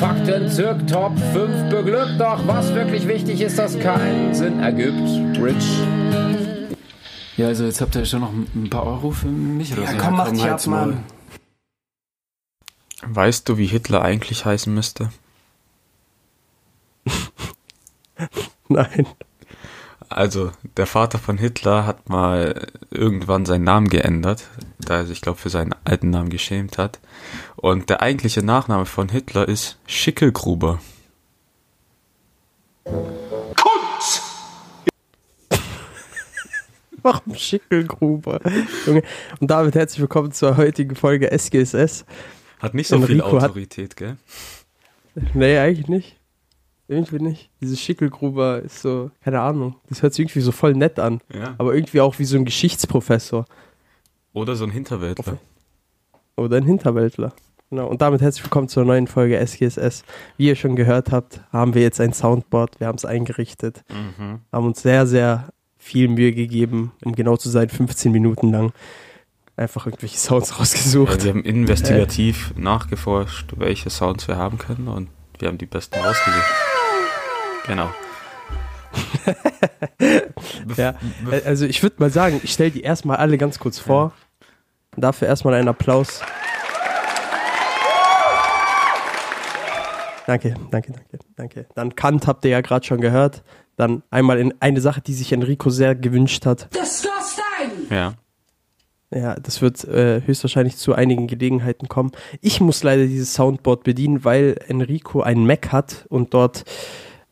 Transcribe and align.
Fakten 0.00 0.48
zirk 0.48 0.86
Top 0.86 1.12
5 1.34 1.68
beglückt, 1.68 2.18
doch 2.18 2.46
was 2.46 2.72
wirklich 2.74 3.06
wichtig 3.06 3.42
ist, 3.42 3.58
dass 3.58 3.78
keinen 3.78 4.34
Sinn 4.34 4.58
ergibt. 4.60 5.38
Rich. 5.38 5.78
Ja, 7.36 7.48
also 7.48 7.64
jetzt 7.64 7.82
habt 7.82 7.94
ihr 7.96 8.06
schon 8.06 8.20
noch 8.20 8.32
ein 8.32 8.70
paar 8.70 8.86
Euro 8.86 9.10
für 9.10 9.26
mich 9.28 9.74
oder 9.74 9.82
Ja, 9.82 9.90
so. 9.92 9.96
komm, 9.98 10.16
mach 10.16 10.30
dich 10.30 10.42
ab. 10.42 10.66
Mann. 10.68 11.04
Weißt 13.02 13.46
du, 13.46 13.58
wie 13.58 13.66
Hitler 13.66 14.00
eigentlich 14.00 14.46
heißen 14.46 14.72
müsste? 14.72 15.10
Nein. 18.68 19.06
Also, 20.08 20.50
der 20.76 20.86
Vater 20.86 21.18
von 21.18 21.36
Hitler 21.38 21.86
hat 21.86 22.08
mal 22.08 22.66
irgendwann 22.90 23.46
seinen 23.46 23.64
Namen 23.64 23.88
geändert, 23.88 24.48
da 24.78 24.96
er 24.96 25.06
sich, 25.06 25.20
glaube 25.20 25.38
für 25.38 25.50
seinen 25.50 25.74
alten 25.84 26.10
Namen 26.10 26.30
geschämt 26.30 26.78
hat. 26.78 26.98
Und 27.60 27.90
der 27.90 28.00
eigentliche 28.00 28.42
Nachname 28.42 28.86
von 28.86 29.10
Hitler 29.10 29.46
ist 29.46 29.78
Schickelgruber. 29.86 30.80
Warum 37.02 37.34
Schickelgruber? 37.34 38.40
Junge. 38.86 39.02
Und 39.40 39.50
damit 39.50 39.74
herzlich 39.74 40.00
willkommen 40.00 40.32
zur 40.32 40.56
heutigen 40.56 40.94
Folge 40.96 41.30
SGSS. 41.30 42.04
Hat 42.58 42.74
nicht 42.74 42.88
so 42.88 43.00
viel 43.00 43.20
Enrico 43.20 43.40
hat- 43.40 43.50
Autorität, 43.50 43.96
gell? 43.96 44.16
Nee, 45.34 45.58
eigentlich 45.58 45.88
nicht. 45.88 46.16
Irgendwie 46.88 47.20
nicht. 47.20 47.50
Dieses 47.60 47.80
Schickelgruber 47.80 48.60
ist 48.62 48.82
so, 48.82 49.10
keine 49.22 49.40
Ahnung. 49.40 49.76
Das 49.88 50.02
hört 50.02 50.12
sich 50.12 50.24
irgendwie 50.24 50.40
so 50.40 50.52
voll 50.52 50.74
nett 50.74 50.98
an. 50.98 51.20
Ja. 51.32 51.54
Aber 51.58 51.74
irgendwie 51.74 52.00
auch 52.00 52.18
wie 52.18 52.24
so 52.24 52.36
ein 52.36 52.44
Geschichtsprofessor. 52.44 53.44
Oder 54.32 54.56
so 54.56 54.64
ein 54.64 54.70
Hinterwäldler. 54.70 55.38
Oder 56.36 56.56
ein 56.56 56.64
Hinterwäldler. 56.64 57.32
Genau. 57.70 57.86
Und 57.86 58.02
damit 58.02 58.20
herzlich 58.20 58.42
willkommen 58.44 58.68
zur 58.68 58.84
neuen 58.84 59.06
Folge 59.06 59.38
SGSS. 59.38 60.02
Wie 60.36 60.48
ihr 60.48 60.56
schon 60.56 60.74
gehört 60.74 61.12
habt, 61.12 61.40
haben 61.52 61.74
wir 61.74 61.82
jetzt 61.82 62.00
ein 62.00 62.12
Soundboard. 62.12 62.80
Wir 62.80 62.88
haben 62.88 62.96
es 62.96 63.04
eingerichtet. 63.04 63.84
Mhm. 63.88 64.40
Haben 64.52 64.66
uns 64.66 64.82
sehr, 64.82 65.06
sehr 65.06 65.50
viel 65.78 66.08
Mühe 66.08 66.32
gegeben, 66.32 66.92
um 67.04 67.14
genau 67.14 67.36
zu 67.36 67.48
sein, 67.48 67.68
15 67.68 68.10
Minuten 68.10 68.50
lang. 68.50 68.72
Einfach 69.56 69.86
irgendwelche 69.86 70.18
Sounds 70.18 70.50
Ja, 70.50 70.56
rausgesucht. 70.56 71.22
wir 71.22 71.30
haben 71.30 71.44
investigativ 71.44 72.52
nachgeforscht, 72.56 73.52
welche 73.56 73.88
Sounds 73.90 74.26
wir 74.26 74.36
haben 74.36 74.58
können 74.58 74.88
und 74.88 75.08
wir 75.38 75.48
haben 75.48 75.58
die 75.58 75.66
besten 75.66 75.98
rausgesucht. 76.00 76.50
Genau. 77.66 77.88
Ja, 80.76 80.94
Äh, 81.30 81.42
Also 81.44 81.66
ich 81.66 81.82
würde 81.82 81.96
mal 81.98 82.10
sagen, 82.10 82.40
ich 82.42 82.52
stelle 82.52 82.70
die 82.70 82.80
erstmal 82.80 83.18
alle 83.18 83.38
ganz 83.38 83.58
kurz 83.58 83.78
vor. 83.78 84.12
Dafür 84.96 85.28
erstmal 85.28 85.54
einen 85.54 85.68
Applaus. 85.68 86.20
Danke, 90.30 90.54
danke, 90.70 90.92
danke, 90.92 91.18
danke. 91.34 91.66
Dann 91.74 91.96
Kant 91.96 92.28
habt 92.28 92.44
ihr 92.44 92.52
ja 92.52 92.60
gerade 92.60 92.86
schon 92.86 93.00
gehört. 93.00 93.42
Dann 93.74 94.04
einmal 94.12 94.38
in 94.38 94.54
eine 94.60 94.80
Sache, 94.80 95.00
die 95.00 95.12
sich 95.12 95.32
Enrico 95.32 95.70
sehr 95.70 95.96
gewünscht 95.96 96.46
hat. 96.46 96.68
Ja. 97.90 98.14
Ja, 99.12 99.34
das 99.34 99.60
wird 99.60 99.82
äh, 99.82 100.22
höchstwahrscheinlich 100.24 100.76
zu 100.76 100.94
einigen 100.94 101.26
Gelegenheiten 101.26 101.88
kommen. 101.88 102.12
Ich 102.40 102.60
muss 102.60 102.84
leider 102.84 103.08
dieses 103.08 103.34
Soundboard 103.34 103.82
bedienen, 103.82 104.24
weil 104.24 104.54
Enrico 104.68 105.20
einen 105.20 105.48
Mac 105.48 105.72
hat 105.72 106.06
und 106.10 106.32
dort 106.32 106.62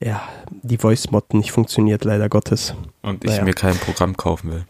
ja 0.02 0.20
die 0.50 0.78
Voice 0.78 1.12
Mod 1.12 1.34
nicht 1.34 1.52
funktioniert, 1.52 2.02
leider 2.02 2.28
Gottes. 2.28 2.74
Und 3.02 3.22
ich 3.22 3.30
Naja. 3.30 3.44
mir 3.44 3.54
kein 3.54 3.76
Programm 3.76 4.16
kaufen 4.16 4.50
will. 4.50 4.64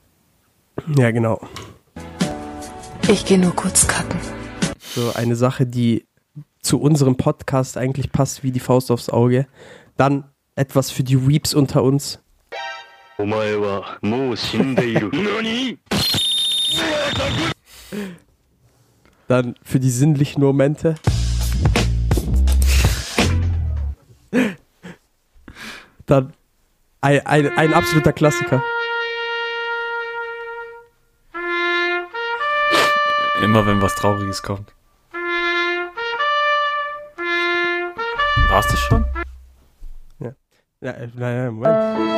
Ja, 0.99 1.13
genau. 1.13 1.41
Ich 3.11 3.25
gehe 3.25 3.39
nur 3.39 3.57
kurz 3.57 3.87
kacken. 3.89 4.21
So 4.81 5.15
eine 5.15 5.35
Sache, 5.35 5.65
die 5.65 6.05
zu 6.61 6.81
unserem 6.81 7.17
Podcast 7.17 7.77
eigentlich 7.77 8.13
passt 8.13 8.43
wie 8.43 8.53
die 8.53 8.61
Faust 8.61 8.91
aufs 8.91 9.09
Auge. 9.09 9.47
Dann 9.97 10.25
etwas 10.55 10.91
für 10.91 11.05
die 11.05 11.29
Weeps 11.29 11.55
unter 11.55 11.83
uns. 11.83 12.21
Dann 19.29 19.55
für 19.63 19.81
die 19.81 19.91
sinnlichen 19.91 20.43
Momente. 20.43 20.95
Dann 26.07 26.33
ein, 27.01 27.27
ein, 27.27 27.59
ein 27.59 27.75
absoluter 27.75 28.13
Klassiker. 28.13 28.63
Immer 33.43 33.67
wenn 33.67 33.83
was 33.83 33.95
Trauriges 33.95 34.43
kommt. 34.43 34.75
War's 38.49 38.67
das 38.67 38.81
schon? 38.81 39.05
Ja, 40.81 40.93
äh, 40.93 41.09
nein, 41.15 41.37
nein, 41.37 41.55
Moment. 41.55 42.09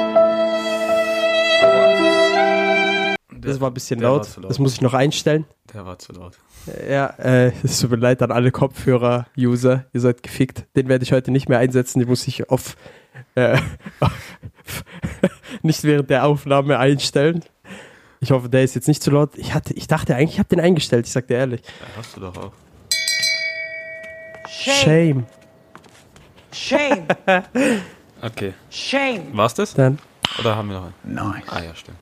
Das 3.42 3.60
war 3.60 3.70
ein 3.70 3.74
bisschen 3.74 4.00
laut. 4.00 4.36
war 4.36 4.42
laut. 4.42 4.50
Das 4.50 4.58
muss 4.58 4.74
ich 4.74 4.80
noch 4.82 4.92
einstellen. 4.92 5.46
Der 5.72 5.86
war 5.86 5.98
zu 5.98 6.12
laut. 6.12 6.38
Ja, 6.88 7.06
äh, 7.18 7.52
es 7.64 7.80
tut 7.80 7.90
mir 7.90 7.96
leid 7.96 8.22
an 8.22 8.30
alle 8.30 8.52
Kopfhörer-User. 8.52 9.86
Ihr 9.92 10.00
seid 10.00 10.22
gefickt. 10.22 10.66
Den 10.76 10.88
werde 10.88 11.04
ich 11.04 11.12
heute 11.12 11.30
nicht 11.30 11.48
mehr 11.48 11.58
einsetzen. 11.58 12.00
Den 12.00 12.08
muss 12.08 12.28
ich 12.28 12.50
auf, 12.50 12.76
äh, 13.34 13.58
nicht 15.62 15.82
während 15.84 16.10
der 16.10 16.26
Aufnahme 16.26 16.78
einstellen. 16.78 17.42
Ich 18.20 18.30
hoffe, 18.30 18.50
der 18.50 18.62
ist 18.62 18.74
jetzt 18.74 18.88
nicht 18.88 19.02
zu 19.02 19.10
laut. 19.10 19.36
Ich, 19.36 19.54
hatte, 19.54 19.72
ich 19.72 19.86
dachte 19.88 20.14
eigentlich, 20.14 20.34
ich 20.34 20.38
habe 20.38 20.50
den 20.50 20.60
eingestellt. 20.60 21.06
Ich 21.06 21.12
sag 21.12 21.26
dir 21.26 21.38
ehrlich. 21.38 21.62
Ja, 21.62 21.86
hast 21.96 22.16
du 22.16 22.20
doch 22.20 22.36
auch. 22.36 22.52
Shame. 24.46 24.74
Shame. 24.74 25.26
Okay. 28.22 28.52
Shame. 28.68 29.34
War's 29.36 29.54
das? 29.54 29.72
Dann. 29.74 29.98
Oder 30.38 30.54
haben 30.56 30.68
wir 30.68 30.76
noch 30.76 30.84
einen? 31.04 31.14
Nice. 31.14 31.44
Ah 31.48 31.62
ja, 31.62 31.74
stimmt. 31.74 31.96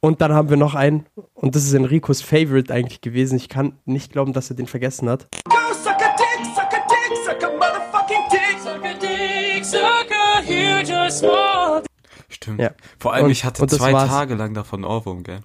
Und 0.00 0.20
dann 0.20 0.34
haben 0.34 0.50
wir 0.50 0.58
noch 0.58 0.74
einen. 0.74 1.06
Und 1.32 1.54
das 1.56 1.64
ist 1.64 1.72
Enricos 1.72 2.20
Favorite 2.20 2.72
eigentlich 2.72 3.00
gewesen. 3.00 3.36
Ich 3.36 3.48
kann 3.48 3.78
nicht 3.86 4.12
glauben, 4.12 4.34
dass 4.34 4.50
er 4.50 4.56
den 4.56 4.66
vergessen 4.66 5.08
hat. 5.08 5.26
Go 5.48 5.56
suck 5.72 5.94
a 5.94 6.14
dick, 6.16 6.54
suck 6.54 6.64
a 6.64 6.84
dick, 6.86 7.18
suck 7.24 7.42
a 7.42 7.50
motherfucking 7.56 8.30
dick. 8.30 8.58
Suck 8.62 8.84
a 8.84 8.92
dick, 8.92 9.64
suck 9.64 10.10
a 10.12 10.42
huge 10.42 11.10
small. 11.10 11.82
Stimmt. 12.28 12.60
Ja. 12.60 12.70
Vor 12.98 13.14
allem, 13.14 13.24
Und- 13.24 13.30
ich 13.30 13.44
hatte 13.46 13.66
zwei 13.66 13.94
war's. 13.94 14.10
Tage 14.10 14.34
lang 14.34 14.52
davon 14.52 14.84
Ohrwurm, 14.84 15.22
gell? 15.22 15.40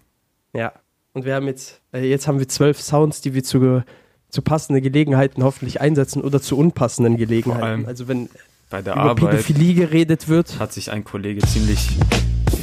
Ja. 0.51 0.73
Und 1.13 1.23
wir 1.23 1.33
haben 1.35 1.47
jetzt, 1.47 1.79
äh, 1.93 2.01
jetzt 2.05 2.27
haben 2.27 2.39
wir 2.39 2.47
zwölf 2.49 2.81
Sounds, 2.81 3.21
die 3.21 3.33
wir 3.33 3.43
zu, 3.45 3.83
zu 4.29 4.41
passenden 4.41 4.83
Gelegenheiten 4.83 5.43
hoffentlich 5.43 5.79
einsetzen 5.79 6.21
oder 6.21 6.41
zu 6.41 6.57
unpassenden 6.57 7.15
Gelegenheiten. 7.15 7.63
allem 7.63 7.85
Also 7.85 8.07
wenn 8.09 8.29
Bei 8.69 8.81
der 8.81 8.93
über 8.93 9.01
Arbeit 9.03 9.31
Pädophilie 9.31 9.73
geredet 9.73 10.27
wird. 10.27 10.59
hat 10.59 10.73
sich 10.73 10.91
ein 10.91 11.03
Kollege 11.03 11.41
ziemlich 11.47 11.89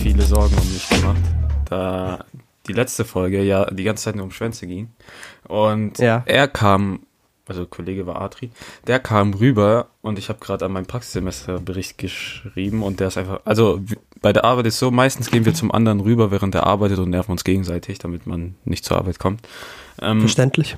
viele 0.02 0.22
Sorgen 0.22 0.54
um 0.56 0.72
mich 0.72 0.88
gemacht, 0.88 1.20
da 1.68 2.24
die 2.68 2.72
letzte 2.72 3.04
Folge 3.04 3.42
ja 3.42 3.64
die 3.70 3.84
ganze 3.84 4.04
Zeit 4.04 4.16
nur 4.16 4.24
um 4.24 4.30
Schwänze 4.30 4.66
ging. 4.66 4.88
Und 5.48 5.98
Ja. 5.98 6.22
er 6.26 6.46
kam, 6.48 7.00
also 7.48 7.66
Kollege 7.66 8.06
war 8.06 8.20
Adri, 8.20 8.50
der 8.86 8.98
kam 9.00 9.34
rüber 9.34 9.88
und 10.02 10.18
ich 10.18 10.28
habe 10.28 10.38
gerade 10.40 10.64
an 10.64 10.72
meinem 10.72 10.86
Praxissemesterbericht 10.86 11.98
geschrieben 11.98 12.82
und 12.82 13.00
der 13.00 13.08
ist 13.08 13.18
einfach, 13.18 13.40
also 13.44 13.80
bei 14.20 14.32
der 14.32 14.44
Arbeit 14.44 14.66
ist 14.66 14.78
so, 14.78 14.90
meistens 14.92 15.30
gehen 15.30 15.44
wir 15.44 15.54
zum 15.54 15.72
anderen 15.72 16.00
rüber, 16.00 16.30
während 16.30 16.54
er 16.54 16.66
arbeitet 16.66 16.98
und 16.98 17.10
nerven 17.10 17.32
uns 17.32 17.42
gegenseitig, 17.44 17.98
damit 17.98 18.26
man 18.26 18.54
nicht 18.64 18.84
zur 18.84 18.96
Arbeit 18.98 19.18
kommt. 19.18 19.40
Ähm, 20.00 20.20
Verständlich. 20.20 20.76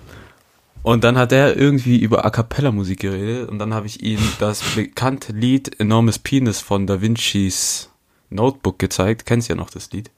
Und 0.88 1.04
dann 1.04 1.18
hat 1.18 1.32
er 1.32 1.54
irgendwie 1.54 1.98
über 1.98 2.24
A 2.24 2.30
Cappella 2.30 2.72
Musik 2.72 3.00
geredet 3.00 3.50
und 3.50 3.58
dann 3.58 3.74
habe 3.74 3.86
ich 3.86 4.02
ihm 4.02 4.20
das 4.38 4.62
bekannte 4.74 5.34
Lied 5.34 5.78
Enormes 5.78 6.18
Penis 6.18 6.62
von 6.62 6.86
Da 6.86 7.02
Vinci's 7.02 7.90
Notebook 8.30 8.78
gezeigt. 8.78 9.26
Kennst 9.26 9.50
ja 9.50 9.54
noch 9.54 9.68
das 9.68 9.92
Lied? 9.92 10.10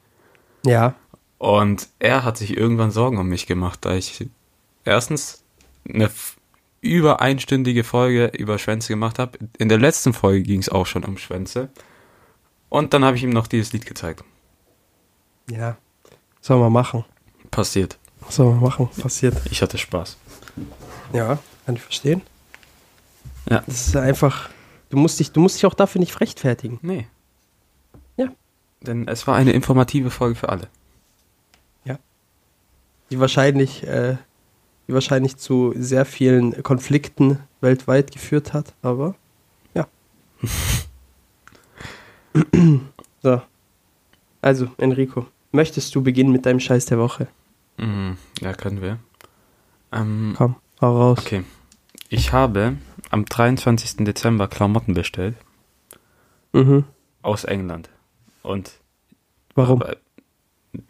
Ja. 0.65 0.95
Und 1.39 1.89
er 1.99 2.23
hat 2.23 2.37
sich 2.37 2.57
irgendwann 2.57 2.93
Sorgen 2.93 3.19
um 3.19 3.29
mich 3.29 3.49
gemacht, 3.49 3.81
da 3.83 3.97
ich 3.97 4.25
erstens 4.85 5.43
eine 5.89 6.09
über 6.81 7.21
einstündige 7.21 7.83
Folge 7.83 8.27
über 8.27 8.57
Schwänze 8.57 8.93
gemacht 8.93 9.19
habe. 9.19 9.41
In 9.59 9.69
der 9.69 9.79
letzten 9.79 10.13
Folge 10.13 10.45
ging 10.45 10.61
es 10.61 10.69
auch 10.69 10.87
schon 10.87 11.03
um 11.03 11.19
Schwänze. 11.19 11.71
Und 12.69 12.95
dann 12.95 13.05
habe 13.05 13.17
ich 13.17 13.25
ihm 13.25 13.31
noch 13.31 13.49
dieses 13.49 13.73
Lied 13.73 13.87
gezeigt. 13.87 14.23
Ja. 15.51 15.79
Sollen 16.41 16.61
wir 16.61 16.71
machen. 16.71 17.05
Passiert. 17.51 17.99
Sollen 18.29 18.61
wir 18.61 18.69
machen. 18.69 18.89
Passiert. 19.03 19.37
Ich 19.51 19.63
hatte 19.63 19.77
Spaß. 19.77 20.17
Ja, 21.13 21.39
kann 21.67 21.77
ich 21.77 21.83
verstehen. 21.83 22.23
Ja. 23.49 23.63
Das 23.67 23.89
ist 23.89 23.97
einfach. 23.97 24.51
Du 24.91 24.97
musst 24.97 25.21
dich, 25.21 25.33
du 25.33 25.41
musst 25.41 25.57
dich 25.57 25.67
auch 25.67 25.75
dafür 25.75 26.01
nicht 26.01 26.21
rechtfertigen. 26.21 26.79
Nee. 26.83 27.07
Denn 28.83 29.09
es 29.09 29.27
war 29.27 29.37
eine 29.37 29.53
informative 29.53 30.11
Folge 30.11 30.37
für 30.37 30.49
alle. 30.49 30.69
Die 33.11 33.19
wahrscheinlich, 33.19 33.87
äh, 33.87 34.17
die 34.87 34.95
wahrscheinlich 34.95 35.37
zu 35.37 35.75
sehr 35.77 36.05
vielen 36.05 36.63
Konflikten 36.63 37.41
weltweit 37.61 38.13
geführt 38.13 38.53
hat, 38.53 38.75
aber 38.83 39.17
ja. 39.75 39.89
so. 43.23 43.43
Also, 44.41 44.69
Enrico, 44.79 45.27
möchtest 45.53 45.95
du 45.95 46.03
beginnen 46.03 46.33
mit 46.33 46.47
deinem 46.47 46.61
Scheiß 46.61 46.87
der 46.87 46.99
Woche? 46.99 47.27
Mhm, 47.79 48.17
ja, 48.41 48.55
können 48.55 48.81
wir. 48.81 48.99
Ähm, 49.93 50.35
Komm, 50.37 50.55
hau 50.81 50.97
raus. 50.97 51.19
okay. 51.19 51.45
Ich 52.09 52.33
habe 52.33 52.77
am 53.11 53.25
23. 53.25 54.05
Dezember 54.05 54.49
Klamotten 54.49 54.95
bestellt 54.95 55.37
Mhm. 56.53 56.85
aus 57.23 57.45
England. 57.45 57.89
Und 58.43 58.73
Warum? 59.55 59.83
Aber, 59.83 59.97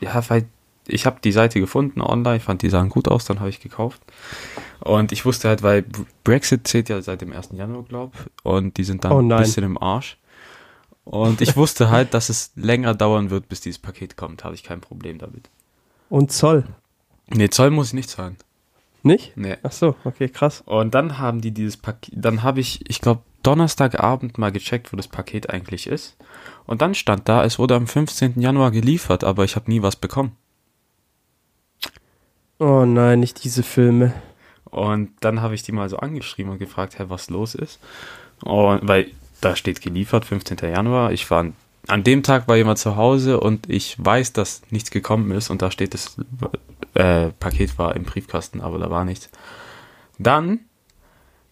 ja, 0.01 0.23
weil 0.31 0.47
ich 0.87 1.07
habe 1.07 1.21
die 1.23 1.33
Seite 1.33 1.61
gefunden 1.61 2.01
online, 2.01 2.41
fand 2.41 2.63
die 2.63 2.71
sahen 2.71 2.89
gut 2.89 3.09
aus, 3.09 3.25
dann 3.25 3.41
habe 3.41 3.51
ich 3.51 3.61
gekauft. 3.61 4.01
Und 4.81 5.13
ich 5.13 5.25
wusste 5.25 5.49
halt, 5.49 5.63
weil 5.63 5.85
Brexit 6.25 6.67
zählt 6.67 6.89
ja 6.89 7.01
seit 7.03 7.21
dem 7.21 7.33
1. 7.33 7.51
Januar, 7.53 7.85
glaub, 7.85 8.13
und 8.43 8.77
die 8.77 8.85
sind 8.85 9.05
dann 9.05 9.13
Oh 9.13 9.19
ein 9.21 9.29
bisschen 9.29 9.65
im 9.65 9.79
Arsch. 9.81 10.17
Und 11.05 11.41
ich 11.41 11.57
wusste 11.57 11.91
halt, 11.91 12.15
dass 12.15 12.29
es 12.29 12.53
länger 12.57 12.95
dauern 12.95 13.31
wird, 13.31 13.49
bis 13.49 13.61
dieses 13.61 13.79
Paket 13.79 14.17
kommt, 14.17 14.45
habe 14.45 14.55
ich 14.55 14.63
kein 14.63 14.81
Problem 14.81 15.19
damit. 15.19 15.51
Und 16.09 16.33
Zoll? 16.33 16.65
Nee, 17.29 17.49
Zoll 17.51 17.71
muss 17.71 17.89
ich 17.89 17.95
nicht 17.95 18.11
zahlen. 18.11 18.37
Nicht? 19.03 19.37
Nee. 19.37 19.57
Ach 19.63 19.73
so, 19.73 19.97
okay, 20.05 20.29
krass. 20.29 20.63
Und 20.67 20.95
dann 20.95 21.19
haben 21.19 21.41
die 21.41 21.53
dieses 21.53 21.77
Paket, 21.77 22.15
dann 22.17 22.43
habe 22.43 22.61
ich, 22.61 22.89
ich 22.89 23.01
glaube, 23.01 23.23
Donnerstagabend 23.43 24.37
mal 24.37 24.53
gecheckt, 24.53 24.93
wo 24.93 24.97
das 24.97 25.09
Paket 25.09 25.49
eigentlich 25.49 25.87
ist. 25.87 26.17
Und 26.67 26.83
dann 26.83 26.95
stand 26.95 27.29
da, 27.29 27.45
es 27.45 27.59
wurde 27.59 27.75
am 27.75 27.87
15. 27.87 28.41
Januar 28.41 28.71
geliefert, 28.71 29.25
aber 29.25 29.45
ich 29.45 29.57
habe 29.57 29.71
nie 29.71 29.83
was 29.83 29.97
bekommen. 29.97 30.37
Oh 32.59 32.85
nein, 32.85 33.21
nicht 33.21 33.43
diese 33.43 33.63
Filme. 33.63 34.13
Und 34.65 35.13
dann 35.21 35.41
habe 35.41 35.55
ich 35.55 35.63
die 35.63 35.73
mal 35.73 35.89
so 35.89 35.97
angeschrieben 35.97 36.53
und 36.53 36.59
gefragt, 36.59 36.99
hä, 36.99 37.05
was 37.09 37.31
los 37.31 37.55
ist. 37.55 37.81
Und 38.45 38.87
weil 38.87 39.11
da 39.41 39.57
steht 39.57 39.81
geliefert, 39.81 40.27
15. 40.27 40.59
Januar. 40.59 41.13
Ich 41.13 41.31
war 41.31 41.47
an 41.91 42.05
dem 42.05 42.23
Tag 42.23 42.49
war 42.49 42.57
jemand 42.57 42.79
zu 42.79 42.97
Hause 42.97 43.41
und 43.41 43.69
ich 43.69 43.97
weiß, 43.99 44.33
dass 44.33 44.63
nichts 44.71 44.91
gekommen 44.91 45.31
ist 45.33 45.51
und 45.51 45.61
da 45.63 45.71
steht 45.71 45.95
das 45.95 46.17
äh, 46.95 47.31
Paket 47.41 47.79
war 47.79 47.97
im 47.97 48.05
Briefkasten, 48.05 48.61
aber 48.61 48.79
da 48.79 48.91
war 48.91 49.05
nichts. 49.05 49.29
Dann 50.19 50.61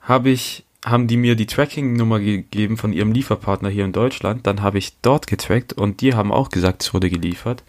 habe 0.01 0.31
ich 0.31 0.65
haben 0.85 1.09
die 1.09 1.17
mir 1.17 1.35
die 1.35 1.47
Tracking-Nummer 1.47 2.21
gegeben 2.21 2.77
von 2.77 2.93
ihrem 2.93 3.11
Lieferpartner 3.11 3.69
hier 3.69 3.85
in 3.85 3.93
Deutschland. 3.93 4.47
Dann 4.47 4.63
habe 4.63 4.79
ich 4.79 5.01
dort 5.03 5.27
getrackt 5.27 5.73
und 5.73 6.01
die 6.01 6.15
haben 6.15 6.31
auch 6.31 6.51
gesagt, 6.51 6.83
es 6.83 6.95
wurde 6.95 7.11
geliefert. 7.11 7.65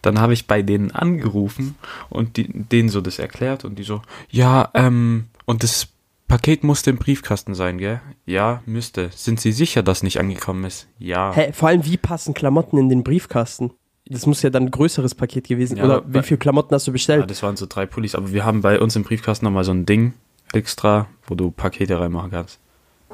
Dann 0.00 0.18
habe 0.18 0.32
ich 0.32 0.46
bei 0.46 0.62
denen 0.62 0.90
angerufen 0.90 1.74
und 2.08 2.38
die, 2.38 2.48
denen 2.48 2.88
so 2.88 3.02
das 3.02 3.18
erklärt 3.18 3.64
und 3.64 3.78
die 3.78 3.82
so, 3.82 4.00
ja, 4.30 4.70
ähm, 4.72 5.26
und 5.44 5.62
das 5.62 5.88
Paket 6.28 6.64
musste 6.64 6.90
im 6.90 6.96
Briefkasten 6.98 7.54
sein, 7.54 7.78
gell? 7.78 8.00
Ja, 8.24 8.62
müsste. 8.66 9.10
Sind 9.14 9.40
Sie 9.40 9.52
sicher, 9.52 9.82
dass 9.82 10.02
nicht 10.02 10.18
angekommen 10.18 10.64
ist? 10.64 10.88
Ja. 10.98 11.32
Hä, 11.32 11.52
vor 11.52 11.68
allem, 11.68 11.84
wie 11.84 11.96
passen 11.96 12.34
Klamotten 12.34 12.78
in 12.78 12.88
den 12.88 13.04
Briefkasten? 13.04 13.70
Das 14.08 14.26
muss 14.26 14.42
ja 14.42 14.50
dann 14.50 14.64
ein 14.64 14.70
größeres 14.70 15.14
Paket 15.14 15.48
gewesen. 15.48 15.76
Ja, 15.78 15.84
Oder 15.84 16.02
wie 16.06 16.22
viele 16.22 16.38
Klamotten 16.38 16.74
hast 16.74 16.86
du 16.86 16.90
Ja, 16.90 16.94
bestellt? 16.94 17.30
das 17.30 17.42
waren 17.42 17.56
so 17.56 17.66
drei 17.68 17.86
Pullis, 17.86 18.14
aber 18.14 18.32
wir 18.32 18.44
haben 18.44 18.60
bei 18.60 18.80
uns 18.80 18.94
im 18.96 19.02
Briefkasten 19.04 19.44
nochmal 19.44 19.64
so 19.64 19.72
ein 19.72 19.86
Ding 19.86 20.14
extra, 20.52 21.08
wo 21.26 21.34
du 21.34 21.50
Pakete 21.50 21.98
reinmachen 21.98 22.30
kannst. 22.30 22.58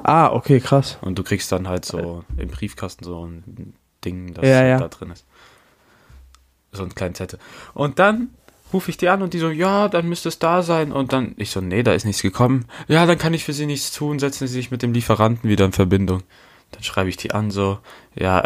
ah, 0.03 0.31
okay, 0.31 0.59
krass. 0.59 0.97
Und 1.01 1.17
du 1.17 1.23
kriegst 1.23 1.51
dann 1.51 1.67
halt 1.67 1.85
so 1.85 2.23
im 2.37 2.49
Briefkasten 2.49 3.03
so 3.05 3.25
ein 3.25 3.73
Ding, 4.05 4.33
das 4.33 4.45
Ja, 4.45 4.63
ja. 4.65 4.77
da 4.79 4.87
drin 4.87 5.11
ist. 5.11 5.25
So 6.71 6.83
ein 6.83 6.93
kleinen 6.93 7.15
Zettel. 7.15 7.39
Und 7.73 7.97
dann 7.99 8.29
rufe 8.73 8.89
ich 8.91 8.97
die 8.97 9.09
an 9.09 9.21
und 9.21 9.33
die 9.33 9.39
so, 9.39 9.49
ja, 9.49 9.87
dann 9.87 10.07
müsste 10.09 10.29
es 10.29 10.39
da 10.39 10.61
sein. 10.63 10.91
Und 10.91 11.13
dann, 11.13 11.33
ich 11.37 11.51
so, 11.51 11.61
nee, 11.61 11.83
da 11.83 11.93
ist 11.93 12.05
nichts 12.05 12.21
gekommen. 12.21 12.65
Ja, 12.87 13.05
dann 13.05 13.17
kann 13.17 13.33
ich 13.33 13.43
für 13.43 13.53
sie 13.53 13.65
nichts 13.65 13.91
tun, 13.91 14.19
setzen 14.19 14.47
sie 14.47 14.53
sich 14.53 14.71
mit 14.71 14.81
dem 14.81 14.93
Lieferanten 14.93 15.49
wieder 15.49 15.65
in 15.65 15.71
Verbindung. 15.71 16.23
Dann 16.71 16.83
schreibe 16.83 17.09
ich 17.09 17.17
die 17.17 17.31
an 17.31 17.51
so, 17.51 17.79
ja, 18.15 18.39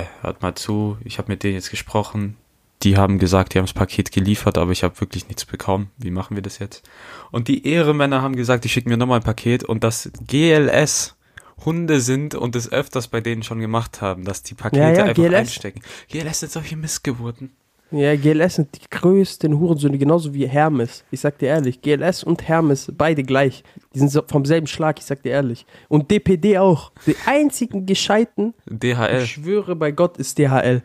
äh, 0.00 0.04
hört 0.22 0.42
mal 0.42 0.54
zu, 0.54 0.96
ich 1.04 1.18
habe 1.18 1.30
mit 1.30 1.42
denen 1.42 1.54
jetzt 1.54 1.70
gesprochen. 1.70 2.36
Die 2.82 2.96
haben 2.96 3.18
gesagt, 3.18 3.54
die 3.54 3.58
haben 3.58 3.64
das 3.66 3.72
Paket 3.72 4.12
geliefert, 4.12 4.58
aber 4.58 4.72
ich 4.72 4.82
habe 4.84 5.00
wirklich 5.00 5.28
nichts 5.28 5.44
bekommen. 5.44 5.90
Wie 5.96 6.10
machen 6.10 6.34
wir 6.36 6.42
das 6.42 6.58
jetzt? 6.58 6.82
Und 7.30 7.48
die 7.48 7.66
Ehremänner 7.66 8.20
haben 8.22 8.36
gesagt, 8.36 8.64
die 8.64 8.68
schicken 8.68 8.90
mir 8.90 8.96
nochmal 8.96 9.20
ein 9.20 9.24
Paket 9.24 9.64
und 9.64 9.84
das 9.84 10.10
GLS 10.26 11.16
Hunde 11.64 12.00
sind 12.00 12.34
und 12.34 12.56
es 12.56 12.70
öfters 12.72 13.08
bei 13.08 13.20
denen 13.20 13.42
schon 13.42 13.60
gemacht 13.60 14.02
haben, 14.02 14.24
dass 14.24 14.42
die 14.42 14.54
Pakete 14.54 14.82
Ja, 14.82 14.90
ja, 14.90 15.04
einfach 15.04 15.14
GLS. 15.22 15.34
einstecken. 15.34 15.82
GLS 16.10 16.40
sind 16.40 16.52
solche 16.52 16.76
Missgeburten. 16.76 17.52
Ja, 17.96 18.16
GLS 18.16 18.56
sind 18.56 18.74
die 18.74 18.90
größten 18.90 19.56
Hurensöhne, 19.56 19.98
genauso 19.98 20.34
wie 20.34 20.48
Hermes. 20.48 21.04
Ich 21.12 21.20
sag 21.20 21.38
dir 21.38 21.46
ehrlich, 21.46 21.80
GLS 21.80 22.24
und 22.24 22.46
Hermes, 22.48 22.90
beide 22.96 23.22
gleich. 23.22 23.62
Die 23.94 24.00
sind 24.00 24.10
vom 24.28 24.44
selben 24.44 24.66
Schlag, 24.66 24.98
ich 24.98 25.04
sag 25.04 25.22
dir 25.22 25.30
ehrlich. 25.30 25.64
Und 25.88 26.10
DPD 26.10 26.58
auch. 26.58 26.90
Die 27.06 27.14
einzigen 27.24 27.86
gescheiten, 27.86 28.54
DHL. 28.66 29.22
ich 29.22 29.30
schwöre 29.30 29.76
bei 29.76 29.92
Gott, 29.92 30.18
ist 30.18 30.38
DHL. 30.38 30.82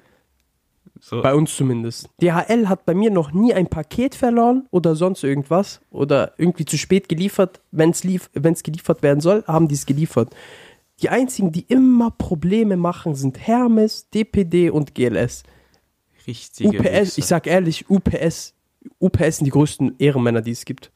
So, 1.01 1.21
Bei 1.21 1.33
uns 1.33 1.55
zumindest. 1.55 2.09
DHL 2.21 2.67
hat 2.67 2.85
bei 2.85 2.93
mir 2.93 3.09
noch 3.09 3.31
nie 3.31 3.53
ein 3.53 3.67
Paket 3.67 4.13
verloren 4.15 4.67
oder 4.69 4.95
sonst 4.95 5.23
irgendwas 5.23 5.81
oder 5.89 6.33
irgendwie 6.37 6.65
zu 6.65 6.77
spät 6.77 7.09
geliefert. 7.09 7.61
Wenn 7.71 7.91
es 7.91 8.03
lief, 8.03 8.29
wenn's 8.33 8.63
geliefert 8.63 9.01
werden 9.01 9.21
soll, 9.21 9.43
haben 9.47 9.67
die 9.67 9.75
es 9.75 9.85
geliefert. 9.85 10.35
Die 11.01 11.09
einzigen, 11.09 11.51
die 11.53 11.61
immer 11.61 12.11
Probleme 12.11 12.75
machen, 12.75 13.15
sind 13.15 13.39
Hermes, 13.39 14.09
DPD 14.09 14.69
und 14.69 14.93
GLS. 14.93 15.43
Richtige 16.29 16.69
UPS, 16.69 16.83
Wichser. 16.83 17.19
ich 17.19 17.25
sag 17.25 17.47
ehrlich, 17.47 17.89
UPS, 17.89 18.53
UPS 18.99 19.37
sind 19.37 19.45
die 19.45 19.51
größten 19.51 19.95
Ehrenmänner, 19.99 20.41
die 20.41 20.51
es 20.51 20.65
gibt. 20.65 20.91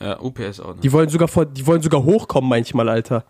Ja, 0.00 0.20
UPS 0.20 0.60
auch 0.60 0.74
noch. 0.74 0.80
Die 0.80 0.92
wollen 0.92 1.08
sogar 1.08 1.28
vor, 1.28 1.46
die 1.46 1.66
wollen 1.66 1.82
sogar 1.82 2.04
hochkommen 2.04 2.48
manchmal, 2.48 2.88
Alter, 2.88 3.24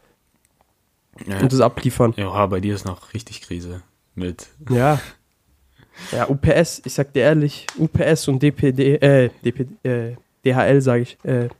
ja. 1.26 1.40
und 1.40 1.52
das 1.52 1.60
abliefern. 1.60 2.14
ja, 2.16 2.46
bei 2.46 2.60
dir 2.60 2.74
ist 2.74 2.84
noch 2.84 3.14
richtig 3.14 3.42
Krise. 3.42 3.82
Mit. 4.14 4.48
Ja. 4.70 5.00
Ja, 6.10 6.26
UPS, 6.26 6.80
ich 6.86 6.94
sag 6.94 7.12
dir 7.12 7.24
ehrlich, 7.24 7.66
UPS 7.76 8.26
und 8.26 8.42
DPD, 8.42 8.96
äh, 8.96 9.28
DPD, 9.44 9.76
äh, 9.86 10.16
DHL 10.42 10.80
sage 10.80 11.02
ich, 11.02 11.18
äh, 11.22 11.50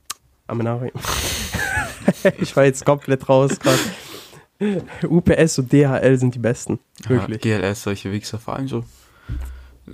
Amenari. 0.47 0.91
ich 2.39 2.55
war 2.55 2.65
jetzt 2.65 2.83
komplett 2.83 3.29
raus 3.29 3.59
gerade. 3.59 3.79
UPS 5.07 5.59
und 5.59 5.71
DHL 5.71 6.17
sind 6.17 6.33
die 6.33 6.39
besten. 6.39 6.79
Wirklich. 7.07 7.45
Ja, 7.45 7.59
GLS, 7.59 7.83
solche 7.83 8.11
Wichser, 8.11 8.39
vor 8.39 8.55
allem 8.55 8.67
so. 8.67 8.83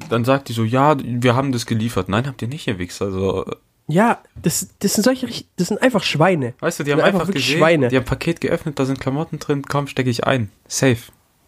Dann 0.09 0.23
sagt 0.25 0.49
die 0.49 0.53
so, 0.53 0.63
ja, 0.63 0.95
wir 1.01 1.35
haben 1.35 1.51
das 1.51 1.65
geliefert. 1.65 2.09
Nein, 2.09 2.27
habt 2.27 2.41
ihr 2.41 2.47
nicht, 2.47 2.67
ihr 2.67 2.77
Wichser. 2.77 3.11
So, 3.11 3.45
Ja, 3.87 4.19
das, 4.41 4.69
das 4.79 4.93
sind 4.93 5.03
solche, 5.03 5.27
das 5.57 5.67
sind 5.69 5.81
einfach 5.81 6.03
Schweine. 6.03 6.53
weißt 6.59 6.79
du, 6.79 6.83
die 6.83 6.91
Das 6.91 6.99
haben 6.99 7.05
einfach 7.07 7.21
einfach 7.21 7.33
gesehen, 7.33 7.57
Schweine. 7.57 7.87
die 7.87 7.95
haben 7.95 8.03
ein 8.03 8.07
Paket 8.07 8.39
geöffnet, 8.41 8.77
da 8.77 8.85
sind 8.85 8.99
Klamotten 8.99 9.39
drin, 9.39 9.63
komm, 9.67 9.87
stecke 9.87 10.09
ich 10.11 10.25
ein. 10.25 10.51
Safe. 10.67 10.97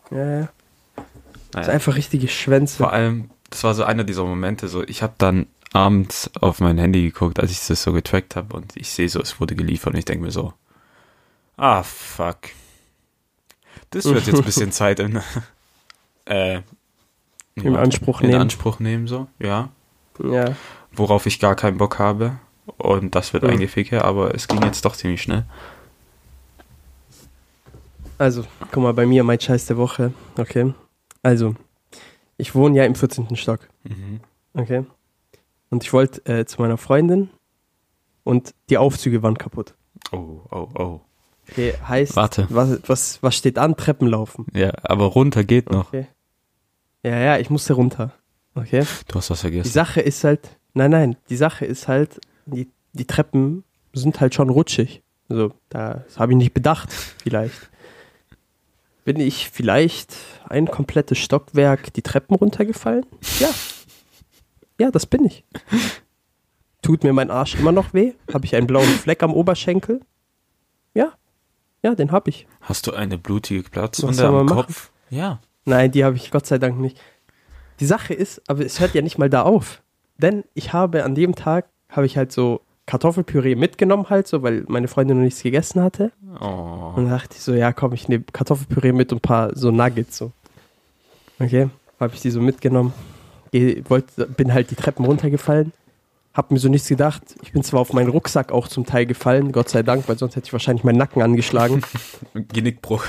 Ja, 0.09 0.39
ja. 0.41 0.49
Das 0.95 1.05
Naja. 1.53 1.65
sind 1.65 1.73
einfach 1.75 1.95
richtige 1.95 2.27
Schwänze. 2.27 2.77
Vor 2.77 2.91
allem, 2.93 3.29
das 3.49 3.63
war 3.63 3.73
so 3.75 3.83
einer 3.83 4.03
dieser 4.03 4.23
Momente, 4.23 4.67
so 4.69 4.83
ich 4.83 5.03
habe 5.03 5.13
dann 5.17 5.45
abends 5.73 6.29
auf 6.39 6.59
mein 6.61 6.77
Handy 6.77 7.03
geguckt, 7.03 7.39
als 7.39 7.51
ich 7.51 7.65
das 7.67 7.83
so 7.83 7.93
getrackt 7.93 8.35
habe 8.35 8.55
und 8.57 8.75
ich 8.75 8.89
sehe 8.89 9.07
so, 9.07 9.21
es 9.21 9.39
wurde 9.39 9.55
geliefert 9.55 9.93
und 9.93 9.99
ich 9.99 10.05
denke 10.05 10.23
mir 10.25 10.31
so, 10.31 10.53
ah 11.57 11.83
fuck. 11.83 12.39
Das 13.91 14.05
wird 14.05 14.25
jetzt 14.25 14.37
ein 14.39 14.43
bisschen 14.45 14.71
Zeit 14.71 14.99
in, 14.99 15.21
äh, 16.25 16.61
Im 17.55 17.75
Anspruch 17.75 18.21
in 18.21 18.29
nehmen. 18.29 18.41
Anspruch 18.41 18.79
nehmen, 18.79 19.07
so, 19.07 19.27
ja. 19.39 19.69
Ja. 20.23 20.55
Worauf 20.93 21.25
ich 21.25 21.39
gar 21.39 21.55
keinen 21.55 21.77
Bock 21.77 21.99
habe. 21.99 22.39
Und 22.77 23.15
das 23.15 23.33
wird 23.33 23.43
Mhm. 23.43 23.49
ein 23.51 23.59
Geficke, 23.59 24.03
aber 24.05 24.33
es 24.35 24.47
ging 24.47 24.61
jetzt 24.63 24.85
doch 24.85 24.95
ziemlich 24.95 25.21
schnell. 25.21 25.45
Also, 28.17 28.43
guck 28.71 28.83
mal, 28.83 28.93
bei 28.93 29.05
mir 29.05 29.23
mein 29.23 29.39
Scheiß 29.39 29.65
der 29.65 29.77
Woche. 29.77 30.13
Okay. 30.37 30.73
Also, 31.23 31.55
ich 32.37 32.53
wohne 32.55 32.77
ja 32.77 32.85
im 32.85 32.95
14. 32.95 33.35
Stock. 33.35 33.67
Mhm. 33.83 34.19
Okay. 34.53 34.85
Und 35.69 35.83
ich 35.83 35.91
wollte 35.93 36.23
äh, 36.25 36.45
zu 36.45 36.61
meiner 36.61 36.77
Freundin 36.77 37.29
und 38.23 38.53
die 38.69 38.77
Aufzüge 38.77 39.23
waren 39.23 39.37
kaputt. 39.37 39.73
Oh, 40.11 40.41
oh, 40.51 40.67
oh. 40.77 40.99
Okay, 41.49 41.73
heißt, 41.87 42.15
Warte. 42.15 42.47
Was, 42.49 42.79
was, 42.87 43.23
was 43.23 43.35
steht 43.35 43.57
an? 43.57 43.75
Treppenlaufen. 43.75 44.45
Ja, 44.53 44.71
aber 44.83 45.05
runter 45.05 45.43
geht 45.43 45.71
noch. 45.71 45.91
Ja, 47.03 47.17
ja, 47.17 47.37
ich 47.37 47.49
musste 47.49 47.73
runter. 47.73 48.13
Okay. 48.55 48.85
Du 49.07 49.15
hast 49.15 49.29
was 49.29 49.39
Die 49.39 49.41
vergessen. 49.41 49.71
Sache 49.71 50.01
ist 50.01 50.23
halt, 50.23 50.57
nein, 50.73 50.91
nein, 50.91 51.15
die 51.29 51.35
Sache 51.37 51.65
ist 51.65 51.87
halt, 51.87 52.19
die, 52.45 52.69
die 52.93 53.05
Treppen 53.05 53.63
sind 53.93 54.19
halt 54.19 54.35
schon 54.35 54.49
rutschig. 54.49 55.01
Also, 55.29 55.53
da- 55.69 56.03
das 56.05 56.19
habe 56.19 56.33
ich 56.33 56.37
nicht 56.37 56.53
bedacht, 56.53 56.91
vielleicht. 56.91 57.69
Bin 59.03 59.19
ich 59.19 59.49
vielleicht 59.49 60.15
ein 60.47 60.67
komplettes 60.67 61.17
Stockwerk 61.17 61.91
die 61.93 62.01
Treppen 62.03 62.35
runtergefallen? 62.35 63.05
Ja. 63.39 63.49
Ja, 64.79 64.91
das 64.91 65.05
bin 65.05 65.25
ich. 65.25 65.43
Tut 66.81 67.03
mir 67.03 67.13
mein 67.13 67.31
Arsch 67.31 67.55
immer 67.55 67.71
noch 67.71 67.93
weh? 67.93 68.13
Habe 68.33 68.45
ich 68.45 68.55
einen 68.55 68.67
blauen 68.67 68.85
Fleck 68.87 69.23
am 69.23 69.33
Oberschenkel? 69.33 70.01
Ja. 70.93 71.13
Ja, 71.83 71.95
den 71.95 72.11
habe 72.11 72.29
ich. 72.29 72.47
Hast 72.61 72.85
du 72.85 72.91
eine 72.93 73.17
blutige 73.17 73.63
Was 73.63 73.71
Platzwunde 73.71 74.13
soll 74.15 74.25
am 74.27 74.33
man 74.35 74.45
machen? 74.45 74.57
Kopf? 74.67 74.91
Ja. 75.09 75.39
Nein, 75.65 75.91
die 75.91 76.03
habe 76.03 76.15
ich 76.15 76.31
Gott 76.31 76.45
sei 76.45 76.57
Dank 76.57 76.79
nicht. 76.79 76.99
Die 77.79 77.85
Sache 77.85 78.13
ist, 78.13 78.41
aber 78.47 78.65
es 78.65 78.79
hört 78.79 78.93
ja 78.93 79.01
nicht 79.01 79.17
mal 79.17 79.29
da 79.29 79.43
auf. 79.43 79.81
Denn 80.17 80.43
ich 80.53 80.73
habe 80.73 81.03
an 81.03 81.15
dem 81.15 81.35
Tag, 81.35 81.65
habe 81.89 82.05
ich 82.05 82.17
halt 82.17 82.31
so 82.31 82.61
Kartoffelpüree 82.85 83.55
mitgenommen 83.55 84.09
halt 84.09 84.27
so, 84.27 84.43
weil 84.43 84.65
meine 84.67 84.87
Freundin 84.87 85.17
noch 85.17 85.23
nichts 85.23 85.41
gegessen 85.41 85.81
hatte. 85.81 86.11
Oh. 86.39 86.93
Und 86.95 87.09
dachte 87.09 87.35
ich 87.35 87.41
so, 87.41 87.53
ja 87.53 87.73
komm, 87.73 87.93
ich 87.93 88.07
nehme 88.07 88.23
Kartoffelpüree 88.31 88.91
mit 88.91 89.11
und 89.11 89.19
ein 89.19 89.21
paar 89.21 89.55
so 89.55 89.71
Nuggets 89.71 90.17
so. 90.17 90.31
Okay, 91.39 91.69
habe 91.99 92.13
ich 92.13 92.21
die 92.21 92.31
so 92.31 92.41
mitgenommen. 92.41 92.93
Geh, 93.51 93.83
wollt, 93.87 94.05
bin 94.37 94.53
halt 94.53 94.71
die 94.71 94.75
Treppen 94.75 95.05
runtergefallen. 95.05 95.73
Hab 96.33 96.51
mir 96.51 96.59
so 96.59 96.69
nichts 96.69 96.87
gedacht. 96.87 97.23
Ich 97.41 97.51
bin 97.51 97.63
zwar 97.63 97.81
auf 97.81 97.93
meinen 97.93 98.09
Rucksack 98.09 98.51
auch 98.51 98.67
zum 98.67 98.85
Teil 98.85 99.05
gefallen, 99.05 99.51
Gott 99.51 99.69
sei 99.69 99.83
Dank, 99.83 100.07
weil 100.07 100.17
sonst 100.17 100.35
hätte 100.35 100.45
ich 100.45 100.53
wahrscheinlich 100.53 100.83
meinen 100.83 100.97
Nacken 100.97 101.21
angeschlagen. 101.21 101.81
Genickbruch. 102.33 103.03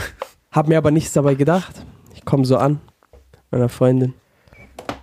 Hab 0.50 0.66
mir 0.66 0.78
aber 0.78 0.90
nichts 0.90 1.12
dabei 1.12 1.34
gedacht. 1.34 1.84
Ich 2.22 2.26
komme 2.26 2.44
so 2.44 2.56
an, 2.56 2.80
meiner 3.50 3.68
Freundin. 3.68 4.14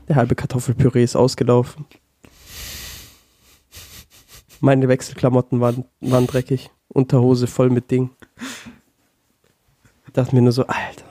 Der 0.07 0.15
halbe 0.15 0.35
Kartoffelpüree 0.35 1.03
ist 1.03 1.17
ausgelaufen. 1.17 1.85
Meine 4.61 4.87
Wechselklamotten 4.87 5.59
waren, 5.59 5.83
waren 5.99 6.27
dreckig. 6.27 6.71
Unterhose 6.87 7.47
voll 7.47 7.69
mit 7.71 7.91
Ding. 7.91 8.11
Ich 10.07 10.13
dachte 10.13 10.33
mir 10.33 10.41
nur 10.41 10.53
so, 10.53 10.65
Alter, 10.65 11.03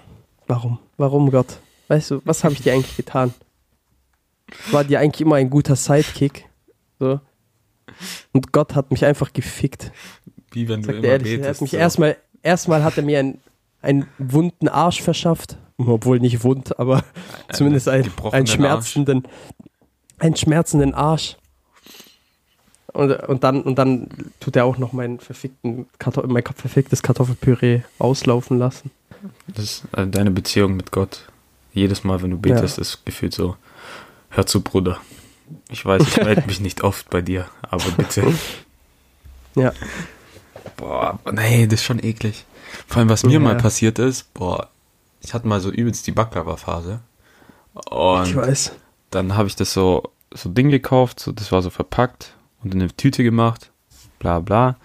warum? 0.47 0.79
Warum, 0.97 1.31
Gott? 1.31 1.59
Weißt 1.89 2.11
du, 2.11 2.23
was 2.25 2.43
habe 2.43 2.55
ich 2.55 2.63
dir 2.63 2.73
eigentlich 2.73 2.97
getan? 2.97 3.35
War 4.71 4.83
dir 4.85 5.01
eigentlich 5.01 5.21
immer 5.21 5.37
ein 5.37 5.51
guter 5.51 5.77
Sidekick. 5.77 6.49
So. 6.99 7.21
Und 8.33 8.51
Gott 8.53 8.75
hat 8.75 8.91
mich 8.91 9.05
einfach 9.05 9.35
gefickt. 9.35 9.93
Wie 10.53 10.71
wenn 10.71 10.81
du 10.81 10.87
Sagt 10.87 10.99
immer 11.01 11.07
er 11.07 11.13
ehrlich, 11.13 11.33
er 11.33 11.37
betest. 11.41 11.57
hat 11.57 11.61
mich 11.61 11.71
so. 11.73 11.77
erstmal, 11.77 12.17
erstmal 12.43 12.83
hat 12.83 12.97
er 12.97 13.03
mir 13.03 13.19
einen, 13.19 13.41
einen 13.83 14.07
wunden 14.17 14.69
Arsch 14.69 15.03
verschafft. 15.03 15.59
Obwohl 15.79 16.19
nicht 16.19 16.43
wund, 16.43 16.79
aber 16.79 17.05
zumindest 17.53 17.89
einen, 17.89 18.05
gebrochenen 18.05 18.35
einen 18.35 18.47
schmerzenden, 18.49 19.29
einen 20.19 20.37
schmerzenden 20.37 20.95
Arsch. 20.95 21.37
Und, 22.93 23.13
und, 23.29 23.45
dann, 23.45 23.63
und 23.63 23.77
dann 23.77 24.09
tut 24.41 24.57
er 24.57 24.65
auch 24.65 24.79
noch 24.79 24.93
mein, 24.93 25.21
verfickten 25.21 25.87
Kartoff 25.99 26.27
mein 26.27 26.43
verficktes 26.43 27.03
Kartoffelpüree 27.03 27.83
auslaufen 27.99 28.59
lassen. 28.59 28.91
Das 29.47 29.65
ist 29.65 29.85
äh, 29.97 30.07
deine 30.07 30.31
Beziehung 30.33 30.75
mit 30.77 30.91
Gott. 30.91 31.29
Jedes 31.73 32.03
Mal, 32.03 32.23
wenn 32.23 32.31
du 32.31 32.39
betest, 32.39 32.79
Ja. 32.79 32.81
ist 32.81 33.05
gefühlt 33.05 33.35
so, 33.35 33.57
hör 34.31 34.47
zu, 34.47 34.63
Bruder. 34.63 34.99
Ich 35.71 35.85
weiß, 35.85 36.03
ich 36.09 36.17
melde 36.25 36.43
mich 36.47 36.61
nicht 36.61 36.83
oft 36.83 37.09
bei 37.11 37.21
dir, 37.21 37.47
aber 37.63 37.85
bitte. 37.97 38.25
Ja. 39.55 39.73
Boah, 40.77 41.19
nee, 41.33 41.67
das 41.67 41.81
ist 41.81 41.85
schon 41.87 42.03
eklig. 42.03 42.45
Vor 42.87 42.99
allem, 42.99 43.09
was 43.11 43.23
mir 43.25 43.35
Ja. 43.35 43.41
mal 43.41 43.57
passiert 43.57 43.99
ist, 43.99 44.33
boah, 44.35 44.69
ich 45.21 45.35
hatte 45.35 45.47
mal 45.49 45.61
so 45.61 45.71
übelst 45.71 46.07
die 46.07 46.13
Backcover-Phase. 46.13 47.01
Ich 47.75 47.93
Und 47.93 48.37
weiß. 48.37 48.73
dann 49.11 49.37
habe 49.37 49.49
ich 49.49 49.57
das 49.57 49.73
so, 49.73 50.03
so 50.33 50.49
Ding 50.49 50.71
gekauft, 50.71 51.21
so, 51.21 51.33
das 51.33 51.53
war 51.53 51.63
so 51.63 51.71
verpackt 51.71 52.35
und 52.63 52.75
in 52.75 52.81
eine 52.83 52.91
Tüte 52.97 53.23
gemacht, 53.23 53.71
bla 54.19 54.41
bla. 54.41 54.77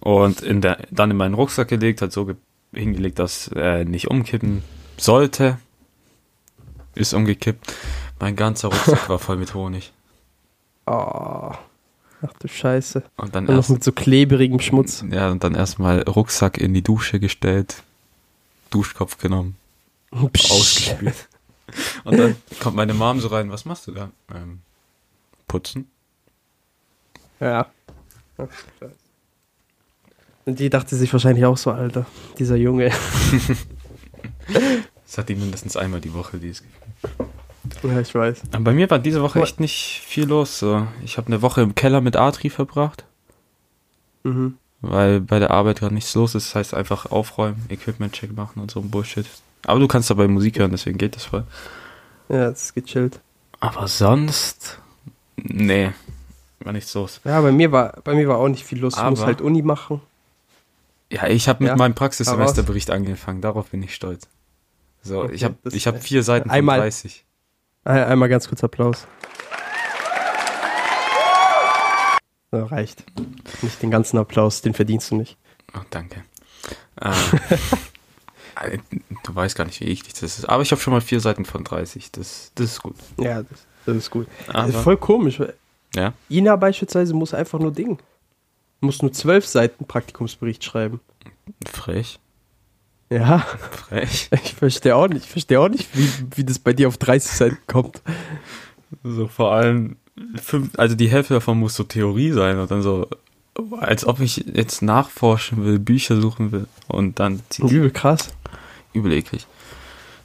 Und 0.00 0.40
in 0.42 0.60
der, 0.60 0.78
dann 0.90 1.10
in 1.10 1.16
meinen 1.16 1.34
Rucksack 1.34 1.68
gelegt, 1.68 2.00
hat 2.02 2.12
so 2.12 2.26
ge 2.26 2.36
hingelegt, 2.72 3.18
dass 3.18 3.48
er 3.48 3.84
nicht 3.84 4.08
umkippen 4.08 4.62
sollte. 4.96 5.58
Ist 6.94 7.14
umgekippt. 7.14 7.72
Mein 8.20 8.36
ganzer 8.36 8.68
Rucksack 8.68 9.08
war 9.08 9.18
voll 9.18 9.36
mit 9.36 9.54
Honig. 9.54 9.92
Oh. 10.86 10.92
Ach 12.22 12.32
du 12.38 12.48
Scheiße. 12.48 13.02
Und 13.16 13.34
dann 13.34 13.46
Und 13.48 13.54
noch 13.56 13.62
erst, 13.62 13.70
mit 13.70 13.82
so 13.82 13.92
kleberigem 13.92 14.60
Schmutz. 14.60 15.04
ja, 15.10 15.30
und 15.30 15.42
dann 15.42 15.54
erstmal 15.54 16.02
Rucksack 16.02 16.58
in 16.58 16.74
die 16.74 16.82
Dusche 16.82 17.18
gestellt, 17.18 17.82
Duschkopf 18.70 19.18
genommen, 19.18 19.56
Psch. 20.32 20.50
ausgespült. 20.50 21.28
Und 22.04 22.18
dann 22.18 22.36
kommt 22.60 22.74
meine 22.76 22.94
Mom 22.94 23.20
so 23.20 23.28
rein, 23.28 23.50
was 23.50 23.64
machst 23.64 23.86
du 23.86 23.92
da? 23.92 24.10
Ähm, 24.34 24.60
putzen. 25.46 25.88
Ja. 27.38 27.66
Und 30.46 30.58
die 30.58 30.68
dachte 30.70 30.96
sich 30.96 31.12
wahrscheinlich 31.12 31.44
auch 31.44 31.56
so, 31.56 31.70
Alter, 31.70 32.06
dieser 32.38 32.56
Junge. 32.56 32.90
Das 35.06 35.18
hat 35.18 35.28
die 35.28 35.34
mindestens 35.34 35.76
einmal 35.76 36.00
die 36.00 36.14
Woche, 36.14 36.38
dieses 36.38 36.62
Gefühl. 36.62 37.90
Ja, 37.90 38.00
ich 38.00 38.14
weiß. 38.14 38.42
Aber 38.52 38.64
bei 38.64 38.72
mir 38.72 38.88
war 38.90 39.00
diese 39.00 39.22
Woche 39.22 39.40
echt 39.42 39.58
nicht 39.58 40.02
viel 40.06 40.24
los. 40.26 40.60
So. 40.60 40.86
Ich 41.04 41.16
habe 41.18 41.26
eine 41.26 41.42
Woche 41.42 41.62
im 41.62 41.74
Keller 41.74 42.00
mit 42.00 42.14
Atri 42.16 42.48
verbracht, 42.50 43.04
Mhm. 44.22 44.56
Weil 44.80 45.20
bei 45.20 45.38
der 45.38 45.50
Arbeit 45.50 45.80
gerade 45.80 45.94
nichts 45.94 46.14
los 46.14 46.34
ist. 46.34 46.48
Das 46.48 46.54
heißt 46.54 46.74
einfach 46.74 47.06
aufräumen, 47.10 47.64
Equipment-Check 47.68 48.34
machen 48.34 48.60
und 48.60 48.70
so 48.70 48.80
ein 48.80 48.90
Bullshit. 48.90 49.26
Aber 49.66 49.78
du 49.80 49.88
kannst 49.88 50.08
dabei 50.10 50.26
Musik 50.28 50.58
hören, 50.58 50.70
deswegen 50.70 50.98
geht 50.98 51.16
das 51.16 51.24
voll. 51.24 51.44
Ja, 52.28 52.50
das 52.50 52.64
ist 52.64 52.74
gechillt. 52.74 53.20
Aber 53.60 53.88
sonst, 53.88 54.78
nee, 55.36 55.90
war 56.60 56.72
nichts 56.72 56.94
los. 56.94 57.20
Ja, 57.24 57.40
bei 57.40 57.52
mir 57.52 57.72
war, 57.72 57.94
bei 58.04 58.14
mir 58.14 58.26
war 58.28 58.38
auch 58.38 58.48
nicht 58.48 58.64
viel 58.64 58.78
los. 58.80 58.96
Ich 58.96 59.02
muss 59.02 59.18
Aber- 59.20 59.26
halt 59.26 59.40
Uni 59.40 59.62
machen. 59.62 60.00
Ja, 61.12 61.26
ich 61.26 61.48
habe 61.48 61.64
mit 61.64 61.70
Ja, 61.70 61.76
meinem. 61.76 61.94
Praxissemesterbericht 61.94 62.90
angefangen. 62.90 63.40
Darauf 63.40 63.70
bin 63.70 63.82
ich 63.82 63.94
stolz. 63.94 64.28
So, 65.02 65.24
Okay, 65.24 65.34
ich 65.34 65.44
habe 65.44 65.56
ich 65.72 65.86
hab 65.86 66.00
vier 66.02 66.22
Seiten 66.22 66.48
von 66.48 66.56
Einmal- 66.56 66.78
30. 66.80 67.24
Ein- 67.84 68.04
Einmal 68.04 68.28
ganz 68.28 68.48
kurz 68.48 68.62
Applaus. 68.62 69.06
So, 72.52 72.64
reicht. 72.64 73.04
Nicht 73.62 73.80
den 73.82 73.90
ganzen 73.90 74.18
Applaus, 74.18 74.62
den 74.62 74.74
verdienst 74.74 75.10
du 75.10 75.16
nicht. 75.16 75.36
Oh, 75.74 75.80
danke. 75.90 76.22
Äh, 77.00 77.10
äh, 78.74 78.78
du 79.24 79.34
weißt 79.34 79.56
gar 79.56 79.64
nicht, 79.66 79.80
wie 79.80 79.84
eklig 79.86 80.12
das 80.14 80.38
ist. 80.38 80.44
Aber 80.48 80.62
ich 80.62 80.70
habe 80.72 80.80
schon 80.80 80.92
mal 80.92 81.00
vier 81.00 81.20
Seiten 81.20 81.44
von 81.44 81.62
30. 81.64 82.10
Das, 82.12 82.50
das 82.56 82.72
ist 82.72 82.82
gut. 82.82 82.96
Ja, 83.18 83.42
das, 83.42 83.66
das 83.86 83.96
ist 83.96 84.10
gut. 84.10 84.26
Aber, 84.48 84.66
Das 84.66 84.74
ist 84.76 84.82
voll 84.82 84.96
komisch. 84.96 85.40
ja, 85.94 86.12
Ina 86.28 86.56
beispielsweise 86.56 87.14
muss 87.14 87.34
einfach 87.34 87.58
nur 87.60 87.72
Ding. 87.72 87.98
Muss 88.80 89.00
nur 89.02 89.12
zwölf 89.12 89.46
Seiten 89.46 89.84
Praktikumsbericht 89.86 90.64
schreiben. 90.64 91.00
frech. 91.66 92.18
Ja, 93.10 93.40
Frech. 93.40 94.28
ich 94.44 94.54
verstehe 94.54 94.96
auch 94.96 95.08
nicht. 95.08 95.24
Ich 95.26 95.30
verstehe 95.30 95.60
auch 95.60 95.68
nicht, 95.68 95.88
wie, 95.96 96.08
wie 96.36 96.44
das 96.44 96.58
bei 96.58 96.72
dir 96.72 96.88
auf 96.88 96.96
30 96.96 97.30
Seiten 97.30 97.58
kommt. 97.66 98.02
So 99.02 99.26
vor 99.28 99.52
allem, 99.52 99.96
fünf, 100.42 100.78
also 100.78 100.94
die 100.94 101.08
Hälfte 101.08 101.34
davon 101.34 101.58
muss 101.58 101.74
so 101.74 101.84
Theorie 101.84 102.32
sein 102.32 102.58
und 102.58 102.70
dann 102.70 102.82
so, 102.82 103.08
als 103.78 104.04
ob 104.04 104.20
ich 104.20 104.44
jetzt 104.52 104.82
nachforschen 104.82 105.64
will, 105.64 105.78
Bücher 105.78 106.20
suchen 106.20 106.52
will 106.52 106.66
und 106.88 107.18
dann 107.18 107.40
zieht 107.48 107.64
Übel 107.64 107.90
krass. 107.90 108.30
übel 108.92 109.12
eklig. 109.12 109.46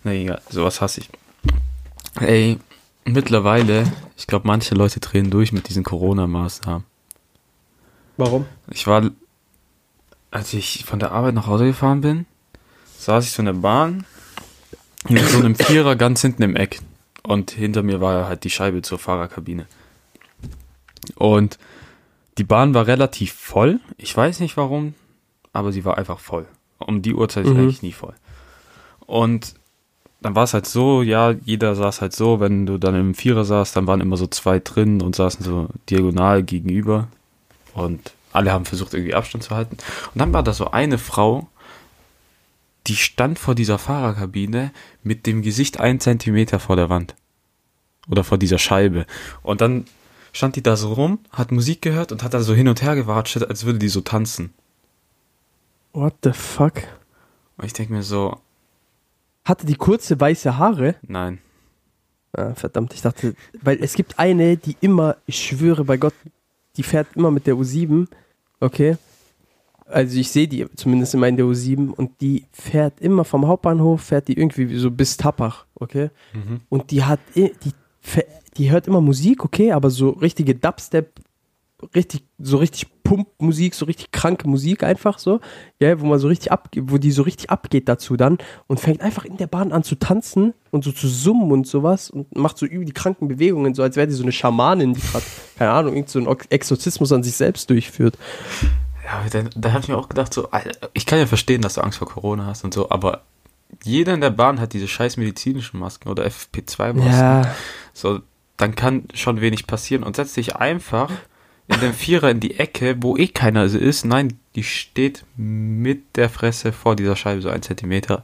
Na 0.03 0.13
egal, 0.13 0.41
sowas 0.49 0.81
hasse 0.81 1.01
ich. 1.01 1.09
Ey, 2.19 2.59
mittlerweile, 3.05 3.91
ich 4.17 4.27
glaube, 4.27 4.47
manche 4.47 4.75
Leute 4.75 4.99
drehen 4.99 5.29
durch 5.29 5.51
mit 5.51 5.67
diesen 5.69 5.83
Corona-Maßnahmen. 5.83 6.85
Warum? 8.17 8.45
Ich 8.69 8.87
war, 8.87 9.09
als 10.31 10.53
ich 10.53 10.85
von 10.85 10.99
der 10.99 11.11
Arbeit 11.11 11.35
nach 11.35 11.47
Hause 11.47 11.65
gefahren 11.65 12.01
bin, 12.01 12.25
saß 12.97 13.25
ich 13.25 13.31
so 13.31 13.41
in 13.41 13.47
der 13.47 13.53
Bahn 13.53 14.05
mit 15.09 15.27
so 15.27 15.39
einem 15.39 15.55
Vierer 15.55 15.95
ganz 15.95 16.21
hinten 16.21 16.43
im 16.43 16.55
Eck. 16.55 16.79
Und 17.23 17.51
hinter 17.51 17.83
mir 17.83 18.01
war 18.01 18.27
halt 18.27 18.43
die 18.43 18.49
Scheibe 18.49 18.81
zur 18.83 18.99
Fahrerkabine. 18.99 19.65
Und 21.15 21.57
die 22.37 22.43
Bahn 22.43 22.73
war 22.73 22.87
relativ 22.87 23.33
voll. 23.33 23.79
Ich 23.97 24.15
weiß 24.15 24.39
nicht 24.39 24.57
warum, 24.57 24.93
aber 25.53 25.71
sie 25.71 25.85
war 25.85 25.97
einfach 25.97 26.19
voll. 26.19 26.45
Um 26.79 27.01
die 27.01 27.13
Uhrzeit 27.13 27.45
ist 27.45 27.53
Mhm. 27.53 27.59
eigentlich 27.59 27.81
nie 27.81 27.93
voll. 27.93 28.13
Und 29.05 29.55
dann 30.21 30.35
war 30.35 30.43
es 30.43 30.53
halt 30.53 30.65
so, 30.65 31.01
ja, 31.03 31.31
jeder 31.45 31.75
saß 31.75 32.01
halt 32.01 32.13
so, 32.13 32.39
wenn 32.39 32.65
du 32.65 32.77
dann 32.77 32.95
im 32.95 33.13
Vierer 33.13 33.45
saßt, 33.45 33.75
dann 33.75 33.87
waren 33.87 34.01
immer 34.01 34.17
so 34.17 34.27
zwei 34.27 34.59
drin 34.59 35.01
und 35.01 35.15
saßen 35.15 35.45
so 35.45 35.67
diagonal 35.89 36.43
gegenüber. 36.43 37.07
Und 37.73 38.13
alle 38.33 38.51
haben 38.51 38.65
versucht, 38.65 38.93
irgendwie 38.93 39.13
Abstand 39.13 39.43
zu 39.43 39.55
halten. 39.55 39.77
Und 40.13 40.19
dann 40.19 40.33
war 40.33 40.43
da 40.43 40.51
so 40.53 40.71
eine 40.71 40.97
Frau, 40.97 41.47
die 42.87 42.95
stand 42.95 43.39
vor 43.39 43.55
dieser 43.55 43.77
Fahrerkabine 43.77 44.71
mit 45.03 45.25
dem 45.25 45.41
Gesicht 45.41 45.79
einen 45.79 45.99
Zentimeter 45.99 46.59
vor 46.59 46.75
der 46.75 46.89
Wand. 46.89 47.15
Oder 48.09 48.23
vor 48.23 48.37
dieser 48.37 48.57
Scheibe. 48.59 49.05
Und 49.41 49.61
dann 49.61 49.85
stand 50.35 50.55
die 50.55 50.63
da 50.63 50.75
so 50.75 50.93
rum, 50.93 51.19
hat 51.31 51.51
Musik 51.51 51.81
gehört 51.81 52.11
und 52.11 52.23
hat 52.23 52.33
da 52.33 52.41
so 52.41 52.53
hin 52.53 52.67
und 52.67 52.81
her 52.81 52.95
gewatscht, 52.95 53.37
als 53.41 53.65
würde 53.65 53.79
die 53.79 53.87
so 53.89 54.01
tanzen. 54.01 54.53
What 55.93 56.13
the 56.23 56.33
fuck? 56.33 56.73
Und 57.57 57.65
ich 57.65 57.73
denke 57.73 57.93
mir 57.93 58.03
so, 58.03 58.37
Hatte 59.45 59.65
die 59.65 59.75
kurze 59.75 60.19
weiße 60.19 60.57
Haare? 60.57 60.95
nein. 61.07 61.39
Ah, 62.37 62.53
verdammt, 62.53 62.93
ich 62.93 63.01
dachte, 63.01 63.33
weil 63.61 63.81
es 63.81 63.93
gibt 63.93 64.19
eine, 64.19 64.57
die 64.57 64.75
immer, 64.81 65.15
ich 65.25 65.37
schwöre 65.41 65.85
bei 65.85 65.95
Gott, 65.95 66.13
die 66.75 66.83
fährt 66.83 67.07
immer 67.15 67.31
mit 67.31 67.47
der 67.47 67.55
U7, 67.55 68.07
okay? 68.59 68.97
Also 69.85 70.17
ich 70.19 70.29
sehe 70.29 70.45
die 70.49 70.67
zumindest 70.75 71.13
immer 71.13 71.29
in 71.29 71.37
der 71.37 71.45
U7 71.45 71.91
und 71.91 72.19
die 72.19 72.43
fährt 72.51 72.99
immer 72.99 73.23
vom 73.23 73.47
Hauptbahnhof, 73.47 74.01
fährt 74.01 74.27
die 74.27 74.33
irgendwie 74.37 74.75
so 74.77 74.91
bis 74.91 75.15
Tappach, 75.15 75.65
okay? 75.75 76.09
Und 76.67 76.91
die 76.91 77.05
hat, 77.05 77.21
i- 77.37 77.53
die, 77.63 77.71
die 78.57 78.71
hört 78.71 78.87
immer 78.87 79.01
Musik, 79.01 79.43
okay, 79.43 79.71
aber 79.71 79.89
so 79.89 80.09
richtige 80.09 80.55
Dubstep, 80.55 81.19
richtig, 81.93 82.23
so 82.39 82.57
richtig 82.57 82.87
Pumpmusik, 83.03 83.75
so 83.75 83.85
richtig 83.85 84.11
kranke 84.11 84.47
Musik 84.47 84.83
einfach 84.83 85.19
so, 85.19 85.39
ja, 85.79 85.99
wo 85.99 86.05
man 86.05 86.19
so 86.19 86.27
richtig 86.27 86.51
ab, 86.51 86.69
wo 86.75 86.97
die 86.97 87.11
so 87.11 87.21
richtig 87.21 87.49
abgeht 87.49 87.87
dazu 87.87 88.17
dann 88.17 88.39
und 88.67 88.79
fängt 88.79 89.01
einfach 89.01 89.25
in 89.25 89.37
der 89.37 89.47
Bahn 89.47 89.71
an 89.71 89.83
zu 89.83 89.95
tanzen 89.95 90.53
und 90.71 90.83
so 90.83 90.91
zu 90.91 91.07
summen 91.07 91.51
und 91.51 91.67
sowas 91.67 92.09
und 92.09 92.35
macht 92.35 92.57
so 92.57 92.65
über 92.65 92.83
die 92.83 92.93
kranken 92.93 93.27
Bewegungen, 93.27 93.75
so 93.75 93.83
als 93.83 93.95
wäre 93.95 94.07
die 94.07 94.13
so 94.13 94.23
eine 94.23 94.31
Schamanin, 94.31 94.93
die 94.93 95.01
gerade, 95.01 95.25
keine 95.57 95.71
Ahnung, 95.71 95.95
irgend 95.95 96.09
so 96.09 96.19
einen 96.19 96.35
Exorzismus 96.49 97.11
an 97.11 97.23
sich 97.23 97.35
selbst 97.35 97.69
durchführt. 97.69 98.17
Ja, 99.05 99.23
da, 99.29 99.49
da 99.55 99.71
habe 99.71 99.81
ich 99.81 99.87
mir 99.87 99.97
auch 99.97 100.09
gedacht, 100.09 100.33
so, 100.33 100.47
ich 100.93 101.05
kann 101.05 101.19
ja 101.19 101.27
verstehen, 101.27 101.61
dass 101.61 101.75
du 101.75 101.81
Angst 101.81 101.99
vor 101.99 102.07
Corona 102.07 102.47
hast 102.47 102.63
und 102.63 102.73
so, 102.73 102.89
aber 102.89 103.21
jeder 103.83 104.13
in 104.13 104.21
der 104.21 104.29
Bahn 104.29 104.59
hat 104.59 104.73
diese 104.73 104.87
scheiß 104.87 105.17
medizinischen 105.17 105.79
Masken 105.79 106.09
oder 106.09 106.25
FFP2-Masken. 106.25 107.11
Ja, 107.11 107.55
So, 107.93 108.21
dann 108.57 108.75
kann 108.75 109.03
schon 109.13 109.41
wenig 109.41 109.67
passieren 109.67 110.03
und 110.03 110.15
setz 110.15 110.33
dich 110.33 110.55
einfach 110.55 111.11
in 111.67 111.79
den 111.79 111.93
Vierer 111.93 112.29
in 112.29 112.39
die 112.39 112.59
Ecke, 112.59 112.95
wo 113.01 113.17
eh 113.17 113.27
keiner 113.27 113.63
ist. 113.65 114.05
Nein, 114.05 114.37
die 114.55 114.63
steht 114.63 115.25
mit 115.35 116.15
der 116.15 116.29
Fresse 116.29 116.71
vor 116.71 116.95
dieser 116.95 117.15
Scheibe, 117.15 117.41
so 117.41 117.49
ein 117.49 117.61
Zentimeter. 117.63 118.23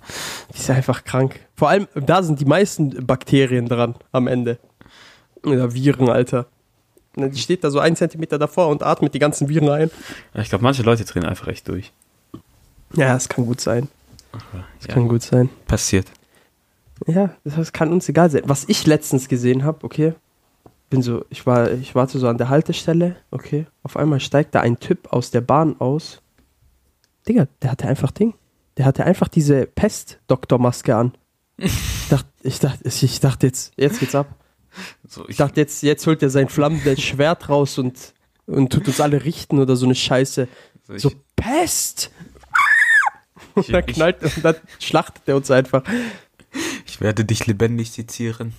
die 0.53 0.59
ist 0.59 0.69
einfach 0.69 1.03
krank. 1.03 1.39
Vor 1.55 1.69
allem, 1.69 1.87
da 1.95 2.21
sind 2.23 2.39
die 2.39 2.45
meisten 2.45 3.05
Bakterien 3.05 3.67
dran 3.67 3.95
am 4.11 4.27
Ende. 4.27 4.59
Oder 5.43 5.73
Viren, 5.73 6.07
Alter. 6.09 6.45
Ne, 7.15 7.29
Die 7.31 7.39
steht 7.39 7.63
da 7.63 7.71
so 7.71 7.79
einen 7.79 7.95
Zentimeter 7.95 8.37
davor 8.37 8.67
und 8.67 8.83
atmet 8.83 9.13
die 9.13 9.19
ganzen 9.19 9.49
Viren 9.49 9.69
ein. 9.69 9.91
Ich 10.35 10.49
glaube, 10.49 10.63
manche 10.63 10.83
Leute 10.83 11.03
drehen 11.03 11.25
einfach 11.25 11.47
echt 11.47 11.67
durch. 11.67 11.91
Ja, 12.93 13.13
das 13.13 13.27
kann 13.27 13.45
gut 13.45 13.59
sein. 13.59 13.87
Das 14.31 14.87
Ja, 14.87 14.93
kann 14.93 15.07
gut 15.07 15.21
sein. 15.23 15.49
passiert. 15.67 16.07
Ja, 17.07 17.35
das 17.43 17.73
kann 17.73 17.91
uns 17.91 18.07
egal 18.09 18.29
sein. 18.29 18.43
Was 18.45 18.65
ich 18.67 18.85
letztens 18.85 19.27
gesehen 19.27 19.63
habe, 19.63 19.83
okay, 19.83 20.13
bin 20.89 21.01
so, 21.01 21.25
ich 21.29 21.45
war, 21.45 21.71
ich 21.71 21.95
warte 21.95 22.19
so 22.19 22.27
an 22.27 22.37
der 22.37 22.49
Haltestelle, 22.49 23.15
okay, 23.31 23.65
auf 23.83 23.97
einmal 23.97 24.19
steigt 24.19 24.53
da 24.55 24.61
ein 24.61 24.79
Typ 24.79 25.11
aus 25.11 25.31
der 25.31 25.41
Bahn 25.41 25.79
aus. 25.79 26.21
Digga, 27.27 27.47
der 27.61 27.71
hatte 27.71 27.87
einfach 27.87 28.11
Ding. 28.11 28.33
Der 28.77 28.85
hatte 28.85 29.03
einfach 29.05 29.27
diese 29.27 29.65
Pest-Doktormaske 29.67 30.95
an. 30.95 31.13
Ich 31.57 32.07
dachte, 32.09 32.27
ich 32.43 32.59
dachte, 32.59 32.87
ich 32.87 33.19
dachte 33.19 33.47
jetzt, 33.47 33.73
jetzt 33.77 33.99
geht's 33.99 34.15
ab. 34.15 34.27
So, 35.07 35.27
Ich 35.27 35.37
dachte, 35.37 35.59
jetzt, 35.59 35.83
jetzt 35.83 36.07
holt 36.07 36.23
er 36.23 36.29
sein 36.29 36.47
flammendes 36.49 37.01
Schwert 37.01 37.49
raus 37.49 37.77
und, 37.77 38.13
und 38.47 38.71
tut 38.71 38.87
uns 38.87 39.01
alle 39.01 39.23
richten 39.25 39.59
oder 39.59 39.75
so 39.75 39.85
eine 39.85 39.95
Scheiße. 39.95 40.47
so, 40.87 40.93
ich, 40.93 41.01
So, 41.01 41.11
Pest! 41.35 42.11
Ich, 43.55 43.67
Und 43.67 43.73
dann 43.73 43.85
knallt 43.85 44.23
und 44.23 44.43
dann 44.45 44.55
schlachtet 44.79 45.23
er 45.25 45.35
uns 45.35 45.49
einfach. 45.51 45.83
ich 46.85 46.99
werde 47.01 47.25
dich 47.25 47.47
lebendig 47.47 47.91
sezieren. 47.91 48.53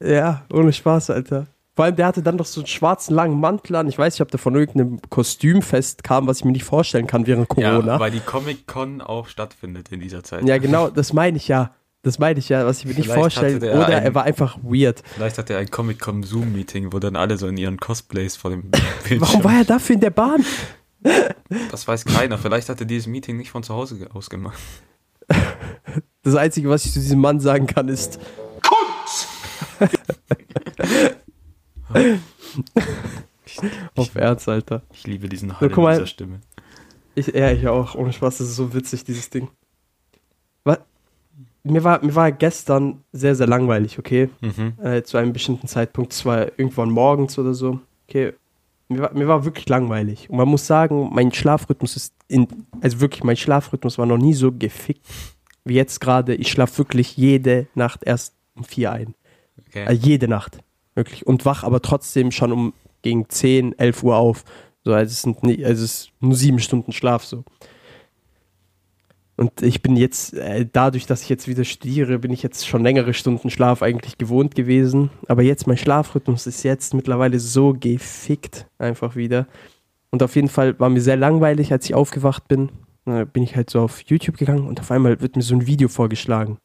Ja, 0.00 0.44
ohne 0.52 0.72
Spaß, 0.72 1.10
Alter. 1.10 1.46
Vor 1.74 1.84
allem, 1.84 1.96
der 1.96 2.06
hatte 2.06 2.22
dann 2.22 2.38
doch 2.38 2.46
so 2.46 2.60
einen 2.60 2.66
schwarzen 2.66 3.14
langen 3.14 3.38
Mantel 3.38 3.76
an. 3.76 3.86
Ich 3.86 3.98
weiß 3.98 4.14
nicht, 4.14 4.22
ob 4.22 4.30
der 4.30 4.38
von 4.40 4.54
irgendeinem 4.54 4.98
Kostümfest 5.10 6.02
kam, 6.02 6.26
was 6.26 6.38
ich 6.38 6.44
mir 6.44 6.52
nicht 6.52 6.64
vorstellen 6.64 7.06
kann 7.06 7.26
während 7.26 7.48
Corona. 7.48 7.94
Ja, 7.94 8.00
weil 8.00 8.10
die 8.10 8.20
Comic-Con 8.20 9.02
auch 9.02 9.28
stattfindet 9.28 9.92
in 9.92 10.00
dieser 10.00 10.24
Zeit. 10.24 10.44
Ja, 10.44 10.56
genau, 10.58 10.88
das 10.88 11.12
meine 11.12 11.36
ich 11.36 11.48
ja. 11.48 11.74
Das 12.02 12.18
meine 12.18 12.38
ich 12.38 12.48
ja, 12.48 12.64
was 12.64 12.78
ich 12.78 12.84
mir 12.86 12.90
nicht 12.94 13.00
Vielleicht 13.02 13.18
vorstellen. 13.20 13.56
hatte 13.56 13.66
der 13.66 13.74
Oder 13.74 13.86
einen- 13.88 14.04
er 14.04 14.14
war 14.14 14.22
einfach 14.24 14.56
weird. 14.62 15.02
Vielleicht 15.14 15.38
hat 15.38 15.50
er 15.50 15.58
ein 15.58 15.70
Comic-Con-Zoom-Meeting, 15.70 16.92
wo 16.92 16.98
dann 17.00 17.14
alle 17.16 17.36
so 17.36 17.46
in 17.48 17.56
ihren 17.56 17.78
Cosplays 17.78 18.36
vor 18.36 18.52
dem 18.52 18.62
Bildschirm... 18.70 19.20
Warum 19.20 19.44
war 19.44 19.54
er 19.58 19.64
dafür 19.64 19.94
in 19.94 20.00
der 20.00 20.10
Bahn? 20.10 20.44
Das 21.70 21.86
weiß 21.86 22.04
keiner. 22.04 22.38
Vielleicht 22.38 22.68
hat 22.68 22.80
er 22.80 22.86
dieses 22.86 23.06
Meeting 23.06 23.36
nicht 23.36 23.50
von 23.50 23.62
zu 23.62 23.74
Hause 23.74 24.08
aus 24.12 24.30
gemacht. 24.30 24.58
Das 26.22 26.34
Einzige, 26.34 26.68
was 26.68 26.84
ich 26.84 26.92
zu 26.92 26.98
diesem 26.98 27.20
Mann 27.20 27.38
sagen 27.38 27.68
kann, 27.68 27.88
ist. 27.88 28.18
Auf 33.94 34.14
Ernst, 34.14 34.48
Alter. 34.48 34.82
Ich 34.92 35.06
liebe 35.06 35.28
diesen 35.28 35.50
So, 35.50 35.60
Hall 35.60 35.70
in 35.70 35.74
dieser 35.74 36.06
Stimme. 36.06 36.40
Ich, 37.14 37.28
ja, 37.28 37.52
ich 37.52 37.66
auch. 37.68 37.94
Ohne 37.94 38.12
Spaß, 38.12 38.38
das 38.38 38.48
ist 38.48 38.56
so 38.56 38.74
witzig, 38.74 39.04
dieses 39.04 39.30
Ding. 39.30 39.48
Was? 40.64 40.78
Mir 41.62 41.82
war, 41.84 42.04
mir 42.04 42.14
war 42.14 42.32
gestern 42.32 43.02
sehr, 43.12 43.34
sehr 43.34 43.46
langweilig, 43.46 43.98
okay? 43.98 44.28
Mhm. 44.40 44.74
Äh, 44.82 45.02
zu 45.02 45.16
einem 45.16 45.32
bestimmten 45.32 45.68
Zeitpunkt, 45.68 46.12
zwar 46.12 46.58
irgendwann 46.58 46.90
morgens 46.90 47.38
oder 47.38 47.54
so. 47.54 47.80
Okay. 48.08 48.34
Mir 48.88 49.00
war, 49.02 49.14
mir 49.14 49.26
war 49.26 49.44
wirklich 49.44 49.68
langweilig. 49.68 50.30
Und 50.30 50.36
man 50.36 50.48
muss 50.48 50.66
sagen, 50.66 51.10
mein 51.12 51.32
Schlafrhythmus 51.32 51.96
ist 51.96 52.14
in, 52.28 52.46
also 52.80 53.00
wirklich, 53.00 53.24
mein 53.24 53.36
Schlafrhythmus 53.36 53.98
war 53.98 54.06
noch 54.06 54.18
nie 54.18 54.34
so 54.34 54.52
gefickt 54.52 55.06
wie 55.66 55.74
jetzt 55.74 56.00
gerade. 56.00 56.34
Ich 56.34 56.50
schlafe 56.50 56.78
wirklich 56.78 57.16
jede 57.16 57.66
Nacht 57.74 58.04
erst 58.04 58.34
um 58.54 58.64
vier 58.64 58.92
ein. 58.92 59.14
Okay. 59.68 59.84
Äh, 59.84 59.92
jede 59.92 60.28
Nacht. 60.28 60.58
Wirklich. 60.94 61.26
Und 61.26 61.44
wach 61.44 61.64
aber 61.64 61.82
trotzdem 61.82 62.30
schon 62.30 62.52
um 62.52 62.72
gegen 63.02 63.28
10, 63.28 63.78
11 63.78 64.02
Uhr 64.02 64.16
auf. 64.16 64.44
So, 64.84 64.92
also 64.92 65.10
es 65.10 65.22
sind 65.22 65.42
nie, 65.42 65.64
also 65.64 65.84
es 65.84 65.92
ist 65.92 66.10
nur 66.20 66.34
sieben 66.34 66.60
Stunden 66.60 66.92
Schlaf 66.92 67.24
so. 67.24 67.44
Und 69.36 69.60
ich 69.60 69.82
bin 69.82 69.96
jetzt, 69.96 70.32
äh, 70.34 70.66
dadurch, 70.70 71.06
dass 71.06 71.22
ich 71.22 71.28
jetzt 71.28 71.46
wieder 71.46 71.64
studiere, 71.64 72.18
bin 72.18 72.32
ich 72.32 72.42
jetzt 72.42 72.66
schon 72.66 72.82
längere 72.82 73.12
Stunden 73.12 73.50
Schlaf 73.50 73.82
eigentlich 73.82 74.16
gewohnt 74.16 74.54
gewesen. 74.54 75.10
Aber 75.28 75.42
jetzt, 75.42 75.66
mein 75.66 75.76
Schlafrhythmus 75.76 76.46
ist 76.46 76.62
jetzt 76.62 76.94
mittlerweile 76.94 77.38
so 77.38 77.74
gefickt 77.78 78.66
einfach 78.78 79.14
wieder. 79.14 79.46
Und 80.10 80.22
auf 80.22 80.36
jeden 80.36 80.48
Fall 80.48 80.78
war 80.80 80.88
mir 80.88 81.02
sehr 81.02 81.16
langweilig, 81.18 81.70
als 81.70 81.84
ich 81.84 81.94
aufgewacht 81.94 82.48
bin. 82.48 82.70
Da 83.04 83.24
bin 83.24 83.42
ich 83.42 83.54
halt 83.56 83.68
so 83.68 83.80
auf 83.80 84.00
YouTube 84.02 84.38
gegangen 84.38 84.66
und 84.66 84.80
auf 84.80 84.90
einmal 84.90 85.20
wird 85.20 85.36
mir 85.36 85.42
so 85.42 85.54
ein 85.54 85.66
Video 85.66 85.88
vorgeschlagen. 85.88 86.56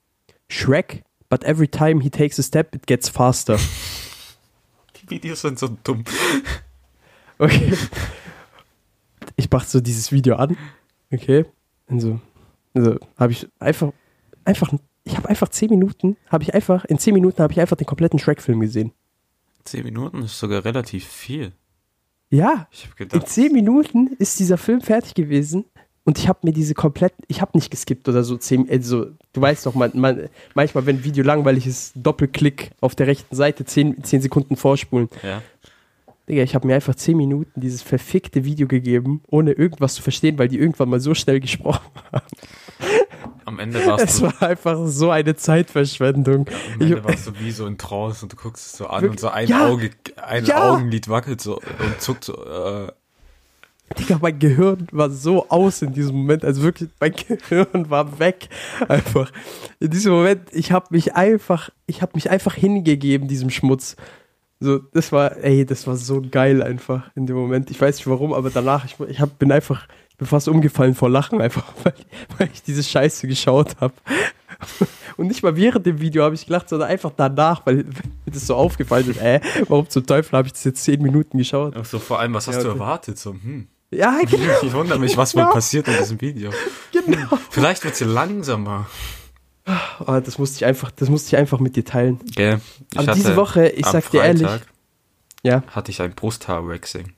Shrek, 0.48 1.04
but 1.30 1.44
every 1.44 1.68
time 1.68 2.02
he 2.02 2.10
takes 2.10 2.40
a 2.40 2.44
step, 2.44 2.74
it 2.74 2.88
gets 2.88 3.10
faster. 3.10 3.60
Die 5.02 5.10
Videos 5.10 5.42
sind 5.42 5.60
so 5.60 5.78
dumm. 5.84 6.06
Okay. 7.38 7.74
Ich 9.36 9.50
mach 9.52 9.66
so 9.66 9.82
dieses 9.82 10.12
Video 10.12 10.36
an. 10.36 10.56
Okay. 11.12 11.46
Und 11.88 12.00
so, 12.00 12.22
also 12.74 12.98
habe 13.18 13.32
ich 13.32 13.48
einfach, 13.60 13.92
einfach, 14.46 14.74
ich 15.04 15.18
habe 15.18 15.30
einfach 15.30 15.50
zehn 15.50 15.70
Minuten, 15.70 16.18
habe 16.30 16.44
ich 16.44 16.54
einfach, 16.54 16.86
in 16.86 16.98
zehn 16.98 17.14
Minuten 17.14 17.42
habe 17.42 17.54
ich 17.54 17.60
einfach 17.60 17.78
den 17.78 17.88
kompletten 17.88 18.20
Shrek-Film 18.20 18.60
gesehen. 18.60 18.92
Zehn 19.64 19.84
Minuten 19.84 20.24
ist 20.24 20.40
sogar 20.40 20.66
relativ 20.66 21.06
viel. 21.06 21.54
Ja, 22.30 22.68
in 22.98 23.26
zehn 23.26 23.52
Minuten 23.52 24.16
ist 24.18 24.40
dieser 24.40 24.58
Film 24.58 24.80
fertig 24.80 25.16
gewesen 25.16 25.66
und 26.06 26.18
ich 26.18 26.28
habe 26.30 26.40
mir 26.44 26.54
diese 26.54 26.74
komplett, 26.74 27.14
ich 27.28 27.42
habe 27.42 27.52
nicht 27.56 27.70
geskippt 27.70 28.08
oder 28.08 28.24
so 28.24 28.38
zehn, 28.38 28.70
also 28.70 29.08
du 29.34 29.42
weißt 29.42 29.66
doch, 29.66 29.76
man, 29.76 29.92
man, 29.94 30.30
manchmal, 30.56 30.86
wenn 30.86 30.98
ein 30.98 31.04
Video 31.04 31.24
langweilig 31.24 31.68
ist, 31.68 31.94
Doppelklick 31.96 32.72
auf 32.80 32.96
der 32.96 33.08
rechten 33.08 33.36
Seite, 33.36 33.66
zehn, 33.66 34.02
zehn 34.04 34.22
Sekunden 34.22 34.56
vorspulen. 34.56 35.10
ja. 35.24 35.42
Digga, 36.30 36.44
ich 36.44 36.56
habe 36.56 36.68
mir 36.68 36.76
einfach 36.76 36.96
10 36.96 37.18
Minuten 37.18 37.60
dieses 37.60 37.82
verfickte 37.82 38.46
Video 38.46 38.68
gegeben, 38.68 39.22
ohne 39.28 39.52
irgendwas 39.54 39.96
zu 39.96 40.02
verstehen, 40.02 40.38
weil 40.38 40.48
die 40.48 40.60
irgendwann 40.60 40.90
mal 40.90 41.00
so 41.00 41.14
schnell 41.14 41.40
gesprochen 41.40 41.82
haben. 42.12 42.26
Am 43.46 43.60
Ende 43.60 43.86
warst 43.86 44.06
Es 44.06 44.18
du, 44.20 44.24
war 44.26 44.42
einfach 44.44 44.78
so 44.86 45.10
eine 45.10 45.36
Zeitverschwendung. 45.36 46.48
am 46.76 46.82
Ende 46.82 47.04
warst 47.04 47.28
du 47.28 47.32
wie 47.40 47.52
so 47.52 47.66
in 47.66 47.78
Trance 47.78 48.24
und 48.24 48.32
du 48.32 48.38
guckst 48.38 48.66
es 48.68 48.78
so 48.78 48.88
an 48.88 49.10
und 49.10 49.20
so 49.20 49.30
ein 49.30 49.48
Ja. 49.48 49.68
Auge, 49.68 49.90
ein 50.26 50.46
Ja. 50.46 50.72
Augenlid 50.72 51.10
wackelt 51.10 51.42
so 51.42 51.56
und 51.58 52.00
zuckt 52.00 52.24
so, 52.24 52.34
äh, 52.46 52.92
Digga, 54.00 54.20
mein 54.22 54.40
Gehirn 54.40 54.88
war 54.94 55.10
so 55.10 55.50
aus 55.50 55.82
in 55.82 55.92
diesem 55.92 56.16
Moment. 56.16 56.46
Also 56.46 56.62
wirklich, 56.62 56.90
mein 57.02 57.14
Gehirn 57.28 57.90
war 57.90 58.20
weg. 58.20 58.48
Einfach. 58.88 59.32
In 59.82 59.90
diesem 59.90 60.14
Moment, 60.14 60.44
ich 60.54 60.72
habe 60.72 60.86
mich 60.92 61.16
einfach, 61.16 61.72
ich 61.88 62.02
habe 62.02 62.14
mich 62.16 62.30
einfach 62.30 62.54
hingegeben, 62.54 63.28
diesem 63.28 63.50
Schmutz. 63.50 63.98
So, 64.64 64.78
das 64.78 65.12
war, 65.12 65.38
ey, 65.44 65.66
das 65.66 65.88
war 65.88 65.96
so 65.96 66.22
geil 66.22 66.62
einfach 66.62 67.10
in 67.16 67.26
dem 67.26 67.36
Moment. 67.36 67.72
Ich 67.72 67.82
weiß 67.82 67.96
nicht 67.98 68.08
warum, 68.08 68.32
aber 68.32 68.52
danach, 68.52 68.86
ich, 68.86 68.96
ich 69.10 69.20
hab, 69.20 69.40
bin 69.40 69.52
einfach, 69.52 69.88
ich 70.12 70.18
bin 70.18 70.28
fast 70.28 70.48
umgefallen 70.48 70.94
vor 70.94 71.10
Lachen, 71.10 71.42
einfach, 71.42 71.74
weil, 71.84 71.94
weil 72.38 72.50
ich 72.54 72.62
diese 72.62 72.84
Scheiße 72.84 73.28
geschaut 73.28 73.76
habe. 73.82 73.94
Und 75.18 75.28
nicht 75.28 75.42
mal 75.42 75.56
während 75.56 75.86
dem 75.88 76.00
Video 76.00 76.24
habe 76.24 76.36
ich 76.36 76.46
gelacht, 76.46 76.70
sondern 76.70 76.90
einfach 76.90 77.12
danach, 77.18 77.66
weil 77.66 77.78
mir 77.78 78.32
das 78.32 78.46
so 78.46 78.56
aufgefallen 78.56 79.10
ist, 79.10 79.20
äh, 79.20 79.40
warum 79.68 79.90
zum 79.90 80.06
Teufel 80.06 80.38
habe 80.38 80.48
ich 80.48 80.54
das 80.54 80.64
jetzt 80.64 80.84
zehn 80.84 81.02
Minuten 81.02 81.40
geschaut? 81.40 81.74
ach 81.76 81.84
so 81.86 81.98
vor 81.98 82.20
allem, 82.20 82.34
was 82.36 82.48
hast 82.48 82.58
Ja, 82.58 82.64
du 82.64 82.70
erwartet? 82.70 83.18
So, 83.18 83.32
hm. 83.34 83.68
Ja, 83.90 84.20
genau. 84.30 84.54
Ich 84.62 84.74
wundere 84.74 85.00
mich, 85.00 85.18
was 85.18 85.34
wohl 85.36 85.42
Genau. 85.42 85.54
passiert 85.54 85.88
in 85.88 85.98
diesem 85.98 86.22
Video. 86.22 86.52
genau. 86.92 87.38
Vielleicht 87.50 87.84
wird 87.84 87.96
sie 87.96 88.06
langsamer. 88.06 88.88
Oh, 90.00 90.20
das 90.20 90.38
musste 90.38 90.58
ich 90.58 90.66
einfach, 90.66 90.92
das 90.92 91.10
musste 91.10 91.36
ich 91.36 91.38
einfach 91.40 91.60
mit 91.60 91.76
dir 91.76 91.86
teilen. 91.86 92.20
Gell? 92.36 92.60
Ich 92.92 93.00
Aber 93.00 93.14
diese 93.14 93.36
Woche, 93.36 93.68
ich 93.70 93.86
sag 93.86 94.10
dir 94.12 94.24
ehrlich, 94.24 94.50
ja, 95.44 95.64
hatte 95.68 95.92
ich 95.92 96.02
ein 96.02 96.14
Brusthaar-Waxing. 96.14 97.14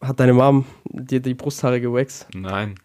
hat 0.00 0.20
deine 0.20 0.32
Mom 0.32 0.64
dir 0.84 1.20
die 1.20 1.34
Brusthaare 1.34 1.80
gewaxt? 1.80 2.26
Nein. 2.34 2.76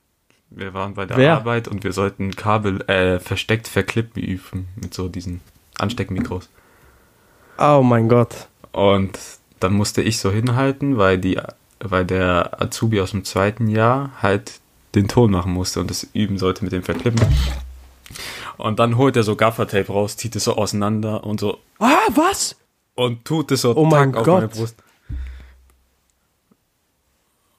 Wir 0.50 0.74
waren 0.74 0.94
bei 0.94 1.06
der 1.06 1.18
Wer? 1.18 1.34
Arbeit 1.36 1.68
und 1.68 1.84
wir 1.84 1.92
sollten 1.92 2.32
Kabel 2.32 2.82
äh, 2.90 3.20
versteckt 3.20 3.68
verklippen 3.68 4.22
üben 4.22 4.68
mit 4.76 4.94
so 4.94 5.10
diesen 5.10 5.42
Ansteckmikros. 5.80 6.50
Oh 7.58 7.82
mein 7.84 8.08
Gott. 8.10 8.48
Und 8.72 9.18
dann 9.60 9.74
musste 9.74 10.02
ich 10.02 10.20
so 10.20 10.32
hinhalten, 10.32 10.98
weil 10.98 11.18
die, 11.18 11.40
weil 11.80 12.06
der 12.06 12.62
Azubi 12.62 13.02
aus 13.02 13.12
dem 13.12 13.26
zweiten 13.26 13.68
Jahr 13.68 14.12
halt 14.22 14.60
den 14.94 15.08
Ton 15.08 15.32
machen 15.32 15.52
musste 15.52 15.82
und 15.82 15.90
das 15.90 16.08
üben 16.14 16.38
sollte 16.38 16.64
mit 16.64 16.72
dem 16.72 16.84
Verklippen. 16.84 17.26
Und 18.58 18.80
dann 18.80 18.98
holt 18.98 19.16
er 19.16 19.24
so 19.24 19.36
Gaffertape 19.36 19.92
raus, 19.92 20.16
zieht 20.18 20.36
es 20.36 20.46
so 20.46 20.56
auseinander 20.56 21.24
und 21.24 21.40
so 21.40 21.58
Ah, 21.80 22.00
was? 22.14 22.56
und 22.96 23.26
tut 23.26 23.52
es 23.52 23.62
so 23.62 23.76
Oh 23.76 23.86
mein 23.86 24.12
tack 24.14 24.20
auf 24.22 24.26
Gott. 24.26 24.36
meine 24.42 24.48
Brust. 24.48 24.76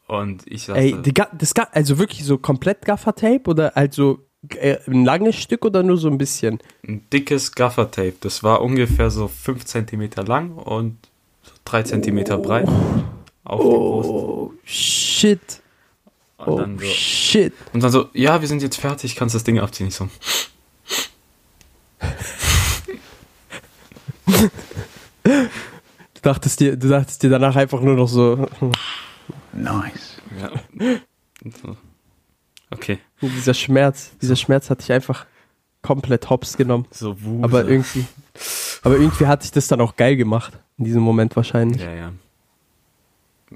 Und 0.07 0.43
ich 0.47 0.65
saß 0.65 0.77
Ey, 0.77 0.97
da, 1.03 1.29
das 1.37 1.53
Ga 1.55 1.67
also 1.73 1.99
wirklich 1.99 2.25
so 2.25 2.39
komplett 2.39 2.85
Gaffertape 2.85 3.43
oder 3.51 3.77
also 3.77 4.21
ein 4.89 5.05
langes 5.05 5.35
Stück 5.37 5.65
oder 5.65 5.83
nur 5.83 5.97
so 5.97 6.09
ein 6.09 6.19
bisschen? 6.19 6.61
ein 6.87 7.05
dickes 7.13 7.53
Gaffertape. 7.53 8.15
Das 8.21 8.43
war 8.45 8.61
ungefähr 8.63 9.11
so 9.11 9.27
5 9.27 9.65
cm 9.65 10.11
lang 10.27 10.53
und 10.53 10.97
so 11.43 11.53
3 11.65 11.83
cm 11.83 12.25
breit. 12.43 12.69
Auf 13.45 13.61
die 13.61 13.67
Brust. 13.67 14.09
Oh, 14.11 14.53
shit. 14.65 15.61
Und 16.39 16.49
Oh, 16.49 16.59
dann 16.59 16.79
so, 16.79 16.85
shit. 16.85 17.53
und 17.73 17.83
dann 17.83 17.91
so, 17.91 18.09
ja, 18.13 18.41
wir 18.41 18.47
sind 18.47 18.63
jetzt 18.63 18.77
fertig, 18.79 19.17
kannst 19.17 19.35
das 19.35 19.43
Ding 19.43 19.59
abziehen. 19.59 19.89
Ich 19.89 19.95
so, 19.97 20.09
Du 25.25 26.21
dachtest 26.23 26.61
dir, 26.61 26.77
du 26.77 26.89
dachtest 26.89 27.23
dir 27.23 27.31
danach 27.31 27.57
einfach 27.57 27.81
nur 27.81 27.95
noch 27.95 28.09
so, 28.09 28.47
Nice. 29.53 30.21
ja. 30.41 30.51
So. 31.63 31.77
Okay, 32.71 32.99
dieser 33.23 33.55
Schmerz, 33.55 34.11
dieser 34.21 34.37
Schmerz 34.37 34.69
hat 34.71 34.81
dich 34.81 34.93
einfach 34.93 35.27
komplett 35.83 36.29
hops 36.31 36.57
genommen. 36.57 36.87
so 36.91 37.21
Wuse. 37.23 37.45
Aber 37.45 37.65
irgendwie, 37.69 38.05
aber 38.83 38.97
irgendwie 38.97 39.27
hat 39.27 39.43
sich 39.43 39.53
das 39.53 39.69
dann 39.69 39.81
auch 39.81 39.97
geil 39.97 40.17
gemacht. 40.17 40.59
In 40.79 40.85
diesem 40.85 41.03
Moment 41.03 41.37
wahrscheinlich. 41.37 41.81
Ja, 41.81 41.93
ja. 41.95 42.13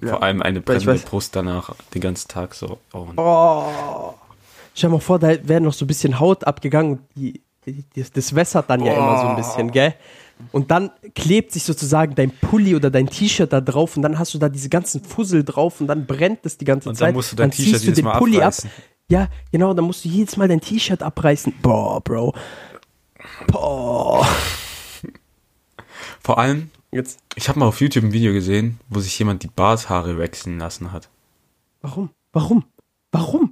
Ja. 0.01 0.09
Vor 0.11 0.23
allem 0.23 0.41
eine 0.41 0.61
brennende 0.61 0.95
Brust 1.05 1.35
danach, 1.35 1.75
den 1.93 2.01
ganzen 2.01 2.29
Tag 2.29 2.55
so. 2.55 2.79
Oh, 2.93 3.09
Oh. 3.17 4.15
Stell 4.75 4.89
dir 4.89 4.95
mal 4.95 5.01
vor, 5.01 5.19
da 5.19 5.29
wäre 5.49 5.61
noch 5.61 5.73
so 5.73 5.85
ein 5.85 5.89
bisschen 5.89 6.21
Haut 6.21 6.45
abgegangen. 6.45 6.93
und 6.93 7.01
die, 7.17 7.43
das, 7.95 8.11
das 8.13 8.35
wässert 8.35 8.69
dann 8.71 8.85
ja 8.85 8.93
immer 8.95 9.21
so 9.21 9.27
ein 9.29 9.37
bisschen, 9.37 9.71
gell? 9.71 9.95
Und 10.53 10.71
dann 10.71 10.91
klebt 11.15 11.53
sich 11.53 11.65
sozusagen 11.65 12.15
dein 12.15 12.31
Pulli 12.31 12.75
oder 12.75 12.91
dein 12.91 13.07
T-Shirt 13.07 13.53
da 13.53 13.61
drauf 13.61 13.97
und 13.97 14.03
dann 14.03 14.19
hast 14.19 14.33
du 14.33 14.39
da 14.39 14.49
diese 14.49 14.71
ganzen 14.71 15.05
Fussel 15.05 15.45
drauf 15.45 15.81
und 15.83 15.87
dann 15.87 16.07
brennt 16.07 16.47
es 16.47 16.57
die 16.57 16.65
ganze 16.65 16.89
Und 16.89 16.95
Zeit. 16.97 17.09
dann 17.09 17.15
musst 17.15 17.33
du 17.33 17.37
dein 17.37 17.51
T-Shirt 17.51 17.83
jedes 17.83 17.97
den 17.97 18.05
Mal 18.07 18.19
Pulli 18.19 18.39
abreißen. 18.39 18.71
ab. 18.71 18.77
Ja, 19.11 19.29
genau, 19.53 19.75
dann 19.75 19.85
musst 19.85 20.05
du 20.05 20.09
jedes 20.09 20.37
Mal 20.39 20.49
dein 20.49 20.61
T-Shirt 20.63 21.03
abreißen. 21.03 21.53
Boah, 21.61 22.01
Bro. 22.01 22.35
Boah. 23.49 24.27
Vor 26.21 26.39
allem, 26.39 26.71
Jetzt, 26.93 27.21
ich 27.37 27.49
habe 27.49 27.59
mal 27.61 27.67
auf 27.67 27.81
YouTube 27.81 28.05
ein 28.05 28.13
Video 28.13 28.33
gesehen, 28.33 28.81
wo 28.89 28.99
sich 29.01 29.17
jemand 29.19 29.43
die 29.43 29.49
Barthaare 29.49 30.19
wechseln 30.19 30.59
lassen 30.59 30.91
hat. 30.93 31.09
warum? 31.83 32.11
Warum? 32.33 32.65
Warum? 33.13 33.50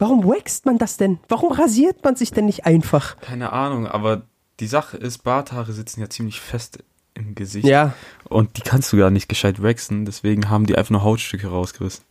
Warum 0.00 0.24
wächst 0.24 0.66
man 0.66 0.78
das 0.78 0.96
denn? 0.96 1.18
Warum 1.28 1.52
rasiert 1.52 2.02
man 2.02 2.16
sich 2.16 2.32
denn 2.32 2.46
nicht 2.46 2.66
einfach? 2.66 3.16
Keine 3.20 3.52
Ahnung, 3.52 3.86
aber 3.86 4.22
die 4.58 4.66
Sache 4.66 4.96
ist, 4.96 5.18
Barthaare 5.24 5.72
sitzen 5.72 6.00
ja 6.00 6.08
ziemlich 6.08 6.40
fest 6.40 6.82
im 7.14 7.34
Gesicht. 7.34 7.66
Ja, 7.68 7.92
Und 8.28 8.56
die 8.56 8.62
kannst 8.62 8.92
du 8.92 8.96
gar 8.96 9.10
nicht 9.10 9.28
gescheit 9.28 9.62
wachsen, 9.62 10.06
deswegen 10.06 10.48
haben 10.50 10.66
die 10.66 10.76
einfach 10.76 10.90
nur 10.90 11.04
Hautstücke 11.04 11.48
rausgerissen. 11.48 12.04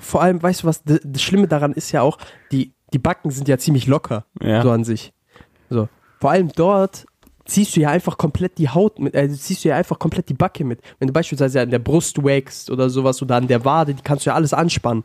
vor 0.00 0.20
allem, 0.22 0.42
weißt 0.42 0.62
du 0.62 0.66
was, 0.66 0.82
das 0.84 1.22
Schlimme 1.22 1.48
daran 1.48 1.72
ist 1.72 1.92
ja 1.92 2.02
auch, 2.02 2.18
die, 2.50 2.72
die 2.92 2.98
Backen 2.98 3.30
sind 3.30 3.48
ja 3.48 3.56
ziemlich 3.58 3.86
locker, 3.86 4.24
Ja. 4.42 4.62
so 4.62 4.70
an 4.70 4.84
sich. 4.84 5.12
So. 5.70 5.88
Vor 6.20 6.30
allem 6.32 6.50
dort 6.54 7.06
ziehst 7.44 7.76
du 7.76 7.80
ja 7.80 7.90
einfach 7.90 8.18
komplett 8.18 8.58
die 8.58 8.68
Haut 8.68 8.98
mit, 8.98 9.14
äh, 9.14 9.28
ziehst 9.30 9.64
du 9.64 9.68
ja 9.68 9.76
einfach 9.76 9.98
komplett 9.98 10.28
die 10.28 10.34
Backe 10.34 10.64
mit. 10.64 10.80
Wenn 10.98 11.06
du 11.08 11.12
beispielsweise 11.14 11.60
an 11.60 11.70
der 11.70 11.78
Brust 11.78 12.22
wächst 12.22 12.70
oder 12.70 12.90
sowas 12.90 13.22
oder 13.22 13.36
an 13.36 13.46
der 13.48 13.64
Wade, 13.64 13.94
die 13.94 14.02
kannst 14.02 14.26
du 14.26 14.30
ja 14.30 14.34
alles 14.36 14.52
anspannen, 14.52 15.04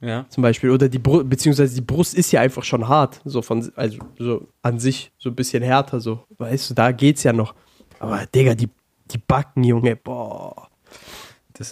Ja. 0.00 0.26
zum 0.28 0.42
Beispiel. 0.42 0.70
Oder 0.70 0.88
die 0.88 0.98
Brust, 0.98 1.28
beziehungsweise 1.28 1.74
die 1.74 1.80
Brust 1.80 2.14
ist 2.14 2.30
ja 2.32 2.40
einfach 2.40 2.62
schon 2.62 2.86
hart, 2.86 3.20
so 3.24 3.42
von, 3.42 3.70
also 3.74 3.98
so 4.18 4.46
an 4.62 4.78
sich, 4.78 5.12
so 5.18 5.30
ein 5.30 5.34
bisschen 5.34 5.62
härter, 5.62 6.00
so. 6.00 6.24
Weißt 6.38 6.70
du, 6.70 6.74
da 6.74 6.92
geht's 6.92 7.24
ja 7.24 7.32
noch. 7.32 7.54
Aber 7.98 8.24
Digga, 8.26 8.54
die, 8.54 8.68
die 9.10 9.18
Backen, 9.18 9.64
Junge, 9.64 9.96
boah. 9.96 10.68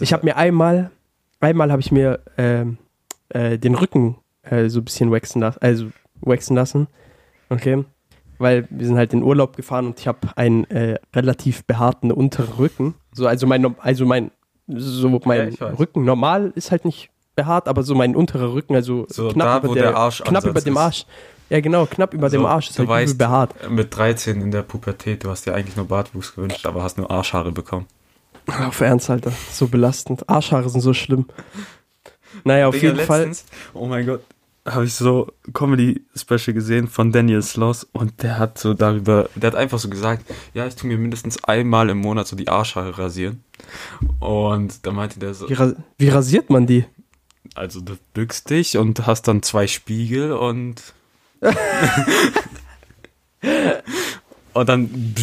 Ich 0.01 0.13
habe 0.13 0.25
mir 0.25 0.37
einmal, 0.37 0.91
einmal 1.39 1.71
habe 1.71 1.81
ich 1.81 1.93
mir 1.93 2.19
ähm, 2.37 2.79
äh, 3.29 3.57
den 3.59 3.77
Rücken 3.77 4.17
äh, 4.43 4.69
so 4.69 4.81
ein 4.81 4.85
bisschen 4.85 5.13
waxen 5.13 5.41
lassen, 5.41 5.59
also 5.61 5.87
waxen 6.21 6.57
lassen. 6.57 6.89
Okay. 7.49 7.85
Weil 8.39 8.67
wir 8.71 8.87
sind 8.87 8.97
halt 8.97 9.13
in 9.13 9.23
Urlaub 9.23 9.57
gefahren 9.57 9.87
und 9.87 10.01
ich 10.01 10.09
habe 10.09 10.37
einen 10.37 10.65
äh, 10.65 10.99
relativ 11.15 11.65
behaarten 11.65 12.11
unteren 12.11 12.53
Rücken. 12.55 12.95
So, 13.13 13.29
also 13.29 13.47
mein, 13.47 13.79
also 13.79 14.05
mein, 14.05 14.33
so 14.67 15.09
mein 15.25 15.53
Ja. 15.55 15.69
Rücken 15.69 16.05
normal 16.05 16.53
ist 16.57 16.73
halt 16.73 16.85
nicht 16.85 17.11
behaart, 17.37 17.69
aber 17.69 17.83
so 17.83 17.95
mein 17.95 18.17
unterer 18.17 18.53
Rücken, 18.53 18.75
also 18.75 19.07
So 19.09 19.29
knapp 19.29 19.47
da, 19.47 19.59
über 19.59 19.69
wo 19.69 19.75
der, 19.75 19.83
der 19.85 19.97
Arsch 19.97 20.23
knapp 20.25 20.45
über 20.45 20.61
dem 20.61 20.75
ist. 20.75 20.81
Arsch. 20.81 21.07
Ja, 21.49 21.61
genau, 21.61 21.87
knapp 21.87 22.13
über 22.13 22.29
dem 22.29 22.41
So, 22.43 22.49
Arsch 22.49 22.71
ist 22.71 22.79
du 22.79 22.81
halt 22.81 22.89
weißt, 22.91 23.19
behaart. 23.19 23.71
Mit 23.71 23.97
13 23.97 24.41
in 24.41 24.51
der 24.51 24.63
Pubertät, 24.63 25.23
du 25.23 25.31
hast 25.31 25.47
dir 25.47 25.55
eigentlich 25.55 25.77
nur 25.77 25.87
Bartwuchs 25.87 26.35
gewünscht, 26.35 26.67
aber 26.67 26.83
hast 26.83 26.99
nur 26.99 27.09
Arschhaare 27.09 27.53
bekommen. 27.53 27.87
Auf 28.67 28.81
Ernst, 28.81 29.11
Alter. 29.11 29.33
So 29.53 29.69
belastend. 29.69 30.29
Arschhaare 30.29 30.69
sind 30.69 30.81
so 30.81 30.93
schlimm. 30.93 31.27
Naja, 32.45 32.67
auf 32.69 32.75
Digga, 32.75 32.89
jeden 32.93 33.07
Fall. 33.07 33.27
letztens, 33.27 33.45
Oh 33.75 33.87
mein 33.87 34.07
Gott. 34.07 34.23
Habe 34.69 34.85
ich 34.85 34.95
so 34.95 35.29
Comedy-Special 35.53 36.53
gesehen 36.53 36.89
von 36.89 37.13
Daniel 37.13 37.41
Sloss 37.43 37.85
und 37.93 38.21
der 38.25 38.39
hat 38.41 38.59
so 38.59 38.75
darüber, 38.75 39.29
der 39.37 39.53
hat 39.53 39.55
einfach 39.55 39.79
so 39.79 39.89
gesagt, 39.89 40.25
ja, 40.55 40.67
ich 40.67 40.75
tue 40.75 40.89
mir 40.89 40.99
mindestens 40.99 41.43
einmal 41.45 41.89
im 41.89 41.99
Monat 41.99 42.27
so 42.27 42.35
die 42.35 42.49
Arschhaare 42.49 42.99
rasieren. 42.99 43.45
Und 44.19 44.85
da 44.85 44.91
meinte 44.91 45.21
der 45.21 45.35
so, 45.35 45.49
Wie, 45.49 45.57
wie 45.99 46.09
rasiert 46.09 46.51
man 46.51 46.67
die? 46.67 46.85
Also 47.57 47.81
du 47.81 47.97
bückst 48.15 48.51
dich 48.51 48.77
und 48.77 49.07
hast 49.07 49.29
dann 49.29 49.43
zwei 49.43 49.67
Spiegel 49.67 50.33
und 50.33 50.95
und 54.53 54.69
dann 54.69 55.15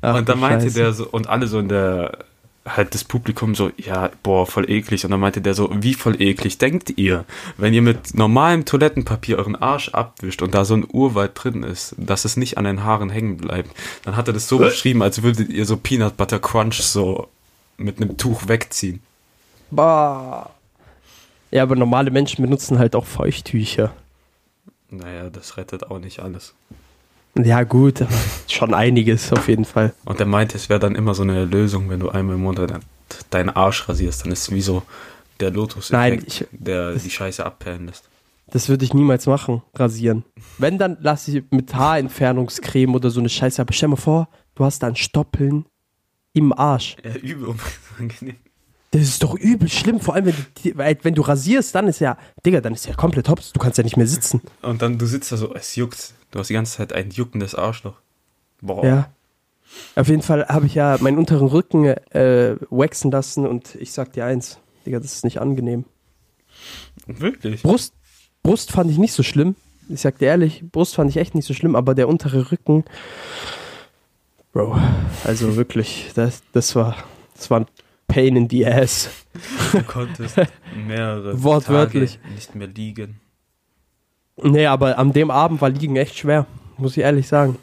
Ach, 0.00 0.16
und 0.16 0.28
dann 0.28 0.40
meinte 0.40 0.66
Scheiße. 0.66 0.78
der 0.78 0.92
so, 0.92 1.06
und 1.08 1.28
alle 1.28 1.46
so 1.46 1.58
in 1.58 1.68
der, 1.68 2.18
halt 2.66 2.94
das 2.94 3.04
Publikum 3.04 3.54
so, 3.54 3.70
ja, 3.76 4.10
boah, 4.22 4.46
voll 4.46 4.70
eklig. 4.70 5.04
Und 5.04 5.10
dann 5.10 5.20
meinte 5.20 5.40
der 5.40 5.54
so, 5.54 5.70
wie 5.72 5.94
voll 5.94 6.20
eklig 6.20 6.58
denkt 6.58 6.92
ihr, 6.96 7.24
wenn 7.56 7.74
ihr 7.74 7.82
mit 7.82 8.14
normalem 8.14 8.64
Toilettenpapier 8.64 9.38
euren 9.38 9.56
Arsch 9.56 9.90
abwischt 9.90 10.42
und 10.42 10.54
da 10.54 10.64
so 10.64 10.74
ein 10.74 10.86
Urwald 10.90 11.32
drin 11.34 11.62
ist, 11.62 11.94
dass 11.98 12.24
es 12.24 12.36
nicht 12.36 12.58
an 12.58 12.64
den 12.64 12.84
Haaren 12.84 13.10
hängen 13.10 13.36
bleibt, 13.36 13.70
dann 14.04 14.16
hat 14.16 14.28
er 14.28 14.34
das 14.34 14.48
so 14.48 14.58
beschrieben, 14.58 15.02
als 15.02 15.22
würdet 15.22 15.50
ihr 15.50 15.66
so 15.66 15.76
Peanut 15.76 16.16
Butter 16.16 16.38
Crunch 16.38 16.82
so 16.82 17.28
mit 17.76 18.00
einem 18.00 18.16
Tuch 18.16 18.48
wegziehen. 18.48 19.00
Bah. 19.70 20.50
Ja, 21.50 21.62
aber 21.62 21.76
normale 21.76 22.10
Menschen 22.10 22.42
benutzen 22.42 22.78
halt 22.78 22.94
auch 22.94 23.06
Feuchttücher. 23.06 23.92
Naja, 24.90 25.30
das 25.30 25.56
rettet 25.56 25.90
auch 25.90 25.98
nicht 25.98 26.20
alles. 26.20 26.54
Ja, 27.36 27.62
gut, 27.62 28.04
schon 28.48 28.74
einiges 28.74 29.32
auf 29.32 29.48
jeden 29.48 29.64
Fall. 29.64 29.94
Und 30.04 30.18
er 30.18 30.26
meinte, 30.26 30.56
es 30.56 30.68
wäre 30.68 30.80
dann 30.80 30.94
immer 30.94 31.14
so 31.14 31.22
eine 31.22 31.44
Lösung, 31.44 31.88
wenn 31.88 32.00
du 32.00 32.08
einmal 32.08 32.34
im 32.36 32.42
Monat 32.42 32.80
deinen 33.30 33.50
Arsch 33.50 33.88
rasierst, 33.88 34.24
dann 34.24 34.32
ist 34.32 34.42
es 34.48 34.50
wie 34.50 34.60
so 34.60 34.82
der 35.40 35.50
lotus 35.50 35.90
Nein, 35.90 36.24
ich- 36.26 36.46
der 36.50 36.94
die 36.94 37.10
Scheiße 37.10 37.44
abperlen 37.44 37.86
lässt. 37.86 38.08
Das 38.50 38.68
würde 38.70 38.84
ich 38.84 38.94
niemals 38.94 39.26
machen, 39.26 39.62
rasieren. 39.74 40.24
Wenn, 40.56 40.78
dann 40.78 40.96
lasse 41.00 41.30
ich 41.36 41.44
mit 41.50 41.74
Haarentfernungscreme 41.74 42.94
oder 42.94 43.10
so 43.10 43.20
eine 43.20 43.28
Scheiße. 43.28 43.60
Aber 43.60 43.72
stell 43.74 43.90
mal 43.90 43.96
vor, 43.96 44.28
du 44.54 44.64
hast 44.64 44.82
da 44.82 44.86
ein 44.88 44.96
Stoppeln 44.96 45.66
im 46.32 46.52
Arsch. 46.54 46.96
Ja, 47.04 47.14
übel 47.14 47.54
unangenehm. 47.98 48.36
Das 48.90 49.02
ist 49.02 49.22
doch 49.22 49.34
übel 49.34 49.68
schlimm. 49.68 50.00
Vor 50.00 50.14
allem, 50.14 50.26
wenn 50.26 50.34
du, 50.34 51.04
wenn 51.04 51.14
du 51.14 51.22
rasierst, 51.22 51.74
dann 51.74 51.88
ist 51.88 52.00
ja, 52.00 52.16
Digga, 52.44 52.60
dann 52.60 52.72
ist 52.72 52.86
ja 52.86 52.94
komplett 52.94 53.28
hops. 53.28 53.52
Du 53.52 53.60
kannst 53.60 53.76
ja 53.76 53.84
nicht 53.84 53.96
mehr 53.96 54.06
sitzen. 54.06 54.40
Und 54.62 54.80
dann, 54.80 54.98
du 54.98 55.06
sitzt 55.06 55.30
da 55.30 55.36
so, 55.36 55.54
es 55.54 55.76
juckt. 55.76 56.14
Du 56.30 56.38
hast 56.38 56.48
die 56.48 56.54
ganze 56.54 56.78
Zeit 56.78 56.92
ein 56.92 57.10
juckendes 57.10 57.54
Arschloch. 57.54 57.96
Boah. 58.60 58.84
Ja. 58.84 59.10
Auf 59.96 60.08
jeden 60.08 60.22
Fall 60.22 60.46
habe 60.48 60.66
ich 60.66 60.74
ja 60.74 60.96
meinen 61.00 61.18
unteren 61.18 61.46
Rücken 61.46 61.84
äh, 61.84 62.56
waxen 62.70 63.10
lassen 63.10 63.46
und 63.46 63.74
ich 63.74 63.92
sag 63.92 64.14
dir 64.14 64.24
eins, 64.24 64.58
Digga, 64.86 64.98
das 64.98 65.12
ist 65.12 65.24
nicht 65.24 65.40
angenehm. 65.40 65.84
Wirklich? 67.06 67.62
Brust, 67.62 67.92
Brust 68.42 68.72
fand 68.72 68.90
ich 68.90 68.96
nicht 68.96 69.12
so 69.12 69.22
schlimm. 69.22 69.56
Ich 69.90 70.00
sag 70.00 70.18
dir 70.18 70.26
ehrlich, 70.26 70.64
Brust 70.72 70.94
fand 70.94 71.10
ich 71.10 71.18
echt 71.18 71.34
nicht 71.34 71.46
so 71.46 71.52
schlimm, 71.52 71.76
aber 71.76 71.94
der 71.94 72.08
untere 72.08 72.50
Rücken, 72.50 72.84
Bro, 74.52 74.78
also 75.24 75.56
wirklich, 75.56 76.10
das, 76.14 76.42
das 76.52 76.74
war, 76.74 76.96
das 77.36 77.50
war 77.50 77.60
ein 77.60 77.66
Pain 78.08 78.36
in 78.36 78.48
the 78.50 78.66
ass. 78.66 79.08
Du 79.72 79.82
konntest 79.82 80.36
mehrere 80.86 81.40
Wortwörtlich. 81.42 82.18
Tage 82.20 82.34
nicht 82.34 82.54
mehr 82.54 82.66
liegen. 82.66 83.20
Nee, 84.42 84.66
aber 84.66 84.98
an 84.98 85.12
dem 85.12 85.30
Abend 85.30 85.60
war 85.60 85.68
Liegen 85.68 85.96
echt 85.96 86.16
schwer, 86.18 86.46
muss 86.76 86.96
ich 86.96 87.02
ehrlich 87.02 87.28
sagen. 87.28 87.56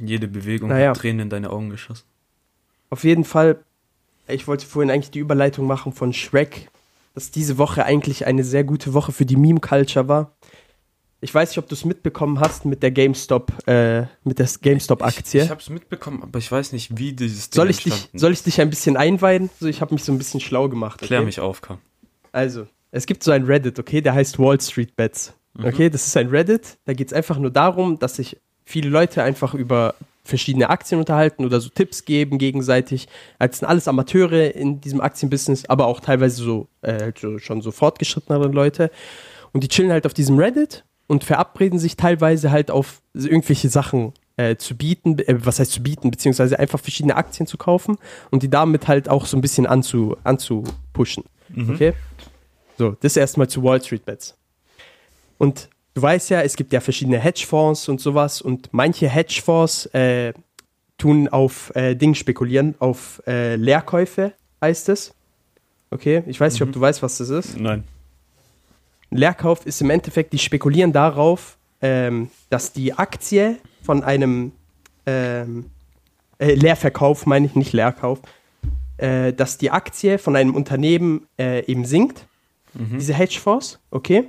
Jede 0.00 0.28
Bewegung 0.28 0.68
Naja. 0.68 0.90
hat 0.90 0.98
Tränen 0.98 1.20
in 1.20 1.30
deine 1.30 1.50
Augen 1.50 1.70
geschossen. 1.70 2.04
Auf 2.90 3.04
jeden 3.04 3.24
Fall, 3.24 3.58
ich 4.28 4.46
wollte 4.46 4.66
vorhin 4.66 4.90
eigentlich 4.90 5.10
die 5.10 5.18
Überleitung 5.18 5.66
machen 5.66 5.92
von 5.92 6.12
Shrek, 6.12 6.70
dass 7.14 7.30
diese 7.30 7.58
Woche 7.58 7.84
eigentlich 7.84 8.26
eine 8.26 8.44
sehr 8.44 8.64
gute 8.64 8.94
Woche 8.94 9.12
für 9.12 9.26
die 9.26 9.36
Meme-Culture 9.36 10.08
war. 10.08 10.32
Ich 11.22 11.34
weiß 11.34 11.50
nicht, 11.50 11.58
ob 11.58 11.68
du 11.68 11.74
es 11.74 11.84
mitbekommen 11.84 12.40
hast 12.40 12.64
mit 12.64 12.82
der 12.82 12.90
GameStop, 12.90 13.52
äh, 13.68 14.06
mit 14.24 14.38
der 14.38 14.48
GameStop-Aktie. 14.60 15.40
Ich, 15.40 15.44
ich 15.44 15.50
habe 15.50 15.60
es 15.60 15.68
mitbekommen, 15.68 16.22
aber 16.22 16.38
ich 16.38 16.50
weiß 16.50 16.72
nicht, 16.72 16.96
wie 16.96 17.12
dieses 17.12 17.50
Ding 17.50 17.56
Soll 17.56 17.70
ich, 17.70 17.76
dich, 17.78 17.92
entstanden 17.92 18.18
soll 18.18 18.32
ich 18.32 18.42
dich 18.42 18.60
ein 18.60 18.70
bisschen 18.70 18.96
einweihen? 18.96 19.50
So, 19.60 19.66
ich 19.66 19.82
habe 19.82 19.92
mich 19.92 20.02
so 20.02 20.12
ein 20.12 20.18
bisschen 20.18 20.40
schlau 20.40 20.68
gemacht. 20.68 21.00
Klär 21.00 21.20
okay? 21.20 21.26
mich 21.26 21.40
auf, 21.40 21.60
Kam. 21.60 21.78
Also, 22.32 22.66
es 22.90 23.04
gibt 23.06 23.22
so 23.22 23.32
ein 23.32 23.44
Reddit, 23.44 23.78
okay, 23.78 24.00
der 24.00 24.14
heißt 24.14 24.38
Wall 24.38 24.60
Street 24.60 24.96
Bets. 24.96 25.34
Mhm. 25.54 25.66
Okay, 25.66 25.90
das 25.90 26.06
ist 26.06 26.16
ein 26.16 26.28
Reddit, 26.28 26.78
da 26.86 26.94
geht 26.94 27.08
es 27.08 27.12
einfach 27.12 27.38
nur 27.38 27.50
darum, 27.50 27.98
dass 27.98 28.16
sich 28.16 28.38
viele 28.64 28.88
Leute 28.88 29.22
einfach 29.22 29.52
über 29.52 29.94
verschiedene 30.24 30.70
Aktien 30.70 31.00
unterhalten 31.00 31.44
oder 31.44 31.60
so 31.60 31.68
Tipps 31.68 32.04
geben 32.04 32.38
gegenseitig. 32.38 33.08
Das 33.38 33.58
sind 33.58 33.68
alles 33.68 33.88
Amateure 33.88 34.54
in 34.54 34.80
diesem 34.80 35.00
Aktienbusiness, 35.00 35.66
aber 35.66 35.86
auch 35.86 36.00
teilweise 36.00 36.42
so, 36.42 36.68
äh, 36.82 37.00
halt 37.00 37.18
so 37.18 37.38
schon 37.38 37.62
so 37.62 37.72
fortgeschrittenere 37.72 38.48
Leute. 38.48 38.90
Und 39.52 39.64
die 39.64 39.68
chillen 39.68 39.90
halt 39.90 40.06
auf 40.06 40.14
diesem 40.14 40.38
Reddit 40.38 40.84
und 41.10 41.24
verabreden 41.24 41.80
sich 41.80 41.96
teilweise 41.96 42.52
halt 42.52 42.70
auf 42.70 43.02
irgendwelche 43.14 43.68
Sachen 43.68 44.12
äh, 44.36 44.54
zu 44.54 44.76
bieten, 44.76 45.18
äh, 45.18 45.44
was 45.44 45.58
heißt 45.58 45.72
zu 45.72 45.82
bieten, 45.82 46.12
beziehungsweise 46.12 46.56
einfach 46.56 46.78
verschiedene 46.78 47.16
Aktien 47.16 47.48
zu 47.48 47.58
kaufen 47.58 47.98
und 48.30 48.44
die 48.44 48.48
damit 48.48 48.86
halt 48.86 49.08
auch 49.08 49.26
so 49.26 49.36
ein 49.36 49.40
bisschen 49.40 49.66
anzu, 49.66 50.16
anzupushen. 50.22 51.24
Okay? 51.68 51.94
So, 52.78 52.96
das 53.00 53.16
erstmal 53.16 53.48
zu 53.48 53.64
Wall 53.64 53.82
Street 53.82 54.04
Bets. 54.04 54.36
Und 55.36 55.68
du 55.94 56.02
weißt 56.02 56.30
ja, 56.30 56.42
es 56.42 56.54
gibt 56.54 56.72
ja 56.72 56.78
verschiedene 56.78 57.18
Hedgefonds 57.18 57.88
und 57.88 58.00
sowas 58.00 58.40
und 58.40 58.68
manche 58.70 59.08
Hedgefonds 59.08 59.86
äh, 59.86 60.32
tun 60.96 61.26
auf 61.26 61.74
äh, 61.74 61.96
Dinge 61.96 62.14
spekulieren, 62.14 62.76
auf 62.78 63.20
äh, 63.26 63.56
Leerkäufe 63.56 64.32
heißt 64.62 64.88
es. 64.90 65.12
Okay, 65.90 66.22
ich 66.28 66.38
weiß 66.38 66.52
nicht, 66.52 66.62
ob 66.62 66.70
du 66.70 66.80
weißt, 66.80 67.02
was 67.02 67.18
das 67.18 67.30
ist. 67.30 67.58
Nein. 67.58 67.82
Leerkauf 69.10 69.66
ist 69.66 69.80
im 69.80 69.90
Endeffekt, 69.90 70.32
die 70.32 70.38
spekulieren 70.38 70.92
darauf, 70.92 71.58
ähm, 71.80 72.30
dass 72.48 72.72
die 72.72 72.92
Aktie 72.92 73.56
von 73.82 74.04
einem 74.04 74.52
ähm, 75.06 75.70
äh, 76.38 76.54
Leerverkauf, 76.54 77.26
meine 77.26 77.46
ich 77.46 77.54
nicht 77.54 77.72
Leerkauf, 77.72 78.20
äh, 78.98 79.32
dass 79.32 79.58
die 79.58 79.70
Aktie 79.70 80.18
von 80.18 80.36
einem 80.36 80.54
Unternehmen 80.54 81.26
äh, 81.38 81.64
eben 81.66 81.84
sinkt, 81.84 82.26
diese 82.72 83.14
Hedgefonds, 83.14 83.80
okay? 83.90 84.28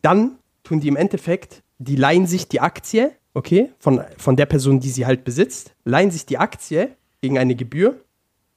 Dann 0.00 0.38
tun 0.62 0.78
die 0.78 0.86
im 0.86 0.94
Endeffekt, 0.94 1.64
die 1.78 1.96
leihen 1.96 2.28
sich 2.28 2.46
die 2.46 2.60
Aktie, 2.60 3.10
okay, 3.34 3.72
von, 3.80 4.02
von 4.16 4.36
der 4.36 4.46
Person, 4.46 4.78
die 4.78 4.90
sie 4.90 5.06
halt 5.06 5.24
besitzt, 5.24 5.74
leihen 5.84 6.12
sich 6.12 6.26
die 6.26 6.38
Aktie 6.38 6.94
gegen 7.20 7.36
eine 7.36 7.56
Gebühr. 7.56 8.00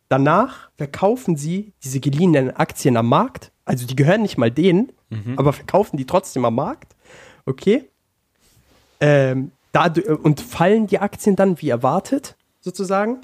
Danach 0.08 0.70
verkaufen 0.76 1.36
sie 1.36 1.74
diese 1.84 2.00
geliehenen 2.00 2.56
Aktien 2.56 2.98
am 2.98 3.08
Markt. 3.08 3.52
Also 3.66 3.86
die 3.88 3.96
gehören 3.96 4.22
nicht 4.22 4.38
mal 4.38 4.52
denen, 4.52 4.92
aber 5.38 5.54
verkaufen 5.54 5.98
die 5.98 6.06
trotzdem 6.06 6.44
am 6.46 6.56
Markt. 6.56 6.96
Okay. 7.46 7.86
Ähm, 9.00 9.52
dadurch, 9.72 10.08
und 10.08 10.42
fallen 10.42 10.88
die 10.88 11.00
Aktien 11.00 11.36
dann 11.36 11.62
wie 11.62 11.70
erwartet, 11.70 12.36
sozusagen. 12.62 13.20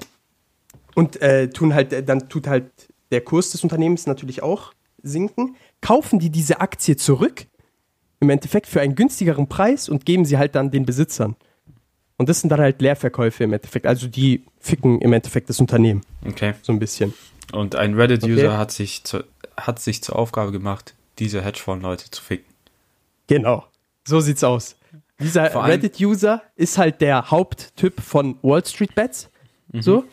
Und 0.94 1.20
äh, 1.22 1.48
tun 1.50 1.74
halt, 1.74 1.92
äh, 1.92 2.02
dann 2.02 2.28
tut 2.28 2.46
halt 2.46 2.70
der 3.10 3.22
Kurs 3.22 3.50
des 3.50 3.62
Unternehmens 3.64 4.06
natürlich 4.06 4.42
auch 4.42 4.72
sinken. 5.02 5.56
Kaufen 5.80 6.18
die 6.18 6.30
diese 6.30 6.60
Aktie 6.60 6.96
zurück, 6.96 7.46
im 8.20 8.30
Endeffekt 8.30 8.66
für 8.66 8.80
einen 8.80 8.94
günstigeren 8.94 9.48
Preis 9.48 9.88
und 9.88 10.04
geben 10.04 10.24
sie 10.24 10.36
halt 10.38 10.54
dann 10.54 10.70
den 10.70 10.84
Besitzern. 10.84 11.36
Und 12.18 12.28
das 12.28 12.40
sind 12.40 12.50
dann 12.50 12.60
halt 12.60 12.82
Leerverkäufe 12.82 13.44
im 13.44 13.52
Endeffekt. 13.54 13.86
Also 13.86 14.06
die 14.06 14.44
ficken 14.58 15.00
im 15.00 15.12
Endeffekt 15.14 15.48
das 15.48 15.58
Unternehmen, 15.58 16.02
Okay. 16.26 16.52
so 16.62 16.72
ein 16.72 16.78
bisschen. 16.78 17.14
Und 17.52 17.74
ein 17.76 17.94
Reddit-User 17.94 18.48
Okay. 18.48 18.56
hat, 18.58 18.70
sich 18.72 19.02
zu, 19.04 19.24
hat 19.60 19.80
sich 19.80 20.02
zur 20.02 20.16
Aufgabe 20.16 20.52
gemacht, 20.52 20.94
diese 21.18 21.42
Hedgefonds-Leute 21.42 22.10
zu 22.10 22.22
ficken. 22.22 22.52
Genau. 23.26 23.64
So 24.06 24.20
sieht's 24.20 24.42
aus. 24.42 24.76
Dieser 25.20 25.54
Reddit-User 25.54 26.42
ist 26.56 26.78
halt 26.78 27.00
der 27.00 27.30
Haupttyp 27.30 28.00
von 28.00 28.38
Wall 28.42 28.64
Street 28.64 28.94
Bets. 28.94 29.30
So. 29.72 30.04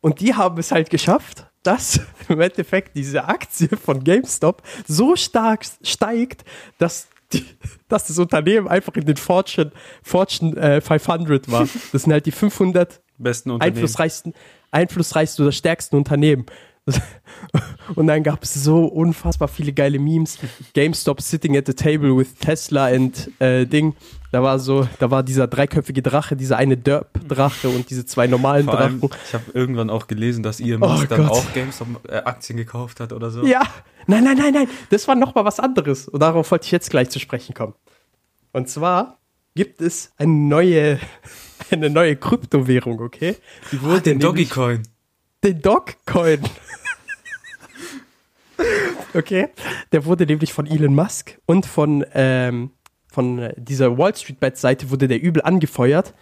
Und 0.00 0.20
die 0.20 0.34
haben 0.34 0.58
es 0.58 0.72
halt 0.72 0.90
geschafft, 0.90 1.46
dass 1.62 2.00
im 2.28 2.40
Endeffekt 2.40 2.96
diese 2.96 3.24
Aktie 3.24 3.68
von 3.68 4.04
GameStop 4.04 4.62
so 4.86 5.16
stark 5.16 5.64
steigt, 5.82 6.44
dass, 6.78 7.08
die, 7.32 7.44
dass 7.88 8.06
das 8.06 8.18
Unternehmen 8.18 8.68
einfach 8.68 8.94
in 8.94 9.06
den 9.06 9.16
Fortune, 9.16 9.72
Fortune 10.02 10.56
äh, 10.56 10.80
500 10.80 11.50
war. 11.50 11.66
Das 11.92 12.02
sind 12.02 12.12
halt 12.12 12.26
die 12.26 12.32
500 12.32 13.00
Besten 13.18 13.60
einflussreichsten, 13.60 14.34
einflussreichsten 14.70 15.44
oder 15.44 15.52
stärksten 15.52 15.96
Unternehmen. 15.96 16.46
Und 17.94 18.06
dann 18.06 18.22
gab 18.22 18.42
es 18.42 18.54
so 18.54 18.84
unfassbar 18.86 19.48
viele 19.48 19.72
geile 19.72 19.98
Memes. 19.98 20.38
GameStop 20.74 21.20
sitting 21.20 21.56
at 21.56 21.66
the 21.66 21.74
table 21.74 22.16
with 22.16 22.34
Tesla 22.34 22.86
and 22.86 23.30
äh, 23.40 23.66
Ding. 23.66 23.94
Da 24.32 24.42
war 24.42 24.58
so, 24.58 24.88
da 24.98 25.10
war 25.10 25.22
dieser 25.22 25.46
dreiköpfige 25.46 26.02
Drache, 26.02 26.34
dieser 26.36 26.56
eine 26.56 26.76
Derp-Drache 26.76 27.68
und 27.68 27.88
diese 27.90 28.04
zwei 28.04 28.26
normalen 28.26 28.64
Vor 28.64 28.78
allem, 28.78 29.00
Drachen. 29.00 29.16
ich 29.28 29.34
habe 29.34 29.44
irgendwann 29.52 29.90
auch 29.90 30.06
gelesen, 30.08 30.42
dass 30.42 30.60
Elon 30.60 30.82
Oh 30.82 31.04
dann 31.08 31.28
auch 31.28 31.52
GameStop-Aktien 31.52 32.56
gekauft 32.56 33.00
hat 33.00 33.12
oder 33.12 33.30
so. 33.30 33.46
Ja, 33.46 33.62
nein, 34.06 34.24
nein, 34.24 34.36
nein, 34.36 34.52
nein. 34.52 34.68
Das 34.90 35.06
war 35.06 35.14
noch 35.14 35.34
mal 35.34 35.44
was 35.44 35.60
anderes. 35.60 36.08
Und 36.08 36.20
darauf 36.20 36.50
wollte 36.50 36.64
ich 36.66 36.72
jetzt 36.72 36.90
gleich 36.90 37.10
zu 37.10 37.20
sprechen 37.20 37.54
kommen. 37.54 37.74
Und 38.52 38.68
zwar 38.68 39.18
gibt 39.54 39.80
es 39.80 40.12
eine 40.16 40.32
neue, 40.32 40.98
eine 41.70 41.90
neue 41.90 42.16
Kryptowährung, 42.16 43.00
okay? 43.00 43.36
Die 43.70 43.80
wurde 43.82 43.96
Ah, 43.96 44.00
den 44.00 44.18
Dogecoin. 44.20 44.82
Den 45.44 45.60
Dogcoin. 45.62 46.40
okay. 49.14 49.48
Der 49.92 50.04
wurde 50.04 50.26
nämlich 50.26 50.52
von 50.52 50.66
Elon 50.66 50.94
Musk 50.94 51.38
und 51.46 51.66
von, 51.66 52.04
ähm, 52.14 52.70
von 53.12 53.38
äh, 53.38 53.54
dieser 53.56 53.96
Wall 53.98 54.14
Street 54.16 54.40
Bet 54.40 54.56
Seite 54.58 54.90
wurde 54.90 55.08
der 55.08 55.20
übel 55.22 55.42
angefeuert. 55.42 56.14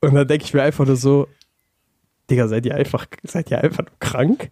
Und 0.00 0.14
dann 0.14 0.26
denke 0.28 0.44
ich 0.44 0.52
mir 0.54 0.62
einfach 0.62 0.86
nur 0.86 0.96
so, 0.96 1.28
Digga, 2.30 2.48
seid 2.48 2.66
ihr 2.66 2.74
einfach, 2.74 3.06
seid 3.22 3.50
ihr 3.50 3.62
einfach 3.62 3.84
nur 3.84 3.98
krank? 3.98 4.50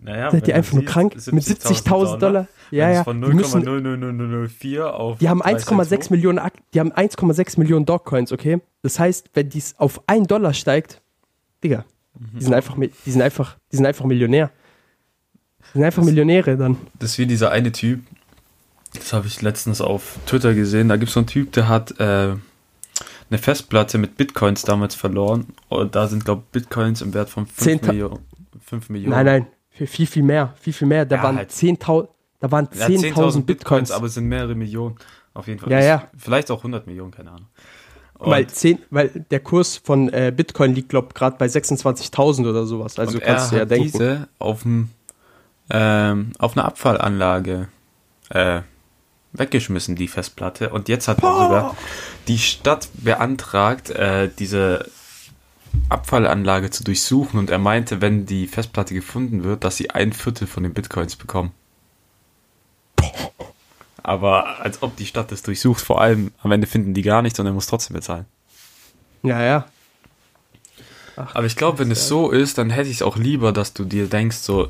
Naja, 0.00 0.30
seid 0.30 0.46
ihr 0.48 0.54
einfach 0.54 0.74
nur 0.74 0.84
krank? 0.84 1.14
Mit 1.32 1.44
70.000 1.44 2.18
Dollar? 2.18 2.46
Ja, 2.70 2.84
wenn 2.84 2.90
es 2.90 2.96
ja. 2.98 3.04
Von 3.04 3.22
Die, 3.22 3.32
müssen, 3.32 3.62
0,00004 3.66 4.82
auf. 4.84 5.18
die 5.18 5.28
haben 5.28 5.40
3 5.40 5.54
Cent 5.54 5.80
1,6 5.80 6.04
hoch. 6.06 6.10
Millionen, 6.10 6.38
Ak- 6.38 6.52
die 6.74 6.80
haben 6.80 6.92
1,6 6.92 7.58
Millionen 7.58 7.86
Dogcoins, 7.86 8.30
okay? 8.32 8.60
Das 8.82 8.98
heißt, 9.00 9.30
wenn 9.34 9.48
dies 9.48 9.74
auf 9.78 10.00
1 10.06 10.26
Dollar 10.28 10.54
steigt, 10.54 11.00
Digga, 11.64 11.84
die 12.14 12.44
sind 12.44 12.54
einfach, 12.54 12.76
mi- 12.76 12.92
die 13.06 13.10
sind 13.10 13.22
einfach, 13.22 13.56
die 13.72 13.76
sind 13.76 13.86
einfach 13.86 14.04
Millionär. 14.04 14.50
Die 15.74 15.78
sind 15.78 15.84
einfach 15.84 16.04
Millionäre 16.04 16.56
dann. 16.56 16.76
Das 16.98 17.10
ist 17.12 17.18
wie 17.18 17.26
dieser 17.26 17.50
eine 17.50 17.72
Typ, 17.72 18.00
das 18.94 19.12
habe 19.12 19.26
ich 19.26 19.42
letztens 19.42 19.80
auf 19.80 20.18
Twitter 20.26 20.54
gesehen. 20.54 20.88
Da 20.88 20.96
gibt 20.96 21.08
es 21.08 21.14
so 21.14 21.20
einen 21.20 21.26
Typ, 21.26 21.52
der 21.52 21.68
hat 21.68 21.98
äh, 22.00 22.34
eine 23.30 23.38
Festplatte 23.38 23.98
mit 23.98 24.16
Bitcoins 24.16 24.62
damals 24.62 24.94
verloren. 24.94 25.48
Und 25.68 25.94
da 25.94 26.06
sind, 26.08 26.24
glaube 26.24 26.42
ich, 26.46 26.52
Bitcoins 26.52 27.02
im 27.02 27.12
Wert 27.14 27.30
von 27.30 27.46
5 27.46 27.58
Zehnta- 27.82 27.88
Millionen. 27.92 28.18
5 28.64 28.90
Millionen. 28.90 29.14
Nein, 29.16 29.26
nein, 29.26 29.46
für 29.70 29.86
viel, 29.86 30.06
viel 30.06 30.22
mehr, 30.22 30.54
viel, 30.60 30.72
viel 30.72 30.88
mehr. 30.88 31.04
Da 31.04 31.16
Ja, 31.16 31.22
waren 31.22 31.36
halt. 31.36 31.50
10.000, 31.50 32.08
da 32.40 32.50
waren 32.50 32.68
Ja, 32.74 32.86
10.000 32.86 33.42
Bitcoins. 33.46 33.90
aber 33.90 34.06
es 34.06 34.14
sind 34.14 34.26
mehrere 34.26 34.54
Millionen. 34.54 34.96
Auf 35.34 35.46
jeden 35.46 35.60
Fall. 35.60 35.70
Ja, 35.70 35.80
ja. 35.80 36.08
Vielleicht 36.16 36.50
auch 36.50 36.58
100 36.58 36.86
Millionen, 36.86 37.10
keine 37.12 37.30
Ahnung. 37.30 37.46
Und, 38.18 38.30
Weil, 38.32 38.48
10, 38.48 38.80
weil 38.90 39.10
der 39.30 39.38
Kurs 39.38 39.76
von 39.76 40.08
äh, 40.12 40.32
Bitcoin 40.36 40.74
liegt, 40.74 40.88
glaube 40.88 41.08
ich, 41.10 41.14
gerade 41.14 41.36
bei 41.38 41.46
26.000 41.46 42.50
oder 42.50 42.66
sowas. 42.66 42.98
Also 42.98 43.20
kannst 43.20 43.52
du 43.52 43.56
ja 43.56 43.62
hat 43.62 43.70
denken. 43.70 43.92
diese 43.92 44.28
auf, 44.40 44.62
dem, 44.62 44.88
ähm, 45.70 46.32
auf 46.40 46.56
einer 46.56 46.64
Abfallanlage 46.66 47.68
äh, 48.30 48.62
weggeschmissen, 49.34 49.94
die 49.94 50.08
Festplatte. 50.08 50.70
Und 50.70 50.88
jetzt 50.88 51.06
hat 51.06 51.22
er 51.22 51.32
sogar 51.32 51.76
die 52.28 52.38
Stadt 52.38 52.88
beantragt, 52.94 53.90
äh, 53.90 54.30
diese 54.38 54.90
Abfallanlage 55.88 56.70
zu 56.70 56.84
durchsuchen. 56.84 57.38
Und 57.38 57.50
er 57.50 57.58
meinte, 57.58 58.00
wenn 58.00 58.26
die 58.26 58.46
Festplatte 58.46 58.94
gefunden 58.94 59.44
wird, 59.44 59.64
dass 59.64 59.76
sie 59.76 59.90
ein 59.90 60.12
Viertel 60.12 60.46
von 60.46 60.62
den 60.62 60.74
Bitcoins 60.74 61.16
bekommen. 61.16 61.52
Aber 64.02 64.60
als 64.60 64.82
ob 64.82 64.96
die 64.96 65.06
Stadt 65.06 65.32
das 65.32 65.42
durchsucht, 65.42 65.84
vor 65.84 66.00
allem 66.00 66.32
am 66.42 66.52
Ende 66.52 66.66
finden 66.66 66.94
die 66.94 67.02
gar 67.02 67.22
nichts 67.22 67.38
und 67.40 67.46
er 67.46 67.52
muss 67.52 67.66
trotzdem 67.66 67.94
bezahlen. 67.94 68.26
Ja, 69.22 69.42
ja. 69.42 69.66
Aber 71.16 71.46
ich 71.46 71.56
glaube, 71.56 71.80
wenn 71.80 71.90
es 71.90 72.06
so 72.06 72.30
ist, 72.30 72.58
dann 72.58 72.70
hätte 72.70 72.88
ich 72.88 72.96
es 72.96 73.02
auch 73.02 73.16
lieber, 73.16 73.52
dass 73.52 73.72
du 73.72 73.84
dir 73.84 74.06
denkst, 74.06 74.36
so, 74.36 74.68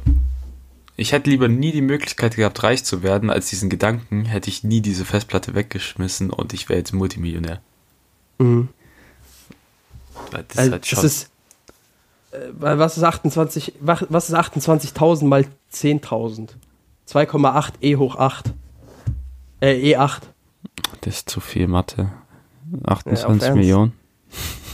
Ich 1.00 1.12
hätte 1.12 1.30
lieber 1.30 1.46
nie 1.46 1.70
die 1.70 1.80
Möglichkeit 1.80 2.34
gehabt, 2.34 2.60
reich 2.64 2.82
zu 2.82 3.04
werden, 3.04 3.30
als 3.30 3.48
diesen 3.48 3.70
Gedanken 3.70 4.24
hätte 4.24 4.50
ich 4.50 4.64
nie 4.64 4.80
diese 4.80 5.04
Festplatte 5.04 5.54
weggeschmissen 5.54 6.30
und 6.30 6.52
ich 6.52 6.68
wäre 6.68 6.80
jetzt 6.80 6.92
Multimillionär. 6.92 7.60
Mhm. 8.38 8.68
Das 10.32 10.40
ist 10.50 10.58
Also, 10.58 10.72
halt 10.72 10.86
schon. 10.86 10.96
das 10.96 11.04
ist, 11.04 11.30
äh, 12.32 12.38
was 12.58 12.96
ist 12.96 13.04
28, 13.04 13.74
was 13.80 14.28
ist 14.28 14.34
28.000 14.34 15.24
mal 15.26 15.46
10.000? 15.72 16.48
2,8 17.08 17.74
e 17.80 17.94
hoch 17.94 18.16
8. 18.16 18.52
Äh, 19.60 19.94
E8. 19.94 20.22
das 21.02 21.14
ist 21.18 21.30
zu 21.30 21.38
viel 21.38 21.68
Mathe. 21.68 22.10
auf 22.84 23.06
28 23.06 23.28
Ernst. 23.28 23.54
Millionen. 23.54 23.92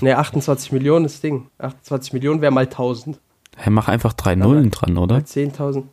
Ne, 0.01 0.17
28 0.17 0.73
Millionen 0.73 1.05
ist 1.05 1.23
Ding. 1.23 1.49
28 1.59 2.15
Millionen 2.15 2.41
wäre 2.41 2.51
mal 2.51 2.65
1000. 2.65 3.21
Hey, 3.57 3.71
mach 3.71 3.89
einfach 3.89 4.15
drei 4.15 4.35
Nullen 4.37 4.71
dran, 4.71 4.97
oder? 4.97 5.17
Mal 5.17 5.23
10.000. 5.25 5.85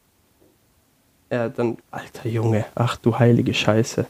Ja, 1.31 1.47
dann, 1.49 1.77
alter 1.91 2.27
Junge. 2.29 2.65
Ach 2.75 2.97
du 2.97 3.17
heilige 3.17 3.53
Scheiße. 3.53 4.05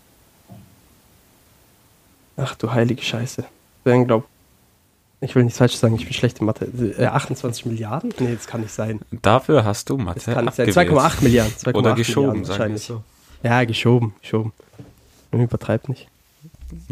Ach 2.38 2.56
du 2.56 2.72
heilige 2.72 3.02
Scheiße. 3.04 3.44
Dann 3.84 4.08
glaub, 4.08 4.26
ich 5.20 5.36
will 5.36 5.44
nichts 5.44 5.60
falsch 5.60 5.76
sagen, 5.76 5.96
ich 5.96 6.06
bin 6.06 6.14
schlecht 6.14 6.40
in 6.40 6.46
Mathe. 6.46 6.66
Äh, 6.98 7.06
28 7.06 7.66
Milliarden? 7.68 8.14
Nee, 8.20 8.34
das 8.34 8.48
kann 8.48 8.62
nicht 8.62 8.74
sein. 8.74 9.02
Dafür 9.12 9.64
hast 9.64 9.90
du 9.90 9.98
Das 9.98 10.06
Mathe 10.06 10.34
kann 10.34 10.46
nicht 10.46 10.56
sein. 10.56 10.68
abgewählt. 10.68 10.94
2,8 11.20 11.24
Milliarden. 11.24 11.54
2,8 11.54 11.76
Oder 11.76 11.94
geschoben, 11.96 12.28
Milliarden 12.32 12.48
wahrscheinlich. 12.50 12.84
so. 12.84 13.04
Ja, 13.44 13.64
geschoben, 13.66 14.16
geschoben. 14.22 14.54
Man 15.32 15.42
übertreibt 15.42 15.90
nicht. 15.90 16.08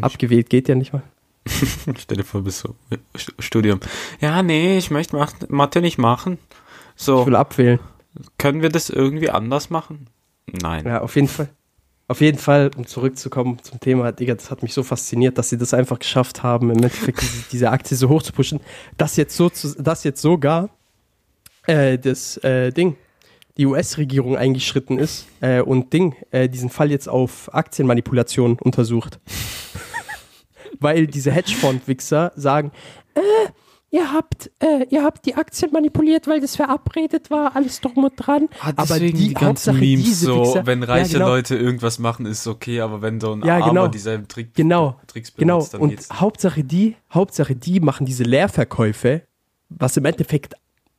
Abgewählt 0.02 0.50
geht 0.50 0.68
ja 0.70 0.76
nicht 0.76 0.94
mal. 0.94 1.02
Stell 1.98 2.18
dir 2.18 2.24
vor, 2.24 2.42
bis 2.44 2.60
so 2.60 2.76
St- 3.16 3.34
Studium. 3.40 3.80
Ja, 4.20 4.44
nee, 4.44 4.78
ich 4.78 4.92
möchte 4.92 5.18
Mathe 5.48 5.82
nicht 5.82 5.98
machen. 5.98 6.38
So, 6.96 7.22
Ich 7.22 7.28
will 7.28 7.36
abwählen. 7.36 7.80
können 8.38 8.62
wir 8.62 8.70
das 8.70 8.90
irgendwie 8.90 9.30
anders 9.32 9.70
machen? 9.70 10.08
Nein. 10.62 10.86
Ja, 10.86 11.02
auf 11.02 11.16
jeden 11.16 11.28
Fall. 11.28 11.50
Auf 12.08 12.22
jeden 12.22 12.40
Fall, 12.40 12.72
um 12.76 12.88
zurückzukommen 12.88 13.60
zum 13.62 13.80
Thema, 13.80 14.12
Digga, 14.12 14.34
das 14.34 14.50
hat 14.50 14.64
mich 14.64 14.74
so 14.74 14.82
fasziniert, 14.82 15.38
dass 15.38 15.50
sie 15.50 15.60
das 15.60 15.76
einfach 15.76 16.00
geschafft 16.00 16.42
haben, 16.42 16.72
im 16.72 16.78
Endeffekt 16.78 17.22
diese, 17.22 17.44
diese 17.52 17.70
Aktie 17.70 17.96
so 17.96 18.10
hoch 18.10 18.24
zu 18.24 18.34
pushen, 18.34 18.62
dass 18.98 19.16
jetzt, 19.16 19.38
so 19.38 19.52
zu, 19.52 19.80
dass 19.80 20.04
jetzt 20.04 20.20
sogar 20.20 20.70
äh, 21.68 22.00
das 22.00 22.38
äh, 22.38 22.72
Ding, 22.72 22.96
die 23.58 23.68
US-Regierung 23.68 24.38
eingeschritten 24.38 24.98
ist 24.98 25.28
äh, 25.42 25.62
und 25.62 25.94
Ding, 25.94 26.16
äh, 26.32 26.50
diesen 26.50 26.72
Fall 26.72 26.90
jetzt 26.90 27.08
auf 27.08 27.54
Aktienmanipulation 27.54 28.58
untersucht. 28.60 29.20
Weil 30.80 31.06
diese 31.06 31.32
Hedgefonds-Wichser 31.32 32.32
sagen, 32.36 32.72
äh, 33.14 33.20
ihr 33.92 34.14
habt, 34.14 34.52
äh, 34.60 34.86
ihr 34.90 35.04
habt 35.04 35.26
die 35.26 35.36
Aktien 35.36 35.72
manipuliert, 35.72 36.28
weil 36.28 36.40
das 36.42 36.56
verabredet 36.56 37.32
war, 37.32 37.56
alles 37.56 37.82
drum 37.82 38.04
und 38.04 38.14
dran. 38.16 38.48
Ah, 38.62 38.74
aber 38.76 39.00
die, 39.00 39.14
die 39.14 39.34
ganzen 39.34 39.48
Hauptsache 39.48 39.78
Memes 39.78 40.22
so, 40.22 40.42
Wichser, 40.42 40.66
wenn 40.66 40.84
reiche 40.84 41.14
ja, 41.14 41.20
genau, 41.20 41.30
Leute 41.32 41.56
irgendwas 41.58 41.98
machen, 42.00 42.26
ist 42.26 42.46
okay, 42.48 42.82
aber 42.82 43.02
wenn 43.02 43.20
so 43.20 43.32
ein 43.34 43.44
Ja, 43.44 43.56
Armer 43.56 43.70
genau. 43.70 43.88
dieselben 43.88 44.28
Trick, 44.28 44.54
Genau, 44.54 45.00
Tricks 45.08 45.34
Genau, 45.36 45.56
benutzt, 45.58 45.74
dann 45.74 45.82
und 45.82 45.90
geht's. 45.90 46.10
Hauptsache 46.12 46.64
die, 46.64 46.96
Hauptsache 47.14 47.56
die 47.56 47.80
machen 47.80 48.06
diese 48.06 48.24
Leerverkäufe, 48.24 49.24
was 49.70 49.98
im 49.98 50.06
Endeffekt, 50.06 50.54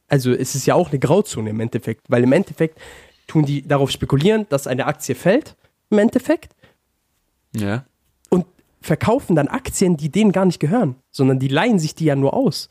also 0.09 0.33
es 0.33 0.55
ist 0.55 0.66
ja 0.66 0.74
auch 0.74 0.90
eine 0.90 0.98
Grauzone 0.98 1.50
im 1.50 1.61
Endeffekt, 1.61 2.07
weil 2.09 2.22
im 2.24 2.33
Endeffekt 2.33 2.79
tun 3.29 3.44
die 3.44 3.66
darauf 3.66 3.90
spekulieren, 3.90 4.46
dass 4.48 4.66
eine 4.66 4.87
Aktie 4.87 5.14
fällt, 5.14 5.57
im 5.90 5.98
Endeffekt, 5.98 6.55
Ja. 7.55 7.85
und 8.31 8.46
verkaufen 8.81 9.37
dann 9.37 9.48
Aktien, 9.48 9.96
die 9.96 10.09
denen 10.09 10.33
gar 10.33 10.44
nicht 10.46 10.59
gehören, 10.61 10.96
sondern 11.11 11.38
die 11.38 11.48
leihen 11.48 11.79
sich 11.79 11.94
die 11.94 12.07
ja 12.07 12.16
nur 12.16 12.35
aus. 12.35 12.68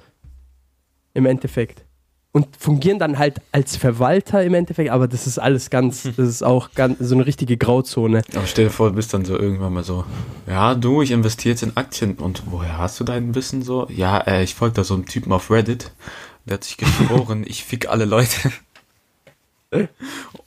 Im 1.14 1.26
Endeffekt. 1.26 1.84
Und 2.32 2.48
fungieren 2.58 3.00
dann 3.00 3.18
halt 3.18 3.42
als 3.52 3.76
Verwalter 3.76 4.44
im 4.44 4.54
Endeffekt, 4.54 4.92
aber 4.92 5.08
das 5.08 5.26
ist 5.26 5.40
alles 5.40 5.72
ganz, 5.72 6.04
das 6.18 6.18
ist 6.18 6.44
auch 6.44 6.72
ganz 6.76 6.98
so 7.00 7.16
eine 7.16 7.26
richtige 7.26 7.58
Grauzone. 7.58 8.22
Aber 8.36 8.46
stell 8.46 8.66
dir 8.66 8.72
vor, 8.72 8.90
du 8.90 8.96
bist 8.96 9.14
dann 9.14 9.26
so 9.26 9.38
irgendwann 9.38 9.74
mal 9.74 9.84
so, 9.84 10.06
ja, 10.48 10.76
du, 10.76 11.02
ich 11.02 11.10
investiere 11.12 11.54
jetzt 11.54 11.64
in 11.64 11.76
Aktien. 11.76 12.16
Und 12.16 12.44
woher 12.46 12.78
hast 12.78 13.00
du 13.00 13.04
dein 13.04 13.34
Wissen 13.34 13.64
so? 13.64 13.88
Ja, 13.90 14.20
äh, 14.20 14.44
ich 14.44 14.54
folge 14.54 14.76
da 14.76 14.84
so 14.84 14.94
einem 14.94 15.08
Typen 15.08 15.32
auf 15.32 15.50
Reddit. 15.50 15.92
Der 16.46 16.56
hat 16.56 16.64
sich 16.64 16.78
geschworen, 16.78 17.44
ich 17.48 17.64
fick 17.64 17.90
alle 17.90 18.06
Leute. 18.06 18.52
Und, 19.72 19.90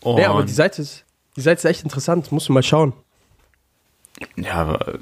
Ja, 0.21 0.31
aber 0.31 0.45
die 0.45 0.53
Seite 0.53 0.83
ist, 0.83 1.05
die 1.37 1.41
Seite 1.41 1.59
ist 1.59 1.65
echt 1.65 1.85
interessant, 1.85 2.31
musst 2.33 2.49
du 2.49 2.53
mal 2.53 2.63
schauen. 2.63 2.93
ja, 4.37 4.55
aber 4.55 4.99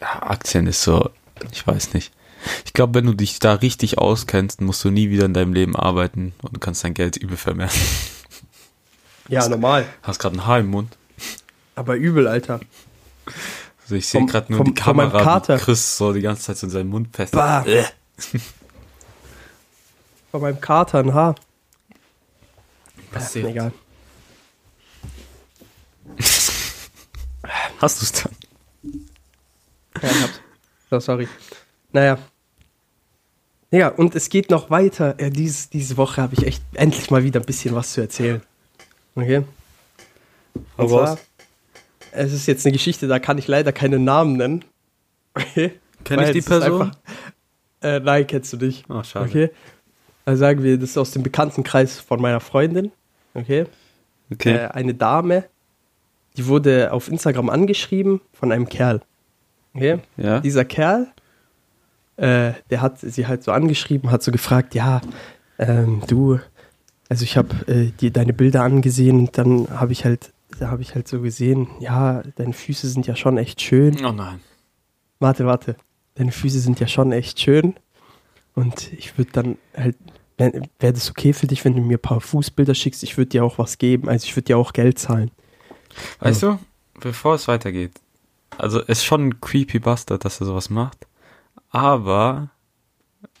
ja, 0.00 0.22
Aktien 0.22 0.66
ist 0.66 0.82
so, 0.82 1.10
ich 1.52 1.66
weiß 1.66 1.94
nicht. 1.94 2.12
Ich 2.64 2.72
glaube, 2.72 2.94
wenn 2.94 3.06
du 3.06 3.14
dich 3.14 3.38
da 3.38 3.54
richtig 3.54 3.98
auskennst, 3.98 4.60
musst 4.60 4.82
du 4.84 4.90
nie 4.90 5.10
wieder 5.10 5.26
in 5.26 5.34
deinem 5.34 5.52
Leben 5.52 5.76
arbeiten 5.76 6.32
und 6.42 6.54
du 6.56 6.60
kannst 6.60 6.82
dein 6.84 6.94
Geld 6.94 7.16
übel 7.16 7.36
vermehren. 7.36 7.70
Ja, 9.28 9.48
normal. 9.48 9.86
Hast 10.02 10.18
gerade 10.18 10.36
ein 10.36 10.46
Haar 10.46 10.60
im 10.60 10.68
Mund. 10.68 10.96
Aber 11.74 11.94
übel, 11.96 12.26
Alter. 12.26 12.60
Also 13.82 13.94
ich 13.94 14.06
sehe 14.08 14.24
gerade 14.26 14.52
nur 14.52 14.58
vom- 14.64 14.74
die 14.74 14.80
von 14.80 14.96
meinem 14.96 15.10
Kamera, 15.10 15.24
Kater. 15.24 15.58
wie 15.58 15.62
Chris 15.62 15.96
so 15.96 16.12
die 16.12 16.20
ganze 16.22 16.42
Zeit 16.44 16.56
so 16.58 16.66
in 16.66 16.70
seinen 16.70 16.88
Mund 16.90 17.14
fest. 17.14 17.32
Bah. 17.32 17.64
Bei 20.32 20.38
meinem 20.38 20.60
Kater 20.60 20.98
ein 21.00 21.12
Haar. 21.14 21.34
Passiert. 23.12 23.46
Egal. 23.48 23.72
Hast 27.80 28.00
du 28.00 28.04
es 28.04 28.12
dann? 28.12 28.32
Ja, 30.02 30.08
ich 30.10 30.22
hab's. 30.22 30.40
So, 30.90 31.00
sorry. 31.00 31.28
Naja. 31.92 32.18
Ja, 33.70 33.88
und 33.88 34.14
es 34.16 34.28
geht 34.28 34.50
noch 34.50 34.70
weiter. 34.70 35.14
Ja, 35.20 35.30
dies, 35.30 35.68
diese 35.70 35.96
Woche 35.96 36.20
habe 36.22 36.34
ich 36.34 36.46
echt 36.46 36.62
endlich 36.74 37.10
mal 37.10 37.22
wieder 37.22 37.40
ein 37.40 37.46
bisschen 37.46 37.74
was 37.74 37.92
zu 37.92 38.00
erzählen. 38.00 38.42
Okay? 39.14 39.42
Und 40.76 40.88
zwar, 40.88 41.18
es 42.12 42.32
ist 42.32 42.46
jetzt 42.46 42.66
eine 42.66 42.72
Geschichte, 42.72 43.06
da 43.06 43.18
kann 43.20 43.38
ich 43.38 43.46
leider 43.46 43.72
keinen 43.72 44.04
Namen 44.04 44.36
nennen. 44.36 44.64
Okay? 45.34 45.72
Kenn 46.02 46.16
Weil 46.18 46.36
ich 46.36 46.44
die 46.44 46.48
Person? 46.48 46.82
einfach- 46.82 46.98
Äh, 47.82 48.00
nein, 48.00 48.26
kennst 48.26 48.52
du 48.52 48.56
nicht. 48.58 48.84
Oh, 48.90 49.02
schade. 49.02 49.26
Okay? 49.26 49.50
Also 50.26 50.40
sagen 50.40 50.62
wir, 50.62 50.76
das 50.76 50.90
ist 50.90 50.98
aus 50.98 51.12
dem 51.12 51.22
Bekanntenkreis 51.22 51.98
von 51.98 52.20
meiner 52.20 52.40
Freundin. 52.40 52.90
Okay? 53.32 53.64
Okay. 54.30 54.54
Äh, 54.56 54.66
eine 54.68 54.92
Dame, 54.92 55.44
die 56.36 56.46
wurde 56.46 56.92
auf 56.92 57.08
Instagram 57.08 57.48
angeschrieben 57.48 58.20
von 58.34 58.52
einem 58.52 58.68
Kerl. 58.68 59.00
Okay? 59.72 59.98
ja. 60.18 60.40
Dieser 60.40 60.64
Kerl, 60.66 61.06
äh, 62.20 62.52
der 62.68 62.82
hat 62.82 63.00
sie 63.00 63.26
halt 63.26 63.42
so 63.42 63.50
angeschrieben, 63.50 64.10
hat 64.10 64.22
so 64.22 64.30
gefragt, 64.30 64.74
ja, 64.74 65.00
ähm, 65.58 66.02
du, 66.06 66.38
also 67.08 67.24
ich 67.24 67.38
habe 67.38 67.66
äh, 67.66 67.92
dir 67.92 68.10
deine 68.10 68.34
Bilder 68.34 68.62
angesehen 68.62 69.18
und 69.20 69.38
dann 69.38 69.68
habe 69.70 69.92
ich 69.92 70.04
halt, 70.04 70.32
da 70.58 70.68
habe 70.68 70.82
ich 70.82 70.94
halt 70.94 71.08
so 71.08 71.22
gesehen, 71.22 71.68
ja, 71.80 72.22
deine 72.36 72.52
Füße 72.52 72.88
sind 72.88 73.06
ja 73.06 73.16
schon 73.16 73.38
echt 73.38 73.62
schön. 73.62 74.04
Oh 74.04 74.12
nein. 74.12 74.40
Warte, 75.18 75.46
warte, 75.46 75.76
deine 76.14 76.30
Füße 76.30 76.60
sind 76.60 76.78
ja 76.78 76.86
schon 76.86 77.12
echt 77.12 77.40
schön 77.40 77.74
und 78.54 78.92
ich 78.92 79.16
würde 79.16 79.32
dann 79.32 79.58
halt, 79.74 79.96
wäre 80.36 80.92
das 80.92 81.10
okay 81.10 81.32
für 81.32 81.46
dich, 81.46 81.64
wenn 81.64 81.74
du 81.74 81.80
mir 81.80 81.96
ein 81.96 82.02
paar 82.02 82.20
Fußbilder 82.20 82.74
schickst? 82.74 83.02
Ich 83.02 83.16
würde 83.16 83.30
dir 83.30 83.44
auch 83.44 83.56
was 83.56 83.78
geben, 83.78 84.10
also 84.10 84.26
ich 84.26 84.36
würde 84.36 84.46
dir 84.46 84.58
auch 84.58 84.74
Geld 84.74 84.98
zahlen. 84.98 85.30
Weißt 86.18 86.42
du, 86.42 86.58
bevor 87.00 87.36
es 87.36 87.48
weitergeht, 87.48 87.92
also 88.58 88.80
ist 88.80 89.04
schon 89.04 89.28
ein 89.28 89.40
creepy 89.40 89.78
Bastard, 89.78 90.26
dass 90.26 90.40
er 90.40 90.46
sowas 90.46 90.68
macht, 90.68 91.06
aber 91.70 92.50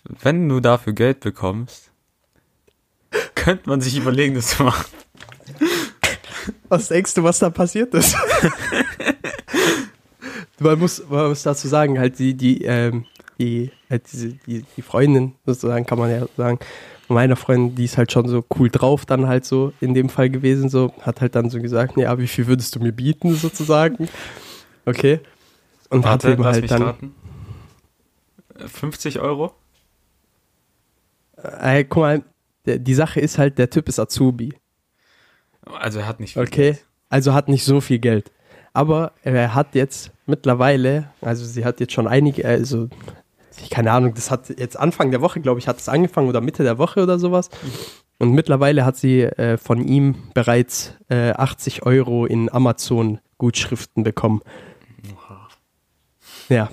wenn 0.04 0.48
du 0.48 0.60
dafür 0.60 0.92
Geld 0.92 1.20
bekommst, 1.20 1.90
könnte 3.34 3.68
man 3.68 3.80
sich 3.80 3.96
überlegen, 3.96 4.34
das 4.34 4.56
zu 4.56 4.64
machen. 4.64 4.86
Was 6.68 6.88
denkst 6.88 7.14
du, 7.14 7.24
was 7.24 7.38
da 7.38 7.50
passiert 7.50 7.94
ist? 7.94 8.16
man, 10.60 10.78
muss, 10.78 11.02
man 11.08 11.28
muss 11.28 11.42
dazu 11.42 11.68
sagen, 11.68 11.98
halt 11.98 12.18
die, 12.18 12.34
die, 12.34 12.64
ähm, 12.64 13.06
die, 13.38 13.70
halt 13.88 14.04
diese, 14.12 14.28
die, 14.46 14.64
die 14.76 14.82
Freundin, 14.82 15.34
sozusagen, 15.44 15.84
kann 15.84 15.98
man 15.98 16.10
ja 16.10 16.26
sagen, 16.36 16.58
meiner 17.08 17.36
Freundin, 17.36 17.74
die 17.74 17.84
ist 17.84 17.98
halt 17.98 18.12
schon 18.12 18.28
so 18.28 18.44
cool 18.58 18.70
drauf, 18.70 19.04
dann 19.04 19.26
halt 19.26 19.44
so 19.44 19.72
in 19.80 19.94
dem 19.94 20.08
Fall 20.08 20.30
gewesen, 20.30 20.68
so, 20.68 20.92
hat 21.00 21.20
halt 21.20 21.34
dann 21.34 21.50
so 21.50 21.60
gesagt, 21.60 21.96
ja, 21.96 22.16
wie 22.18 22.28
viel 22.28 22.46
würdest 22.46 22.76
du 22.76 22.80
mir 22.80 22.92
bieten, 22.92 23.34
sozusagen? 23.34 24.08
Okay. 24.86 25.20
Und 25.88 26.06
hat 26.06 26.24
Warte, 26.24 26.32
eben 26.32 26.42
lass 26.42 26.52
halt 26.52 26.62
mich 26.62 26.70
dann, 26.70 26.82
raten. 26.82 27.14
Äh, 28.60 28.68
50 28.68 29.20
Euro? 29.20 29.54
äh, 31.36 31.84
guck 31.84 32.00
mal, 32.02 32.22
die 32.66 32.94
Sache 32.94 33.20
ist 33.20 33.38
halt, 33.38 33.58
der 33.58 33.70
Typ 33.70 33.88
ist 33.88 33.98
Azubi. 33.98 34.52
Also 35.78 35.98
er 36.00 36.06
hat 36.06 36.20
nicht 36.20 36.34
viel 36.34 36.42
Okay, 36.42 36.72
Geld. 36.72 36.86
also 37.08 37.32
hat 37.34 37.48
nicht 37.48 37.64
so 37.64 37.80
viel 37.80 37.98
Geld. 37.98 38.30
Aber 38.72 39.12
er 39.22 39.54
hat 39.54 39.74
jetzt 39.74 40.12
mittlerweile, 40.26 41.10
also 41.20 41.44
sie 41.44 41.64
hat 41.64 41.80
jetzt 41.80 41.92
schon 41.92 42.06
einige, 42.06 42.44
also 42.46 42.88
ich 43.62 43.70
keine 43.70 43.92
Ahnung, 43.92 44.14
das 44.14 44.30
hat 44.30 44.48
jetzt 44.58 44.78
Anfang 44.78 45.10
der 45.10 45.20
Woche, 45.20 45.40
glaube 45.40 45.58
ich, 45.58 45.66
hat 45.68 45.78
es 45.78 45.88
angefangen 45.88 46.28
oder 46.28 46.40
Mitte 46.40 46.62
der 46.62 46.78
Woche 46.78 47.02
oder 47.02 47.18
sowas. 47.18 47.50
Und 48.18 48.32
mittlerweile 48.32 48.84
hat 48.84 48.96
sie 48.96 49.22
äh, 49.22 49.56
von 49.56 49.82
ihm 49.86 50.30
bereits 50.34 50.94
äh, 51.08 51.30
80 51.32 51.84
Euro 51.84 52.26
in 52.26 52.52
Amazon 52.52 53.18
Gutschriften 53.38 54.02
bekommen. 54.04 54.42
Ja. 56.48 56.68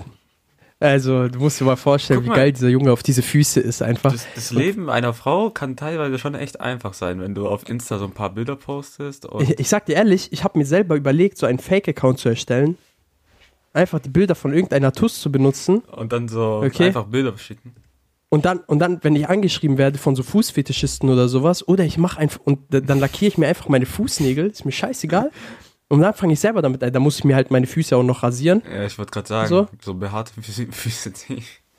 Also, 0.80 1.26
du 1.26 1.40
musst 1.40 1.60
dir 1.60 1.64
mal 1.64 1.74
vorstellen, 1.76 2.20
Guck 2.20 2.26
wie 2.26 2.28
mal. 2.30 2.36
geil 2.36 2.52
dieser 2.52 2.68
Junge 2.68 2.92
auf 2.92 3.02
diese 3.02 3.22
Füße 3.22 3.58
ist 3.58 3.82
einfach. 3.82 4.12
Das, 4.12 4.26
das 4.36 4.50
Leben 4.52 4.88
einer 4.88 5.12
Frau 5.12 5.50
kann 5.50 5.74
teilweise 5.76 6.18
schon 6.20 6.36
echt 6.36 6.60
einfach 6.60 6.94
sein, 6.94 7.20
wenn 7.20 7.34
du 7.34 7.48
auf 7.48 7.68
Insta 7.68 7.98
so 7.98 8.04
ein 8.04 8.12
paar 8.12 8.30
Bilder 8.32 8.54
postest 8.54 9.26
Ich, 9.40 9.58
ich 9.58 9.68
sag 9.68 9.86
dir 9.86 9.96
ehrlich, 9.96 10.32
ich 10.32 10.44
habe 10.44 10.56
mir 10.56 10.66
selber 10.66 10.94
überlegt, 10.94 11.36
so 11.36 11.46
einen 11.46 11.58
Fake-Account 11.58 12.20
zu 12.20 12.28
erstellen. 12.28 12.78
Einfach 13.72 13.98
die 13.98 14.08
Bilder 14.08 14.36
von 14.36 14.52
irgendeiner 14.52 14.92
Tuss 14.92 15.20
zu 15.20 15.32
benutzen. 15.32 15.78
und 15.80 16.12
dann 16.12 16.28
so 16.28 16.62
Okay. 16.64 16.86
einfach 16.86 17.06
Bilder 17.06 17.36
schicken. 17.36 17.74
Und 18.30 18.44
dann, 18.44 18.58
und 18.60 18.78
dann, 18.78 19.02
wenn 19.02 19.16
ich 19.16 19.28
angeschrieben 19.28 19.78
werde 19.78 19.98
von 19.98 20.14
so 20.14 20.22
Fußfetischisten 20.22 21.08
oder 21.08 21.28
sowas, 21.28 21.66
oder 21.66 21.84
ich 21.84 21.98
mache 21.98 22.20
einfach, 22.20 22.40
und 22.44 22.60
dann 22.68 23.00
lackiere 23.00 23.28
ich 23.28 23.38
mir 23.38 23.48
einfach 23.48 23.68
meine 23.68 23.86
Fußnägel, 23.86 24.46
ist 24.48 24.64
mir 24.64 24.72
scheißegal. 24.72 25.30
Und 25.88 26.00
dann 26.02 26.12
fange 26.14 26.34
ich 26.34 26.40
selber 26.40 26.60
damit 26.62 26.82
an. 26.82 26.92
Da 26.92 27.00
muss 27.00 27.18
ich 27.18 27.24
mir 27.24 27.34
halt 27.34 27.50
meine 27.50 27.66
Füße 27.66 27.96
auch 27.96 28.02
noch 28.02 28.22
rasieren. 28.22 28.62
Ja, 28.70 28.84
ich 28.84 28.98
wollte 28.98 29.10
gerade 29.10 29.26
sagen, 29.28 29.48
So? 29.48 29.68
so, 29.80 29.94
behaarte 29.94 30.32
Füße, 30.42 30.66
Füße 30.70 31.12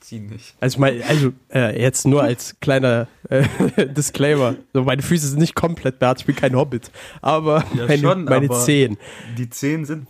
ziehen 0.00 0.26
nicht. 0.26 0.54
Also, 0.60 0.80
mein, 0.80 1.00
also 1.04 1.32
äh, 1.52 1.80
jetzt 1.80 2.06
nur 2.06 2.22
als 2.22 2.56
kleiner 2.60 3.06
äh, 3.28 3.44
Disclaimer. 3.86 4.56
So, 4.72 4.82
meine 4.82 5.02
Füße 5.02 5.28
sind 5.28 5.38
nicht 5.38 5.54
komplett 5.54 6.00
behaart, 6.00 6.20
ich 6.20 6.26
bin 6.26 6.34
kein 6.34 6.56
Hobbit. 6.56 6.90
Aber 7.22 7.64
Ja, 7.74 7.86
meine, 7.86 7.98
schon, 7.98 8.24
meine 8.24 8.46
aber- 8.46 8.58
Zehen. 8.64 8.98
Die 9.38 9.48
Zehen 9.48 9.84
sind, 9.84 10.08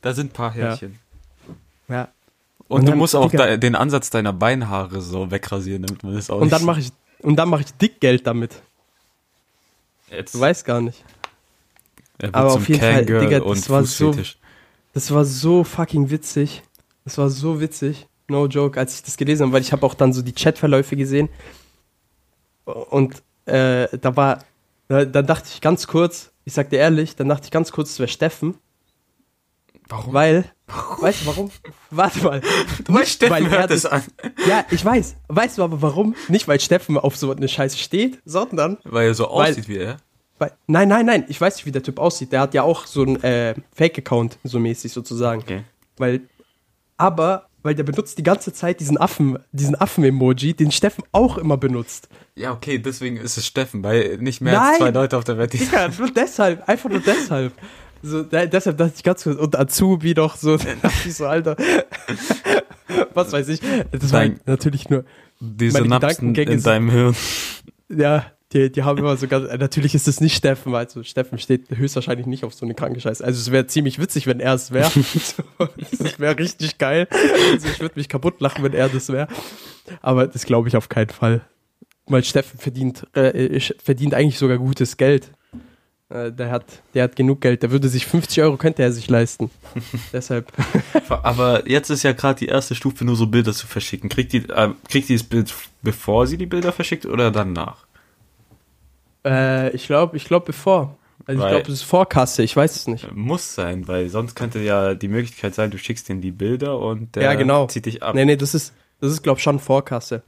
da 0.00 0.12
sind 0.12 0.30
ein 0.30 0.32
paar 0.34 0.52
Härchen. 0.52 0.98
Ja. 1.88 2.08
Und, 2.68 2.80
Und 2.80 2.86
du 2.88 2.96
musst 2.96 3.14
auch 3.14 3.30
Digga- 3.30 3.58
den 3.58 3.76
Ansatz 3.76 4.10
deiner 4.10 4.32
Beinhaare 4.32 5.00
so 5.00 5.30
wegrasieren, 5.30 5.82
damit 5.84 6.02
man 6.02 6.14
das 6.16 6.30
auch 6.30 6.40
Und 6.40 6.50
dann 6.50 6.64
mache 6.64 6.80
ich, 6.80 6.90
und 7.20 7.36
dann 7.36 7.48
mache 7.48 7.60
ich 7.62 7.72
Dickgeld 7.74 8.26
damit. 8.26 8.60
Jetzt, 10.10 10.34
Du 10.34 10.40
weißt 10.40 10.64
gar 10.64 10.80
nicht. 10.80 11.04
Er 12.18 12.34
aber 12.34 12.52
auf 12.54 12.68
jeden 12.68 12.80
Fall, 12.80 13.04
Digga, 13.04 13.40
das 13.40 13.68
war 13.70 13.84
so-. 13.84 14.14
Das 14.94 15.10
war 15.10 15.24
so 15.24 15.62
fucking 15.64 16.08
witzig. 16.10 16.62
Das 17.04 17.18
war 17.18 17.28
so 17.30 17.60
witzig. 17.60 18.06
No 18.28 18.46
joke, 18.46 18.80
als 18.80 18.96
ich 18.96 19.02
das 19.02 19.16
gelesen 19.16 19.44
habe, 19.44 19.52
weil 19.52 19.60
ich 19.62 19.72
habe 19.72 19.84
auch 19.86 19.94
dann 19.94 20.12
so 20.12 20.22
die 20.22 20.32
Chatverläufe 20.32 20.96
gesehen. 20.96 21.28
Und 22.64 23.22
äh, 23.44 23.86
da 23.98 24.16
war, 24.16 24.40
da, 24.88 25.04
dann 25.04 25.26
dachte 25.26 25.48
ich 25.52 25.60
ganz 25.60 25.86
kurz, 25.86 26.32
ich 26.44 26.52
sag 26.54 26.70
dir 26.70 26.78
ehrlich, 26.78 27.14
dann 27.14 27.28
dachte 27.28 27.44
ich 27.44 27.50
ganz 27.50 27.70
kurz, 27.70 27.90
es 27.90 27.98
wäre 28.00 28.08
Steffen, 28.08 28.56
Warum? 29.88 30.14
weil, 30.14 30.44
weißt 31.00 31.22
du 31.22 31.26
warum? 31.26 31.50
Warte 31.90 32.24
mal. 32.24 32.40
Du 32.84 32.94
weißt, 32.94 33.10
Steffen 33.12 33.32
weil 33.32 33.50
hört 33.50 33.70
das- 33.70 33.84
es 33.84 33.86
an. 33.86 34.02
Ja, 34.48 34.64
ich 34.70 34.84
weiß. 34.84 35.14
Weißt 35.28 35.58
du 35.58 35.62
aber 35.62 35.80
warum? 35.82 36.16
Nicht, 36.28 36.48
weil 36.48 36.58
Steffen 36.58 36.98
auf 36.98 37.16
so 37.16 37.30
eine 37.30 37.46
Scheiße 37.48 37.78
steht, 37.78 38.20
sondern 38.24 38.78
Weil 38.82 39.06
er 39.08 39.14
so 39.14 39.24
Weil- 39.24 39.52
aussieht 39.52 39.68
wie 39.68 39.76
er. 39.76 39.98
Nein, 40.66 40.88
nein, 40.88 41.06
nein, 41.06 41.24
ich 41.28 41.40
weiß 41.40 41.56
nicht, 41.56 41.66
wie 41.66 41.72
der 41.72 41.82
Typ 41.82 41.98
aussieht. 41.98 42.32
Der 42.32 42.40
hat 42.40 42.54
ja 42.54 42.62
auch 42.62 42.86
so 42.86 43.02
einen 43.02 43.22
äh, 43.22 43.54
Fake-Account, 43.74 44.38
so 44.44 44.58
mäßig 44.58 44.92
sozusagen. 44.92 45.40
Okay. 45.42 45.62
Weil, 45.96 46.20
aber, 46.96 47.48
weil 47.62 47.74
der 47.74 47.84
benutzt 47.84 48.18
die 48.18 48.22
ganze 48.22 48.52
Zeit 48.52 48.80
diesen 48.80 48.98
Affen, 48.98 49.38
diesen 49.52 49.74
Affen-Emoji, 49.80 50.54
den 50.54 50.70
Steffen 50.70 51.04
auch 51.12 51.38
immer 51.38 51.56
benutzt. 51.56 52.08
Ja, 52.34 52.52
okay, 52.52 52.78
deswegen 52.78 53.16
ist 53.16 53.36
es 53.38 53.46
Steffen, 53.46 53.82
weil 53.82 54.18
nicht 54.18 54.40
mehr 54.42 54.52
Nein! 54.54 54.68
als 54.68 54.78
zwei 54.78 54.90
Leute 54.90 55.16
auf 55.16 55.24
der 55.24 55.38
Welt 55.38 55.52
die 55.54 55.58
Digga, 55.58 55.88
nur 55.98 56.10
deshalb, 56.10 56.68
einfach 56.68 56.90
nur 56.90 57.00
deshalb. 57.00 57.52
So, 58.02 58.22
da, 58.22 58.44
deshalb 58.44 58.76
dachte 58.76 58.92
ich 58.96 59.02
ganz 59.02 59.24
kurz, 59.24 59.38
und 59.38 59.58
Azubi 59.58 60.12
doch 60.14 60.36
so, 60.36 60.58
da 60.58 60.64
dachte 60.82 61.08
ich 61.08 61.14
so, 61.14 61.26
Alter. 61.26 61.56
Was 63.14 63.32
weiß 63.32 63.48
ich. 63.48 63.60
Das 63.90 64.12
war 64.12 64.20
Dein- 64.20 64.32
halt 64.32 64.46
natürlich 64.46 64.88
nur, 64.90 65.04
die 65.40 65.70
Meine 65.70 65.84
Synapsen 65.84 66.34
Gedankengänge 66.34 66.52
in 66.52 66.58
sind- 66.58 66.66
deinem 66.66 66.90
Hirn. 66.90 67.16
ja, 67.88 68.26
die, 68.52 68.70
die 68.70 68.82
haben 68.84 68.98
immer 68.98 69.16
so 69.16 69.26
ganz, 69.26 69.48
äh, 69.48 69.58
natürlich 69.58 69.94
ist 69.94 70.06
es 70.06 70.20
nicht 70.20 70.36
Steffen, 70.36 70.74
also 70.74 71.02
Steffen 71.02 71.38
steht 71.38 71.68
höchstwahrscheinlich 71.70 72.26
nicht 72.26 72.44
auf 72.44 72.54
so 72.54 72.64
eine 72.64 72.74
kranke 72.74 73.00
Scheiße. 73.00 73.24
Also 73.24 73.40
es 73.40 73.50
wäre 73.50 73.66
ziemlich 73.66 73.98
witzig, 73.98 74.26
wenn 74.26 74.40
er 74.40 74.54
es 74.54 74.70
wäre. 74.72 74.90
Das 75.98 76.20
wäre 76.20 76.38
richtig 76.38 76.78
geil. 76.78 77.08
Also 77.52 77.68
ich 77.68 77.80
würde 77.80 77.96
mich 77.96 78.08
kaputt 78.08 78.40
lachen, 78.40 78.62
wenn 78.62 78.72
er 78.72 78.88
das 78.88 79.08
wäre. 79.08 79.28
Aber 80.00 80.26
das 80.26 80.44
glaube 80.44 80.68
ich 80.68 80.76
auf 80.76 80.88
keinen 80.88 81.10
Fall. 81.10 81.42
Weil 82.06 82.22
Steffen 82.22 82.58
verdient, 82.58 83.04
äh, 83.16 83.58
verdient 83.82 84.14
eigentlich 84.14 84.38
sogar 84.38 84.58
gutes 84.58 84.96
Geld. 84.96 85.32
Äh, 86.08 86.30
der, 86.30 86.50
hat, 86.50 86.64
der 86.94 87.04
hat 87.04 87.16
genug 87.16 87.40
Geld. 87.40 87.64
Der 87.64 87.72
würde 87.72 87.88
sich 87.88 88.06
50 88.06 88.42
Euro 88.42 88.56
könnte 88.56 88.82
er 88.82 88.92
sich 88.92 89.10
leisten. 89.10 89.50
Deshalb. 90.12 90.52
Aber 91.08 91.68
jetzt 91.68 91.90
ist 91.90 92.04
ja 92.04 92.12
gerade 92.12 92.38
die 92.38 92.46
erste 92.46 92.76
Stufe, 92.76 93.04
nur 93.04 93.16
so 93.16 93.26
Bilder 93.26 93.52
zu 93.52 93.66
verschicken. 93.66 94.08
Kriegt 94.08 94.32
die, 94.32 94.48
äh, 94.48 94.70
kriegt 94.88 95.08
die 95.08 95.14
das 95.14 95.24
Bild, 95.24 95.52
bevor 95.82 96.28
sie 96.28 96.36
die 96.36 96.46
Bilder 96.46 96.72
verschickt 96.72 97.06
oder 97.06 97.32
danach? 97.32 97.85
Äh, 99.26 99.70
ich 99.74 99.86
glaube, 99.86 100.16
ich 100.16 100.24
glaube 100.24 100.46
bevor. 100.46 100.96
Also 101.26 101.40
ich 101.40 101.44
Weil- 101.44 101.54
glaube, 101.56 101.72
es 101.72 101.80
ist 101.80 101.82
Vorkasse. 101.82 102.42
Ich 102.44 102.54
weiß 102.56 102.76
es 102.76 102.86
nicht. 102.86 103.12
Muss 103.14 103.54
sein, 103.54 103.88
weil 103.88 104.08
sonst 104.08 104.36
könnte 104.36 104.60
ja 104.60 104.94
die 104.94 105.08
Möglichkeit 105.08 105.54
sein, 105.54 105.70
du 105.72 105.78
schickst 105.78 106.08
denen 106.08 106.20
die 106.20 106.30
Bilder 106.30 106.78
und 106.78 107.16
der 107.16 107.24
Ja, 107.24 107.34
genau. 107.34 107.66
zieht 107.66 107.86
dich 107.86 108.02
ab. 108.02 108.14
Nee, 108.14 108.24
nee, 108.24 108.36
das 108.36 108.54
ist, 108.54 108.72
das 109.00 109.10
ist 109.10 109.22
glaube 109.22 109.38
ich, 109.38 109.42
schon 109.42 109.58
Vorkasse. 109.58 110.22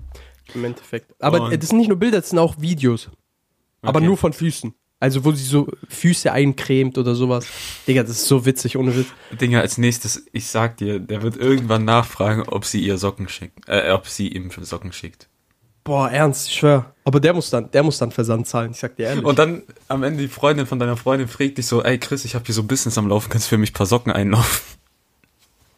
Im 0.55 0.65
Endeffekt. 0.65 1.15
Aber 1.23 1.43
Und- 1.43 1.53
äh, 1.53 1.59
das 1.59 1.69
sind 1.69 1.79
nicht 1.79 1.89
nur 1.89 1.99
Bilder, 1.99 2.21
das 2.21 2.31
sind 2.31 2.39
auch 2.41 2.61
Videos. 2.61 3.11
Aber 3.83 3.99
Okay. 3.99 4.07
nur 4.07 4.17
von 4.17 4.33
Füßen. 4.33 4.75
Also, 5.01 5.25
wo 5.25 5.31
sie 5.31 5.45
so 5.45 5.69
Füße 5.89 6.33
eincremt 6.33 6.99
oder 6.99 7.15
sowas. 7.15 7.47
Digga, 7.87 8.03
das 8.03 8.11
ist 8.13 8.27
so 8.27 8.45
witzig, 8.45 8.77
ohne 8.77 8.97
Witz. 8.97 9.07
Dinger, 9.41 9.61
als 9.61 9.79
nächstes, 9.79 10.27
ich 10.33 10.49
sag 10.49 10.79
dir, 10.79 10.99
der 10.99 11.23
wird 11.23 11.37
irgendwann 11.37 11.85
nachfragen, 11.85 12.43
ob 12.49 12.65
sie 12.65 12.81
ihr 12.81 12.99
Socken 12.99 13.29
schickt, 13.29 13.69
äh, 13.69 13.93
ob 13.93 14.09
sie 14.09 14.27
ihm 14.27 14.51
Socken 14.51 14.91
schickt. 14.93 15.29
Boah, 15.89 16.11
ernst, 16.11 16.49
ich 16.49 16.55
schwör. 16.57 16.93
Aber 17.05 17.19
der 17.19 17.33
muss 17.33 17.49
dann, 17.49 17.71
der 17.71 17.83
muss 17.83 17.97
dann 17.97 18.11
Versand 18.11 18.47
zahlen, 18.47 18.73
ich 18.73 18.77
sag 18.77 18.95
dir 18.97 19.07
ehrlich. 19.07 19.25
Und 19.25 19.39
dann 19.39 19.63
am 19.89 20.03
Ende 20.03 20.21
die 20.21 20.29
Freundin 20.29 20.67
von 20.67 20.79
deiner 20.79 20.99
Freundin 20.99 21.29
fragt 21.29 21.57
dich 21.57 21.67
so, 21.67 21.83
ey 21.83 21.97
Chris, 21.97 22.27
ich 22.27 22.35
habe 22.35 22.45
hier 22.45 22.55
so 22.55 22.61
ein 22.61 22.67
Business 22.67 22.99
am 22.99 23.09
Laufen, 23.09 23.31
kannst 23.31 23.47
du 23.47 23.49
für 23.49 23.57
mich 23.57 23.71
ein 23.71 23.73
paar 23.73 23.87
Socken 23.87 24.13
einlaufen? 24.13 24.61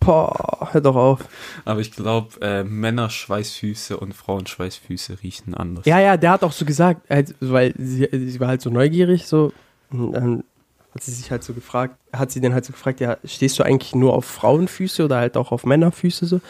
Boah, 0.01 0.69
hör 0.73 0.81
doch 0.81 0.97
auf. 0.97 1.21
Aber 1.65 1.79
ich 1.79 1.93
glaube, 1.93 2.41
äh, 2.41 2.65
Männer 2.65 3.09
Schweißfüße 3.09 3.97
und 3.99 4.13
Frauen 4.13 4.49
Schweißfüße 4.49 5.23
riechen 5.23 5.55
anders. 5.55 5.87
Ja, 5.87 6.01
ja, 6.01 6.17
der 6.17 6.33
hat 6.33 6.43
auch 6.43 6.51
so 6.51 6.65
gesagt, 6.65 7.09
halt, 7.09 7.37
weil 7.39 7.73
sie, 7.79 8.09
sie 8.11 8.41
war 8.41 8.49
halt 8.49 8.63
so 8.63 8.71
neugierig, 8.71 9.29
so. 9.29 9.53
Und 9.93 10.11
dann 10.11 10.45
hat 10.93 11.05
sie 11.05 11.13
sich 11.13 11.31
halt 11.31 11.45
so 11.45 11.53
gefragt, 11.53 11.95
hat 12.13 12.33
sie 12.33 12.41
den 12.41 12.53
halt 12.53 12.65
so 12.65 12.73
gefragt, 12.73 12.99
ja, 12.99 13.17
stehst 13.25 13.61
du 13.61 13.63
eigentlich 13.63 13.95
nur 13.95 14.15
auf 14.15 14.25
Frauenfüße 14.25 15.05
oder 15.05 15.19
halt 15.19 15.37
auch 15.37 15.53
auf 15.53 15.65
Männerfüße 15.65 16.27
so? 16.27 16.41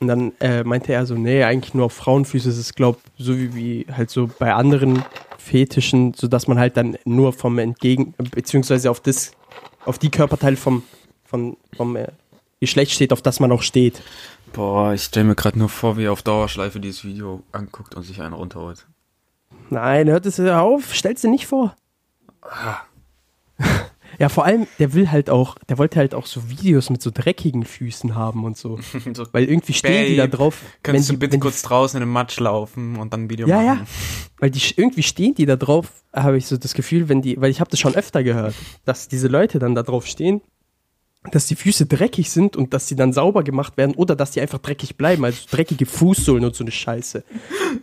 Und 0.00 0.08
dann 0.08 0.32
äh, 0.40 0.62
meinte 0.64 0.92
er 0.92 1.06
so, 1.06 1.14
nee, 1.14 1.42
eigentlich 1.42 1.74
nur 1.74 1.86
auf 1.86 1.94
Frauenfüße. 1.94 2.48
Es 2.48 2.58
ist, 2.58 2.76
glaub, 2.76 3.00
so 3.18 3.36
wie, 3.36 3.54
wie 3.54 3.86
halt 3.90 4.10
so 4.10 4.28
bei 4.38 4.52
anderen 4.52 5.04
Fetischen, 5.38 6.12
so 6.14 6.28
dass 6.28 6.48
man 6.48 6.58
halt 6.58 6.76
dann 6.76 6.98
nur 7.04 7.32
vom 7.32 7.58
Entgegen, 7.58 8.14
beziehungsweise 8.30 8.90
auf 8.90 9.00
das, 9.00 9.32
auf 9.84 9.98
die 9.98 10.10
Körperteile 10.10 10.56
vom, 10.56 10.82
vom, 11.24 11.56
vom 11.76 11.96
äh, 11.96 12.08
Geschlecht 12.60 12.92
steht, 12.92 13.12
auf 13.12 13.22
das 13.22 13.40
man 13.40 13.52
auch 13.52 13.62
steht. 13.62 14.02
Boah, 14.52 14.92
ich 14.92 15.04
stelle 15.04 15.26
mir 15.26 15.34
gerade 15.34 15.58
nur 15.58 15.68
vor, 15.68 15.96
wie 15.96 16.04
er 16.04 16.12
auf 16.12 16.22
Dauerschleife 16.22 16.80
dieses 16.80 17.04
Video 17.04 17.42
anguckt 17.52 17.94
und 17.94 18.02
sich 18.02 18.20
einen 18.20 18.34
runterholt. 18.34 18.86
Nein, 19.70 20.08
hört 20.08 20.26
es 20.26 20.38
auf, 20.40 20.94
stell's 20.94 21.22
dir 21.22 21.30
nicht 21.30 21.46
vor. 21.46 21.74
Ja, 24.18 24.28
vor 24.28 24.44
allem, 24.44 24.66
der 24.78 24.92
will 24.94 25.10
halt 25.10 25.30
auch, 25.30 25.56
der 25.68 25.78
wollte 25.78 25.98
halt 25.98 26.14
auch 26.14 26.26
so 26.26 26.48
Videos 26.48 26.90
mit 26.90 27.02
so 27.02 27.10
dreckigen 27.12 27.64
Füßen 27.64 28.14
haben 28.14 28.44
und 28.44 28.56
so. 28.56 28.78
so, 29.14 29.26
Weil 29.32 29.44
irgendwie 29.44 29.72
stehen 29.72 30.06
die 30.06 30.16
da 30.16 30.24
Babe, 30.24 30.36
drauf. 30.36 30.62
Könntest 30.82 31.08
wenn 31.08 31.16
du 31.16 31.18
die, 31.20 31.26
bitte 31.26 31.38
kurz 31.38 31.62
draußen 31.62 32.00
in 32.00 32.06
den 32.06 32.12
Matsch 32.12 32.38
laufen 32.40 32.96
und 32.96 33.12
dann 33.12 33.24
ein 33.24 33.30
Video 33.30 33.46
Die, 33.46 33.50
ja, 33.50 33.56
machen? 33.62 33.66
ja. 33.80 33.86
Weil 34.38 34.50
die 34.50 34.60
irgendwie 34.76 35.02
stehen 35.02 35.34
die 35.34 35.46
da 35.46 35.56
drauf, 35.56 35.88
habe 36.12 36.36
ich 36.38 36.46
so 36.46 36.56
das 36.56 36.74
Gefühl, 36.74 37.08
wenn 37.08 37.22
die, 37.22 37.40
weil 37.40 37.50
ich 37.50 37.60
habe 37.60 37.70
das 37.70 37.80
schon 37.80 37.94
öfter 37.94 38.22
gehört, 38.22 38.54
dass 38.84 39.08
diese 39.08 39.28
Leute 39.28 39.58
dann 39.58 39.74
da 39.74 39.82
drauf 39.82 40.06
stehen, 40.06 40.40
dass 41.32 41.46
die 41.46 41.56
Füße 41.56 41.86
dreckig 41.86 42.30
sind 42.30 42.56
und 42.56 42.74
dass 42.74 42.86
die 42.86 42.96
dann 42.96 43.12
sauber 43.12 43.42
gemacht 43.42 43.76
werden 43.76 43.94
oder 43.94 44.16
dass 44.16 44.30
die 44.32 44.40
einfach 44.40 44.58
dreckig 44.58 44.96
bleiben, 44.96 45.24
also 45.24 45.42
dreckige 45.50 45.86
Fußsohlen 45.86 46.44
und 46.44 46.54
so 46.54 46.64
eine 46.64 46.70
Scheiße. 46.70 47.24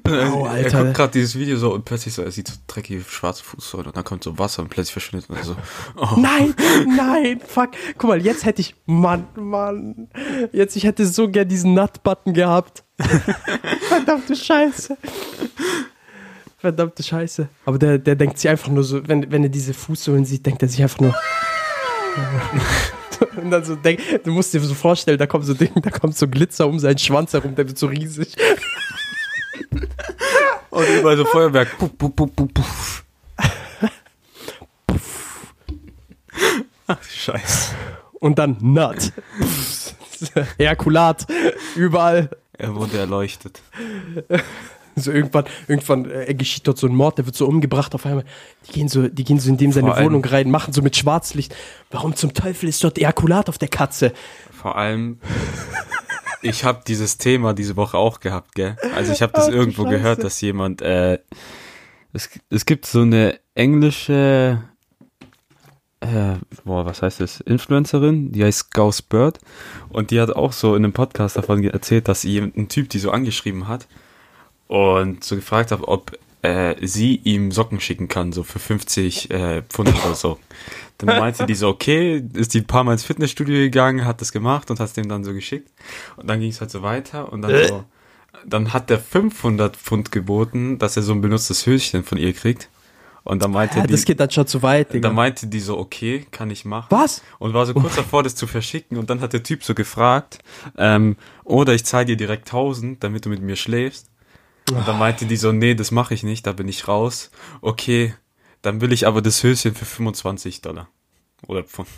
Oh, 0.06 0.46
er 0.46 0.50
Alter. 0.50 0.84
guckt 0.84 0.94
gerade 0.96 1.12
dieses 1.14 1.38
Video 1.38 1.58
so 1.58 1.74
und 1.74 1.86
plötzlich 1.86 2.14
so, 2.14 2.22
er 2.22 2.32
sieht 2.32 2.48
so 2.48 2.56
dreckige 2.68 3.04
schwarze 3.04 3.44
Fußsohlen 3.44 3.88
und 3.88 3.98
dann 3.98 4.04
kommt 4.04 4.24
so 4.24 4.38
Wasser 4.38 4.62
und 4.62 4.70
plötzlich 4.70 4.94
verschwindet 4.94 5.30
und 5.30 5.38
er 5.38 5.44
so, 5.44 5.56
oh, 5.98 6.16
Nein, 6.18 6.54
nein, 6.96 7.42
fuck. 7.46 7.72
Guck 7.98 8.10
mal, 8.10 8.22
jetzt 8.22 8.46
hätte 8.46 8.62
ich, 8.62 8.76
Mann, 8.86 9.28
Mann, 9.36 10.10
jetzt, 10.52 10.76
ich 10.76 10.84
hätte 10.84 11.06
so 11.06 11.30
gern 11.30 11.48
diesen 11.48 11.74
Nut-Button 11.74 12.34
gehabt. 12.34 12.84
Verdammte 13.88 14.36
Scheiße. 14.36 14.98
Verdammte 16.58 17.04
Scheiße. 17.04 17.50
Aber 17.66 17.78
der, 17.78 17.98
der 17.98 18.16
denkt 18.16 18.38
sich 18.38 18.50
einfach 18.50 18.70
nur 18.70 18.84
so, 18.84 19.06
wenn, 19.08 19.32
wenn 19.32 19.44
er 19.44 19.50
diese 19.50 19.74
Fußsohlen 19.74 20.26
sieht, 20.26 20.46
denkt 20.46 20.62
er 20.62 20.70
sich 20.70 20.82
einfach 20.82 21.00
nur. 21.00 21.16
Und 23.36 23.52
dann 23.52 23.64
so 23.64 23.76
denk, 23.76 24.00
du 24.24 24.32
musst 24.32 24.54
dir 24.54 24.60
so 24.62 24.74
vorstellen, 24.74 25.18
da 25.18 25.28
kommt 25.28 25.46
so 25.46 25.54
Ding, 25.54 25.72
da 25.82 25.90
kommt 25.90 26.18
so 26.18 26.28
Glitzer 26.28 26.68
um 26.68 26.80
seinen 26.80 26.98
Schwanz 26.98 27.34
herum, 27.34 27.56
der 27.56 27.68
wird 27.68 27.78
so 27.78 27.88
riesig. 27.88 28.36
und 30.70 30.90
überall 30.90 31.18
so 31.18 31.26
Feuerwerk. 31.26 31.78
Puff, 31.78 31.98
puff, 31.98 32.16
puff, 32.16 32.36
puff, 32.36 32.54
puff. 32.54 33.04
Ach, 36.88 37.04
Scheiße. 37.04 37.76
Und 38.20 38.40
dann 38.40 38.58
Nut. 38.60 39.12
Herkulat. 40.58 41.26
Überall. 41.76 42.30
Er 42.58 42.76
wurde 42.76 43.00
erleuchtet. 43.00 43.62
So 45.04 45.12
irgendwann, 45.12 45.46
irgendwann 45.68 46.10
äh, 46.12 46.34
geschieht 46.36 46.68
dort 46.68 46.78
so 46.78 46.86
ein 46.88 46.96
Mord, 46.96 47.18
der 47.18 47.26
wird 47.26 47.36
so 47.36 47.48
umgebracht 47.48 47.96
auf 47.96 48.06
einmal. 48.06 48.26
Die 48.68 48.74
gehen 48.74 48.88
so, 48.88 49.08
die 49.08 49.24
gehen 49.24 49.40
so 49.40 49.50
in 49.50 49.58
dem 49.58 49.72
seine 49.72 49.92
allem- 49.94 50.06
Wohnung 50.06 50.26
rein, 50.26 50.52
machen 50.52 50.72
so 50.72 50.82
mit 50.84 50.96
Schwarzlicht. 50.96 51.56
Warum 51.90 52.16
zum 52.16 52.34
Teufel 52.34 52.70
ist 52.70 52.84
dort 52.84 52.98
Ejakulat 53.00 53.50
auf 53.50 53.58
der 53.58 53.70
Katze? 53.70 54.14
Vor 54.52 54.76
allem, 54.78 55.18
ich 56.44 56.64
habe 56.64 56.82
dieses 56.88 57.18
Thema 57.18 57.54
diese 57.54 57.76
Woche 57.76 57.98
auch 57.98 58.20
gehabt, 58.20 58.54
gell? 58.54 58.76
Also 58.96 59.12
ich 59.14 59.22
habe 59.24 59.34
das 59.34 59.48
Ach 59.48 59.52
irgendwo 59.54 59.84
Scheiße. 59.84 59.96
gehört, 59.98 60.24
dass 60.24 60.40
jemand, 60.42 60.82
äh, 60.84 61.18
es, 62.14 62.30
es 62.52 62.66
gibt 62.66 62.86
so 62.86 63.02
eine 63.02 63.40
englische, 63.56 64.62
äh, 66.02 66.36
boah, 66.66 66.86
was 66.86 67.02
heißt 67.02 67.20
das, 67.20 67.40
Influencerin, 67.42 68.32
die 68.32 68.44
heißt 68.44 68.72
Gauss 68.74 69.02
Bird 69.02 69.40
und 69.90 70.12
die 70.12 70.22
hat 70.22 70.36
auch 70.36 70.52
so 70.52 70.76
in 70.76 70.84
einem 70.84 70.94
Podcast 70.94 71.38
davon 71.38 71.64
erzählt, 71.64 72.08
dass 72.08 72.24
jemand, 72.24 72.58
ein 72.58 72.68
Typ 72.68 72.90
die 72.90 73.00
so 73.00 73.10
angeschrieben 73.12 73.68
hat 73.68 73.88
und 74.74 75.24
so 75.24 75.36
gefragt 75.36 75.72
hat, 75.72 75.82
ob 75.84 76.18
äh, 76.42 76.76
sie 76.82 77.18
ihm 77.18 77.52
Socken 77.52 77.80
schicken 77.80 78.08
kann, 78.08 78.32
so 78.32 78.42
für 78.42 78.58
50 78.58 79.30
äh, 79.30 79.62
Pfund 79.62 79.94
oder 80.04 80.16
so. 80.16 80.40
Dann 80.98 81.20
meinte 81.20 81.46
die 81.46 81.54
so, 81.54 81.70
okay, 81.70 82.24
ist 82.34 82.56
die 82.56 82.62
ein 82.62 82.66
paar 82.66 82.84
Mal 82.84 82.94
ins 82.94 83.04
Fitnessstudio 83.04 83.56
gegangen, 83.56 84.04
hat 84.04 84.20
das 84.20 84.32
gemacht 84.32 84.72
und 84.72 84.80
hat 84.80 84.88
es 84.88 84.94
dem 84.94 85.08
dann 85.08 85.24
so 85.24 85.32
geschickt. 85.32 85.70
Und 86.18 86.28
dann 86.28 86.40
ging 86.40 86.50
es 86.50 86.60
halt 86.60 86.72
so 86.72 86.82
weiter 86.82 87.32
und 87.32 87.44
dann 87.44 87.68
so, 87.68 87.84
dann 88.48 88.74
hat 88.74 88.90
der 88.90 88.98
500 88.98 89.78
Pfund 89.78 90.12
geboten, 90.12 90.80
dass 90.80 90.98
er 90.98 91.04
so 91.04 91.14
ein 91.14 91.22
benutztes 91.22 91.68
Höschen 91.68 92.04
von 92.04 92.18
ihr 92.18 92.34
kriegt. 92.34 92.68
Und 93.24 93.44
dann 93.44 93.52
meinte 93.52 93.78
Ja, 93.78 93.86
die, 93.86 93.92
das 93.94 94.06
geht 94.06 94.20
dann 94.20 94.32
schon 94.32 94.48
zu 94.48 94.64
weit, 94.64 94.92
Digga. 94.92 95.10
dann 95.10 95.16
meinte 95.16 95.46
die 95.46 95.60
so, 95.60 95.78
okay, 95.78 96.26
kann 96.32 96.50
ich 96.50 96.66
machen. 96.66 96.88
Was? 96.90 97.22
Und 97.38 97.54
war 97.54 97.68
so 97.68 97.74
kurz 97.76 97.96
davor, 97.96 98.24
das 98.24 98.36
zu 98.36 98.48
verschicken. 98.48 98.98
Und 98.98 99.12
dann 99.12 99.22
hat 99.22 99.34
der 99.34 99.44
Typ 99.44 99.64
so 99.64 99.76
gefragt, 99.76 100.40
ähm, 100.78 101.16
oder 101.44 101.74
ich 101.76 101.86
zahle 101.86 102.06
dir 102.06 102.18
direkt 102.18 102.48
1000, 102.48 103.04
damit 103.04 103.26
du 103.26 103.30
mit 103.30 103.42
mir 103.42 103.56
schläfst. 103.56 104.08
Und 104.72 104.88
dann 104.88 104.98
meinte 105.00 105.26
die 105.26 105.36
so, 105.38 105.52
nee, 105.52 105.76
das 105.76 105.92
mache 105.92 106.14
ich 106.14 106.24
nicht, 106.24 106.48
da 106.48 106.54
bin 106.54 106.68
ich 106.68 106.88
raus. 106.88 107.32
Okay, 107.62 108.14
dann 108.62 108.80
will 108.82 108.94
ich 108.94 109.06
aber 109.08 109.22
das 109.22 109.44
Höschen 109.44 109.76
für 109.76 109.86
25 109.86 110.62
Dollar. 110.62 110.88
Oder 111.48 111.64
Pfund. 111.64 111.90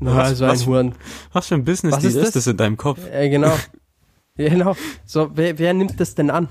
Na, 0.00 0.14
Was- 0.16 0.28
also 0.28 0.46
was- 0.46 0.60
ein 0.62 0.66
Huren. 0.66 0.94
Was 1.32 1.48
für 1.48 1.54
ein 1.54 1.64
Business 1.64 1.96
Was 1.96 2.04
ist 2.04 2.14
ist, 2.14 2.24
das? 2.26 2.32
das 2.34 2.46
in 2.48 2.56
deinem 2.56 2.76
Kopf? 2.76 3.00
Äh, 3.10 3.30
genau. 3.30 3.56
ja, 4.36 4.48
genau. 4.50 4.76
So, 5.06 5.30
wer, 5.34 5.58
wer 5.58 5.72
nimmt 5.74 5.98
das 5.98 6.14
denn 6.14 6.30
an? 6.30 6.48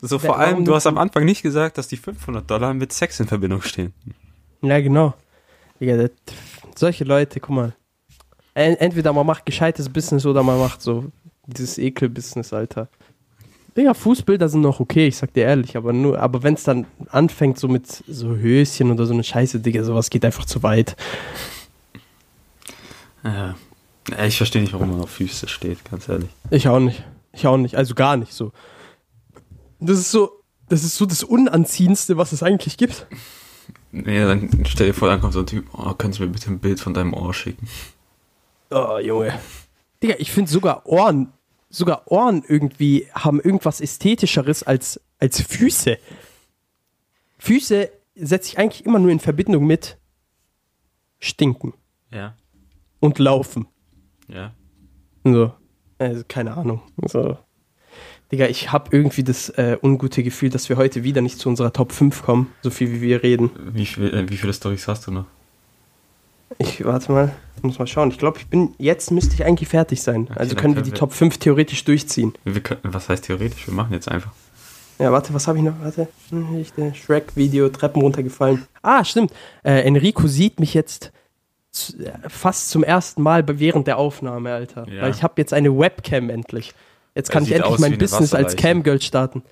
So 0.00 0.20
Wer- 0.22 0.26
vor 0.30 0.38
allem, 0.38 0.64
du 0.64 0.74
hast 0.74 0.86
am 0.86 0.98
Anfang 0.98 1.24
nicht 1.24 1.42
gesagt, 1.42 1.78
dass 1.78 1.88
die 1.88 1.96
500 1.96 2.48
Dollar 2.50 2.74
mit 2.74 2.92
Sex 2.92 3.20
in 3.20 3.26
Verbindung 3.28 3.62
stehen. 3.62 3.94
Ja, 4.62 4.80
genau. 4.80 5.14
Digga, 5.80 5.96
das, 5.96 6.10
solche 6.74 7.04
Leute, 7.04 7.40
guck 7.40 7.50
mal. 7.54 7.74
En- 8.54 8.76
Entweder 8.76 9.12
man 9.12 9.24
macht 9.26 9.46
gescheites 9.46 9.88
Business 9.88 10.26
oder 10.26 10.42
man 10.42 10.58
macht 10.58 10.82
so 10.82 11.06
dieses 11.46 11.78
Ekel-Business, 11.78 12.52
Alter. 12.52 12.88
Digga, 13.80 13.94
Fußbilder 13.94 14.50
sind 14.50 14.60
noch 14.60 14.78
okay, 14.78 15.06
ich 15.06 15.16
sag 15.16 15.32
dir 15.32 15.44
ehrlich, 15.44 15.74
aber 15.74 15.94
nur, 15.94 16.20
aber 16.20 16.42
wenn 16.42 16.52
es 16.52 16.64
dann 16.64 16.86
anfängt 17.08 17.58
so 17.58 17.66
mit 17.66 17.86
so 18.06 18.36
Höschen 18.36 18.90
oder 18.90 19.06
so 19.06 19.14
eine 19.14 19.24
Scheiße, 19.24 19.60
Digga, 19.60 19.82
sowas 19.84 20.10
geht 20.10 20.22
einfach 20.22 20.44
zu 20.44 20.62
weit. 20.62 20.96
Ja. 23.24 23.54
Ich 24.26 24.36
verstehe 24.36 24.60
nicht, 24.60 24.74
warum 24.74 24.90
man 24.90 25.00
auf 25.00 25.08
Füße 25.08 25.48
steht, 25.48 25.82
ganz 25.90 26.10
ehrlich. 26.10 26.28
Ich 26.50 26.68
auch 26.68 26.78
nicht. 26.78 27.02
Ich 27.32 27.46
auch 27.46 27.56
nicht. 27.56 27.74
Also 27.74 27.94
gar 27.94 28.18
nicht 28.18 28.34
so. 28.34 28.52
Das 29.78 29.98
ist 29.98 30.10
so, 30.10 30.42
das 30.68 30.84
ist 30.84 30.96
so 30.96 31.06
das 31.06 31.24
Unanziehendste, 31.24 32.18
was 32.18 32.32
es 32.32 32.42
eigentlich 32.42 32.76
gibt. 32.76 33.06
Nee, 33.92 34.20
dann 34.20 34.66
stell 34.68 34.88
dir 34.88 34.94
vor, 34.94 35.08
dann 35.08 35.22
kommt 35.22 35.32
so 35.32 35.40
ein 35.40 35.46
Typ, 35.46 35.64
oh, 35.72 35.94
kannst 35.94 36.18
du 36.18 36.24
mir 36.24 36.28
bitte 36.28 36.50
ein 36.50 36.58
Bild 36.58 36.80
von 36.80 36.92
deinem 36.92 37.14
Ohr 37.14 37.32
schicken? 37.32 37.66
Oh, 38.70 38.98
Junge. 38.98 39.38
Digga, 40.02 40.16
ich 40.18 40.32
finde 40.32 40.50
sogar 40.50 40.84
Ohren, 40.84 41.32
sogar 41.70 42.10
Ohren 42.10 42.44
irgendwie 42.46 43.06
haben 43.14 43.40
irgendwas 43.40 43.80
Ästhetischeres 43.80 44.62
als, 44.62 45.00
als 45.18 45.40
Füße. 45.40 45.98
Füße 47.38 47.90
setze 48.16 48.48
ich 48.50 48.58
eigentlich 48.58 48.84
immer 48.84 48.98
nur 48.98 49.10
in 49.10 49.20
Verbindung 49.20 49.66
mit 49.66 49.96
Stinken 51.18 51.72
Ja. 52.12 52.34
und 52.98 53.18
Laufen. 53.18 53.66
Ja. 54.28 54.52
So. 55.24 55.52
Also, 55.98 56.24
keine 56.26 56.56
Ahnung. 56.56 56.82
So. 57.06 57.38
Digga, 58.32 58.46
ich 58.46 58.70
habe 58.72 58.94
irgendwie 58.96 59.24
das 59.24 59.48
äh, 59.50 59.76
ungute 59.82 60.22
Gefühl, 60.22 60.50
dass 60.50 60.68
wir 60.68 60.76
heute 60.76 61.02
wieder 61.02 61.20
nicht 61.20 61.38
zu 61.38 61.48
unserer 61.48 61.72
Top 61.72 61.92
5 61.92 62.22
kommen, 62.22 62.52
so 62.62 62.70
viel 62.70 62.92
wie 62.92 63.00
wir 63.00 63.22
reden. 63.22 63.50
Wie, 63.74 63.86
viel, 63.86 64.12
äh, 64.14 64.28
wie 64.28 64.36
viele 64.36 64.52
Storys 64.52 64.86
hast 64.88 65.06
du 65.06 65.10
noch? 65.10 65.26
Ich 66.58 66.84
warte 66.84 67.12
mal, 67.12 67.32
muss 67.62 67.78
mal 67.78 67.86
schauen. 67.86 68.10
Ich 68.10 68.18
glaube, 68.18 68.38
ich 68.38 68.46
bin 68.48 68.74
jetzt 68.78 69.10
müsste 69.10 69.34
ich 69.34 69.44
eigentlich 69.44 69.68
fertig 69.68 70.02
sein. 70.02 70.26
Okay, 70.30 70.38
also 70.38 70.56
können 70.56 70.74
wir 70.76 70.82
die 70.82 70.90
wir- 70.92 70.98
Top 70.98 71.12
5 71.12 71.38
theoretisch 71.38 71.84
durchziehen. 71.84 72.32
Wir 72.44 72.60
können, 72.60 72.80
was 72.84 73.08
heißt 73.08 73.24
theoretisch? 73.26 73.66
Wir 73.66 73.74
machen 73.74 73.92
jetzt 73.92 74.08
einfach. 74.10 74.32
Ja, 74.98 75.12
warte, 75.12 75.32
was 75.32 75.46
habe 75.48 75.58
ich 75.58 75.64
noch? 75.64 75.74
Warte. 75.82 76.08
Hm, 76.28 76.64
Shrek-Video, 76.94 77.68
Treppen 77.70 78.02
runtergefallen. 78.02 78.66
Ah, 78.82 79.02
stimmt. 79.04 79.32
Äh, 79.62 79.80
Enrico 79.82 80.26
sieht 80.26 80.60
mich 80.60 80.74
jetzt 80.74 81.12
äh, 81.98 82.10
fast 82.28 82.68
zum 82.70 82.84
ersten 82.84 83.22
Mal 83.22 83.44
während 83.58 83.86
der 83.86 83.96
Aufnahme, 83.96 84.52
Alter. 84.52 84.86
Ja. 84.88 85.02
Weil 85.02 85.10
ich 85.12 85.22
habe 85.22 85.34
jetzt 85.38 85.54
eine 85.54 85.76
Webcam 85.78 86.28
endlich. 86.28 86.74
Jetzt 87.14 87.30
Er 87.30 87.32
kann 87.32 87.44
ich 87.44 87.52
endlich 87.52 87.78
mein 87.78 87.96
Business 87.96 88.34
als. 88.34 88.56
Camgirl 88.56 89.00
starten. 89.00 89.42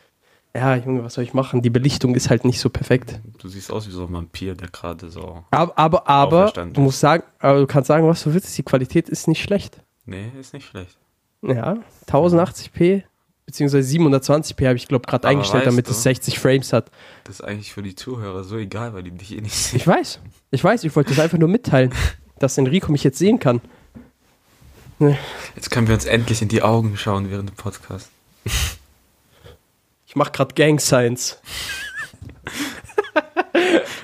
Ja, 0.55 0.75
Junge, 0.77 1.05
was 1.05 1.15
soll 1.15 1.25
ich 1.25 1.35
machen? 1.35 1.63
Die 1.63 1.71
Belichtung 1.71 2.15
ist 2.15 2.31
halt 2.31 2.45
nicht 2.45 2.59
so 2.59 2.69
perfekt. 2.71 3.21
Du 3.39 3.49
siehst 3.49 3.71
aus 3.71 3.87
wie 3.87 3.93
so 3.93 4.05
ein 4.07 4.13
Vampir, 4.13 4.55
der 4.55 4.69
gerade 4.69 5.11
so. 5.11 5.45
Aber, 5.51 5.79
aber, 5.79 6.09
aber 6.09 6.51
du 6.51 6.81
musst 6.81 7.01
sagen, 7.01 7.23
aber 7.39 7.61
du 7.61 7.67
kannst 7.67 7.89
sagen, 7.89 8.09
was 8.09 8.23
du 8.25 8.33
willst, 8.35 8.57
die 8.57 8.63
Qualität 8.63 9.09
ist 9.09 9.29
nicht 9.29 9.43
schlecht. 9.43 9.81
Nee, 10.07 10.33
ist 10.41 10.55
nicht 10.55 10.67
schlecht. 10.67 10.97
Ja, 11.43 11.77
1080p 12.09 13.03
beziehungsweise 13.47 13.97
720p 13.99 14.67
habe 14.67 14.77
ich 14.77 14.89
glaube 14.89 15.07
gerade 15.07 15.29
eingestellt, 15.29 15.67
damit 15.67 15.87
du- 15.87 15.93
es 15.93 16.03
60 16.03 16.39
Frames 16.39 16.73
hat. 16.73 16.91
Das 17.25 17.37
ist 17.37 17.41
eigentlich 17.43 17.73
für 17.73 17.83
die 17.83 17.95
Zuhörer 17.95 18.43
so 18.45 18.57
egal, 18.57 18.93
weil 18.95 19.03
die 19.05 19.11
dich 19.13 19.37
eh 19.37 19.41
nicht 19.41 19.55
sehen. 19.55 19.77
Ich 19.77 19.87
weiß, 19.87 20.19
ich 20.51 20.65
weiß, 20.65 20.83
ich 20.85 20.97
wollte 20.97 21.11
das 21.11 21.21
einfach 21.21 21.39
nur 21.39 21.49
mitteilen, 21.49 21.93
dass 22.41 22.59
Enrico 22.59 22.91
mich 22.91 23.05
jetzt 23.05 23.19
sehen 23.19 23.39
kann. 23.39 23.61
Jetzt 25.55 25.71
können 25.71 25.87
wir 25.87 25.95
uns 25.95 26.07
endlich 26.07 26.43
in 26.43 26.49
die 26.49 26.63
Augen 26.63 26.97
schauen 26.97 27.31
während 27.31 27.49
dem 27.51 27.57
Podcast. 27.57 28.11
Ich 30.09 30.17
mache 30.17 30.33
gerade 30.33 30.55
Gang 30.55 30.81
Science. 30.81 31.39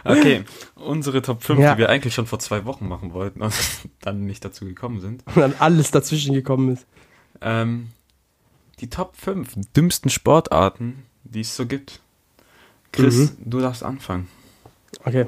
Okay, 0.07 0.45
unsere 0.75 1.23
Top 1.23 1.43
5, 1.43 1.59
Ja. 1.61 1.73
die 1.73 1.79
wir 1.79 1.89
eigentlich 1.89 2.13
schon 2.15 2.27
vor 2.27 2.39
zwei 2.39 2.67
Wochen 2.67 2.87
machen 2.87 3.15
wollten 3.15 3.41
und 3.41 3.55
dann 4.03 4.27
nicht 4.27 4.45
dazu 4.45 4.67
gekommen 4.67 5.01
sind. 5.01 5.25
Und 5.27 5.37
dann 5.39 5.55
alles 5.61 5.91
dazwischen 5.91 6.35
gekommen 6.35 6.75
ist. 6.75 6.87
Ähm, 7.41 7.89
die 8.81 8.91
Top 8.91 9.17
5 9.17 9.55
dümmsten 9.75 10.11
Sportarten, 10.11 11.05
die 11.23 11.41
es 11.41 11.57
so 11.57 11.65
gibt. 11.65 12.01
Chris, 12.93 13.17
Mhm. 13.17 13.37
du 13.51 13.61
darfst 13.61 13.83
anfangen. 13.83 14.29
Okay. 15.05 15.27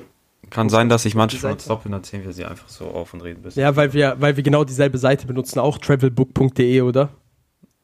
Kann 0.50 0.68
sein, 0.68 0.90
dass 0.90 1.06
ich 1.06 1.12
die 1.12 1.18
manchmal 1.18 1.52
Seite? 1.52 1.64
stoppen, 1.64 1.92
dann 1.92 2.00
erzählen 2.02 2.24
wir 2.24 2.32
sie 2.34 2.44
einfach 2.44 2.68
so 2.68 2.86
auf 2.88 3.14
und 3.14 3.22
reden 3.22 3.40
bis. 3.42 3.54
Ja, 3.54 3.74
weil 3.76 3.94
wir, 3.94 4.16
weil 4.20 4.36
wir 4.36 4.42
genau 4.42 4.64
dieselbe 4.64 4.98
Seite 4.98 5.26
benutzen, 5.26 5.58
auch 5.58 5.78
travelbook.de, 5.78 6.82
oder? 6.82 7.08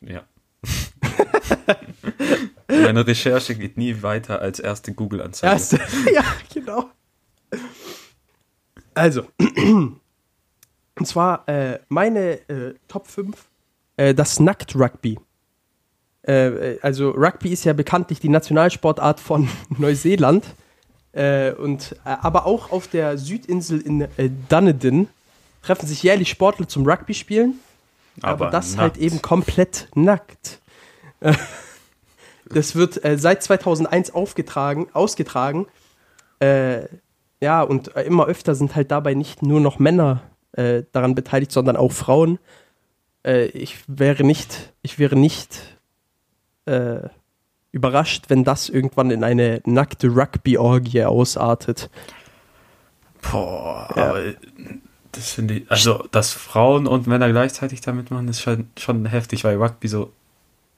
Ja. 0.03 0.25
Meine 2.81 3.07
Recherche 3.07 3.55
geht 3.55 3.77
nie 3.77 4.03
weiter 4.03 4.41
als 4.41 4.61
erste 4.61 4.93
Google-Anzeige. 4.93 5.53
Erste. 5.53 5.81
ja, 6.15 6.25
genau. 6.53 6.91
Also, 8.95 9.27
und 9.39 9.99
zwar 11.05 11.49
äh, 11.49 11.79
meine 11.89 12.49
äh, 12.49 12.75
Top 12.89 13.07
5, 13.07 13.37
äh, 13.97 14.15
das 14.15 14.41
Nackt-Rugby. 14.41 15.19
Äh, 16.27 16.73
äh, 16.73 16.79
also 16.83 17.11
Rugby 17.11 17.53
ist 17.53 17.65
ja 17.65 17.73
bekanntlich 17.73 18.21
die 18.21 18.29
Nationalsportart 18.29 19.21
von 19.21 19.49
Neuseeland. 19.79 20.45
Äh, 21.13 21.53
und, 21.53 21.97
aber 22.05 22.47
auch 22.47 22.73
auf 22.73 22.89
der 22.89 23.19
Südinsel 23.19 23.81
in 23.81 24.09
Dunedin 24.49 25.09
treffen 25.63 25.87
sich 25.87 26.03
jährlich 26.03 26.31
Sportler 26.31 26.69
zum 26.69 26.87
Rugby 26.87 27.15
spielen. 27.15 27.61
Aber, 28.21 28.51
das 28.51 28.77
halt 28.77 28.95
nackt. 28.95 29.05
eben 29.05 29.23
komplett 29.23 29.89
nackt. 29.95 30.61
Das 32.55 32.75
wird 32.75 33.05
äh, 33.05 33.19
seit 33.19 33.43
2001 33.43 34.15
aufgetragen, 34.15 34.89
ausgetragen. 34.93 35.67
Äh, 36.41 36.87
ja, 37.41 37.63
und 37.63 37.89
immer 37.89 38.27
öfter 38.27 38.55
sind 38.55 38.75
halt 38.77 38.91
dabei 38.91 39.15
nicht 39.15 39.43
nur 39.43 39.61
noch 39.61 39.79
Männer 39.79 40.23
äh, 40.53 40.83
daran 40.93 41.15
beteiligt, 41.15 41.53
sondern 41.53 41.77
auch 41.77 41.93
Frauen. 41.93 42.39
Äh, 43.27 43.47
ich 43.47 43.79
wäre 43.87 44.25
nicht, 44.25 44.73
ich 44.83 44.99
wäre 44.99 45.17
nicht 45.17 45.79
äh, 46.67 47.09
überrascht, 47.73 48.27
wenn 48.29 48.45
das 48.45 48.69
irgendwann 48.69 49.11
in 49.11 49.25
eine 49.25 49.61
nackte 49.65 50.09
Rugby-Orgie 50.09 51.05
ausartet. 51.05 51.91
Boah, 53.31 53.89
Ja. 53.97 54.11
aber 54.11 54.21
das 55.13 55.33
finde 55.33 55.55
ich, 55.55 55.71
also, 55.71 56.07
dass 56.11 56.33
Frauen 56.33 56.87
und 56.87 57.07
Männer 57.07 57.29
gleichzeitig 57.31 57.81
damit 57.81 58.11
machen, 58.11 58.29
ist 58.29 58.41
schon, 58.41 58.69
schon 58.79 59.05
heftig, 59.07 59.45
weil 59.45 59.57
Rugby 59.57 59.89
so 59.89 60.13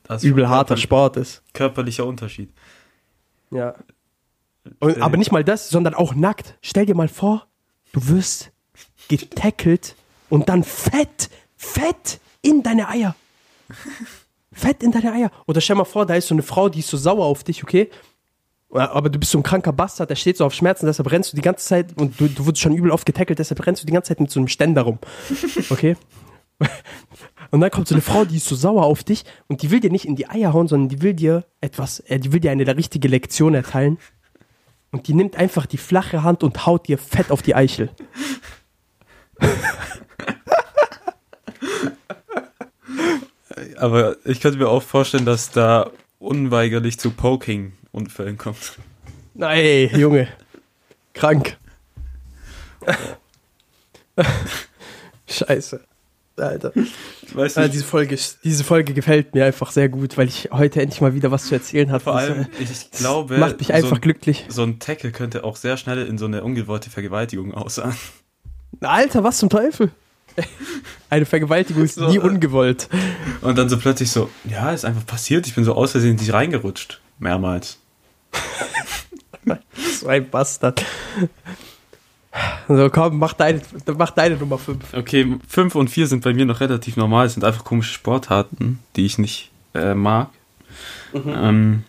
das 0.05 0.23
ist 0.23 0.31
Übel 0.31 0.49
harter 0.49 0.77
Sport 0.77 1.17
ist. 1.17 1.43
Körperlicher 1.53 2.07
Unterschied. 2.07 2.53
Ja. 3.51 3.75
Und, 4.81 4.97
Äh, 4.97 5.01
aber 5.01 5.17
nicht 5.17 5.33
mal 5.33 5.45
das, 5.45 5.69
sondern 5.69 5.95
auch 5.95 6.15
nackt. 6.15 6.57
Stell 6.63 6.87
dir 6.87 6.95
mal 6.95 7.09
vor, 7.09 7.47
du 7.93 8.09
wirst 8.09 8.53
getackelt 9.09 9.97
und 10.31 10.49
dann 10.49 10.65
fett, 10.65 11.29
fett 11.57 12.21
in 12.43 12.63
deine 12.63 12.89
Eier. 12.89 13.15
Fett 14.53 14.83
in 14.83 14.93
deine 14.93 15.13
Eier. 15.13 15.31
Oder 15.47 15.61
stell 15.61 15.77
mal 15.77 15.85
vor, 15.85 16.07
da 16.07 16.15
ist 16.15 16.29
so 16.29 16.35
eine 16.35 16.43
Frau, 16.43 16.69
die 16.69 16.81
ist 16.81 16.89
so 16.89 16.97
sauer 16.97 17.25
auf 17.25 17.45
dich, 17.45 17.63
okay? 17.63 17.91
Aber 18.71 19.09
du 19.09 19.19
bist 19.19 19.31
so 19.31 19.39
ein 19.39 19.43
kranker 19.43 19.73
Bastard, 19.73 20.11
der 20.11 20.17
steht 20.17 20.37
so 20.37 20.45
auf 20.45 20.53
Schmerzen, 20.55 20.87
deshalb 20.87 21.11
rennst 21.11 21.33
du 21.33 21.37
die 21.37 21.43
ganze 21.43 21.65
Zeit 21.67 21.97
und 21.97 22.19
du, 22.21 22.29
du 22.29 22.47
wurdest 22.47 22.63
schon 22.63 22.73
übel 22.75 22.91
oft 22.91 23.07
getackelt, 23.07 23.39
deshalb 23.39 23.65
rennst 23.67 23.83
du 23.83 23.87
die 23.87 23.93
ganze 23.93 24.09
Zeit 24.09 24.21
mit 24.21 24.31
so 24.31 24.41
einem 24.41 24.49
Ständer 24.49 24.83
rum. 24.83 24.99
Okay? 25.71 25.97
Und 27.55 27.61
dann 27.61 27.71
kommt 27.71 27.87
so 27.87 27.95
eine 27.95 28.03
Frau, 28.03 28.25
die 28.25 28.39
ist 28.39 28.49
so 28.49 28.57
sauer 28.57 28.83
auf 28.83 29.05
dich 29.05 29.25
und 29.47 29.63
die 29.63 29.71
will 29.71 29.79
dir 29.79 29.93
nicht 29.93 30.07
in 30.07 30.17
die 30.17 30.29
Eier 30.29 30.53
hauen, 30.53 30.67
sondern 30.67 30.89
die 30.89 31.03
will 31.03 31.15
dir 31.15 31.45
etwas, 31.61 32.01
äh, 32.01 32.19
die 32.19 32.33
will 32.33 32.41
dir 32.41 32.51
eine 32.51 32.67
richtige 32.77 33.07
Lektion 33.07 33.55
erteilen. 33.55 33.99
Und 34.91 35.07
die 35.07 35.15
nimmt 35.15 35.37
einfach 35.37 35.65
die 35.67 35.77
flache 35.77 36.25
Hand 36.25 36.43
und 36.43 36.67
haut 36.67 36.89
dir 36.89 36.99
fett 36.99 37.31
auf 37.31 37.43
die 37.43 37.55
Eichel. 37.55 37.91
Aber 43.77 44.17
ich 44.25 44.41
könnte 44.41 44.59
mir 44.59 44.69
auch 44.69 44.83
vorstellen, 44.83 45.25
dass 45.25 45.53
da 45.53 45.93
unweigerlich 46.19 46.99
zu 46.99 47.13
Poking-Unfällen 47.13 48.37
kommt. 48.37 48.81
Nein, 49.35 49.91
Junge. 49.95 50.27
Krank. 51.13 51.57
Scheiße. 55.29 55.87
Alter. 56.37 56.73
Weißt 57.33 57.59
Ah, 57.59 57.69
diese, 57.69 57.85
Folge, 57.85 58.19
diese 58.43 58.65
Folge 58.65 58.93
gefällt 58.95 59.35
mir 59.35 59.45
einfach 59.45 59.71
sehr 59.71 59.89
gut, 59.89 60.17
weil 60.19 60.29
ich 60.29 60.49
heute 60.53 60.83
endlich 60.83 61.01
mal 61.01 61.15
wieder 61.15 61.31
was 61.31 61.47
zu 61.47 61.55
erzählen 61.55 61.91
habe. 61.93 62.03
vor 62.03 62.15
Das, 62.15 62.23
allem, 62.31 62.43
äh, 62.43 62.47
ich 62.63 62.91
glaube, 62.91 63.39
macht 63.39 63.59
mich 63.59 63.69
so 63.69 63.73
einfach 63.75 63.97
ein, 63.97 64.01
glücklich. 64.01 64.45
so 64.49 64.63
ein 64.63 64.79
Tackle 64.81 65.13
könnte 65.13 65.45
auch 65.45 65.57
sehr 65.57 65.77
schnell 65.77 66.07
in 66.07 66.19
so 66.19 66.25
eine 66.27 66.43
ungewollte 66.43 66.91
Vergewaltigung 66.91 67.55
aussahen. 67.55 67.95
Alter, 68.81 69.23
was 69.23 69.39
zum 69.39 69.49
Teufel? 69.49 69.91
Eine 71.11 71.27
Vergewaltigung 71.27 71.85
ist 71.85 71.95
So, 71.95 72.09
nie 72.09 72.17
äh, 72.17 72.21
ungewollt. 72.21 72.89
Und 73.41 73.57
dann 73.57 73.69
so 73.69 73.79
plötzlich 73.79 74.11
so, 74.11 74.29
ja, 74.51 74.73
ist 74.73 74.85
einfach 74.85 75.07
passiert, 75.07 75.47
ich 75.47 75.55
bin 75.55 75.63
so 75.63 75.75
aus 75.75 75.93
Versehen 75.93 76.13
in 76.13 76.17
dich 76.17 76.33
reingerutscht. 76.33 77.01
Mehrmals. 77.19 77.79
So 80.01 80.09
ein 80.09 80.29
Bastard. 80.31 80.83
So, 82.67 82.91
komm, 82.91 83.19
mach 83.19 83.35
deine, 83.35 83.61
mach 83.97 84.11
deine 84.11 84.37
Nummer 84.37 84.59
5. 84.59 84.95
Okay, 84.95 85.37
5 85.47 85.75
und 85.75 85.89
4 85.89 86.07
sind 86.07 86.25
bei 86.25 86.35
mir 86.35 86.47
noch 86.47 86.61
relativ 86.61 86.97
normal. 86.97 87.27
Es 87.27 87.35
sind 87.35 87.45
einfach 87.45 87.65
komische 87.65 87.93
Sportarten, 87.93 88.81
die 88.97 89.07
ich 89.07 89.19
nicht 89.19 89.51
äh, 89.75 89.95
mag. 89.95 90.31
Ähm, 91.15 91.85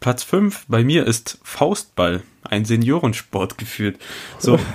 Platz 0.00 0.22
5 0.22 0.66
bei 0.68 0.84
mir 0.84 1.06
ist 1.06 1.38
Faustball, 1.42 2.22
ein 2.44 2.64
Seniorensport 2.64 3.58
geführt. 3.58 3.98
So. 4.38 4.58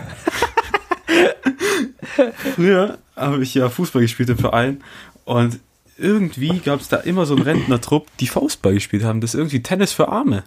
Früher 2.56 2.98
habe 3.16 3.44
ich 3.44 3.54
ja 3.54 3.70
Fußball 3.70 4.02
gespielt 4.02 4.30
im 4.30 4.38
Verein 4.38 4.84
und 5.24 5.60
irgendwie 5.98 6.60
gab 6.60 6.82
es 6.82 6.90
da 6.90 6.98
immer 6.98 7.26
so 7.26 7.36
einen 7.36 7.44
Rentnertrupp, 7.44 8.08
die 8.18 8.28
Faustball 8.28 8.74
gespielt 8.74 9.04
haben. 9.04 9.22
Das 9.22 9.34
ist 9.34 9.38
irgendwie 9.40 9.62
Tennis 9.62 9.94
für 9.94 10.10
Arme. 10.10 10.44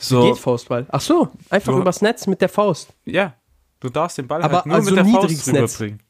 So, 0.00 0.22
Geht 0.22 0.38
Faustball. 0.38 0.86
Ach 0.90 1.00
so, 1.00 1.28
einfach 1.50 1.72
Du- 1.72 1.80
übers 1.80 2.00
Netz 2.02 2.26
mit 2.26 2.40
der 2.40 2.48
Faust. 2.48 2.88
ja. 3.04 3.34
Du 3.80 3.88
darfst 3.90 4.18
den 4.18 4.26
Ball 4.26 4.42
Aber 4.42 4.56
halt 4.56 4.66
nur 4.66 4.74
also 4.74 4.90
mit 4.90 4.96
der 4.96 5.04
Faust 5.04 5.46
rüberbringen. 5.46 6.00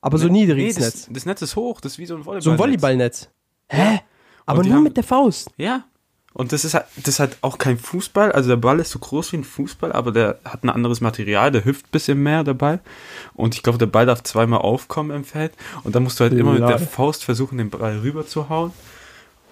Aber 0.00 0.16
so 0.16 0.28
niedriges 0.28 0.76
Nee, 0.78 0.82
das, 0.82 0.94
Netz. 0.94 1.08
das 1.10 1.26
Netz 1.26 1.42
ist 1.42 1.54
hoch, 1.54 1.78
das 1.82 1.92
ist 1.92 1.98
wie 1.98 2.06
so 2.06 2.14
ein 2.14 2.24
Volleyball. 2.24 2.40
So 2.42 2.50
ein 2.52 2.58
Volleyballnetz. 2.58 3.28
Hä? 3.68 4.00
Aber 4.46 4.62
nur 4.64 4.76
haben- 4.76 4.84
mit 4.84 4.96
der 4.96 5.04
Faust. 5.04 5.50
Ja. 5.58 5.84
Und 6.32 6.52
das 6.52 6.64
ist 6.64 6.72
halt, 6.72 6.86
das 6.96 7.08
ist 7.08 7.20
halt 7.20 7.36
auch 7.42 7.58
kein 7.58 7.76
Fußball. 7.76 8.32
Also 8.32 8.48
der 8.48 8.56
Ball 8.56 8.80
ist 8.80 8.92
so 8.92 8.98
groß 9.00 9.32
wie 9.32 9.36
ein 9.36 9.44
Fußball, 9.44 9.92
aber 9.92 10.12
der 10.12 10.38
hat 10.46 10.64
ein 10.64 10.70
anderes 10.70 11.02
Material, 11.02 11.50
der 11.52 11.62
hüpft 11.66 11.88
ein 11.88 11.90
bisschen 11.90 12.22
mehr, 12.22 12.42
der 12.42 12.54
Ball. 12.54 12.80
Und 13.34 13.54
ich 13.54 13.62
glaube, 13.62 13.76
der 13.76 13.84
Ball 13.86 14.06
darf 14.06 14.22
zweimal 14.22 14.60
aufkommen 14.60 15.10
im 15.10 15.24
Feld. 15.24 15.52
Und 15.84 15.94
dann 15.94 16.04
musst 16.04 16.18
du 16.20 16.24
halt 16.24 16.32
immer 16.32 16.52
mit 16.52 16.62
der. 16.62 16.78
Faust 16.78 17.22
versuchen, 17.24 17.58
den 17.58 17.68
Ball 17.68 17.98
rüber 17.98 18.26
zu 18.26 18.48
hauen. 18.48 18.72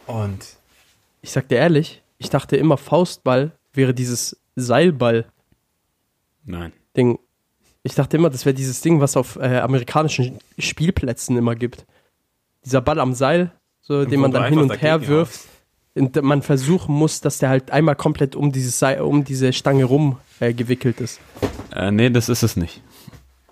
Und 0.06 0.38
Ich 1.20 1.32
sag 1.32 1.48
dir 1.48 1.56
ehrlich, 1.58 2.02
ich 2.16 2.30
dachte 2.30 2.56
immer, 2.56 2.78
Faustball 2.78 3.52
wäre 3.78 3.94
dieses 3.94 4.36
Seilball-Ding. 4.56 5.24
nein. 6.44 6.72
Ich 7.84 7.94
dachte 7.94 8.16
immer, 8.18 8.28
das 8.28 8.44
wäre 8.44 8.52
dieses 8.54 8.82
Ding, 8.82 9.00
was 9.00 9.16
auf 9.16 9.36
äh, 9.36 9.58
amerikanischen 9.60 10.38
Spielplätzen 10.58 11.38
immer 11.38 11.54
gibt. 11.54 11.86
Dieser 12.64 12.82
Ball 12.82 12.98
am 13.00 13.14
Seil, 13.14 13.52
so, 13.80 14.04
den 14.04 14.20
man 14.20 14.32
dann 14.32 14.44
hin 14.50 14.58
und 14.58 14.82
her 14.82 15.06
wirft. 15.08 15.40
Und 15.94 16.20
man 16.22 16.42
versuchen 16.42 16.94
muss, 16.94 17.20
dass 17.22 17.38
der 17.38 17.48
halt 17.48 17.70
einmal 17.70 17.96
komplett 17.96 18.36
um, 18.36 18.52
dieses 18.52 18.78
Seil, 18.78 19.00
um 19.00 19.24
diese 19.24 19.52
Stange 19.54 19.84
rum 19.84 20.18
äh, 20.40 20.52
gewickelt 20.52 21.00
ist. 21.00 21.20
Äh, 21.74 21.90
nee, 21.90 22.10
das 22.10 22.28
ist 22.28 22.42
es 22.42 22.56
nicht. 22.56 22.82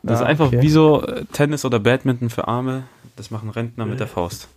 Das 0.03 0.21
Ah, 0.21 0.25
ist 0.25 0.29
einfach 0.29 0.47
okay. 0.49 0.61
wie 0.61 0.69
so 0.69 1.03
äh, 1.07 1.25
Tennis 1.33 1.65
oder 1.65 1.79
Badminton 1.81 2.29
für 2.29 2.47
Arme. 2.47 2.85
Das 3.17 3.31
machen 3.31 3.49
Rentner 3.49 3.87
mit 3.87 4.01
der 4.01 4.07
Faust. 4.07 4.49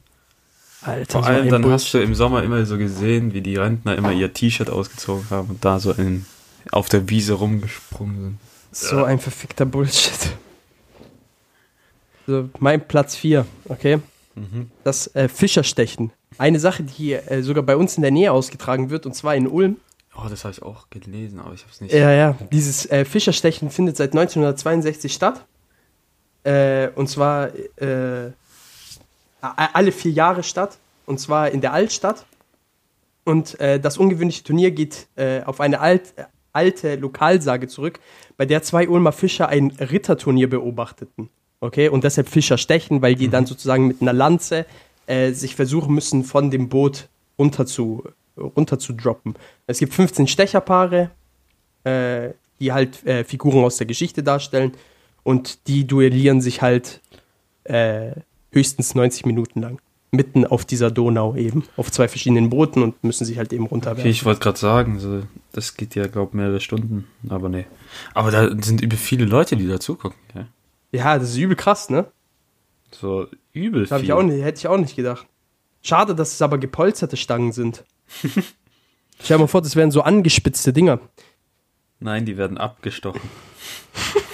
Alter, 0.81 1.19
Vor 1.19 1.27
allem 1.27 1.49
dann 1.49 1.61
Bullshit. 1.61 1.73
hast 1.73 1.93
du 1.93 1.97
im 1.99 2.15
Sommer 2.15 2.43
immer 2.43 2.65
so 2.65 2.77
gesehen, 2.77 3.33
wie 3.33 3.41
die 3.41 3.57
Rentner 3.57 3.95
immer 3.97 4.13
ihr 4.13 4.31
T-Shirt 4.33 4.69
ausgezogen 4.69 5.29
haben 5.29 5.49
und 5.49 5.65
da 5.65 5.79
so 5.79 5.91
in, 5.91 6.25
auf 6.71 6.87
der 6.87 7.09
Wiese 7.09 7.33
rumgesprungen 7.33 8.39
sind. 8.71 8.89
So 8.89 9.03
ein 9.03 9.19
verfickter 9.19 9.65
Bullshit. 9.65 10.31
So, 12.27 12.49
mein 12.59 12.87
Platz 12.87 13.15
4, 13.15 13.45
okay? 13.67 13.99
Mhm. 14.35 14.69
Das 14.83 15.13
äh, 15.15 15.27
Fischerstechen. 15.27 16.11
Eine 16.37 16.59
Sache, 16.59 16.83
die 16.83 17.13
äh, 17.13 17.41
sogar 17.41 17.63
bei 17.63 17.75
uns 17.75 17.97
in 17.97 18.03
der 18.03 18.11
Nähe 18.11 18.31
ausgetragen 18.31 18.89
wird, 18.89 19.05
und 19.05 19.15
zwar 19.15 19.35
in 19.35 19.47
Ulm. 19.47 19.77
Oh, 20.15 20.27
das 20.29 20.43
habe 20.43 20.53
ich 20.53 20.61
auch 20.61 20.89
gelesen, 20.89 21.39
aber 21.39 21.53
ich 21.53 21.61
habe 21.61 21.71
es 21.71 21.81
nicht. 21.81 21.93
Ja, 21.93 22.11
ja. 22.11 22.37
Dieses 22.51 22.85
äh, 22.85 23.03
Fischerstechen 23.03 23.69
findet 23.69 23.97
seit 23.97 24.11
1962 24.11 25.13
statt. 25.13 25.45
Äh, 26.43 26.89
und 26.95 27.09
zwar 27.09 27.49
äh, 27.77 28.31
alle 29.41 29.91
vier 29.91 30.11
Jahre 30.11 30.43
statt. 30.43 30.77
Und 31.05 31.19
zwar 31.19 31.49
in 31.51 31.61
der 31.61 31.73
Altstadt. 31.73 32.25
Und 33.25 33.59
äh, 33.59 33.79
das 33.79 33.97
ungewöhnliche 33.97 34.43
Turnier 34.43 34.71
geht 34.71 35.07
äh, 35.15 35.41
auf 35.43 35.59
eine 35.59 35.79
alt, 35.79 36.13
alte 36.53 36.95
Lokalsage 36.95 37.67
zurück, 37.67 37.99
bei 38.37 38.45
der 38.45 38.63
zwei 38.63 38.87
Ulmer 38.87 39.11
Fischer 39.11 39.49
ein 39.49 39.71
Ritterturnier 39.71 40.49
beobachteten. 40.49 41.29
Okay, 41.61 41.89
und 41.89 42.03
deshalb 42.03 42.29
Fischer 42.29 42.57
stechen, 42.57 43.01
weil 43.01 43.15
die 43.15 43.27
dann 43.27 43.45
sozusagen 43.45 43.87
mit 43.87 44.01
einer 44.01 44.13
Lanze 44.13 44.65
äh, 45.07 45.31
sich 45.31 45.55
versuchen 45.55 45.93
müssen, 45.93 46.23
von 46.23 46.49
dem 46.49 46.69
Boot 46.69 47.09
runter 47.37 47.65
zu, 47.65 48.03
runter 48.37 48.79
zu 48.79 48.93
droppen. 48.93 49.35
Es 49.67 49.79
gibt 49.79 49.93
15 49.93 50.27
Stecherpaare, 50.27 51.11
äh, 51.83 52.29
die 52.59 52.71
halt 52.71 53.05
äh, 53.05 53.23
Figuren 53.23 53.63
aus 53.63 53.77
der 53.77 53.87
Geschichte 53.87 54.23
darstellen 54.23 54.73
und 55.23 55.67
die 55.67 55.85
duellieren 55.85 56.41
sich 56.41 56.61
halt 56.61 57.01
äh, 57.65 58.11
höchstens 58.51 58.95
90 58.95 59.25
Minuten 59.25 59.61
lang. 59.61 59.79
Mitten 60.11 60.45
auf 60.45 60.65
dieser 60.65 60.89
Donau 60.89 61.35
eben, 61.35 61.63
auf 61.77 61.91
zwei 61.91 62.07
verschiedenen 62.07 62.49
Booten 62.49 62.81
und 62.81 63.03
müssen 63.03 63.25
sich 63.25 63.37
halt 63.37 63.53
eben 63.53 63.67
runterwerfen. 63.67 64.01
Okay, 64.01 64.09
ich 64.09 64.25
wollte 64.25 64.39
gerade 64.39 64.57
sagen, 64.57 64.99
so, 64.99 65.21
das 65.51 65.77
geht 65.77 65.93
ja, 65.93 66.07
glaube 66.07 66.35
mehrere 66.35 66.59
Stunden, 66.59 67.07
aber 67.29 67.47
nee. 67.47 67.65
Aber 68.15 68.31
da 68.31 68.49
sind 68.59 68.81
über 68.81 68.97
viele 68.97 69.25
Leute, 69.25 69.55
die 69.55 69.67
da 69.67 69.79
zugucken. 69.79 70.17
Ja? 70.33 70.47
Ja, 70.91 71.19
das 71.19 71.29
ist 71.29 71.37
übel 71.37 71.55
krass, 71.55 71.91
ne? 71.91 72.07
So 72.91 73.27
übel 73.53 73.83
Das 73.83 73.91
hab 73.91 73.99
viel. 73.99 74.05
ich 74.05 74.13
auch 74.13 74.23
nicht, 74.23 74.43
hätte 74.43 74.57
ich 74.57 74.67
auch 74.67 74.77
nicht 74.77 74.95
gedacht. 74.95 75.27
Schade, 75.83 76.15
dass 76.15 76.33
es 76.33 76.41
aber 76.41 76.57
gepolsterte 76.57 77.15
Stangen 77.15 77.51
sind. 77.51 77.83
Stell 79.21 79.37
dir 79.37 79.41
mal 79.41 79.47
vor, 79.47 79.61
das 79.61 79.75
wären 79.75 79.91
so 79.91 80.01
angespitzte 80.01 80.73
Dinger. 80.73 80.99
Nein, 81.99 82.25
die 82.25 82.35
werden 82.37 82.57
abgestochen. 82.57 83.21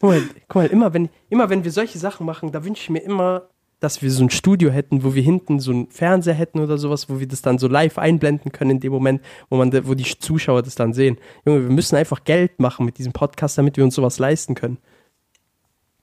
Guck 0.00 0.10
mal, 0.10 0.22
guck 0.48 0.54
mal 0.56 0.66
immer, 0.66 0.94
wenn, 0.94 1.10
immer 1.28 1.50
wenn 1.50 1.62
wir 1.62 1.70
solche 1.70 1.98
Sachen 1.98 2.26
machen, 2.26 2.52
da 2.52 2.64
wünsche 2.64 2.82
ich 2.82 2.90
mir 2.90 3.00
immer, 3.00 3.48
dass 3.80 4.02
wir 4.02 4.10
so 4.10 4.24
ein 4.24 4.30
Studio 4.30 4.70
hätten, 4.70 5.04
wo 5.04 5.14
wir 5.14 5.22
hinten 5.22 5.60
so 5.60 5.72
einen 5.72 5.90
Fernseher 5.90 6.34
hätten 6.34 6.60
oder 6.60 6.78
sowas, 6.78 7.08
wo 7.10 7.20
wir 7.20 7.28
das 7.28 7.42
dann 7.42 7.58
so 7.58 7.68
live 7.68 7.98
einblenden 7.98 8.50
können 8.50 8.72
in 8.72 8.80
dem 8.80 8.92
Moment, 8.92 9.22
wo, 9.50 9.56
man, 9.56 9.72
wo 9.86 9.94
die 9.94 10.04
Zuschauer 10.04 10.62
das 10.62 10.74
dann 10.74 10.94
sehen. 10.94 11.18
Junge, 11.44 11.62
wir 11.62 11.70
müssen 11.70 11.96
einfach 11.96 12.24
Geld 12.24 12.60
machen 12.60 12.86
mit 12.86 12.98
diesem 12.98 13.12
Podcast, 13.12 13.58
damit 13.58 13.76
wir 13.76 13.84
uns 13.84 13.94
sowas 13.94 14.18
leisten 14.18 14.54
können. 14.54 14.78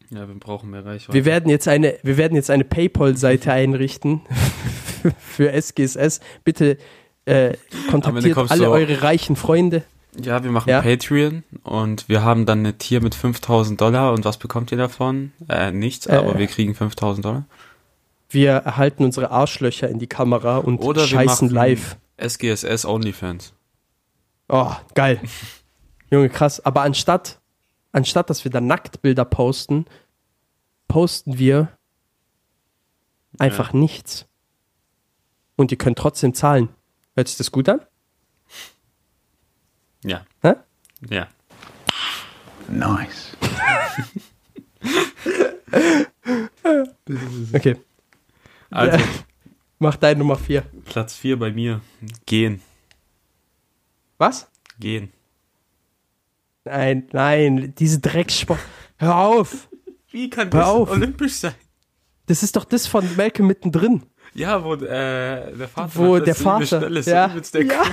Ja, 0.09 0.27
wir 0.27 0.35
brauchen 0.35 0.69
mehr 0.69 0.85
Reichweite. 0.85 1.13
Wir 1.13 1.25
werden 1.25 1.49
jetzt 1.49 1.67
eine, 1.67 1.95
wir 2.03 2.17
werden 2.17 2.35
jetzt 2.35 2.49
eine 2.49 2.63
PayPal-Seite 2.63 3.51
einrichten 3.51 4.21
für 5.19 5.51
SGSS. 5.51 6.21
Bitte 6.43 6.77
äh, 7.25 7.53
kontaktiert 7.89 8.37
alle 8.49 8.69
eure 8.69 9.01
reichen 9.01 9.35
Freunde. 9.35 9.83
Ja, 10.21 10.43
wir 10.43 10.51
machen 10.51 10.69
Ja. 10.69 10.81
Patreon 10.81 11.43
und 11.63 12.07
wir 12.09 12.23
haben 12.23 12.45
dann 12.45 12.65
ein 12.65 12.77
Tier 12.77 13.01
mit 13.01 13.15
5000 13.15 13.79
Dollar 13.79 14.13
und 14.13 14.25
was 14.25 14.37
bekommt 14.37 14.71
ihr 14.71 14.77
davon? 14.77 15.31
Äh, 15.49 15.71
nichts, 15.71 16.05
Äh. 16.07 16.15
aber 16.17 16.37
wir 16.37 16.47
kriegen 16.47 16.75
5000 16.75 17.25
Dollar. 17.25 17.45
Wir 18.29 18.51
erhalten 18.51 19.03
unsere 19.05 19.31
Arschlöcher 19.31 19.87
in 19.89 19.99
die 19.99 20.07
Kamera 20.07 20.57
und 20.57 20.79
Oder 20.79 21.07
scheißen 21.07 21.49
live. 21.49 21.97
SGSS 22.17 22.85
Onlyfans. 22.85 23.53
Oh, 24.49 24.71
geil. 24.95 25.21
Junge, 26.11 26.29
krass. 26.29 26.65
Aber 26.65 26.81
anstatt, 26.81 27.39
anstatt 27.91 28.29
dass 28.29 28.43
wir 28.43 28.51
da 28.51 28.59
Nacktbilder 28.61 29.23
posten, 29.25 29.85
posten 30.87 31.37
wir 31.37 31.69
einfach 33.39 33.71
nichts. 33.73 34.25
Und 35.55 35.71
ihr 35.71 35.77
könnt 35.77 35.97
trotzdem 35.97 36.33
zahlen. 36.33 36.69
Hört 37.15 37.27
sich 37.27 37.37
das 37.37 37.51
gut 37.51 37.67
an? 37.69 37.81
Ja. 40.07 40.25
Hä? 40.41 40.53
Ja. 41.09 41.27
Nice. 42.69 43.37
Okay. 47.53 47.75
Also, 48.69 49.03
Mach 49.79 49.95
deine 49.95 50.19
Nummer 50.19 50.37
4. 50.37 50.63
Platz 50.85 51.15
4 51.15 51.37
bei 51.37 51.51
mir. 51.51 51.81
Gehen. 52.25 52.61
Was? 54.17 54.49
Gehen. 54.79 55.11
Nein, 56.65 57.07
nein, 57.11 57.73
diese 57.77 57.99
Dreckssport. 57.99 58.59
Hör 58.97 59.15
auf! 59.15 59.69
Wie 60.09 60.29
kann 60.29 60.51
Hör 60.51 60.67
auf. 60.67 60.89
olympisch 60.89 61.35
sein? 61.35 61.53
Das 62.25 62.43
ist 62.43 62.55
doch 62.55 62.65
das 62.65 62.87
von 62.87 63.05
Malcolm 63.15 63.47
mittendrin. 63.47 64.03
Ja, 64.33 64.63
wo 64.63 64.73
äh, 64.73 65.55
der 65.55 65.67
Vater 65.67 65.95
Wo 65.95 66.17
der 66.17 66.27
er 66.27 66.35
Vater. 66.35 66.89
Ja, 67.01 67.27
der 67.27 67.65
ja. 67.65 67.83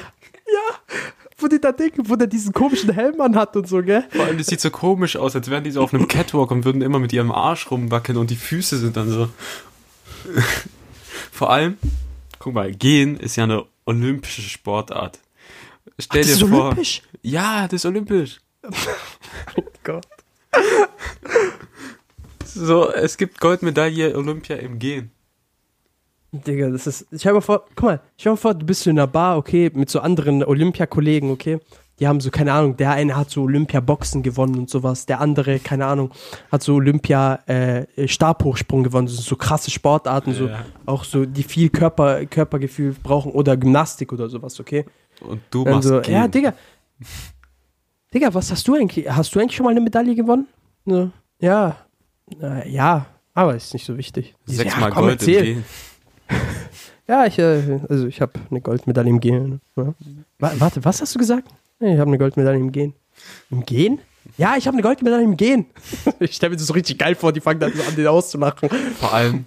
Wo 1.37 1.49
die 1.49 1.61
da 1.61 1.73
denken, 1.73 2.09
wo 2.09 2.17
der 2.17 2.29
diesen 2.29 2.53
komischen 2.53 2.93
Helm 2.93 3.21
anhat 3.21 3.57
und 3.57 3.67
so, 3.67 3.83
gell? 3.83 4.05
Vor 4.11 4.25
allem, 4.25 4.39
das 4.39 4.47
sieht 4.47 4.61
so 4.61 4.71
komisch 4.71 5.17
aus, 5.17 5.35
als 5.35 5.51
wären 5.51 5.65
die 5.65 5.73
so 5.73 5.83
auf 5.83 5.93
einem 5.93 6.07
Catwalk 6.07 6.51
und 6.53 6.65
würden 6.65 6.81
immer 6.81 7.01
mit 7.01 7.13
ihrem 7.13 7.33
Arsch 7.33 7.71
rumwackeln 7.71 8.17
und 8.19 8.31
die 8.31 8.37
Füße 8.37 8.79
sind 8.79 8.97
dann 8.97 9.11
so. 9.11 9.29
Vor 11.33 11.51
allem, 11.51 11.77
guck 12.39 12.55
mal, 12.55 12.73
Gehen 12.73 13.17
ist 13.17 13.37
ja 13.37 13.45
eine 13.45 13.65
olympische 13.85 14.43
Sportart. 14.43 15.19
Stell 15.99 16.23
das 16.23 16.39
dir 16.39 16.45
ist 16.45 16.51
vor. 16.51 16.65
olympisch? 16.67 17.03
Ja, 17.23 17.65
das 17.65 17.75
ist 17.75 17.87
olympisch. 17.87 18.41
Gott. 19.85 20.07
So, 22.45 22.93
es 22.93 23.17
gibt 23.17 23.41
Goldmedaille 23.41 24.17
Olympia 24.17 24.57
im 24.57 24.79
Gehen. 24.79 25.11
Digga, 26.47 26.69
das 26.71 26.87
ist. 26.87 27.07
Ich 27.13 27.27
habe 27.27 27.37
mir 27.37 27.43
vor, 27.43 27.65
guck 27.77 27.85
mal, 27.85 28.01
dir 28.23 28.31
mal 28.31 28.37
vor, 28.37 28.53
du 28.55 28.67
bist 28.67 28.83
so 28.83 28.91
in 28.91 28.99
einer 28.99 29.07
Bar, 29.07 29.37
okay, 29.39 29.71
mit 29.73 29.89
so 29.89 30.01
anderen 30.01 30.43
Olympiakollegen, 30.45 31.31
okay. 31.31 31.61
Die 32.01 32.09
haben 32.09 32.21
so, 32.21 32.29
keine 32.31 32.53
Ahnung, 32.53 32.77
der 32.77 32.91
eine 32.91 33.17
hat 33.17 33.31
so 33.31 33.43
Olympia-Boxen 33.43 34.25
gewonnen 34.25 34.59
und 34.59 34.69
sowas. 34.69 35.07
Der 35.07 35.21
andere, 35.21 35.61
keine 35.61 35.87
Ahnung, 35.87 36.11
hat 36.51 36.61
so 36.65 36.75
Olympia-Stabhochsprung 36.75 38.83
gewonnen. 38.83 39.07
Das 39.07 39.15
sind 39.15 39.25
so 39.25 39.37
krasse 39.37 39.71
Sportarten, 39.71 40.35
so 40.35 40.49
Ja. 40.49 40.65
auch 40.87 41.05
so, 41.05 41.25
die 41.25 41.45
viel 41.45 41.69
Körper, 41.69 42.27
Körpergefühl 42.27 42.97
brauchen 43.01 43.31
oder 43.31 43.57
Gymnastik 43.57 44.13
oder 44.13 44.29
sowas, 44.29 44.59
okay. 44.59 44.85
Und 45.21 45.41
du 45.51 45.63
machst 45.65 45.87
so, 45.89 46.01
Gehen. 46.01 46.15
ja, 46.15 46.27
Digga. 46.27 46.53
Digga, 48.13 48.35
was 48.35 48.51
hast 48.51 48.67
du 48.67 48.75
eigentlich? 48.75 49.09
Hast 49.09 49.33
du 49.33 49.39
eigentlich 49.39 49.55
schon 49.55 49.63
mal 49.65 49.71
eine 49.71 49.81
Medaille 49.81 50.17
gewonnen? 50.17 50.49
Ne? 50.85 51.13
Ja. 51.39 51.77
Ja, 52.67 53.07
aber 53.35 53.55
ist 53.55 53.73
nicht 53.73 53.87
so 53.87 53.97
wichtig. 53.97 54.35
So, 54.47 54.55
Sechsmal 54.55 54.89
ja, 54.89 54.95
komm, 54.95 55.05
Gold 55.05 55.23
im 55.23 55.29
erzähl. 55.35 55.63
Ja, 57.07 57.27
ich, 57.27 57.39
äh, 57.39 57.81
also 57.89 58.07
ich 58.07 58.23
habe 58.23 58.33
eine 58.51 58.63
Goldmedaille 58.63 59.11
im 59.11 59.21
Gehen. 59.21 59.61
Ja. 59.77 59.93
Wa- 60.39 60.53
Warte, 60.59 60.83
was 60.87 61.03
hast 61.03 61.15
du 61.15 61.19
gesagt? 61.19 61.49
Ich 61.79 61.99
habe 61.99 62.09
eine 62.09 62.17
Goldmedaille 62.17 62.59
im 62.59 62.73
Gehen. 62.73 62.95
Im 63.51 63.67
Gehen? 63.67 63.99
Ja, 64.39 64.57
ich 64.57 64.67
habe 64.67 64.75
eine 64.77 64.83
Goldmedaille 64.83 65.23
im 65.25 65.37
Gehen. 65.37 65.67
Ich 66.21 66.35
stelle 66.37 66.51
mir 66.51 66.57
das 66.57 66.67
so 66.67 66.73
richtig 66.73 66.99
geil 66.99 67.15
vor, 67.15 67.33
die 67.35 67.41
fangen 67.43 67.61
dann 67.61 67.75
so 67.75 67.83
an, 67.83 67.95
den 67.95 68.07
auszulachen. 68.07 68.71
Vor 68.99 69.13
allem, 69.13 69.45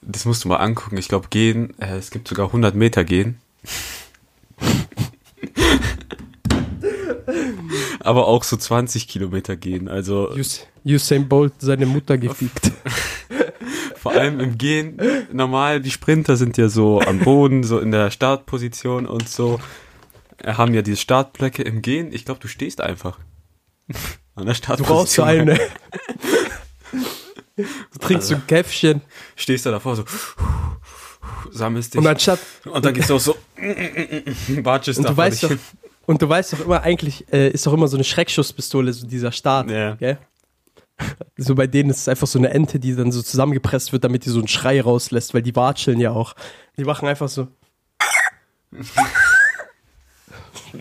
das 0.00 0.24
musst 0.24 0.44
du 0.44 0.48
mal 0.48 0.56
angucken. 0.56 0.96
Ich 0.96 1.08
glaube, 1.08 1.28
Gehen, 1.28 1.74
äh, 1.80 1.98
es 1.98 2.10
gibt 2.10 2.28
sogar 2.28 2.46
100 2.46 2.74
Meter 2.74 3.04
Gehen. 3.04 3.36
Aber 8.00 8.28
auch 8.28 8.44
so 8.44 8.56
20 8.56 9.08
Kilometer 9.08 9.56
gehen. 9.56 9.88
Also 9.88 10.30
Us 10.30 10.66
Usain 10.84 11.28
Bolt 11.28 11.52
seine 11.58 11.86
Mutter 11.86 12.16
gefickt. 12.16 12.70
Vor 14.12 14.20
allem 14.20 14.40
im 14.40 14.58
Gehen, 14.58 14.98
normal, 15.32 15.80
die 15.80 15.90
Sprinter 15.90 16.36
sind 16.36 16.56
ja 16.56 16.68
so 16.68 17.00
am 17.00 17.18
Boden, 17.20 17.62
so 17.64 17.78
in 17.78 17.90
der 17.90 18.10
Startposition 18.10 19.06
und 19.06 19.28
so. 19.28 19.60
Haben 20.44 20.74
ja 20.74 20.82
diese 20.82 20.98
Startblöcke 20.98 21.62
im 21.62 21.82
Gehen. 21.82 22.12
Ich 22.12 22.24
glaube, 22.24 22.40
du 22.40 22.48
stehst 22.48 22.80
einfach. 22.80 23.18
An 24.34 24.44
der 24.44 24.54
Du 24.54 24.54
Startposition. 24.54 24.96
brauchst 24.96 25.14
so 25.14 25.22
eine. 25.22 25.58
Du 27.56 27.98
trinkst 28.00 28.28
so 28.28 28.34
ein 28.34 28.46
Käffchen 28.46 29.00
Stehst 29.34 29.64
da 29.64 29.70
davor 29.70 29.96
so, 29.96 30.04
sammelst 31.50 31.94
dich. 31.94 31.98
und 32.00 32.06
anstatt 32.06 32.38
Und 32.66 32.84
dann 32.84 32.92
geht's 32.92 33.10
auch 33.10 33.18
so, 33.20 33.34
watschest 34.62 34.98
und 34.98 35.08
du 35.08 35.16
weißt 35.16 35.42
doch 35.44 35.50
und 36.06 36.20
du 36.22 36.28
weißt 36.28 36.52
doch 36.52 36.60
immer 36.60 36.82
eigentlich 36.82 37.24
äh, 37.32 37.48
ist 37.48 37.66
doch 37.66 37.72
immer 37.72 37.88
so 37.88 37.96
eine 37.96 38.04
Schreckschusspistole 38.04 38.92
so 38.92 39.06
dieser 39.06 39.32
Start, 39.32 39.70
Ja. 39.70 39.94
gell? 39.94 40.18
So 41.38 41.54
bei 41.54 41.66
denen 41.66 41.90
ist 41.90 41.98
es 41.98 42.08
einfach 42.08 42.26
so 42.26 42.38
eine 42.38 42.48
Ente, 42.50 42.80
die 42.80 42.96
dann 42.96 43.12
so 43.12 43.20
zusammengepresst 43.20 43.92
wird, 43.92 44.04
damit 44.04 44.24
die 44.24 44.30
so 44.30 44.38
einen 44.38 44.48
Schrei 44.48 44.80
rauslässt, 44.80 45.34
weil 45.34 45.42
die 45.42 45.54
watscheln 45.54 46.00
ja 46.00 46.12
auch. 46.12 46.34
Die 46.78 46.84
machen 46.84 47.06
einfach 47.06 47.28
so. 47.28 47.48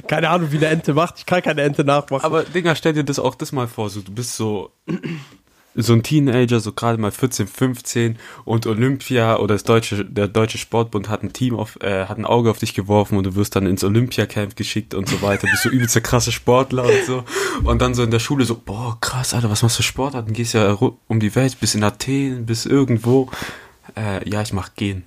Keine 0.07 0.29
Ahnung, 0.29 0.51
wie 0.51 0.57
eine 0.57 0.67
Ente 0.67 0.93
macht. 0.93 1.19
Ich 1.19 1.25
kann 1.25 1.41
keine 1.41 1.61
Ente 1.61 1.83
nachmachen. 1.83 2.23
Aber 2.25 2.43
Digga, 2.43 2.75
stell 2.75 2.93
dir 2.93 3.03
das 3.03 3.19
auch 3.19 3.35
das 3.35 3.51
mal 3.51 3.67
vor, 3.67 3.89
so 3.89 4.01
du 4.01 4.11
bist 4.11 4.35
so 4.35 4.71
so 5.75 5.93
ein 5.93 6.03
Teenager, 6.03 6.59
so 6.59 6.71
gerade 6.71 6.97
mal 6.97 7.11
14, 7.11 7.47
15 7.47 8.17
und 8.45 8.65
Olympia 8.65 9.37
oder 9.37 9.55
das 9.55 9.63
deutsche 9.63 10.05
der 10.05 10.27
deutsche 10.27 10.57
Sportbund 10.57 11.09
hat 11.09 11.23
ein 11.23 11.33
Team 11.33 11.55
auf 11.55 11.77
äh, 11.81 12.05
hat 12.05 12.17
ein 12.17 12.25
Auge 12.25 12.49
auf 12.49 12.59
dich 12.59 12.73
geworfen 12.73 13.17
und 13.17 13.25
du 13.25 13.35
wirst 13.35 13.55
dann 13.55 13.65
ins 13.65 13.83
Olympiacamp 13.83 14.55
geschickt 14.55 14.93
und 14.93 15.09
so 15.09 15.21
weiter, 15.21 15.47
bist 15.49 15.63
so 15.63 15.69
übelst 15.69 15.95
der 15.95 16.01
krasse 16.01 16.31
Sportler 16.31 16.85
und 16.85 17.05
so 17.05 17.23
und 17.63 17.81
dann 17.81 17.93
so 17.93 18.03
in 18.03 18.11
der 18.11 18.19
Schule 18.19 18.45
so, 18.45 18.55
boah, 18.55 18.97
krass, 19.01 19.33
Alter, 19.33 19.49
was 19.49 19.63
machst 19.63 19.77
du 19.77 19.83
für 19.83 19.87
Sportarten? 19.87 20.33
Gehst 20.33 20.53
ja 20.53 20.77
um 21.07 21.19
die 21.19 21.35
Welt, 21.35 21.59
bis 21.59 21.75
in 21.75 21.83
Athen, 21.83 22.45
bis 22.45 22.65
irgendwo. 22.65 23.29
Äh, 23.95 24.27
ja, 24.29 24.41
ich 24.41 24.53
mach 24.53 24.75
gehen. 24.75 25.03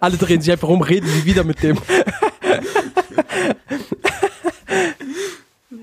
Alle 0.00 0.16
drehen 0.16 0.40
sich 0.40 0.52
einfach 0.52 0.68
um, 0.68 0.82
reden 0.82 1.10
nie 1.12 1.24
wieder 1.24 1.44
mit 1.44 1.62
dem. 1.62 1.78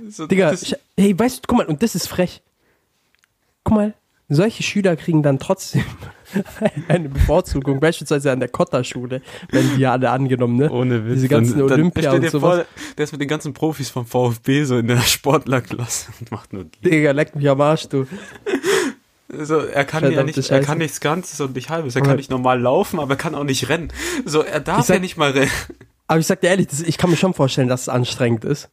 So, 0.10 0.28
Digga, 0.28 0.54
ich, 0.54 0.76
hey, 0.98 1.18
weißt 1.18 1.38
du, 1.38 1.42
guck 1.48 1.58
mal, 1.58 1.66
und 1.68 1.82
das 1.84 1.96
ist 1.96 2.08
frech. 2.08 2.42
Guck 3.64 3.76
mal, 3.76 3.94
solche 4.30 4.64
Schüler 4.64 4.96
kriegen 4.96 5.24
dann 5.24 5.40
trotzdem 5.40 5.84
eine 6.88 7.10
Bevorzugung, 7.10 7.80
beispielsweise 7.80 8.32
an 8.32 8.40
der 8.40 8.50
Kotta-Schule, 8.50 9.22
wenn 9.52 9.76
die 9.76 9.82
ja 9.82 9.94
alle 9.94 10.10
angenommen, 10.10 10.58
ne? 10.58 10.70
Ohne 10.72 11.06
Witz. 11.06 11.16
Diese 11.16 11.28
ganzen 11.28 11.62
Olympia 11.62 12.12
stell 12.12 12.24
und 12.26 12.30
sowas. 12.32 12.56
vor, 12.58 12.66
der 12.98 13.04
ist 13.04 13.12
mit 13.12 13.22
den 13.22 13.28
ganzen 13.28 13.54
Profis 13.54 13.90
vom 13.90 14.06
VfB 14.06 14.64
so 14.64 14.78
in 14.78 14.88
der 14.88 15.02
Sportlerklasse 15.02 16.12
und 16.20 16.32
macht 16.32 16.54
nur 16.54 16.66
Gehen. 16.66 16.92
Digga, 16.92 17.12
leck 17.12 17.36
mich 17.36 17.50
am 17.50 17.60
Arsch, 17.62 17.88
du. 17.88 18.06
So, 19.30 19.60
er 19.60 19.84
kann 19.84 20.04
ja 20.04 20.10
Verdammte 20.12 20.26
nicht, 20.26 20.38
er 20.38 20.44
Scheiße. 20.58 20.66
kann 20.66 20.78
nichts 20.78 21.02
Ganzes 21.02 21.42
und 21.42 21.54
nicht 21.54 21.70
Halbes. 21.70 21.96
Er 21.98 22.02
kann 22.02 22.16
nicht 22.16 22.32
normal 22.32 22.62
laufen, 22.62 23.00
aber 23.00 23.16
er 23.16 23.18
kann 23.18 23.36
auch 23.36 23.44
nicht 23.44 23.68
rennen. 23.68 23.90
So, 24.26 24.42
er 24.42 24.62
darf 24.62 24.86
sag- 24.86 24.96
ja 24.96 25.00
nicht 25.02 25.18
mal 25.18 25.32
rennen. 25.32 25.52
Aber 26.08 26.20
ich 26.20 26.28
sag 26.28 26.40
dir 26.40 26.48
ehrlich, 26.48 26.68
das, 26.68 26.82
ich 26.82 26.98
kann 26.98 27.10
mir 27.10 27.18
schon 27.18 27.34
vorstellen, 27.34 27.68
dass 27.68 27.82
es 27.82 27.90
anstrengend 27.90 28.46
ist. 28.46 28.70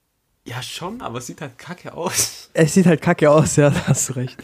Ja, 0.47 0.63
schon, 0.63 1.01
aber 1.01 1.19
es 1.19 1.27
sieht 1.27 1.41
halt 1.41 1.57
kacke 1.59 1.95
aus. 1.95 2.51
Es 2.53 2.75
sieht 2.75 2.87
halt 2.87 3.01
kacke 3.01 3.31
aus, 3.31 3.57
ja, 3.57 3.71
da 3.71 3.87
hast 3.89 4.11
du 4.11 4.13
recht. 4.15 4.37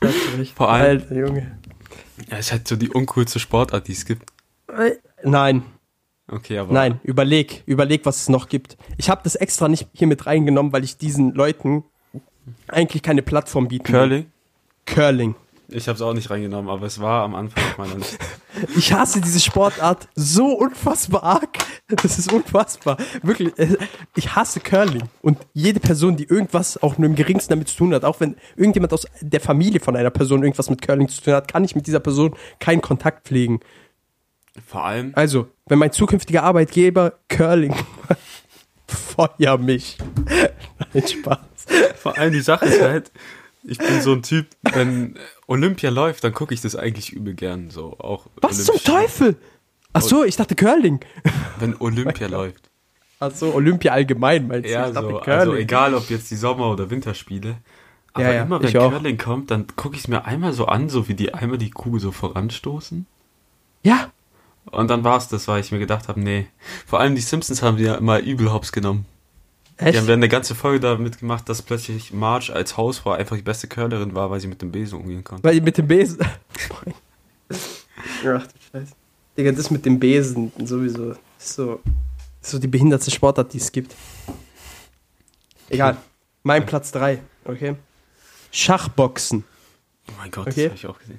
Da 0.00 0.08
hast 0.08 0.16
du 0.32 0.38
recht. 0.38 0.56
Vor 0.56 0.70
allem- 0.70 1.02
Alter, 1.02 1.14
Junge. 1.14 1.58
Ja, 2.30 2.38
ist 2.38 2.52
halt 2.52 2.66
so 2.66 2.76
die 2.76 2.88
uncoolste 2.90 3.38
Sportart, 3.38 3.86
die 3.88 3.92
es 3.92 4.04
gibt. 4.06 4.30
Äh, 4.68 4.92
Nein, 5.22 5.62
Okay, 6.30 6.56
aber. 6.58 6.72
nein, 6.72 7.00
überleg, 7.02 7.62
überleg, 7.66 8.06
was 8.06 8.22
es 8.22 8.28
noch 8.30 8.48
gibt. 8.48 8.78
Ich 8.96 9.10
habe 9.10 9.20
das 9.24 9.34
extra 9.34 9.68
nicht 9.68 9.88
hier 9.92 10.06
mit 10.06 10.24
reingenommen, 10.26 10.72
weil 10.72 10.82
ich 10.84 10.96
diesen 10.96 11.34
Leuten 11.34 11.84
eigentlich 12.68 13.02
keine 13.02 13.20
Plattform 13.22 13.68
bieten 13.68 13.92
will. 13.92 14.26
Curling? 14.86 15.34
Ich 15.68 15.88
habe 15.88 15.96
es 15.96 16.02
auch 16.02 16.12
nicht 16.12 16.30
reingenommen, 16.30 16.70
aber 16.70 16.86
es 16.86 17.00
war 17.00 17.24
am 17.24 17.34
Anfang 17.34 17.62
auf 17.64 17.78
meiner 17.78 17.96
Liste. 17.96 18.18
Ich 18.76 18.92
hasse 18.92 19.20
diese 19.20 19.40
Sportart 19.40 20.06
so 20.14 20.46
unfassbar 20.46 21.24
arg. 21.24 21.58
Das 21.88 22.18
ist 22.20 22.32
unfassbar. 22.32 22.96
Wirklich, 23.22 23.58
äh, 23.58 23.76
ich 24.14 24.36
hasse 24.36 24.60
Curling. 24.60 25.02
Und 25.22 25.38
jede 25.54 25.80
Person, 25.80 26.16
die 26.16 26.24
irgendwas 26.24 26.80
auch 26.80 26.96
nur 26.96 27.08
im 27.10 27.16
geringsten 27.16 27.50
damit 27.52 27.68
zu 27.68 27.76
tun 27.76 27.92
hat, 27.92 28.04
auch 28.04 28.20
wenn 28.20 28.36
irgendjemand 28.54 28.92
aus 28.92 29.06
der 29.20 29.40
Familie 29.40 29.80
von 29.80 29.96
einer 29.96 30.10
Person 30.10 30.42
irgendwas 30.44 30.70
mit 30.70 30.82
Curling 30.82 31.08
zu 31.08 31.20
tun 31.20 31.34
hat, 31.34 31.48
kann 31.48 31.64
ich 31.64 31.74
mit 31.74 31.88
dieser 31.88 31.98
Person 31.98 32.36
keinen 32.60 32.80
Kontakt 32.80 33.26
pflegen. 33.26 33.58
Vor 34.64 34.84
allem, 34.84 35.10
Also, 35.16 35.48
wenn 35.66 35.80
mein 35.80 35.90
zukünftiger 35.90 36.44
Arbeitgeber 36.44 37.14
Curling 37.28 37.74
feuer 38.86 39.58
mich. 39.58 39.98
Nein, 40.94 41.08
Spaß. 41.08 41.38
vor 41.96 42.16
allem 42.16 42.32
die 42.32 42.40
Sache 42.40 42.66
ist 42.66 42.80
halt, 42.80 43.10
ich 43.64 43.78
bin 43.78 44.00
so 44.00 44.12
ein 44.12 44.22
Typ, 44.22 44.46
wenn 44.62 45.18
Olympia 45.46 45.90
läuft, 45.90 46.24
dann 46.24 46.32
gucke 46.34 46.54
ich 46.54 46.60
das 46.60 46.76
eigentlich 46.76 47.12
übel 47.12 47.34
gern. 47.34 47.70
So, 47.70 47.98
auch 47.98 48.26
Was 48.40 48.64
zum 48.64 48.76
Teufel? 48.82 49.36
Ach 49.92 50.02
so, 50.02 50.24
ich 50.24 50.36
dachte 50.36 50.54
Curling. 50.54 51.00
Wenn 51.58 51.76
Olympia 51.80 52.26
läuft. 52.26 52.70
Ach 53.20 53.30
so, 53.30 53.54
Olympia 53.54 53.92
allgemein 53.92 54.46
meinst 54.48 54.68
du? 54.68 54.72
Ja, 54.72 54.90
dachte 54.90 55.08
so, 55.08 55.18
Curling. 55.20 55.30
also 55.38 55.54
egal 55.54 55.94
ob 55.94 56.10
jetzt 56.10 56.30
die 56.30 56.36
Sommer- 56.36 56.70
oder 56.70 56.90
Winterspiele. 56.90 57.56
Aber 58.12 58.24
Ja, 58.24 58.32
ja, 58.32 58.42
immer 58.42 58.60
wenn 58.60 58.68
ich 58.68 58.76
auch. 58.78 58.90
Curling 58.90 59.18
kommt, 59.18 59.50
dann 59.50 59.66
gucke 59.76 59.94
ich 59.96 60.02
es 60.02 60.08
mir 60.08 60.24
einmal 60.24 60.52
so 60.52 60.66
an, 60.66 60.88
so 60.88 61.08
wie 61.08 61.14
die 61.14 61.32
einmal 61.34 61.58
die 61.58 61.70
Kugel 61.70 62.00
so 62.00 62.10
voranstoßen. 62.12 63.06
ja, 63.82 64.10
Und 64.70 64.88
dann 64.90 65.04
war's 65.04 65.28
das, 65.28 65.46
weil 65.48 65.60
ich 65.60 65.70
mir 65.72 65.78
gedacht 65.78 66.08
habe, 66.08 66.20
nee. 66.20 66.46
Vor 66.86 66.98
allem 67.00 67.14
die 67.14 67.20
Simpsons 67.20 67.62
haben 67.62 67.76
die 67.76 67.84
ja 67.84 67.94
immer 67.94 68.20
übel 68.20 68.52
hops 68.52 68.72
genommen. 68.72 69.06
Die 69.80 69.84
echt? 69.86 69.98
haben 69.98 70.06
dann 70.06 70.20
eine 70.20 70.28
ganze 70.28 70.54
Folge 70.54 70.80
damit 70.80 71.18
gemacht, 71.18 71.48
dass 71.48 71.62
plötzlich 71.62 72.12
Marge 72.12 72.52
als 72.52 72.76
Hausfrau 72.76 73.12
einfach 73.12 73.36
die 73.36 73.42
beste 73.42 73.66
Curlerin 73.66 74.14
war, 74.14 74.30
weil 74.30 74.40
sie 74.40 74.46
mit 74.46 74.62
dem 74.62 74.70
Besen 74.70 75.00
umgehen 75.00 75.24
konnte. 75.24 75.42
Weil 75.42 75.54
die 75.54 75.60
mit 75.60 75.76
dem 75.76 75.88
Besen. 75.88 76.18
Ach 77.50 78.46
du 78.46 78.54
Scheiße. 78.72 78.92
Digga, 79.36 79.52
das 79.52 79.70
mit 79.70 79.84
dem 79.84 79.98
Besen 79.98 80.52
sowieso. 80.64 81.10
Ist 81.38 81.54
so, 81.54 81.80
ist 82.40 82.50
so 82.50 82.58
die 82.58 82.68
behinderte 82.68 83.10
Sportart, 83.10 83.52
die 83.52 83.58
es 83.58 83.72
gibt. 83.72 83.94
Egal. 85.68 85.96
Mein 86.44 86.64
Platz 86.64 86.92
3, 86.92 87.20
okay? 87.44 87.74
Schachboxen. 88.52 89.44
Oh 90.08 90.12
mein 90.18 90.30
Gott, 90.30 90.46
Okay. 90.48 90.64
das 90.64 90.70
habe 90.70 90.74
ich 90.76 90.86
auch 90.86 90.98
gesehen. 90.98 91.18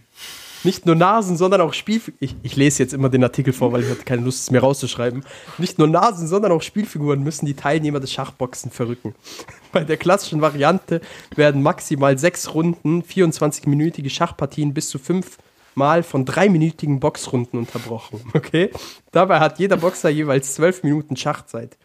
Nicht 0.66 0.88
nur 0.88 0.96
Nasen, 0.96 1.38
sondern 1.38 1.62
auch 1.62 1.74
Spielfiguren. 1.74 2.18
Ich, 2.20 2.36
ich 2.42 2.56
lese 2.56 2.82
jetzt 2.82 2.94
immer 2.94 3.10
den 3.10 3.24
Artikel 3.24 3.54
vor, 3.54 3.72
weil 3.72 3.84
ich 3.84 3.90
hatte 3.90 4.04
keine 4.04 4.24
Lust, 4.24 4.42
es 4.42 4.52
mir 4.52 4.62
rauszuschreiben. 4.62 5.24
Nicht 5.60 5.78
nur 5.78 5.88
Nasen, 5.88 6.28
sondern 6.28 6.52
auch 6.52 6.64
Spielfiguren 6.64 7.22
müssen 7.22 7.46
die 7.46 7.54
Teilnehmer 7.54 8.00
des 8.00 8.12
Schachboxen 8.12 8.72
verrücken. 8.72 9.14
Bei 9.72 9.84
der 9.84 9.98
klassischen 9.98 10.42
Variante 10.42 11.02
werden 11.36 11.62
maximal 11.62 12.18
sechs 12.18 12.56
Runden, 12.56 13.04
24-minütige 13.04 14.10
Schachpartien 14.10 14.74
bis 14.74 14.90
zu 14.90 14.98
fünf 14.98 15.38
Mal 15.76 16.04
von 16.04 16.26
dreiminütigen 16.26 17.00
Boxrunden 17.00 17.60
unterbrochen. 17.60 18.22
Okay? 18.34 18.72
Dabei 19.12 19.40
hat 19.40 19.60
jeder 19.60 19.78
Boxer 19.78 20.10
jeweils 20.10 20.56
zwölf 20.56 20.82
Minuten 20.82 21.16
Schachzeit. 21.16 21.78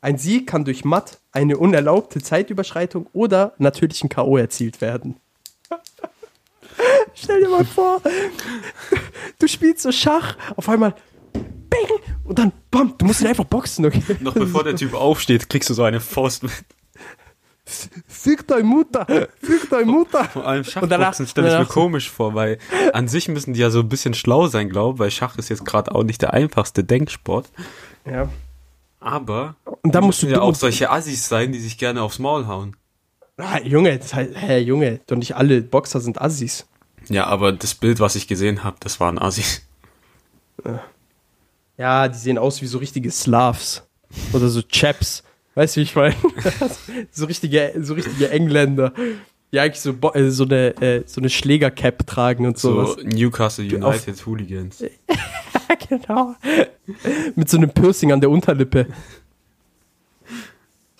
Ein 0.00 0.16
Sieg 0.16 0.46
kann 0.46 0.64
durch 0.64 0.84
Matt, 0.84 1.20
eine 1.32 1.58
unerlaubte 1.58 2.20
Zeitüberschreitung 2.22 3.08
oder 3.12 3.52
natürlichen 3.58 4.08
K.O. 4.08 4.36
erzielt 4.36 4.80
werden. 4.80 5.16
Stell 7.14 7.40
dir 7.40 7.48
mal 7.48 7.64
vor, 7.64 8.00
du 9.38 9.48
spielst 9.48 9.82
so 9.82 9.92
Schach, 9.92 10.36
auf 10.56 10.68
einmal 10.68 10.94
Bing 11.32 11.98
und 12.24 12.38
dann 12.38 12.52
bam, 12.70 12.94
du 12.98 13.06
musst 13.06 13.20
ihn 13.20 13.26
einfach 13.26 13.44
boxen, 13.44 13.86
okay? 13.86 14.02
Noch 14.20 14.34
bevor 14.34 14.64
der 14.64 14.76
Typ 14.76 14.94
aufsteht, 14.94 15.48
kriegst 15.48 15.70
du 15.70 15.74
so 15.74 15.82
eine 15.82 16.00
Faust 16.00 16.42
mit. 16.42 16.52
Fick 18.08 18.46
deine 18.48 18.64
Mutter, 18.64 19.06
fick 19.40 19.70
deine 19.70 19.84
Mutter. 19.86 20.24
Vor 20.24 20.46
allem 20.46 20.64
Schachboxen 20.64 21.26
stelle 21.26 21.52
ich 21.52 21.58
mir 21.58 21.66
komisch 21.66 22.10
vor, 22.10 22.34
weil 22.34 22.58
an 22.92 23.06
sich 23.08 23.28
müssen 23.28 23.54
die 23.54 23.60
ja 23.60 23.70
so 23.70 23.80
ein 23.80 23.88
bisschen 23.88 24.14
schlau 24.14 24.48
sein, 24.48 24.68
glaube 24.68 24.96
ich, 24.96 25.00
weil 25.00 25.10
Schach 25.10 25.38
ist 25.38 25.48
jetzt 25.48 25.64
gerade 25.64 25.94
auch 25.94 26.02
nicht 26.02 26.20
der 26.22 26.32
einfachste 26.32 26.82
Denksport. 26.82 27.50
Ja. 28.04 28.28
Aber 28.98 29.56
Und 29.82 29.94
dann 29.94 30.04
musst 30.04 30.22
du 30.22 30.26
ja 30.26 30.40
auch 30.40 30.54
solche 30.54 30.90
Assis 30.90 31.28
sein, 31.28 31.52
die 31.52 31.60
sich 31.60 31.78
gerne 31.78 32.02
aufs 32.02 32.18
Maul 32.18 32.46
hauen. 32.46 32.76
Ah, 33.36 33.58
Junge, 33.62 33.98
das 33.98 34.14
heißt, 34.14 34.32
hä, 34.34 34.58
Junge, 34.58 35.00
doch 35.06 35.16
nicht 35.16 35.36
alle 35.36 35.62
Boxer 35.62 36.00
sind 36.00 36.20
Assis. 36.20 36.66
Ja, 37.08 37.26
aber 37.26 37.52
das 37.52 37.74
Bild, 37.74 38.00
was 38.00 38.14
ich 38.16 38.26
gesehen 38.28 38.64
habe, 38.64 38.76
das 38.80 39.00
waren 39.00 39.18
Assis. 39.18 39.62
Ja, 41.78 42.08
die 42.08 42.18
sehen 42.18 42.38
aus 42.38 42.62
wie 42.62 42.66
so 42.66 42.78
richtige 42.78 43.10
Slavs. 43.10 43.82
Oder 44.32 44.48
so 44.48 44.62
Chaps. 44.62 45.22
Weißt 45.54 45.76
du, 45.76 45.80
wie 45.80 45.84
ich 45.84 45.96
meine? 45.96 46.14
so, 47.10 47.26
richtige, 47.26 47.72
so 47.80 47.94
richtige 47.94 48.30
Engländer. 48.30 48.92
Die 49.52 49.60
eigentlich 49.60 49.80
so, 49.80 49.92
Bo- 49.92 50.12
äh, 50.14 50.30
so 50.30 50.44
eine, 50.44 50.76
äh, 50.80 51.02
so 51.06 51.20
eine 51.20 51.28
Schlägercap 51.28 52.06
tragen 52.06 52.46
und 52.46 52.58
sowas. 52.58 52.94
So 52.94 53.02
Newcastle 53.02 53.64
United 53.64 54.24
Hooligans. 54.24 54.82
genau. 55.88 56.34
Mit 57.34 57.50
so 57.50 57.56
einem 57.58 57.70
Piercing 57.70 58.12
an 58.12 58.20
der 58.20 58.30
Unterlippe. 58.30 58.86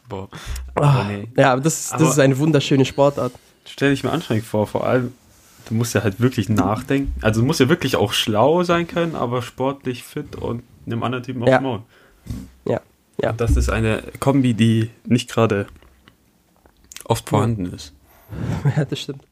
Boah. 0.08 0.28
Ah, 0.74 1.00
Aber 1.00 1.04
nee. 1.04 1.28
Ja, 1.36 1.52
aber 1.52 1.62
das, 1.62 1.90
das 1.90 2.00
Aber- 2.00 2.10
ist 2.10 2.18
eine 2.18 2.36
wunderschöne 2.38 2.84
Sportart. 2.84 3.32
Stell 3.64 3.90
dich 3.92 4.02
mir 4.04 4.10
anstrengend 4.10 4.44
vor, 4.44 4.66
vor 4.66 4.86
allem, 4.86 5.12
du 5.68 5.74
musst 5.74 5.94
ja 5.94 6.02
halt 6.02 6.20
wirklich 6.20 6.48
nachdenken. 6.48 7.12
Also 7.22 7.40
du 7.40 7.46
musst 7.46 7.60
ja 7.60 7.68
wirklich 7.68 7.96
auch 7.96 8.12
schlau 8.12 8.62
sein 8.64 8.86
können, 8.86 9.14
aber 9.14 9.42
sportlich 9.42 10.02
fit 10.02 10.36
und 10.36 10.62
einem 10.86 11.02
anderen 11.02 11.22
Typen 11.24 11.42
aufs 11.42 11.50
Ja. 11.50 11.60
Maul. 11.60 11.82
Ja. 12.66 12.80
Ja. 13.20 13.30
Und 13.30 13.40
das 13.40 13.56
ist 13.56 13.70
eine 13.70 14.02
Kombi, 14.20 14.54
die 14.54 14.90
nicht 15.06 15.30
gerade 15.30 15.66
oft 17.04 17.28
vorhanden 17.28 17.66
ist. 17.66 17.92
Ja, 18.76 18.86
das 18.86 18.98
stimmt. 18.98 19.22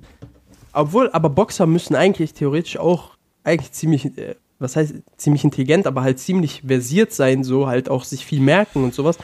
Obwohl, 0.75 1.11
aber 1.13 1.31
Boxer 1.31 1.67
müssen 1.67 1.95
eigentlich 1.95 2.35
theoretisch 2.35 2.77
auch 2.77 3.13
eigentlich 3.45 3.73
ziemlich, 3.73 4.17
äh, 4.19 4.35
was 4.59 4.77
heißt 4.77 4.95
ziemlich 5.17 5.43
intelligent, 5.43 5.87
aber 5.87 6.03
halt 6.03 6.19
ziemlich 6.19 6.63
versiert 6.67 7.13
sein, 7.13 7.43
so 7.43 7.67
halt 7.67 7.89
auch 7.89 8.05
sich 8.05 8.27
viel 8.27 8.41
merken 8.41 8.85
und 8.85 8.93
sowas, 8.93 9.17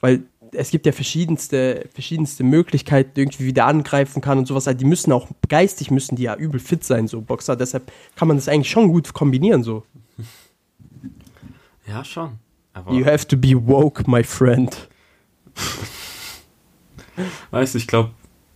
weil 0.00 0.24
es 0.52 0.70
gibt 0.70 0.86
ja 0.86 0.92
verschiedenste, 0.92 1.88
verschiedenste 1.92 2.44
Möglichkeiten, 2.44 3.18
irgendwie 3.18 3.44
wie 3.44 3.52
der 3.52 3.66
angreifen 3.66 4.20
kann 4.20 4.38
und 4.38 4.46
sowas. 4.46 4.66
Also 4.66 4.78
die 4.78 4.84
müssen 4.84 5.12
auch 5.12 5.28
geistig 5.48 5.90
müssen 5.90 6.16
die 6.16 6.24
ja 6.24 6.36
übel 6.36 6.60
fit 6.60 6.84
sein, 6.84 7.08
so 7.08 7.20
Boxer. 7.20 7.56
Deshalb 7.56 7.90
kann 8.16 8.28
man 8.28 8.36
das 8.36 8.48
eigentlich 8.48 8.70
schon 8.70 8.88
gut 8.88 9.12
kombinieren, 9.12 9.62
so. 9.62 9.84
Ja, 11.86 12.04
schon. 12.04 12.38
Aber 12.72 12.92
You 12.92 13.04
have 13.04 13.26
to 13.26 13.36
be 13.36 13.54
woke, 13.54 14.08
my 14.08 14.22
friend. 14.22 14.88
weißt 17.50 17.74
du, 17.74 17.78
ich 17.78 17.86
glaube, 17.86 18.10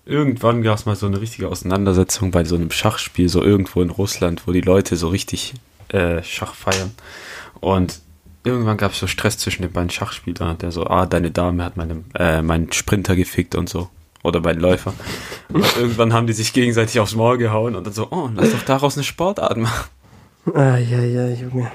irgendwann 0.05 0.63
gab 0.63 0.79
es 0.79 0.87
mal 0.87 0.97
so 0.97 1.07
eine 1.07 1.21
richtige 1.21 1.49
Auseinandersetzung 1.49 2.31
bei 2.31 2.45
so 2.45 2.55
einem 2.55 2.71
Schachspiel, 2.71 3.29
so 3.29 3.43
irgendwo 3.43 3.83
in 3.83 3.91
Russland, 3.91 4.47
wo 4.47 4.53
die 4.53 4.61
Leute 4.61 4.97
so 4.97 5.09
richtig 5.09 5.55
äh, 5.89 6.23
Schach 6.23 6.55
feiern. 6.55 6.93
Und 7.61 8.01
irgendwann 8.45 8.77
gab 8.77 8.93
es 8.93 9.01
so 9.01 9.07
Stress 9.07 9.39
zwischen 9.39 9.63
den 9.63 9.73
beiden 9.73 9.91
Schachspielern, 9.91 10.59
der 10.59 10.71
so, 10.71 10.87
ah, 10.87 11.07
deine 11.07 11.31
Dame 11.31 11.65
hat 11.65 11.77
meine, 11.77 12.05
äh, 12.15 12.43
meinen 12.43 12.73
Sprinter 12.73 13.17
gefickt 13.17 13.55
und 13.55 13.69
so. 13.69 13.89
Oder 14.23 14.41
meinen 14.41 14.61
Läufer. 14.61 14.95
Und 15.49 15.77
irgendwann 15.77 16.13
haben 16.13 16.27
die 16.27 16.33
sich 16.33 16.53
gegenseitig 16.53 17.01
aufs 17.01 17.15
Maul 17.15 17.37
gehauen 17.39 17.75
und 17.75 17.87
dann 17.87 17.93
so, 17.93 18.09
oh, 18.11 18.31
lass 18.35 18.53
doch 18.53 18.63
daraus 18.63 18.97
eine 18.97 19.05
Sportart 19.05 19.57
machen. 19.57 19.91
Ah, 20.55 20.77
ja, 20.79 21.01
ja, 21.01 21.29
Junge. 21.29 21.71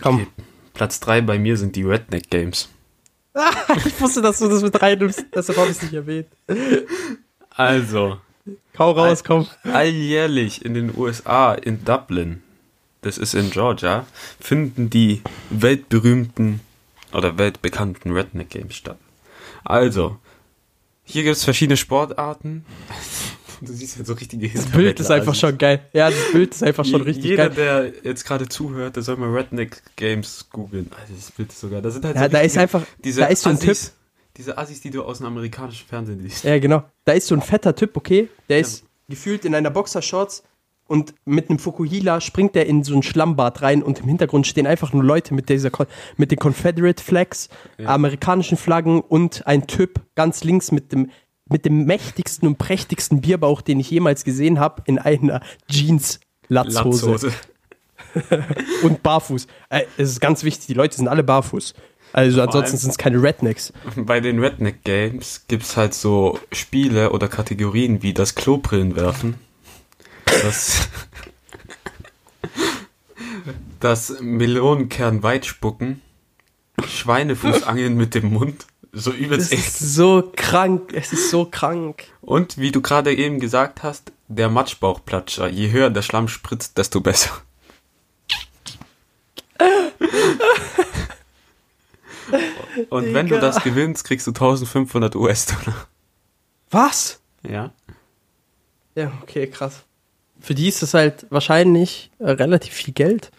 Komm. 0.00 0.16
Okay. 0.16 0.26
Platz 0.74 1.00
3 1.00 1.20
bei 1.22 1.38
mir 1.38 1.56
sind 1.56 1.76
die 1.76 1.84
Redneck 1.84 2.30
Games. 2.30 2.68
Ich 3.86 4.00
wusste, 4.00 4.20
dass 4.20 4.38
du 4.38 4.48
das 4.48 4.62
mit 4.62 4.80
reinnimmst, 4.80 5.24
deshalb 5.34 5.58
habe 5.58 5.70
ich 5.70 5.76
es 5.76 5.82
nicht 5.82 5.94
erwähnt. 5.94 6.26
Also, 7.50 8.18
Kau 8.74 8.90
raus, 8.92 9.24
komm. 9.24 9.46
alljährlich 9.64 10.64
in 10.64 10.74
den 10.74 10.96
USA, 10.96 11.54
in 11.54 11.84
Dublin, 11.84 12.42
das 13.02 13.18
ist 13.18 13.34
in 13.34 13.50
Georgia, 13.50 14.06
finden 14.40 14.90
die 14.90 15.22
weltberühmten 15.50 16.60
oder 17.12 17.36
weltbekannten 17.38 18.12
Redneck 18.12 18.50
Games 18.50 18.74
statt. 18.74 18.98
Also, 19.64 20.18
hier 21.04 21.22
gibt 21.24 21.36
es 21.36 21.44
verschiedene 21.44 21.76
Sportarten. 21.76 22.64
Du 23.64 23.72
siehst 23.72 23.96
ja 23.96 24.04
so 24.04 24.14
richtige 24.14 24.48
Das 24.48 24.66
Bild 24.66 24.98
ist 24.98 25.08
einfach 25.12 25.36
schon 25.36 25.56
geil. 25.56 25.86
Ja, 25.92 26.10
das 26.10 26.32
Bild 26.32 26.52
ist 26.52 26.64
einfach 26.64 26.84
schon 26.84 27.00
richtig 27.02 27.26
Jeder, 27.26 27.48
geil. 27.48 27.92
der 28.02 28.10
jetzt 28.10 28.24
gerade 28.24 28.48
zuhört, 28.48 28.96
der 28.96 29.04
soll 29.04 29.16
mal 29.18 29.30
Redneck 29.30 29.80
Games 29.94 30.48
googeln. 30.50 30.90
Alter, 30.90 31.12
das 31.14 31.30
Bild 31.30 31.50
ist 31.52 31.60
sogar. 31.60 31.80
Da 31.80 31.92
sind 31.92 32.04
halt 32.04 32.16
Ja, 32.16 32.22
so 32.24 32.28
da 32.28 32.40
ist 32.40 32.58
einfach, 32.58 32.82
diese 33.04 33.20
da 33.20 33.26
ist 33.28 33.42
so 33.42 33.50
ein 33.50 33.56
Assis, 33.56 33.92
Diese 34.36 34.58
Assis, 34.58 34.80
die 34.80 34.90
du 34.90 35.04
aus 35.04 35.18
dem 35.18 35.28
amerikanischen 35.28 35.86
Fernsehen 35.86 36.18
siehst. 36.20 36.42
Ja, 36.42 36.58
genau. 36.58 36.82
Da 37.04 37.12
ist 37.12 37.28
so 37.28 37.36
ein 37.36 37.40
fetter 37.42 37.76
Typ, 37.76 37.96
okay? 37.96 38.28
Der 38.48 38.58
ist 38.58 38.82
gefühlt 39.08 39.44
in 39.44 39.54
einer 39.54 39.70
Boxershorts 39.70 40.42
und 40.92 41.14
mit 41.24 41.48
einem 41.48 41.58
Fukuhila 41.58 42.20
springt 42.20 42.54
der 42.54 42.66
in 42.66 42.84
so 42.84 42.94
ein 42.94 43.02
Schlammbad 43.02 43.62
rein 43.62 43.82
und 43.82 44.00
im 44.00 44.08
Hintergrund 44.08 44.46
stehen 44.46 44.66
einfach 44.66 44.92
nur 44.92 45.02
Leute 45.02 45.32
mit 45.32 45.48
dieser 45.48 45.70
mit 46.18 46.30
den 46.30 46.38
Confederate 46.38 47.02
Flags, 47.02 47.48
amerikanischen 47.82 48.58
Flaggen 48.58 49.00
und 49.00 49.46
ein 49.46 49.66
Typ 49.66 50.02
ganz 50.16 50.44
links 50.44 50.70
mit 50.70 50.92
dem 50.92 51.10
mit 51.48 51.64
dem 51.64 51.86
mächtigsten 51.86 52.46
und 52.46 52.58
prächtigsten 52.58 53.22
Bierbauch, 53.22 53.62
den 53.62 53.80
ich 53.80 53.90
jemals 53.90 54.24
gesehen 54.24 54.60
habe, 54.60 54.82
in 54.84 54.98
einer 54.98 55.40
Jeans-Latzhose 55.70 57.10
Latzhose. 57.10 57.32
und 58.82 59.02
barfuß. 59.02 59.46
Äh, 59.70 59.84
es 59.96 60.10
ist 60.10 60.20
ganz 60.20 60.44
wichtig, 60.44 60.66
die 60.66 60.74
Leute 60.74 60.96
sind 60.96 61.08
alle 61.08 61.24
barfuß. 61.24 61.72
Also 62.12 62.42
ansonsten 62.42 62.76
sind 62.76 62.90
es 62.90 62.98
keine 62.98 63.22
Rednecks. 63.22 63.72
Bei 63.96 64.20
den 64.20 64.38
Redneck 64.38 64.84
Games 64.84 65.46
gibt's 65.48 65.78
halt 65.78 65.94
so 65.94 66.38
Spiele 66.52 67.12
oder 67.12 67.28
Kategorien 67.28 68.02
wie 68.02 68.12
das 68.12 68.34
Klobrillen 68.34 68.92
werfen. 70.32 70.88
Das, 73.80 74.10
das 74.10 74.20
Melonenkern 74.20 75.22
weitspucken. 75.22 76.02
Schweinefußangeln 76.84 77.96
mit 77.96 78.14
dem 78.14 78.32
Mund. 78.32 78.66
So 78.92 79.10
übelst 79.10 79.52
ist 79.52 79.78
so 79.78 80.30
krank, 80.36 80.92
es 80.92 81.12
ist 81.12 81.30
so 81.30 81.46
krank. 81.46 82.04
Und 82.20 82.58
wie 82.58 82.72
du 82.72 82.82
gerade 82.82 83.14
eben 83.14 83.40
gesagt 83.40 83.82
hast, 83.82 84.12
der 84.28 84.50
Matschbauchplatscher. 84.50 85.48
Je 85.48 85.70
höher 85.70 85.90
der 85.90 86.02
Schlamm 86.02 86.28
spritzt, 86.28 86.76
desto 86.76 87.00
besser. 87.00 87.30
Und 92.90 93.14
wenn 93.14 93.28
du 93.28 93.38
das 93.40 93.62
gewinnst, 93.62 94.04
kriegst 94.04 94.26
du 94.26 94.30
1500 94.32 95.14
US-Dollar. 95.16 95.86
Was? 96.70 97.20
Ja. 97.48 97.72
Ja, 98.94 99.12
okay, 99.22 99.46
krass. 99.46 99.84
Für 100.42 100.54
die 100.56 100.68
ist 100.68 100.82
das 100.82 100.92
halt 100.92 101.26
wahrscheinlich 101.30 102.10
äh, 102.18 102.30
relativ 102.30 102.74
viel 102.74 102.92
Geld. 102.92 103.30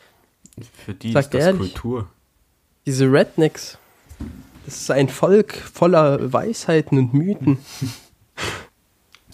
Für 0.85 0.93
die 0.93 1.11
Sag 1.11 1.25
ist 1.25 1.33
das 1.33 1.43
ehrlich. 1.43 1.73
Kultur. 1.73 2.09
Diese 2.85 3.11
Rednecks. 3.11 3.77
Das 4.65 4.77
ist 4.77 4.91
ein 4.91 5.09
Volk 5.09 5.53
voller 5.53 6.31
Weisheiten 6.31 6.97
und 6.97 7.13
Mythen. 7.13 7.57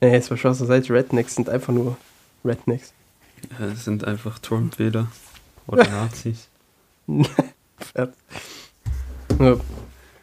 nee, 0.00 0.12
jetzt 0.12 0.26
Spaß 0.26 0.60
beiseite. 0.60 0.94
Rednecks 0.94 1.34
sind 1.34 1.50
einfach 1.50 1.74
nur 1.74 1.98
Rednecks. 2.42 2.94
Das 3.58 3.84
sind 3.84 4.04
einfach 4.04 4.38
Trump-Wähler 4.38 5.08
oder 5.66 5.86
Nazis. 5.90 6.48
Ja. 9.38 9.56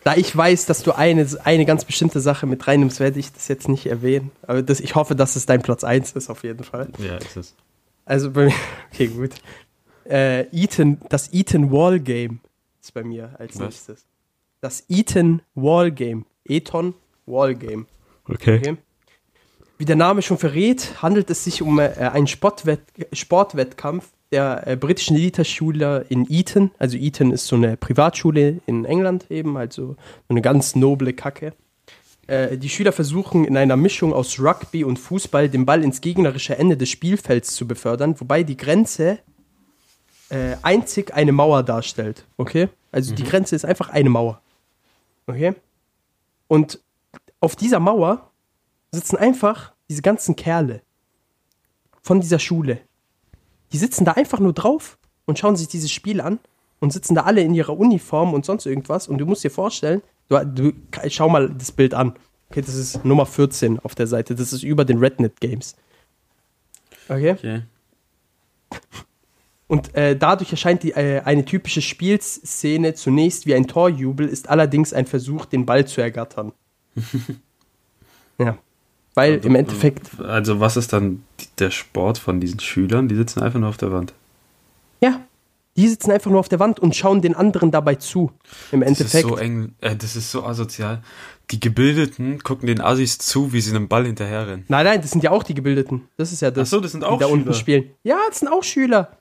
Da 0.06 0.16
ich 0.16 0.38
weiß, 0.38 0.68
dass 0.68 0.84
du 0.84 0.92
eine, 0.92 1.28
eine 1.46 1.66
ganz 1.66 1.84
bestimmte 1.84 2.22
Sache 2.22 2.46
mit 2.46 2.68
reinnimmst, 2.68 3.00
werde 3.00 3.20
ich 3.20 3.34
das 3.34 3.48
jetzt 3.48 3.68
nicht 3.68 3.88
erwähnen. 3.88 4.30
Aber 4.44 4.62
das, 4.62 4.80
ich 4.80 4.94
hoffe, 4.94 5.16
dass 5.16 5.36
es 5.36 5.48
dein 5.48 5.64
Platz 5.64 5.84
1 5.84 6.12
ist, 6.12 6.30
auf 6.30 6.44
jeden 6.44 6.64
Fall. 6.64 6.90
Ja, 7.00 7.18
ist 7.18 7.36
es. 7.36 7.56
Also 8.06 8.30
bei 8.30 8.46
mir, 8.46 8.54
okay, 8.94 9.08
gut. 9.08 9.32
Äh, 10.08 10.42
Eaton, 10.56 11.00
das 11.10 11.34
Eaton 11.34 11.72
Wall 11.72 12.00
Game 12.00 12.40
ist 12.84 12.94
bei 12.94 13.04
mir 13.04 13.32
als 13.40 13.56
Was? 13.56 13.62
nächstes. 13.62 14.06
Das 14.62 14.84
Eaton 14.90 15.42
Wall 15.56 15.92
Game. 15.92 16.28
Eton 16.44 16.94
Wall 17.26 17.56
Game. 17.56 17.88
Okay. 18.30 18.60
Okay. 18.60 18.78
Wie 19.80 19.86
der 19.86 19.96
Name 19.96 20.22
schon 20.22 20.38
verrät, 20.38 21.02
handelt 21.02 21.32
es 21.32 21.46
sich 21.46 21.64
um 21.64 21.80
äh, 21.80 21.90
einen 21.98 22.28
Sportwett 22.28 22.82
Sportwettkampf 23.12 24.06
der 24.36 24.68
äh, 24.68 24.76
britischen 24.76 25.16
Elite-Schule 25.16 26.06
in 26.10 26.28
Eton. 26.30 26.72
Also 26.78 26.98
Eton 26.98 27.32
ist 27.32 27.48
so 27.48 27.56
eine 27.56 27.78
Privatschule 27.78 28.60
in 28.66 28.84
England 28.84 29.32
eben, 29.32 29.56
also 29.56 29.94
so 29.94 29.98
eine 30.28 30.42
ganz 30.42 30.76
noble 30.76 31.14
Kacke. 31.14 31.54
Äh, 32.28 32.58
die 32.58 32.68
Schüler 32.68 32.92
versuchen 32.92 33.46
in 33.46 33.56
einer 33.56 33.78
Mischung 33.78 34.14
aus 34.14 34.38
Rugby 34.38 34.84
und 34.84 35.00
Fußball 35.00 35.48
den 35.48 35.66
Ball 35.66 35.84
ins 35.84 36.02
gegnerische 36.02 36.58
Ende 36.58 36.76
des 36.76 36.90
Spielfelds 36.90 37.56
zu 37.56 37.66
befördern, 37.66 38.20
wobei 38.20 38.44
die 38.44 38.58
Grenze 38.58 39.20
äh, 40.30 40.58
einzig 40.64 41.14
eine 41.14 41.32
Mauer 41.32 41.64
darstellt. 41.64 42.26
Okay? 42.36 42.68
Also 42.92 43.16
die 43.16 43.24
Grenze 43.24 43.56
ist 43.56 43.64
einfach 43.64 43.88
eine 43.88 44.10
Mauer. 44.10 44.42
Okay? 45.28 45.54
Und 46.50 46.82
auf 47.40 47.56
dieser 47.56 47.80
Mauer 47.80 48.32
sitzen 48.92 49.16
einfach 49.16 49.72
diese 49.88 50.02
ganzen 50.02 50.36
Kerle 50.36 50.82
von 52.02 52.20
dieser 52.20 52.40
Schule. 52.40 52.82
Die 53.76 53.80
sitzen 53.80 54.06
da 54.06 54.14
einfach 54.14 54.40
nur 54.40 54.54
drauf 54.54 54.98
und 55.26 55.38
schauen 55.38 55.58
sich 55.58 55.68
dieses 55.68 55.92
Spiel 55.92 56.22
an 56.22 56.40
und 56.80 56.94
sitzen 56.94 57.14
da 57.14 57.24
alle 57.24 57.42
in 57.42 57.54
ihrer 57.54 57.78
Uniform 57.78 58.34
und 58.34 58.46
sonst 58.46 58.66
irgendwas. 58.66 59.10
Und 59.10 59.18
du 59.18 59.26
musst 59.26 59.44
dir 59.44 59.52
vorstellen, 59.52 60.02
du, 60.30 60.42
du 60.46 60.72
schau 61.10 61.28
mal 61.28 61.50
das 61.50 61.74
Bild 61.74 61.94
an. 61.94 62.16
Okay, 62.50 62.62
das 62.62 62.74
ist 62.74 63.04
Nummer 63.04 63.26
14 63.26 63.80
auf 63.80 63.94
der 63.94 64.08
Seite. 64.08 64.34
Das 64.34 64.54
ist 64.54 64.64
über 64.64 64.86
den 64.86 65.00
Rednet 65.00 65.42
Games. 65.42 65.76
Okay? 67.10 67.32
Okay. 67.34 67.64
Und 69.68 69.94
äh, 69.94 70.16
dadurch 70.16 70.52
erscheint 70.52 70.84
die, 70.84 70.92
äh, 70.94 71.20
eine 71.26 71.44
typische 71.44 71.82
Spielszene 71.82 72.94
zunächst 72.94 73.46
wie 73.46 73.56
ein 73.56 73.68
Torjubel, 73.68 74.26
ist 74.26 74.48
allerdings 74.48 74.94
ein 74.94 75.06
Versuch, 75.06 75.44
den 75.44 75.66
Ball 75.66 75.86
zu 75.86 76.00
ergattern. 76.00 76.54
ja. 78.38 78.58
Weil 79.16 79.36
im 79.46 79.56
Endeffekt, 79.56 80.20
Also 80.22 80.60
was 80.60 80.78
ist 80.78 80.92
dann 80.94 81.24
die- 81.40 81.48
der 81.60 81.72
Sport 81.72 82.18
von 82.18 82.40
diesen 82.40 82.60
Schülern? 82.60 83.08
Die 83.08 83.16
sitzen 83.16 83.42
einfach 83.42 83.60
nur 83.60 83.70
auf 83.70 83.78
der 83.78 83.92
Wand. 83.92 84.14
ja, 85.02 85.22
die 85.78 85.88
sitzen 85.90 86.12
einfach 86.12 86.32
nur 86.32 86.40
auf 86.40 86.48
der 86.50 86.60
Wand 86.60 86.80
und 86.80 86.96
schauen 86.96 87.22
den 87.22 87.36
anderen 87.36 87.70
dabei 87.72 87.96
zu. 87.96 88.32
Im 88.72 88.80
Das 88.82 88.92
ist 88.92 89.00
Endeffekt. 89.02 89.28
so 89.28 89.36
eng, 89.38 89.74
äh, 89.82 89.96
das 89.96 90.16
ist 90.16 90.32
so 90.32 90.46
asozial. 90.46 91.02
Die 91.52 91.60
Gebildeten 91.60 92.42
gucken 92.44 92.68
den 92.68 92.80
Assis 92.82 93.18
zu, 93.18 93.52
wie 93.54 93.60
sie 93.62 93.72
einem 93.76 93.88
Ball 93.90 94.06
hinterherrennen. 94.06 94.64
Nein, 94.70 94.86
nein, 94.86 95.02
das 95.02 95.12
sind 95.12 95.22
ja 95.24 95.32
auch 95.32 95.44
die 95.44 95.54
Gebildeten. 95.54 96.08
Das 96.18 96.32
ist 96.32 96.42
ja 96.42 96.50
das, 96.50 96.70
Ach 96.70 96.72
so, 96.72 96.80
das 96.80 96.92
sind 96.94 97.02
die 97.02 97.08
auch 97.08 97.20
da 97.20 97.26
unten 97.28 97.54
spielen. 97.54 97.90
Ja, 98.04 98.18
das 98.30 98.40
sind 98.40 98.48
auch 98.48 98.64
Schüler. 98.64 99.18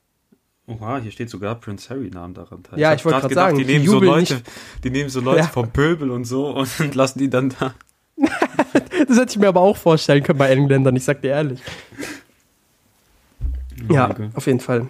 Oha, 0.66 0.98
hier 0.98 1.10
steht 1.10 1.28
sogar 1.28 1.56
Prince 1.56 1.90
Harry 1.90 2.08
Namen 2.08 2.34
daran. 2.34 2.62
Ja, 2.76 2.90
hab 2.90 2.96
ich 2.98 3.04
wollte 3.04 3.20
grad 3.20 3.32
sagen, 3.34 3.58
die 3.58 3.64
die 3.64 3.72
nehmen 3.74 3.86
so 3.86 4.00
Leute, 4.00 4.34
nicht. 4.34 4.46
die 4.84 4.90
nehmen 4.90 5.10
so 5.10 5.20
Leute 5.20 5.40
Ja. 5.40 5.46
vom 5.48 5.68
Pöbel 5.70 6.10
und 6.10 6.24
so 6.24 6.46
und 6.80 6.94
lassen 6.94 7.18
die 7.18 7.28
dann 7.28 7.50
da. 7.60 7.74
Das 9.08 9.18
hätte 9.18 9.30
ich 9.32 9.38
mir 9.38 9.48
aber 9.48 9.60
auch 9.60 9.76
vorstellen 9.76 10.22
können 10.22 10.38
bei 10.38 10.48
Engländern, 10.50 10.94
ich 10.96 11.04
sag 11.04 11.20
dir 11.22 11.30
ehrlich. 11.32 11.60
Ja, 13.90 14.10
Okay. 14.10 14.30
auf 14.34 14.46
jeden 14.46 14.60
Fall. 14.60 14.88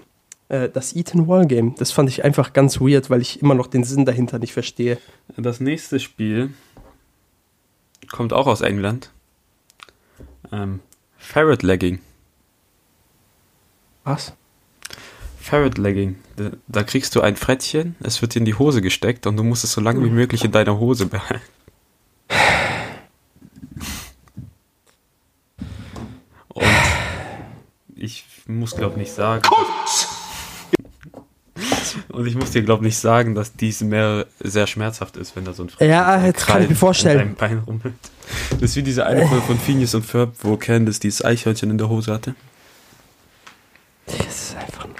Äh, 0.48 0.68
das 0.68 0.94
Eton 0.94 1.26
Wall 1.26 1.46
Game, 1.46 1.74
das 1.76 1.90
fand 1.90 2.08
ich 2.10 2.24
einfach 2.24 2.52
ganz 2.52 2.80
weird, 2.80 3.08
weil 3.10 3.20
ich 3.22 3.40
immer 3.42 3.54
noch 3.54 3.66
den 3.66 3.82
Sinn 3.84 4.04
dahinter 4.04 4.38
nicht 4.38 4.52
verstehe. 4.52 4.98
Das 5.36 5.60
nächste 5.60 6.00
Spiel 6.00 6.50
kommt 8.12 8.32
auch 8.32 8.46
aus 8.46 8.60
England. 8.60 9.10
Ähm, 10.52 10.80
Ferret 11.16 11.62
Legging. 11.62 12.00
Was? 14.04 14.34
Ferret 15.40 15.78
Legging. 15.78 16.16
Da, 16.36 16.50
da 16.68 16.82
kriegst 16.84 17.14
du 17.16 17.20
ein 17.22 17.36
Frettchen, 17.36 17.96
es 18.00 18.20
wird 18.22 18.34
dir 18.34 18.40
in 18.40 18.44
die 18.44 18.54
Hose 18.54 18.82
gesteckt 18.82 19.26
und 19.26 19.36
du 19.36 19.42
musst 19.44 19.64
es 19.64 19.72
so 19.72 19.80
lange 19.80 20.04
wie 20.04 20.10
möglich 20.10 20.44
in 20.44 20.52
deiner 20.52 20.78
Hose 20.78 21.06
behalten. 21.06 21.42
Ich 28.04 28.24
muss 28.46 28.76
glaub 28.76 28.96
nicht 28.96 29.12
sagen. 29.12 29.42
Und 32.08 32.26
ich 32.26 32.34
muss 32.34 32.50
dir 32.50 32.62
glaub 32.62 32.80
nicht 32.80 32.98
sagen, 32.98 33.34
dass 33.34 33.54
dies 33.54 33.80
mehr 33.80 34.26
sehr 34.40 34.66
schmerzhaft 34.66 35.16
ist, 35.16 35.36
wenn 35.36 35.44
da 35.44 35.52
so 35.52 35.62
ein 35.64 35.68
Frettchen 35.68 35.90
Ja, 35.90 36.20
so 36.20 36.32
das 36.32 36.46
kann 36.46 36.62
ich 36.62 36.68
mir 36.68 36.74
vorstellen. 36.74 37.20
an 37.20 37.34
Bein 37.34 37.58
rumhält. 37.58 37.94
Das 38.52 38.62
ist 38.62 38.76
wie 38.76 38.82
diese 38.82 39.06
eine 39.06 39.26
Folge 39.26 39.44
von 39.44 39.58
Phineas 39.58 39.94
und 39.94 40.04
Ferb, 40.04 40.34
wo 40.40 40.56
Candice 40.56 40.98
dieses 41.00 41.24
Eichhörnchen 41.24 41.70
in 41.70 41.78
der 41.78 41.88
Hose 41.88 42.12
hatte. 42.12 42.34
Das 44.06 44.16
ist 44.26 44.56
einfach 44.56 44.86
nur. 44.86 44.96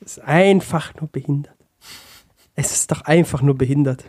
Es 0.00 0.12
ist 0.16 0.20
einfach 0.24 0.94
nur 1.00 1.08
behindert. 1.08 1.54
Es 2.54 2.72
ist 2.72 2.90
doch 2.90 3.02
einfach 3.02 3.42
nur 3.42 3.56
behindert. 3.56 4.04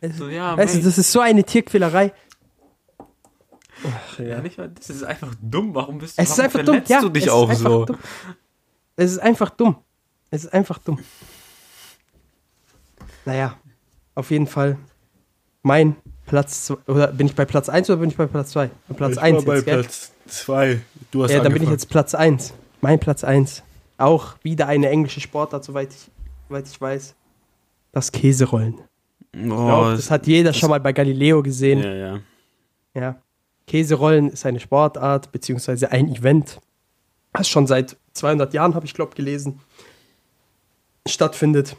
Es, 0.00 0.16
So, 0.16 0.28
ja, 0.28 0.56
weißt 0.56 0.76
du, 0.76 0.82
das 0.82 0.98
ist 0.98 1.10
so 1.12 1.20
eine 1.20 1.44
Tierquälerei. 1.44 2.12
Ach, 3.86 4.18
Ja, 4.18 4.40
nicht 4.40 4.58
mal, 4.58 4.68
das 4.70 4.90
ist 4.90 5.02
einfach 5.04 5.34
dumm. 5.42 5.74
Warum 5.74 5.98
bist 5.98 6.18
du 6.18 6.22
Es 6.22 6.30
ist 6.30 6.40
einfach 6.40 6.64
dumm. 6.64 6.82
Ja, 6.86 7.00
du 7.00 7.08
dich 7.08 7.30
auch 7.30 7.52
so? 7.52 7.84
Dumm. 7.84 7.98
Es 8.96 9.12
ist 9.12 9.18
einfach 9.18 9.50
dumm. 9.50 9.76
Es 10.30 10.44
ist 10.44 10.52
einfach 10.52 10.78
dumm. 10.78 10.98
Naja, 13.24 13.56
auf 14.14 14.30
jeden 14.30 14.46
Fall 14.46 14.76
mein 15.62 15.96
Platz 16.26 16.66
zwei, 16.66 16.76
oder 16.86 17.08
bin 17.08 17.26
ich 17.26 17.34
bei 17.34 17.44
Platz 17.44 17.68
1 17.68 17.88
oder 17.90 17.98
bin 18.00 18.10
ich 18.10 18.16
bei 18.16 18.26
Platz 18.26 18.50
2? 18.50 18.70
Bei 18.88 18.94
Platz 18.94 19.18
1 19.18 19.44
jetzt, 19.44 19.64
gell? 19.64 19.86
zwei. 20.26 20.80
Du 21.10 21.22
hast 21.24 21.30
Ja, 21.32 21.40
dann 21.40 21.52
bin 21.52 21.62
ich 21.62 21.70
jetzt 21.70 21.88
Platz 21.88 22.14
1. 22.14 22.54
Mein 22.80 22.98
Platz 22.98 23.24
1. 23.24 23.62
Auch 23.96 24.34
wieder 24.42 24.66
eine 24.66 24.88
englische 24.90 25.20
Sportart, 25.20 25.64
soweit 25.64 25.90
ich, 25.92 26.10
soweit 26.48 26.68
ich 26.68 26.80
weiß. 26.80 27.14
Das 27.92 28.10
Käserollen. 28.12 28.74
Ich 29.32 29.40
Oh, 29.50 29.66
glaub, 29.66 29.96
das 29.96 30.10
hat 30.10 30.26
jeder 30.26 30.52
schon 30.52 30.70
mal 30.70 30.80
bei 30.80 30.92
Galileo 30.92 31.42
gesehen. 31.42 31.80
ja, 31.82 31.94
ja. 31.94 32.20
Ja. 32.94 33.16
Käserollen 33.66 34.30
ist 34.30 34.44
eine 34.46 34.60
Sportart, 34.60 35.32
beziehungsweise 35.32 35.90
ein 35.90 36.14
Event, 36.14 36.60
das 37.32 37.48
schon 37.48 37.66
seit 37.66 37.96
200 38.12 38.52
Jahren, 38.54 38.74
habe 38.74 38.86
ich 38.86 38.94
glaube 38.94 39.14
gelesen, 39.14 39.60
stattfindet. 41.06 41.76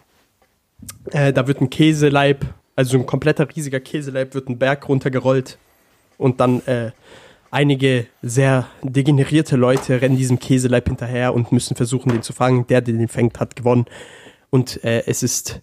Äh, 1.12 1.34
da 1.34 1.48
wird 1.48 1.62
ein 1.62 1.70
Käseleib, 1.70 2.46
also 2.76 2.98
ein 2.98 3.06
kompletter 3.06 3.48
riesiger 3.56 3.80
Käseleib, 3.80 4.34
wird 4.34 4.48
einen 4.48 4.60
Berg 4.60 4.88
runtergerollt 4.90 5.58
und 6.18 6.40
dann 6.40 6.66
äh, 6.66 6.92
einige 7.52 8.08
sehr 8.22 8.68
degenerierte 8.84 9.56
Leute 9.56 10.02
rennen 10.02 10.18
diesem 10.18 10.40
Käseleib 10.40 10.88
hinterher 10.88 11.34
und 11.34 11.52
müssen 11.52 11.76
versuchen, 11.76 12.10
den 12.10 12.22
zu 12.22 12.34
fangen. 12.34 12.68
Der, 12.68 12.82
der 12.82 12.96
den 12.96 13.08
fängt, 13.08 13.40
hat 13.40 13.56
gewonnen. 13.56 13.86
Und 14.50 14.84
äh, 14.84 15.04
es 15.06 15.24
ist, 15.24 15.62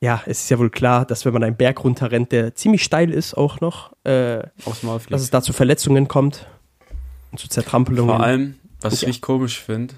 ja, 0.00 0.22
es 0.26 0.42
ist 0.42 0.50
ja 0.50 0.58
wohl 0.58 0.70
klar, 0.70 1.04
dass 1.04 1.24
wenn 1.24 1.32
man 1.32 1.42
einen 1.42 1.56
Berg 1.56 1.82
runterrennt, 1.84 2.30
der 2.32 2.54
ziemlich 2.54 2.84
steil 2.84 3.10
ist 3.10 3.34
auch 3.34 3.60
noch, 3.60 3.92
äh, 4.04 4.42
dass 5.10 5.22
es 5.22 5.30
da 5.30 5.42
zu 5.42 5.52
Verletzungen 5.52 6.06
kommt 6.08 6.46
und 7.32 7.38
zu 7.38 7.48
Zertrampelungen. 7.48 8.14
Vor 8.16 8.22
allem, 8.24 8.54
was 8.80 8.94
ich 8.94 9.02
Ja. 9.02 9.06
richtig 9.08 9.22
komisch 9.22 9.60
finde, 9.60 9.94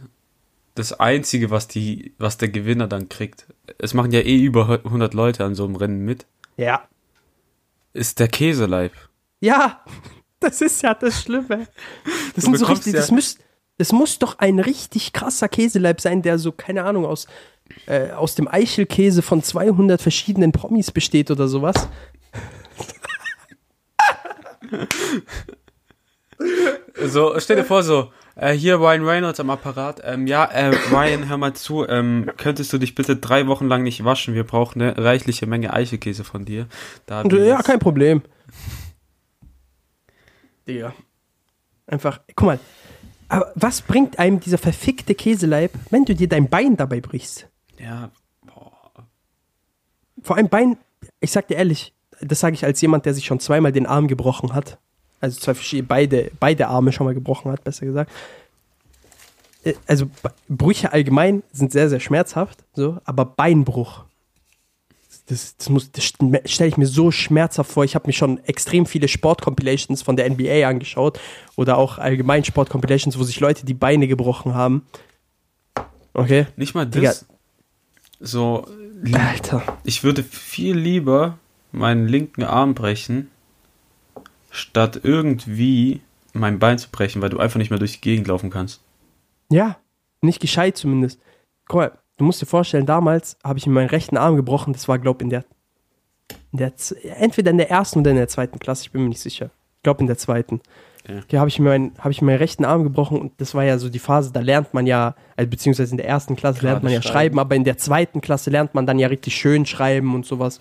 das 0.75 0.99
Einzige, 0.99 1.51
was, 1.51 1.69
die, 1.69 2.15
was 2.19 2.39
der 2.39 2.49
Gewinner 2.49 2.87
dann 2.87 3.09
kriegt, 3.09 3.47
es 3.79 3.93
machen 3.93 4.13
ja 4.13 4.21
eh 4.21 4.41
über 4.43 4.69
100 4.85 5.13
Leute 5.15 5.45
an 5.45 5.55
so 5.55 5.65
einem 5.65 5.77
Rennen 5.77 6.05
mit, 6.05 6.27
Ja. 6.57 6.83
ist 7.93 8.19
der 8.21 8.29
Käseleib. 8.29 8.93
Ja, 9.41 9.85
das 10.41 10.61
ist 10.63 10.83
ja 10.83 10.95
das 10.95 11.21
Schlimme. 11.23 11.67
Das, 12.35 12.35
Du 12.37 12.41
sind 12.43 12.57
so 12.59 12.67
richtig, 12.67 12.95
ja- 12.95 13.01
das, 13.01 13.11
müsst, 13.11 13.41
das 13.77 13.93
muss 13.93 14.19
doch 14.19 14.39
ein 14.39 14.59
richtig 14.61 15.13
krasser 15.13 15.49
Käseleib 15.49 16.01
sein, 16.01 16.23
der 16.23 16.39
so, 16.39 16.53
keine 16.53 16.85
Ahnung, 16.85 17.05
aus, 17.05 17.27
äh, 17.87 18.11
aus 18.11 18.35
dem 18.35 18.49
Eichelkäse 18.49 19.23
von 19.23 19.43
200 19.43 20.01
verschiedenen 20.01 20.53
Promis 20.53 20.91
besteht 20.91 21.31
oder 21.31 21.49
sowas. 21.49 21.89
So, 27.03 27.39
stell 27.39 27.57
dir 27.57 27.65
vor, 27.65 27.83
so, 27.83 28.13
äh, 28.37 28.53
hier 28.53 28.77
Ryan 28.77 29.05
Reynolds 29.05 29.41
am 29.41 29.51
Apparat. 29.51 30.01
Ähm, 30.05 30.27
ja, 30.27 30.45
äh, 30.45 30.69
Ryan, 30.91 31.29
hör 31.29 31.37
mal 31.37 31.55
zu, 31.55 31.87
ähm, 31.87 32.31
könntest 32.37 32.73
du 32.73 32.79
dich 32.79 32.95
bitte 32.95 33.17
drei 33.17 33.47
Wochen 33.47 33.67
lang 33.67 33.83
nicht 33.83 34.05
waschen? 34.05 34.35
Wir 34.35 34.45
brauchen 34.45 34.81
eine 34.81 34.97
reichliche 34.97 35.47
Menge 35.47 35.73
Eichelkäse 35.73 36.25
von 36.25 36.45
dir. 36.45 36.67
Da 37.07 37.25
wir 37.25 37.33
äh, 37.41 37.49
ja, 37.49 37.57
jetzt- 37.57 37.67
kein 37.67 37.79
Problem. 37.79 38.23
Digga. 40.67 40.95
Einfach, 41.87 42.21
guck 42.37 42.47
mal. 42.47 42.61
Aber 43.29 43.53
was 43.55 43.83
bringt 43.83 44.19
einem 44.19 44.41
dieser 44.41 44.59
verfickte 44.59 45.15
Käseleib, 45.15 45.73
wenn 45.91 46.05
du 46.05 46.15
dir 46.15 46.29
dein 46.29 46.49
Bein 46.49 46.77
dabei 46.77 47.01
brichst? 47.01 47.49
Ja, 47.83 48.11
Vor 50.23 50.37
allem 50.37 50.49
Bein, 50.49 50.77
ich 51.21 51.31
sag 51.33 51.49
dir 51.49 51.57
ehrlich, 51.57 51.93
das 52.21 52.41
sage 52.41 52.55
ich 52.55 52.65
als 52.65 52.81
jemand, 52.81 53.07
der 53.07 53.15
sich 53.15 53.25
schon 53.25 53.41
zweimal 53.41 53.73
den 53.73 53.87
Arm 53.87 54.07
gebrochen 54.09 54.53
hat. 54.55 54.79
Also 55.21 55.39
zwei 55.41 55.55
verschiedene, 55.55 55.87
beide, 55.89 56.31
beide 56.41 56.69
Arme 56.69 56.93
schon 56.93 57.07
mal 57.07 57.15
gebrochen 57.15 57.51
hat, 57.53 57.65
besser 57.65 57.87
gesagt. 57.87 58.11
Äh, 59.65 59.75
Also 59.87 60.11
Brüche 60.49 60.93
allgemein 60.93 61.43
sind 61.53 61.73
sehr, 61.73 61.89
sehr 61.89 62.01
schmerzhaft, 62.01 62.65
so, 62.75 62.99
aber 63.05 63.25
Beinbruch. 63.25 64.05
Das, 65.27 65.57
das, 65.57 65.69
muss- 65.69 65.93
das 65.93 66.05
stelle 66.05 66.69
ich 66.69 66.77
mir 66.77 66.87
so 66.87 67.11
schmerzhaft 67.11 67.71
vor. 67.71 67.85
Ich 67.85 67.95
habe 67.95 68.07
mir 68.09 68.13
schon 68.13 68.43
extrem 68.45 68.85
viele 68.85 69.07
Sport-Compilations 69.09 70.03
von 70.03 70.17
der 70.17 70.29
NBA 70.29 70.67
angeschaut 70.69 71.21
oder 71.57 71.79
auch 71.79 71.99
allgemein 71.99 72.45
Sport-Compilations, 72.45 73.17
wo 73.19 73.23
sich 73.23 73.39
Leute 73.41 73.65
die 73.65 73.75
Beine 73.75 74.09
gebrochen 74.09 74.55
haben. 74.55 74.87
Okay? 76.15 76.47
nicht 76.57 76.75
mal 76.75 76.85
Digga. 76.87 77.13
So, 78.21 78.67
Alter. 79.13 79.63
ich 79.83 80.05
würde 80.05 80.23
viel 80.23 80.77
lieber 80.77 81.39
meinen 81.73 82.07
linken 82.07 82.45
Arm 82.45 82.75
brechen, 82.75 83.31
statt 84.51 85.01
irgendwie 85.03 86.03
mein 86.33 86.59
Bein 86.59 86.79
zu 86.79 86.91
brechen, 86.91 87.23
weil 87.23 87.31
du 87.31 87.39
einfach 87.39 87.59
nicht 87.59 87.71
mehr 87.71 87.79
durch 87.79 87.95
die 87.95 88.01
Gegend 88.03 88.29
laufen 88.29 88.51
kannst. 88.51 88.83
Ja, 89.51 89.79
nicht 90.21 90.41
gescheit 90.41 90.77
zumindest. 90.77 91.21
Guck 91.67 91.77
mal, 91.77 91.99
du 92.19 92.25
musst 92.25 92.43
dir 92.43 92.47
vorstellen, 92.47 92.87
damals 92.87 93.39
habe 93.43 93.59
ich 93.59 93.67
mir 93.67 93.73
meinen 93.73 93.89
rechten 93.89 94.17
Arm 94.17 94.37
gebrochen. 94.37 94.75
Das 94.75 94.87
war, 94.87 94.99
glaube 94.99 95.25
in 95.25 95.31
der, 95.31 95.45
in 96.53 96.59
der, 96.59 96.73
entweder 97.17 97.51
in 97.51 97.59
der 97.59 97.71
ersten 97.71 98.01
oder 98.01 98.11
in 98.11 98.17
der 98.17 98.29
zweiten 98.29 98.59
Klasse. 98.59 98.85
Ich 98.85 98.93
bin 98.93 99.03
mir 99.03 99.09
nicht 99.09 99.21
sicher. 99.21 99.51
Ich 99.77 99.83
glaube 99.83 100.01
in 100.01 100.07
der 100.07 100.19
zweiten. 100.19 100.61
Ja. 101.09 101.19
Okay, 101.19 101.39
habe 101.39 101.49
ich 101.49 101.59
habe 101.59 102.11
ich 102.13 102.21
mir 102.21 102.27
meinen 102.27 102.39
rechten 102.39 102.65
Arm 102.65 102.83
gebrochen 102.85 103.19
und 103.19 103.33
das 103.39 103.55
war 103.55 103.65
ja 103.65 103.79
so 103.79 103.89
die 103.89 103.99
Phase, 103.99 104.33
da 104.33 104.41
lernt 104.41 104.75
man 104.75 104.87
ja, 104.87 105.15
also 105.37 105.49
beziehungsweise 105.51 105.93
in 105.93 105.97
der 105.97 106.07
ersten 106.07 106.37
Klasse 106.37 106.61
lernt 106.63 106.77
Gerade 106.83 106.85
man 106.85 106.93
ja 106.93 107.03
schreiben. 107.03 107.13
schreiben. 107.15 107.39
aber 107.39 107.55
in 107.57 107.65
der 107.65 107.79
zweiten 107.79 108.21
Klasse 108.21 108.51
lernt 108.51 108.75
man 108.75 108.87
dann 108.87 108.99
ja 108.99 109.09
richtig 109.09 109.35
schön 109.35 109.65
schreiben 109.67 110.15
und 110.15 110.27
sowas. 110.27 110.59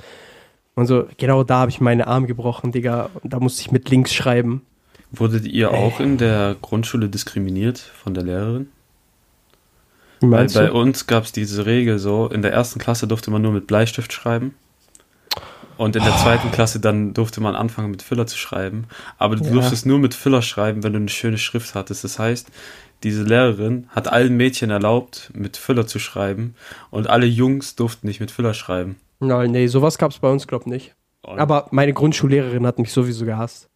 Und 0.76 0.86
so, 0.86 1.06
genau 1.18 1.44
da 1.44 1.60
habe 1.60 1.72
ich 1.72 1.82
meinen 1.82 2.02
Arm 2.02 2.26
gebrochen, 2.26 2.72
Digga. 2.72 3.10
Und 3.22 3.34
da 3.34 3.40
musste 3.42 3.62
ich 3.62 3.72
mit 3.72 3.90
links 3.90 4.14
schreiben. 4.14 4.62
Wurdet 5.12 5.46
ihr 5.46 5.72
Äh. 5.72 5.76
auch 5.76 6.00
in 6.00 6.18
der 6.18 6.56
Grundschule 6.62 7.10
diskriminiert 7.10 7.78
von 7.80 8.14
der 8.14 8.24
Lehrerin? 8.24 8.70
Weil 10.22 10.48
bei 10.48 10.72
uns 10.72 11.08
gab 11.08 11.24
es 11.26 11.32
diese 11.32 11.66
Regel 11.66 11.98
so, 12.00 12.28
in 12.28 12.42
der 12.42 12.52
ersten 12.54 12.80
Klasse 12.80 13.08
durfte 13.08 13.32
man 13.32 13.42
nur 13.42 13.52
mit 13.52 13.68
Bleistift 13.68 14.12
schreiben. 14.14 14.54
Und 15.80 15.96
in 15.96 16.04
der 16.04 16.18
zweiten 16.18 16.52
Klasse 16.52 16.82
dann 16.82 17.14
durfte 17.14 17.40
man 17.40 17.56
anfangen 17.56 17.90
mit 17.90 18.02
Füller 18.02 18.28
zu 18.28 18.38
schreiben. 18.38 18.84
Aber 19.18 19.38
du 19.38 19.46
Ja. 19.46 19.52
durftest 19.52 19.86
nur 19.86 19.98
mit 19.98 20.14
Füller 20.14 20.42
schreiben, 20.42 20.84
wenn 20.84 20.92
du 20.92 21.00
eine 21.00 21.08
schöne 21.08 21.38
Schrift 21.38 21.74
hattest. 21.74 22.04
Das 22.04 22.20
heißt, 22.20 22.50
diese 23.04 23.24
Lehrerin 23.24 23.88
hat 23.88 24.10
allen 24.12 24.36
Mädchen 24.36 24.72
erlaubt, 24.72 25.32
mit 25.34 25.56
Füller 25.56 25.88
zu 25.88 25.98
schreiben. 25.98 26.54
Und 26.92 27.10
alle 27.10 27.26
Jungs 27.26 27.78
durften 27.78 28.08
nicht 28.08 28.20
mit 28.20 28.30
Füller 28.30 28.54
schreiben. 28.54 28.98
Nein, 29.22 29.52
nee, 29.52 29.68
sowas 29.68 29.98
gab 29.98 30.12
es 30.12 30.20
bei 30.20 30.30
uns, 30.30 30.48
glaube 30.48 30.66
ich, 30.66 30.70
nicht. 30.70 30.96
Und 31.22 31.40
Aber 31.40 31.68
meine 31.72 31.94
Grundschullehrerin 31.94 32.68
hat 32.68 32.78
mich 32.78 32.92
sowieso 32.92 33.24
gehasst. 33.24 33.70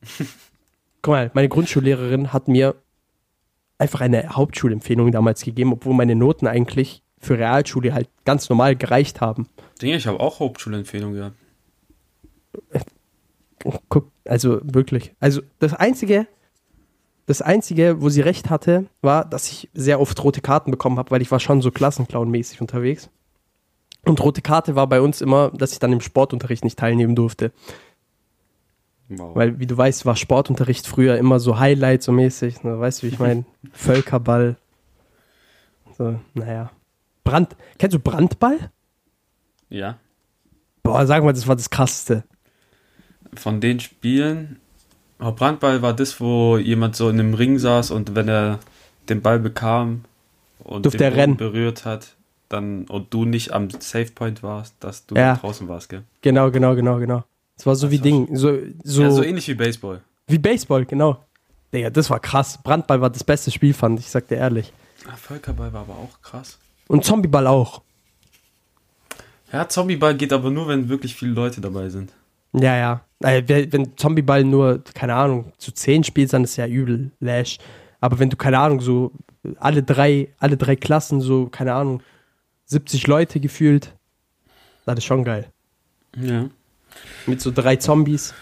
Guck 1.02 1.12
mal, 1.12 1.30
meine 1.34 1.50
Grundschullehrerin 1.50 2.32
hat 2.32 2.48
mir 2.48 2.74
einfach 3.76 4.00
eine 4.00 4.30
Hauptschulempfehlung 4.30 5.12
damals 5.12 5.42
gegeben, 5.42 5.74
obwohl 5.74 5.92
meine 5.92 6.14
Noten 6.14 6.46
eigentlich 6.46 7.02
für 7.18 7.38
Realschule 7.38 7.92
halt 7.92 8.08
ganz 8.24 8.48
normal 8.48 8.76
gereicht 8.76 9.20
haben. 9.20 9.46
Dinge, 9.82 9.96
ich 9.96 10.06
habe 10.06 10.20
auch 10.20 10.40
Hauptschulempfehlungen 10.40 11.16
gehabt. 11.16 11.36
Guck, 13.88 14.10
also 14.24 14.60
wirklich. 14.62 15.14
Also 15.20 15.42
das 15.58 15.74
Einzige, 15.74 16.26
das 17.26 17.42
Einzige, 17.42 18.00
wo 18.00 18.08
sie 18.08 18.22
recht 18.22 18.48
hatte, 18.48 18.86
war, 19.02 19.24
dass 19.24 19.50
ich 19.50 19.68
sehr 19.74 20.00
oft 20.00 20.22
rote 20.24 20.40
Karten 20.40 20.70
bekommen 20.70 20.98
habe, 20.98 21.10
weil 21.10 21.22
ich 21.22 21.30
war 21.30 21.40
schon 21.40 21.60
so 21.60 21.70
Klassenclown-mäßig 21.70 22.60
unterwegs. 22.60 23.10
Und 24.04 24.22
rote 24.22 24.40
Karte 24.40 24.76
war 24.76 24.86
bei 24.86 25.00
uns 25.00 25.20
immer, 25.20 25.50
dass 25.50 25.72
ich 25.72 25.78
dann 25.78 25.92
im 25.92 26.00
Sportunterricht 26.00 26.64
nicht 26.64 26.78
teilnehmen 26.78 27.14
durfte. 27.14 27.52
Wow. 29.10 29.36
Weil, 29.36 29.58
wie 29.58 29.66
du 29.66 29.76
weißt, 29.76 30.06
war 30.06 30.16
Sportunterricht 30.16 30.86
früher 30.86 31.18
immer 31.18 31.38
so 31.40 31.58
Highlight 31.58 32.02
so 32.02 32.12
mäßig. 32.12 32.62
Ne? 32.62 32.78
Weißt 32.78 33.02
du, 33.02 33.06
wie 33.06 33.10
ich 33.10 33.18
meine? 33.18 33.44
Völkerball. 33.72 34.56
So, 35.98 36.18
naja. 36.32 36.70
Brand. 37.24 37.56
Kennst 37.78 37.94
du 37.94 38.00
Brandball? 38.00 38.70
ja. 39.68 39.98
Boah, 40.82 41.06
sag 41.06 41.22
mal, 41.22 41.34
das 41.34 41.46
war 41.46 41.56
das 41.56 41.68
krasseste. 41.68 42.24
Von 43.34 43.60
den 43.60 43.80
Spielen, 43.80 44.58
Brandball 45.18 45.82
war 45.82 45.92
das, 45.94 46.20
wo 46.20 46.56
jemand 46.58 46.96
so 46.96 47.08
in 47.08 47.20
einem 47.20 47.34
Ring 47.34 47.58
saß 47.58 47.90
und 47.90 48.14
wenn 48.14 48.28
er 48.28 48.58
den 49.08 49.20
Ball 49.22 49.38
bekam 49.38 50.04
und 50.64 50.84
Durfte 50.84 50.98
den 50.98 51.12
rennen. 51.12 51.36
berührt 51.36 51.84
hat, 51.84 52.14
dann 52.48 52.84
und 52.86 53.12
du 53.14 53.24
nicht 53.24 53.52
am 53.52 53.70
Safe 53.70 54.10
Point 54.14 54.42
warst, 54.42 54.74
dass 54.80 55.06
du 55.06 55.14
Ja. 55.14 55.36
draußen 55.36 55.68
warst, 55.68 55.88
gell? 55.90 56.02
Genau, 56.22 56.50
genau, 56.50 56.74
genau, 56.74 56.98
genau. 56.98 57.24
Das 57.56 57.66
war 57.66 57.76
so 57.76 57.86
Das 57.86 57.92
wie 57.92 57.98
war 57.98 58.02
Ding. 58.04 58.36
So, 58.36 58.58
so, 58.82 59.02
ja, 59.02 59.10
so 59.10 59.22
ähnlich 59.22 59.46
wie 59.48 59.54
Baseball. 59.54 60.00
wie 60.26 60.38
Baseball, 60.38 60.84
genau. 60.84 61.22
Digga, 61.72 61.90
das 61.90 62.10
war 62.10 62.18
krass. 62.18 62.58
Brandball 62.62 63.00
war 63.00 63.10
das 63.10 63.22
beste 63.22 63.50
Spiel, 63.52 63.74
fand 63.74 64.00
ich, 64.00 64.10
sag 64.10 64.26
dir 64.28 64.36
ehrlich. 64.38 64.72
Ah, 65.06 65.16
Völkerball 65.16 65.72
war 65.72 65.82
aber 65.82 65.92
auch 65.94 66.20
krass. 66.22 66.58
Und 66.88 67.04
Zombieball 67.04 67.46
auch. 67.46 67.82
Ja, 69.52 69.68
Zombieball 69.68 70.16
geht 70.16 70.32
aber 70.32 70.50
nur, 70.50 70.68
wenn 70.68 70.88
wirklich 70.88 71.14
viele 71.14 71.32
Leute 71.32 71.60
dabei 71.60 71.88
sind. 71.88 72.12
Ja, 72.52 72.76
ja. 72.76 73.00
Äh, 73.20 73.42
wenn 73.70 73.96
Zombieball 73.96 74.44
nur, 74.44 74.82
keine 74.94 75.14
Ahnung, 75.14 75.52
zu 75.58 75.72
10 75.72 76.04
spielst, 76.04 76.32
dann 76.32 76.44
ist 76.44 76.56
ja 76.56 76.66
übel 76.66 77.10
Lash. 77.20 77.58
Aber 78.00 78.18
wenn 78.18 78.30
du, 78.30 78.36
keine 78.36 78.58
Ahnung, 78.58 78.80
so 78.80 79.12
alle 79.58 79.82
drei, 79.82 80.28
alle 80.38 80.56
drei 80.56 80.76
Klassen, 80.76 81.20
so, 81.20 81.46
keine 81.46 81.74
Ahnung, 81.74 82.02
70 82.66 83.06
Leute 83.06 83.40
gefühlt, 83.40 83.94
das 84.86 84.98
ist 84.98 85.04
schon 85.04 85.24
geil. 85.24 85.46
Ja. 86.16 86.48
Mit 87.26 87.40
so 87.40 87.50
drei 87.50 87.76
Zombies. 87.76 88.34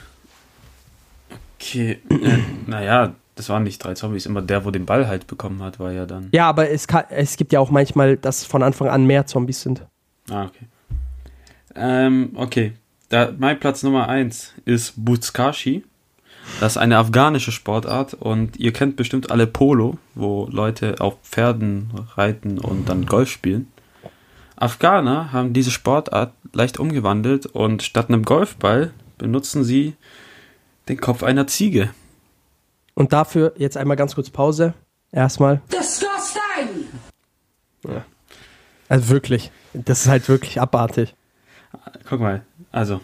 Okay. 1.57 1.99
äh, 2.09 2.39
naja, 2.67 3.15
das 3.35 3.49
waren 3.49 3.65
nicht 3.65 3.83
drei 3.83 3.95
Zombies. 3.95 4.27
Immer 4.27 4.43
der, 4.43 4.65
wo 4.65 4.71
den 4.71 4.87
Ball 4.87 5.07
halt 5.07 5.27
bekommen 5.27 5.63
hat, 5.63 5.79
war 5.79 5.93
ja 5.93 6.07
dann. 6.07 6.29
Ja, 6.33 6.49
aber 6.49 6.71
es, 6.71 6.87
kann, 6.87 7.05
es 7.11 7.37
gibt 7.37 7.53
ja 7.53 7.61
auch 7.61 7.71
manchmal, 7.71 8.17
dass 8.17 8.45
von 8.45 8.63
Anfang 8.63 8.89
an 8.89 9.07
mehr 9.07 9.27
Zombies 9.27 9.61
sind. 9.63 9.85
Ah, 10.31 10.45
okay. 10.45 10.67
Ähm, 11.75 12.33
okay. 12.35 12.73
Da, 13.09 13.33
mein 13.37 13.59
Platz 13.59 13.83
Nummer 13.83 14.09
eins 14.09 14.53
ist 14.65 14.93
Buzkashi. 14.97 15.85
Das 16.61 16.73
ist 16.73 16.79
eine 16.79 16.99
afghanische 16.99 17.53
Sportart 17.53 18.15
und 18.15 18.57
ihr 18.59 18.73
kennt 18.73 18.97
bestimmt 18.97 19.31
alle 19.31 19.47
Polo, 19.47 19.99
wo 20.15 20.49
Leute 20.51 20.97
auf 21.01 21.17
Pferden 21.23 21.91
reiten 22.17 22.59
und 22.59 22.89
dann 22.89 23.07
Golf 23.07 23.31
spielen. 23.31 23.71
Afghaner 24.57 25.33
haben 25.33 25.53
diese 25.53 25.71
Sportart 25.71 26.33
leicht 26.53 26.79
umgewandelt 26.79 27.47
und 27.47 27.83
statt 27.83 28.09
einem 28.09 28.25
Golfball 28.25 28.93
benutzen 29.17 29.63
sie 29.63 29.95
den 30.89 31.01
Kopf 31.01 31.23
einer 31.23 31.47
Ziege. 31.47 31.91
Und 32.95 33.13
dafür 33.13 33.53
jetzt 33.57 33.77
einmal 33.77 33.97
ganz 33.97 34.15
kurz 34.15 34.31
Pause. 34.31 34.75
Erstmal. 35.13 35.61
Disgusting! 35.73 36.89
Also 38.89 39.09
wirklich. 39.09 39.53
Das 39.73 40.01
ist 40.01 40.09
halt 40.09 40.29
wirklich 40.29 40.61
abartig. 40.61 41.15
Guck 42.09 42.21
mal, 42.21 42.43
also. 42.73 43.01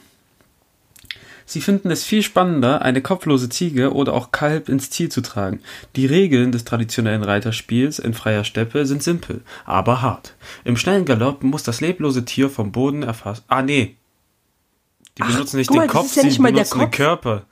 Sie 1.47 1.61
finden 1.61 1.91
es 1.91 2.05
viel 2.05 2.23
spannender, 2.23 2.83
eine 2.83 3.03
kopflose 3.03 3.49
Ziege 3.51 3.93
oder 3.93 4.15
auch 4.15 4.33
Kalb 4.33 4.69
ins 4.69 4.89
Ziel 4.91 5.11
zu 5.11 5.21
tragen. 5.21 5.61
Die 5.95 6.07
Regeln 6.07 6.53
des 6.53 6.65
traditionellen 6.65 7.23
Reiterspiels 7.23 7.99
in 7.99 8.15
freier 8.15 8.45
Steppe 8.45 8.87
sind 8.87 9.03
simpel, 9.03 9.43
aber 9.67 10.01
hart. 10.01 10.35
Im 10.65 10.77
schnellen 10.77 11.05
Galopp 11.05 11.43
muss 11.43 11.63
das 11.63 11.81
leblose 11.81 12.25
Tier 12.25 12.49
vom 12.49 12.73
Boden 12.73 13.03
erfasst. 13.03 13.45
Ah, 13.49 13.63
nee. 13.63 13.97
Die 15.19 15.23
Ach, 15.23 15.33
benutzen 15.33 15.59
nicht 15.59 15.71
den 15.71 15.77
mal, 15.77 15.87
Kopf, 15.87 16.17
ja 16.17 16.23
sie 16.23 16.39
benutzen 16.39 16.79
den 16.79 16.87
Kopf. 16.87 16.97
Körper. 16.97 17.43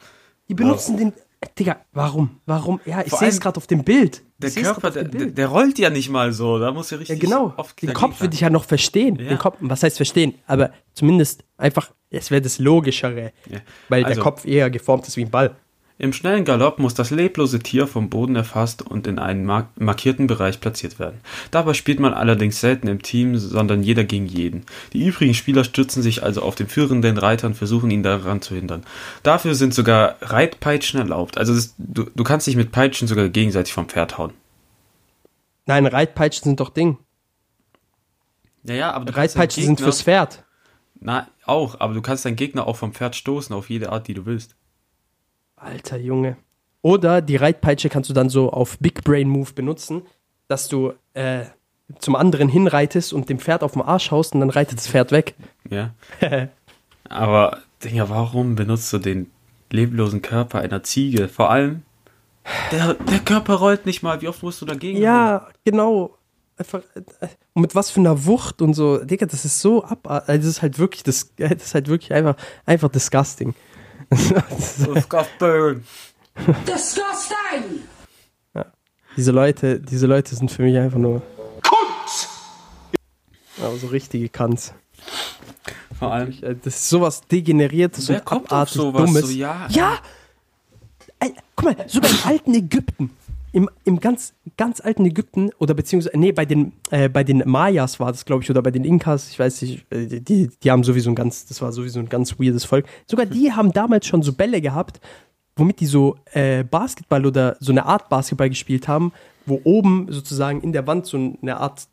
Die 0.49 0.55
benutzen 0.55 0.97
den. 0.97 1.13
Digga, 1.59 1.81
warum? 1.93 2.41
Warum? 2.47 2.81
Ja, 2.85 3.03
ich 3.05 3.13
sehe 3.13 3.29
es 3.29 3.41
gerade 3.41 3.57
auf 3.57 3.67
dem 3.67 3.83
Bild. 3.85 4.23
Der 4.39 4.49
Ich 4.49 4.57
Körper, 4.57 4.91
der, 4.91 5.05
Bild. 5.05 5.37
der 5.37 5.49
rollt 5.49 5.79
ja 5.79 5.91
nicht 5.91 6.09
mal 6.09 6.33
so. 6.33 6.59
Da 6.59 6.73
muss 6.73 6.91
ja 6.91 6.97
Ja, 6.97 7.01
richtig 7.01 7.21
genau. 7.21 7.53
oft 7.57 7.81
Den 7.83 7.93
Kopf 7.95 8.21
würde 8.21 8.35
ich 8.35 8.41
ja 8.41 8.51
noch 8.51 8.65
verstehen. 8.65 9.17
Ja. 9.17 9.29
Den 9.29 9.39
Kopf, 9.39 9.57
was 9.61 9.83
heißt 9.83 9.97
verstehen? 9.97 10.35
Aber 10.47 10.71
zumindest 10.95 11.45
einfach, 11.57 11.93
es 12.11 12.31
wäre 12.31 12.43
das 12.43 12.59
Logischere. 12.59 13.33
Ja. 13.51 13.59
Weil 13.89 14.05
Also- 14.05 14.15
der 14.17 14.23
Kopf 14.25 14.45
eher 14.45 14.71
geformt 14.71 15.07
ist 15.09 15.17
wie 15.17 15.23
ein 15.25 15.31
Ball. 15.31 15.57
Im 16.03 16.13
schnellen 16.13 16.45
Galopp 16.45 16.81
muss 16.81 16.95
das 16.95 17.13
leblose 17.13 17.61
Tier 17.61 17.87
vom 17.87 18.11
Boden 18.11 18.35
erfasst 18.35 18.83
und 18.83 19.07
in 19.07 19.21
einen 19.21 19.45
mark 19.45 19.69
markierten 19.77 20.27
Bereich 20.27 20.59
platziert 20.59 20.99
werden. 20.99 21.21
Dabei 21.53 21.75
spielt 21.75 22.01
man 22.01 22.13
allerdings 22.13 22.61
selten 22.61 22.89
im 22.89 23.03
Team, 23.03 23.39
sondern 23.39 23.85
jeder 23.85 24.03
gegen 24.03 24.27
jeden. 24.27 24.67
Die 24.95 25.07
übrigen 25.07 25.33
Spieler 25.33 25.63
stützen 25.63 26.03
sich 26.03 26.25
also 26.25 26.43
auf 26.43 26.57
den 26.57 26.67
führenden 26.67 27.19
Reiter 27.19 27.47
und 27.47 27.55
versuchen 27.55 27.93
ihn 27.93 28.03
daran 28.03 28.43
zu 28.43 28.57
hindern. 28.57 28.83
Dafür 29.23 29.55
sind 29.55 29.75
sogar 29.75 30.17
Reitpeitschen 30.21 30.99
erlaubt. 30.99 31.39
Also 31.39 31.55
das, 31.55 31.77
du, 31.79 32.07
du 32.13 32.25
kannst 32.25 32.49
dich 32.49 32.57
mit 32.57 32.73
Peitschen 32.73 33.07
sogar 33.07 33.29
gegenseitig 33.29 33.73
vom 33.73 33.89
Pferd 33.89 34.19
hauen. 34.19 34.33
Nein, 35.67 35.87
Reitpeitschen 35.87 36.43
sind 36.43 36.59
doch 36.59 36.71
Ding. 36.71 36.99
Ja, 38.65 38.75
ja, 38.75 38.93
aber 38.93 39.17
Reitpeitschen 39.17 39.63
deinen 39.63 39.67
sind 39.67 39.77
Gegner- 39.77 39.85
fürs 39.85 40.03
Pferd. 40.03 40.43
Na, 40.99 41.29
auch, 41.45 41.79
aber 41.79 41.95
du 41.95 42.03
kannst 42.03 42.25
deinen 42.25 42.35
Gegner 42.35 42.67
auch 42.67 42.77
vom 42.77 42.93
Pferd 42.93 43.15
stoßen, 43.15 43.55
auf 43.55 43.71
jede 43.71 43.93
Art, 43.93 44.09
die 44.09 44.15
du 44.15 44.27
willst. 44.27 44.57
Alter 45.63 45.97
Junge. 45.97 46.37
Oder 46.83 47.23
die 47.23 47.37
Reitpeitsche 47.37 47.89
kannst 47.89 48.11
du 48.11 48.15
dann 48.15 48.29
so 48.29 48.51
auf 48.51 48.79
Big 48.79 49.05
Brain 49.05 49.29
Move 49.29 49.53
benutzen, 49.55 50.03
dass 50.49 50.69
du 50.69 50.93
äh, 51.15 51.45
zum 51.99 52.17
anderen 52.17 52.49
hinreitest 52.49 53.13
und 53.13 53.29
dem 53.29 53.39
Pferd 53.39 53.63
auf 53.63 53.73
den 53.73 53.83
Arsch 53.83 54.11
haust 54.11 54.35
und 54.35 54.41
dann 54.41 54.51
reitet 54.51 54.79
das 54.79 54.89
Pferd 54.89 55.13
weg. 55.13 55.35
Ja. 55.71 55.95
aber, 57.09 57.59
Dinger, 57.85 58.09
warum 58.09 58.57
benutzt 58.57 58.93
du 58.93 58.99
den 58.99 59.31
leblosen 59.71 60.23
Körper 60.23 60.59
einer 60.61 60.83
Ziege? 60.83 61.29
Vor 61.29 61.51
allem, 61.51 61.83
der, 62.71 62.95
der 62.95 63.21
Körper 63.21 63.55
rollt 63.55 63.87
nicht 63.87 64.03
mal. 64.03 64.21
Wie 64.21 64.29
oft 64.29 64.43
musst 64.43 64.61
du 64.61 64.67
dagegen? 64.67 64.99
Ja, 64.99 65.49
genau. 65.65 66.17
Einfach, 66.57 66.83
äh, 66.95 67.29
und 67.55 67.63
mit 67.63 67.75
was 67.75 67.91
für 67.91 68.01
einer 68.01 68.25
Wucht 68.27 68.63
und 68.63 68.75
so. 68.75 68.99
Digga, 68.99 69.27
das 69.27 69.45
ist 69.45 69.61
so 69.61 69.85
ab. 69.85 70.09
Also 70.09 70.27
das 70.27 70.47
ist 70.47 70.63
halt 70.63 70.79
wirklich, 70.79 71.03
das, 71.03 71.33
das 71.37 71.53
ist 71.53 71.75
halt 71.75 71.89
wirklich 71.89 72.13
einfach, 72.13 72.37
einfach 72.67 72.89
disgusting. 72.89 73.55
Disgusting. 74.17 75.85
Disgusting! 76.67 77.81
diese 79.17 79.31
Leute, 79.31 79.79
diese 79.81 80.07
Leute 80.07 80.35
sind 80.35 80.51
für 80.51 80.63
mich 80.63 80.77
einfach 80.79 80.99
nur. 80.99 81.21
Aber 83.63 83.77
so 83.77 83.87
richtige 83.89 84.29
Kanz. 84.29 84.73
Vor 85.99 86.13
allem, 86.13 86.31
Äh, 86.43 86.55
Das 86.63 86.75
ist 86.75 86.89
sowas 86.89 87.21
Degeneriertes 87.31 88.09
wer 88.09 88.17
und 88.19 88.25
kommt 88.25 88.47
auf 88.47 88.53
abartig 88.53 88.75
sowas? 88.75 89.05
Dummes. 89.05 89.23
So, 89.23 89.33
ja, 89.33 89.67
Ja! 89.71 89.99
Guck 91.21 91.37
Guck 91.55 91.65
mal, 91.79 91.89
sogar 91.89 92.11
im 92.11 92.19
alten 92.25 92.55
Ägypten, 92.55 93.11
im, 93.53 93.69
im 93.85 94.01
ganz, 94.01 94.35
ganz 94.57 94.81
alten 94.81 95.05
Ägypten, 95.05 95.51
oder 95.59 95.75
beziehungsweise, 95.75 96.19
nee, 96.19 96.33
bei 96.33 96.45
den, 96.45 96.73
äh, 96.91 97.09
bei 97.09 97.23
den 97.23 97.43
Mayas 97.47 98.01
war 98.01 98.11
das, 98.11 98.25
glaube 98.25 98.43
ich, 98.43 98.51
oder 98.51 98.63
bei 98.63 98.71
den 98.71 98.85
Inkas, 98.85 99.31
ich 99.31 99.39
weiß 99.39 99.63
nicht, 99.63 99.87
äh, 99.91 100.21
die, 100.21 100.49
die 100.49 100.71
haben 100.71 100.83
sowieso 100.83 101.11
ein 101.11 101.15
ganz, 101.15 101.47
das 101.47 101.61
war 101.61 101.73
sowieso 101.73 102.01
ein 102.01 102.09
ganz 102.09 102.39
weirdes 102.41 102.65
Volk. 102.65 102.87
Sogar 103.07 103.27
die 103.27 103.53
haben 103.53 103.73
damals 103.73 104.07
schon 104.07 104.23
so 104.23 104.33
Bälle 104.33 104.61
gehabt, 104.61 105.01
womit 105.57 105.81
die 105.81 105.87
so 105.87 106.17
äh, 106.33 106.65
Basketball 106.65 107.27
oder 107.27 107.57
so 107.61 107.73
eine 107.73 107.85
Art 107.85 108.09
Basketball 108.09 108.49
gespielt 108.49 108.89
haben, 108.89 109.13
wo 109.45 109.61
oben 109.65 110.07
sozusagen 110.11 110.63
in 110.63 110.73
der 110.73 110.87
Wand 110.87 111.07
so 111.07 111.17
eine 111.17 111.59
Art 111.59 111.87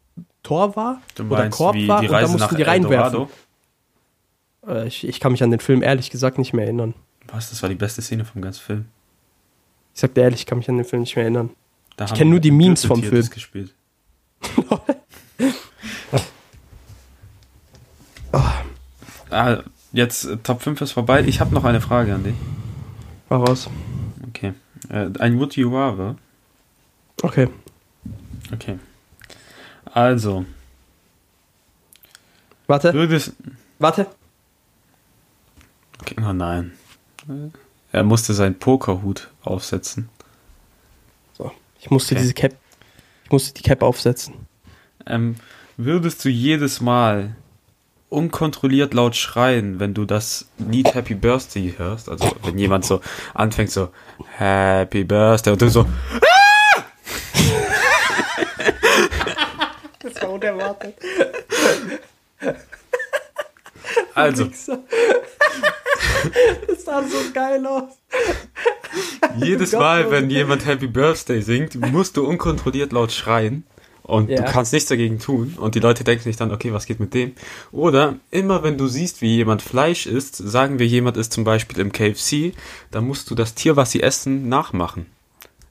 Tor 0.44 0.76
war 0.77 1.02
Du 1.15 1.23
oder 1.23 1.40
meinst 1.40 1.57
Korb 1.57 1.76
wie 1.76 1.88
war 1.88 2.02
und 2.02 2.11
da 2.11 2.27
mussten 2.27 2.56
die 2.56 2.64
reinwerfen. 2.64 3.27
Äh, 4.65 4.88
ich, 4.88 5.06
ich 5.06 5.19
kann 5.19 5.34
mich 5.34 5.44
an 5.44 5.52
den 5.52 5.60
Film 5.60 5.84
ehrlich 5.84 6.10
gesagt 6.10 6.38
nicht 6.38 6.53
mehr 6.53 6.64
erinnern. 6.64 6.94
Was? 7.27 7.49
Das 7.49 7.61
war 7.61 7.69
die 7.69 7.76
beste 7.76 8.02
Szene 8.02 8.23
vom 8.23 8.41
ganzen 8.41 8.61
Film. 8.61 8.86
Ich 10.00 10.02
sag 10.02 10.14
dir 10.14 10.22
ehrlich, 10.22 10.40
ich 10.40 10.46
kann 10.46 10.60
mich 10.60 10.70
an 10.70 10.78
den 10.78 10.86
Film 10.86 11.02
nicht 11.02 11.14
mehr 11.18 11.24
erinnern. 11.26 11.50
Da 11.98 12.06
Ich 12.06 12.12
haben 12.12 12.18
kenn 12.20 12.30
nur 12.30 12.40
die 12.40 12.52
Memes 12.52 12.86
vom 12.86 13.04
Film. 13.04 13.30
gespielt. 13.30 13.76
Ah, 19.30 19.58
jetzt 19.92 20.24
äh, 20.24 20.38
Top 20.38 20.62
5 20.62 20.80
ist 20.80 20.94
vorbei. 20.94 21.24
Ich 21.26 21.42
habe 21.42 21.54
noch 21.54 21.66
eine 21.66 21.82
Frage 21.82 22.16
an 22.16 22.24
dich. 22.24 22.36
War 23.28 23.44
raus. 23.46 23.70
Okay. 24.30 24.54
Äh, 24.88 25.10
ein 25.20 25.38
Would 25.38 25.58
You 25.58 25.76
Rather. 25.76 26.16
Okay. 27.22 27.50
Okay. 28.54 28.80
Also, 29.86 30.46
Warte, 32.68 32.94
würdest. 32.94 33.34
warte. 33.80 34.08
Okay, 36.02 36.16
oh 36.26 36.32
nein. 36.34 36.72
Er 37.92 38.04
musste 38.04 38.34
seinen 38.34 38.58
Pokerhut 38.58 39.30
aufsetzen. 39.50 40.10
So, 41.38 41.52
ich 41.80 41.90
musste 41.90 42.16
Okay. 42.16 42.22
diese 42.22 42.34
Cap, 42.34 42.54
ich 43.26 43.32
musste 43.32 43.54
die 43.54 43.62
Cap 43.64 43.82
aufsetzen. 43.84 44.34
Ähm, 45.06 45.36
würdest 45.78 46.24
du 46.26 46.30
jedes 46.30 46.82
Mal 46.82 47.36
unkontrolliert 48.10 48.94
laut 48.94 49.16
schreien, 49.16 49.80
wenn 49.80 49.94
du 49.94 50.06
das 50.06 50.48
Lied 50.58 50.94
Happy 50.96 51.14
Birthday 51.16 51.76
hörst? 51.78 52.10
Also 52.10 52.36
wenn 52.44 52.58
jemand 52.58 52.86
so 52.86 53.02
anfängt 53.34 53.72
so 53.72 53.90
Happy 54.38 55.04
Birthday 55.04 55.54
und 55.54 55.62
du 55.62 55.70
so 55.70 55.86
Das 60.00 60.22
war 60.22 60.30
unerwartet. 60.32 60.96
also 64.16 64.46
Das 66.68 66.84
sah 66.86 67.04
so 67.04 67.18
geil 67.34 67.66
aus. 67.66 67.94
jedes 69.38 69.72
Mal, 69.74 70.08
oh 70.08 70.12
wenn 70.12 70.30
jemand 70.30 70.66
Happy 70.66 70.88
Birthday 70.88 71.42
singt, 71.42 71.76
musst 71.92 72.18
du 72.18 72.26
unkontrolliert 72.26 72.92
laut 72.92 73.12
schreien. 73.12 73.64
Und 74.04 74.30
Ja. 74.30 74.42
du 74.42 74.52
kannst 74.52 74.74
nichts 74.74 74.90
dagegen 74.90 75.20
tun. 75.20 75.56
Und 75.58 75.76
die 75.76 75.80
Leute 75.80 76.04
denken 76.04 76.24
sich 76.24 76.36
dann, 76.36 76.52
okay, 76.52 76.74
was 76.74 76.88
geht 76.88 77.00
mit 77.00 77.14
dem? 77.14 77.34
Oder 77.72 78.16
immer 78.32 78.64
wenn 78.64 78.78
du 78.78 78.88
siehst, 78.88 79.22
wie 79.22 79.36
jemand 79.36 79.62
Fleisch 79.62 80.08
isst, 80.08 80.36
sagen 80.36 80.80
wir, 80.80 80.88
jemand 80.88 81.16
ist 81.16 81.32
zum 81.32 81.44
Beispiel 81.44 81.80
im 81.80 81.92
KFC, 81.92 82.54
dann 82.90 83.06
musst 83.06 83.30
du 83.30 83.36
das 83.36 83.54
Tier, 83.54 83.76
was 83.76 83.92
sie 83.92 84.02
essen, 84.02 84.50
nachmachen. 84.50 85.06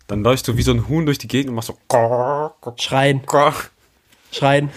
Dann 0.06 0.22
läufst 0.22 0.46
du 0.46 0.56
wie 0.56 0.62
so 0.62 0.70
ein 0.70 0.88
Huhn 0.88 1.04
durch 1.04 1.18
die 1.18 1.26
Gegend 1.28 1.50
und 1.50 1.56
machst 1.56 1.68
so 1.68 1.76
Schreien, 2.76 3.22
schreien. 4.30 4.70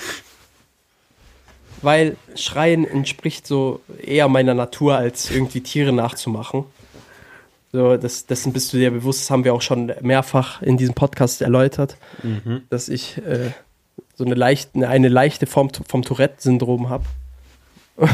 Weil 1.83 2.17
Schreien 2.35 2.85
entspricht 2.85 3.45
so 3.45 3.81
eher 4.01 4.27
meiner 4.27 4.53
Natur, 4.55 4.97
als 4.97 5.29
irgendwie 5.31 5.61
Tiere 5.61 5.93
nachzumachen. 5.93 6.65
So, 7.71 7.95
das, 7.95 8.25
dessen 8.25 8.51
bist 8.51 8.73
du 8.73 8.77
dir 8.77 8.91
bewusst, 8.91 9.21
das 9.21 9.31
haben 9.31 9.43
wir 9.45 9.53
auch 9.53 9.61
schon 9.61 9.93
mehrfach 10.01 10.61
in 10.61 10.75
diesem 10.77 10.93
Podcast 10.93 11.41
erläutert, 11.41 11.95
dass 12.69 12.89
ich 12.89 13.17
äh, 13.25 13.51
so 14.15 14.25
eine, 14.25 14.35
leicht, 14.35 14.71
eine, 14.75 14.89
eine 14.89 15.07
leichte 15.07 15.45
Form 15.47 15.69
vom 15.87 16.01
Tourette-Syndrom 16.03 16.89
habe. 16.89 17.05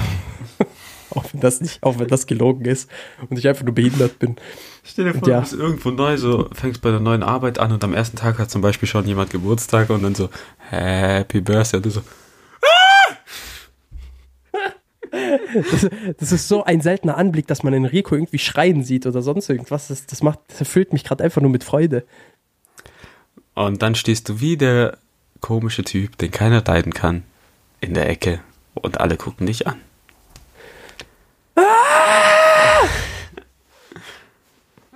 auch, 1.12 1.24
wenn 1.32 1.42
das 1.42 1.62
nicht, 1.62 1.82
auch 1.82 1.98
wenn 2.00 2.08
das 2.08 2.28
gelogen 2.28 2.66
ist 2.66 2.90
und 3.30 3.40
ich 3.40 3.48
einfach 3.48 3.64
nur 3.64 3.74
behindert 3.74 4.20
bin. 4.20 4.36
Stell 4.84 5.06
dir 5.06 5.14
vor, 5.18 5.28
Ja. 5.28 5.38
du 5.38 5.42
bist 5.42 5.54
irgendwo 5.54 5.90
neu, 5.92 6.18
so 6.18 6.48
fängst 6.54 6.82
bei 6.82 6.92
der 6.92 7.00
neuen 7.00 7.24
Arbeit 7.24 7.58
an 7.60 7.72
und 7.72 7.84
am 7.84 7.94
ersten 7.94 8.18
Tag 8.18 8.38
hat 8.40 8.52
zum 8.52 8.62
Beispiel 8.62 8.88
schon 8.88 9.06
jemand 9.08 9.32
Geburtstag 9.32 9.90
und 9.90 10.04
dann 10.04 10.16
so 10.16 10.30
Happy 10.70 11.42
Birthday 11.42 11.78
und 11.78 11.86
du 11.86 11.90
so 11.90 12.02
Das, 15.54 15.90
das 16.18 16.32
ist 16.32 16.48
so 16.48 16.64
ein 16.64 16.82
seltener 16.82 17.18
Anblick, 17.18 17.48
dass 17.48 17.64
man 17.64 17.74
Enrico 17.74 18.16
irgendwie 18.16 18.40
schreien 18.40 18.84
sieht 18.84 19.06
oder 19.06 19.22
sonst 19.22 19.50
irgendwas. 19.50 19.88
Das, 19.88 20.06
das, 20.06 20.22
macht, 20.24 20.40
das 20.48 20.60
erfüllt 20.60 20.94
mich 20.94 21.04
gerade 21.04 21.24
einfach 21.24 21.42
nur 21.42 21.52
mit 21.52 21.64
Freude. 21.64 22.04
Und 23.54 23.82
dann 23.82 23.96
stehst 23.96 24.30
du 24.30 24.40
wie 24.40 24.58
der 24.58 24.98
komische 25.42 25.84
Typ, 25.84 26.18
den 26.18 26.32
keiner 26.32 26.64
leiden 26.66 26.94
kann, 26.94 27.24
in 27.82 27.94
der 27.94 28.10
Ecke 28.10 28.40
und 28.76 29.00
alle 29.00 29.18
gucken 29.18 29.48
dich 29.48 29.68
an. 29.68 29.80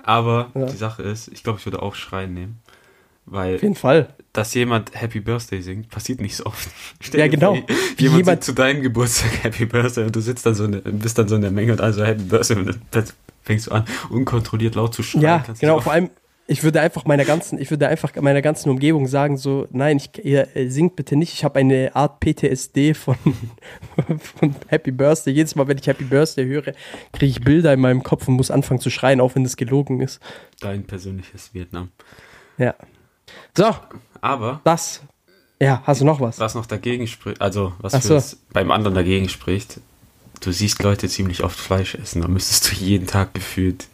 Aber 0.02 0.50
Ja. 0.54 0.66
die 0.66 0.76
Sache 0.76 1.02
ist, 1.02 1.28
ich 1.28 1.42
glaube, 1.42 1.58
ich 1.58 1.66
würde 1.66 1.82
auch 1.82 1.94
Schreien 1.94 2.34
nehmen. 2.34 2.60
Weil, 3.24 3.56
Auf 3.56 3.62
jeden 3.62 3.76
Fall. 3.76 4.14
Dass 4.32 4.54
jemand 4.54 4.92
Happy 4.98 5.20
Birthday 5.20 5.60
singt, 5.60 5.90
passiert 5.90 6.20
nicht 6.20 6.36
so 6.36 6.46
oft. 6.46 6.68
Stell 7.00 7.20
Ja, 7.20 7.28
genau. 7.28 7.54
vor, 7.56 7.64
Wie 7.96 8.02
jemand, 8.04 8.18
jemand- 8.20 8.44
zu 8.44 8.52
deinem 8.52 8.82
Geburtstag 8.82 9.30
Happy 9.44 9.66
Birthday 9.66 10.04
und 10.04 10.16
du 10.16 10.20
sitzt 10.20 10.46
dann 10.46 10.54
so 10.54 10.64
in 10.64 10.80
bist 10.98 11.18
dann 11.18 11.28
so 11.28 11.34
in 11.36 11.42
der 11.42 11.50
Menge 11.50 11.72
und 11.72 11.80
also 11.80 12.04
Happy 12.04 12.22
Birthday 12.24 12.56
und 12.56 12.78
dann 12.92 13.04
fängst 13.42 13.66
du 13.66 13.72
an, 13.72 13.84
unkontrolliert 14.10 14.74
laut 14.74 14.94
zu 14.94 15.02
schreien. 15.02 15.22
Ja, 15.22 15.44
genau. 15.60 15.80
Vor 15.80 15.92
allem, 15.92 16.10
ich 16.46 16.62
würde 16.64 16.80
einfach 16.80 17.04
meiner 17.04 17.24
ganzen, 17.24 17.58
ich 17.58 17.70
würde 17.70 17.88
einfach 17.88 18.14
meiner 18.20 18.42
ganzen 18.42 18.68
Umgebung 18.70 19.06
sagen, 19.06 19.36
so, 19.36 19.66
nein, 19.70 19.96
ich, 19.98 20.24
ihr 20.24 20.54
äh, 20.56 20.68
singt 20.68 20.96
bitte 20.96 21.14
nicht. 21.16 21.32
Ich 21.34 21.44
habe 21.44 21.58
eine 21.60 21.94
Art 21.94 22.20
PTSD 22.20 22.94
von, 22.94 23.16
von 24.18 24.54
Happy 24.68 24.90
Birthday. 24.90 25.32
Jedes 25.32 25.54
Mal, 25.54 25.68
wenn 25.68 25.78
ich 25.78 25.86
Happy 25.86 26.04
Birthday 26.04 26.46
höre, 26.46 26.72
kriege 27.12 27.26
ich 27.26 27.40
Bilder 27.42 27.72
in 27.72 27.80
meinem 27.80 28.02
Kopf 28.02 28.28
und 28.28 28.34
muss 28.34 28.50
anfangen 28.50 28.80
zu 28.80 28.90
schreien, 28.90 29.20
auch 29.20 29.34
wenn 29.34 29.44
das 29.44 29.56
gelogen 29.56 30.00
ist. 30.00 30.20
dein 30.60 30.84
persönliches 30.84 31.52
Vietnam. 31.54 31.90
Ja. 32.58 32.74
So, 33.56 33.74
Aber 34.22 34.60
das. 34.64 35.02
Ja, 35.60 35.82
hast 35.84 36.00
du 36.00 36.04
noch 36.06 36.18
was? 36.20 36.38
was 36.38 36.54
noch 36.54 36.66
dagegen 36.66 37.06
spricht, 37.06 37.40
also 37.40 37.72
was 37.80 37.92
so. 38.02 38.20
beim 38.52 38.70
anderen 38.70 38.94
dagegen 38.96 39.28
spricht, 39.28 39.78
du 40.40 40.50
siehst 40.50 40.82
Leute 40.82 41.08
ziemlich 41.08 41.44
oft 41.44 41.56
Fleisch 41.58 41.94
essen, 41.94 42.22
da 42.22 42.28
müsstest 42.28 42.70
du 42.72 42.74
jeden 42.76 43.06
Tag 43.06 43.32
gefühlt. 43.34 43.86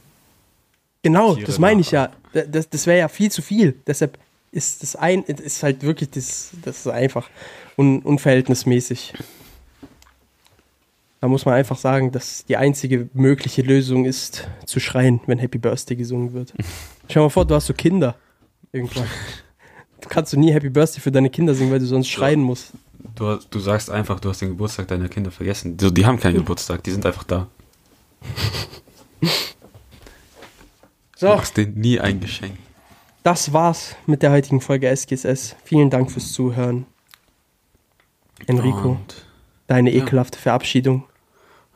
Genau, 1.03 1.35
Tiere 1.35 1.47
das 1.47 1.59
meine 1.59 1.81
ich 1.81 1.91
ja. 1.91 2.11
Da- 2.33 2.43
Das, 2.43 2.69
das 2.71 2.87
wäre 2.87 2.99
ja 3.01 3.09
viel 3.09 3.31
zu 3.31 3.43
viel. 3.43 3.75
Deshalb 3.87 4.19
ist 4.51 4.83
das 4.83 4.97
ein, 4.97 5.25
ist 5.25 5.63
halt 5.63 5.83
wirklich 5.83 6.11
das, 6.11 6.51
das 6.63 6.79
ist 6.81 6.87
einfach 6.89 7.29
un, 7.77 8.01
unverhältnismäßig. 8.01 9.13
Da 11.21 11.29
muss 11.29 11.45
man 11.45 11.55
einfach 11.55 11.77
sagen, 11.77 12.13
dass 12.13 12.45
die 12.47 12.57
einzige 12.57 13.09
mögliche 13.13 13.63
Lösung 13.63 14.05
ist, 14.07 14.49
zu 14.67 14.79
schreien, 14.81 15.21
wenn 15.27 15.39
Happy 15.39 15.59
Birthday 15.59 15.97
gesungen 15.97 16.33
wird. 16.33 16.53
Stell 17.05 17.15
dir 17.15 17.21
mal 17.21 17.29
vor, 17.29 17.45
du 17.45 17.55
hast 17.55 17.67
so 17.67 17.75
Kinder 17.75 18.15
irgendwann. 18.73 19.07
Du 20.01 20.09
kannst 20.09 20.33
du 20.33 20.39
nie 20.39 20.53
Happy 20.53 20.70
Birthday 20.70 21.01
für 21.01 21.11
deine 21.12 21.31
Kinder 21.31 21.55
singen, 21.55 21.70
weil 21.73 21.81
du 21.81 21.87
sonst 21.87 22.09
schreien 22.09 22.41
musst. 22.41 22.73
Du, 23.16 23.37
du 23.51 23.59
sagst 23.59 23.91
einfach, 23.91 24.20
du 24.20 24.29
hast 24.29 24.41
den 24.41 24.51
Geburtstag 24.51 24.89
deiner 24.89 25.09
Kinder 25.09 25.31
vergessen. 25.31 25.77
So, 25.81 25.91
die 25.91 26.07
haben 26.07 26.19
keinen 26.20 26.35
Geburtstag, 26.43 26.83
die 26.85 26.91
sind 26.93 27.05
einfach 27.05 27.25
da. 27.25 27.47
Du 29.23 29.29
So, 31.16 31.27
machst 31.29 31.57
denen 31.57 31.75
nie 31.81 31.99
ein 32.01 32.20
Geschenk. 32.20 32.57
das 33.25 33.53
war's 33.53 33.97
mit 34.07 34.23
der 34.23 34.31
heutigen 34.31 34.61
Folge 34.61 34.89
SGSS. 34.95 35.57
Vielen 35.65 35.91
Dank 35.91 36.11
fürs 36.12 36.33
Zuhören. 36.33 36.87
Enrico, 38.47 38.91
Und, 38.93 39.27
deine 39.66 39.91
ja. 39.93 40.03
ekelhafte 40.05 40.39
Verabschiedung. 40.39 41.05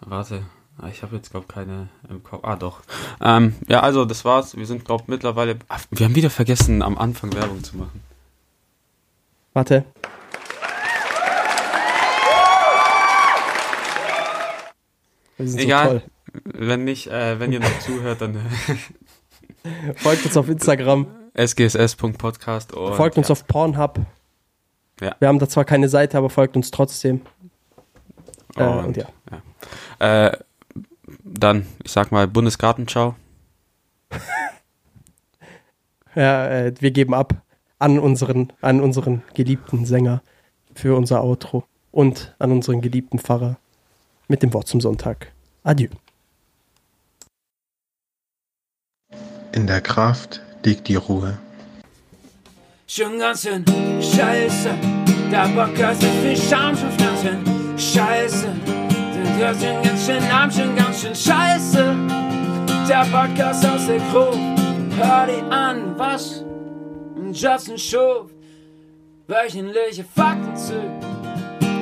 warte, 0.01 0.45
ah, 0.79 0.87
ich 0.89 1.03
habe 1.03 1.17
jetzt, 1.17 1.33
glaube 1.33 1.47
keine 1.49 1.89
im 2.09 2.23
Kopf. 2.23 2.45
Ah, 2.45 2.55
doch. 2.55 2.83
Ähm, 3.21 3.57
ja, 3.69 3.81
also, 3.81 4.05
das 4.05 4.25
war's. 4.25 4.57
Wir 4.57 4.67
sind, 4.67 4.85
glaube 4.85 5.05
mittlerweile. 5.09 5.59
Ah, 5.69 5.79
wir 5.91 6.07
haben 6.07 6.15
wieder 6.15 6.31
vergessen, 6.31 6.83
am 6.83 6.97
Anfang 6.99 7.33
Werbung 7.35 7.65
zu 7.65 7.77
machen. 7.77 8.01
Warte. 9.53 9.85
Egal. 15.39 16.01
so. 16.01 16.41
Wenn 16.45 16.85
nicht, 16.85 17.09
äh, 17.09 17.39
wenn 17.39 17.53
ihr 17.53 17.61
noch 17.61 17.79
zuhört, 17.81 18.21
dann 18.23 18.37
äh, 18.37 18.41
Folgt 19.97 20.25
uns 20.25 20.37
auf 20.37 20.49
Instagram, 20.49 21.07
sgss.podcast 21.35 22.73
folgt 22.73 23.17
uns 23.17 23.29
ja. 23.29 23.33
auf 23.33 23.47
Pornhub. 23.47 24.01
Ja. 25.01 25.15
Wir 25.19 25.29
haben 25.29 25.39
da 25.39 25.49
zwar 25.49 25.65
keine 25.65 25.89
Seite, 25.89 26.19
aber 26.19 26.31
folgt 26.31 26.57
uns 26.57 26.71
trotzdem. 26.71 27.21
Äh, 28.57 28.65
und, 28.65 28.85
und 28.87 28.97
ja. 28.97 29.07
ja. 29.99 30.27
Äh, 30.27 30.39
dann, 31.25 31.67
ich 31.85 31.93
sag 31.93 32.13
mal, 32.13 32.27
Bundesgartenschau. 32.29 33.15
Ja, 36.15 36.47
äh, 36.47 36.75
wir 36.79 36.91
geben 36.91 37.15
ab 37.15 37.33
an 37.83 37.99
unseren, 37.99 38.53
an 38.61 38.81
unseren 38.81 39.23
geliebten 39.35 39.85
Sänger 39.85 40.23
für 40.75 40.97
unser 40.97 41.23
Outro 41.25 41.65
und 41.91 42.35
an 42.39 42.53
unseren 42.53 42.81
geliebten 42.81 43.19
Pfarrer 43.19 43.57
mit 44.29 44.43
dem 44.43 44.55
Wort 44.55 44.69
zum 44.69 44.81
Sonntag. 44.81 45.33
Adieu. 45.65 45.89
In 49.53 49.67
der 49.67 49.81
Kraft 49.81 50.41
liegt 50.65 50.89
die 50.89 50.95
Ruhe. 50.95 51.37
Schon 52.87 53.19
ganz 53.19 53.43
schön 53.43 53.65
scheiße. 54.01 54.71
Der 55.31 55.49
Podcast 55.49 56.03
ist 56.03 56.15
viel 56.23 56.37
Scham, 56.37 56.77
schon 56.77 56.97
ganz 56.97 57.23
schön 57.23 57.79
scheiße. 57.79 58.49
Der 59.39 59.55
schon 59.55 59.83
ganz 59.83 60.07
schön 60.07 60.23
arm, 60.31 60.51
schon 60.51 60.77
ganz 60.77 61.03
schön 61.03 61.15
scheiße. 61.15 61.97
Der 62.89 63.05
Podcast 63.11 63.67
aus 63.67 63.87
der 63.87 63.99
Gruppe. 64.11 64.39
Hör 64.97 65.27
dir 65.27 65.51
an, 65.51 65.99
was 65.99 66.45
Justin 67.33 67.79
Schuf. 67.79 68.31
Wöchentliche 69.27 70.05
Fakten 70.05 70.57
zu. 70.57 70.75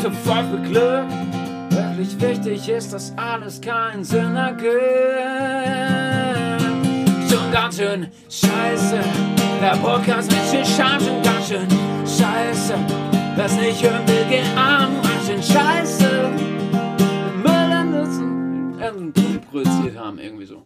Top 0.02 0.14
5 0.14 0.70
Glück. 0.70 1.08
Wirklich 1.70 2.20
wichtig 2.20 2.68
ist, 2.68 2.92
dass 2.92 3.12
alles 3.16 3.60
keinen 3.60 4.04
Sinn 4.04 4.36
ergibt. 4.36 4.70
Schon 7.30 7.50
ganz 7.52 7.76
schön 7.76 8.08
scheiße. 8.28 9.00
Der 9.60 9.76
Podcast 9.76 10.30
mit 10.30 10.40
viel 10.40 10.64
schon 10.64 11.22
ganz 11.22 11.48
schön 11.48 11.68
scheiße. 12.06 12.74
Wer's 13.36 13.56
nicht 13.56 13.82
hören 13.82 14.06
will, 14.06 14.24
geht 14.28 14.46
arm, 14.56 14.90
ganz 15.02 15.26
schön 15.26 15.42
scheiße. 15.42 16.30
Müll 17.36 17.50
an 17.50 17.90
Nutzen. 17.92 18.78
Irgendwie 18.80 19.38
produziert 19.50 19.96
haben, 19.98 20.18
irgendwie 20.18 20.46
so. 20.46 20.56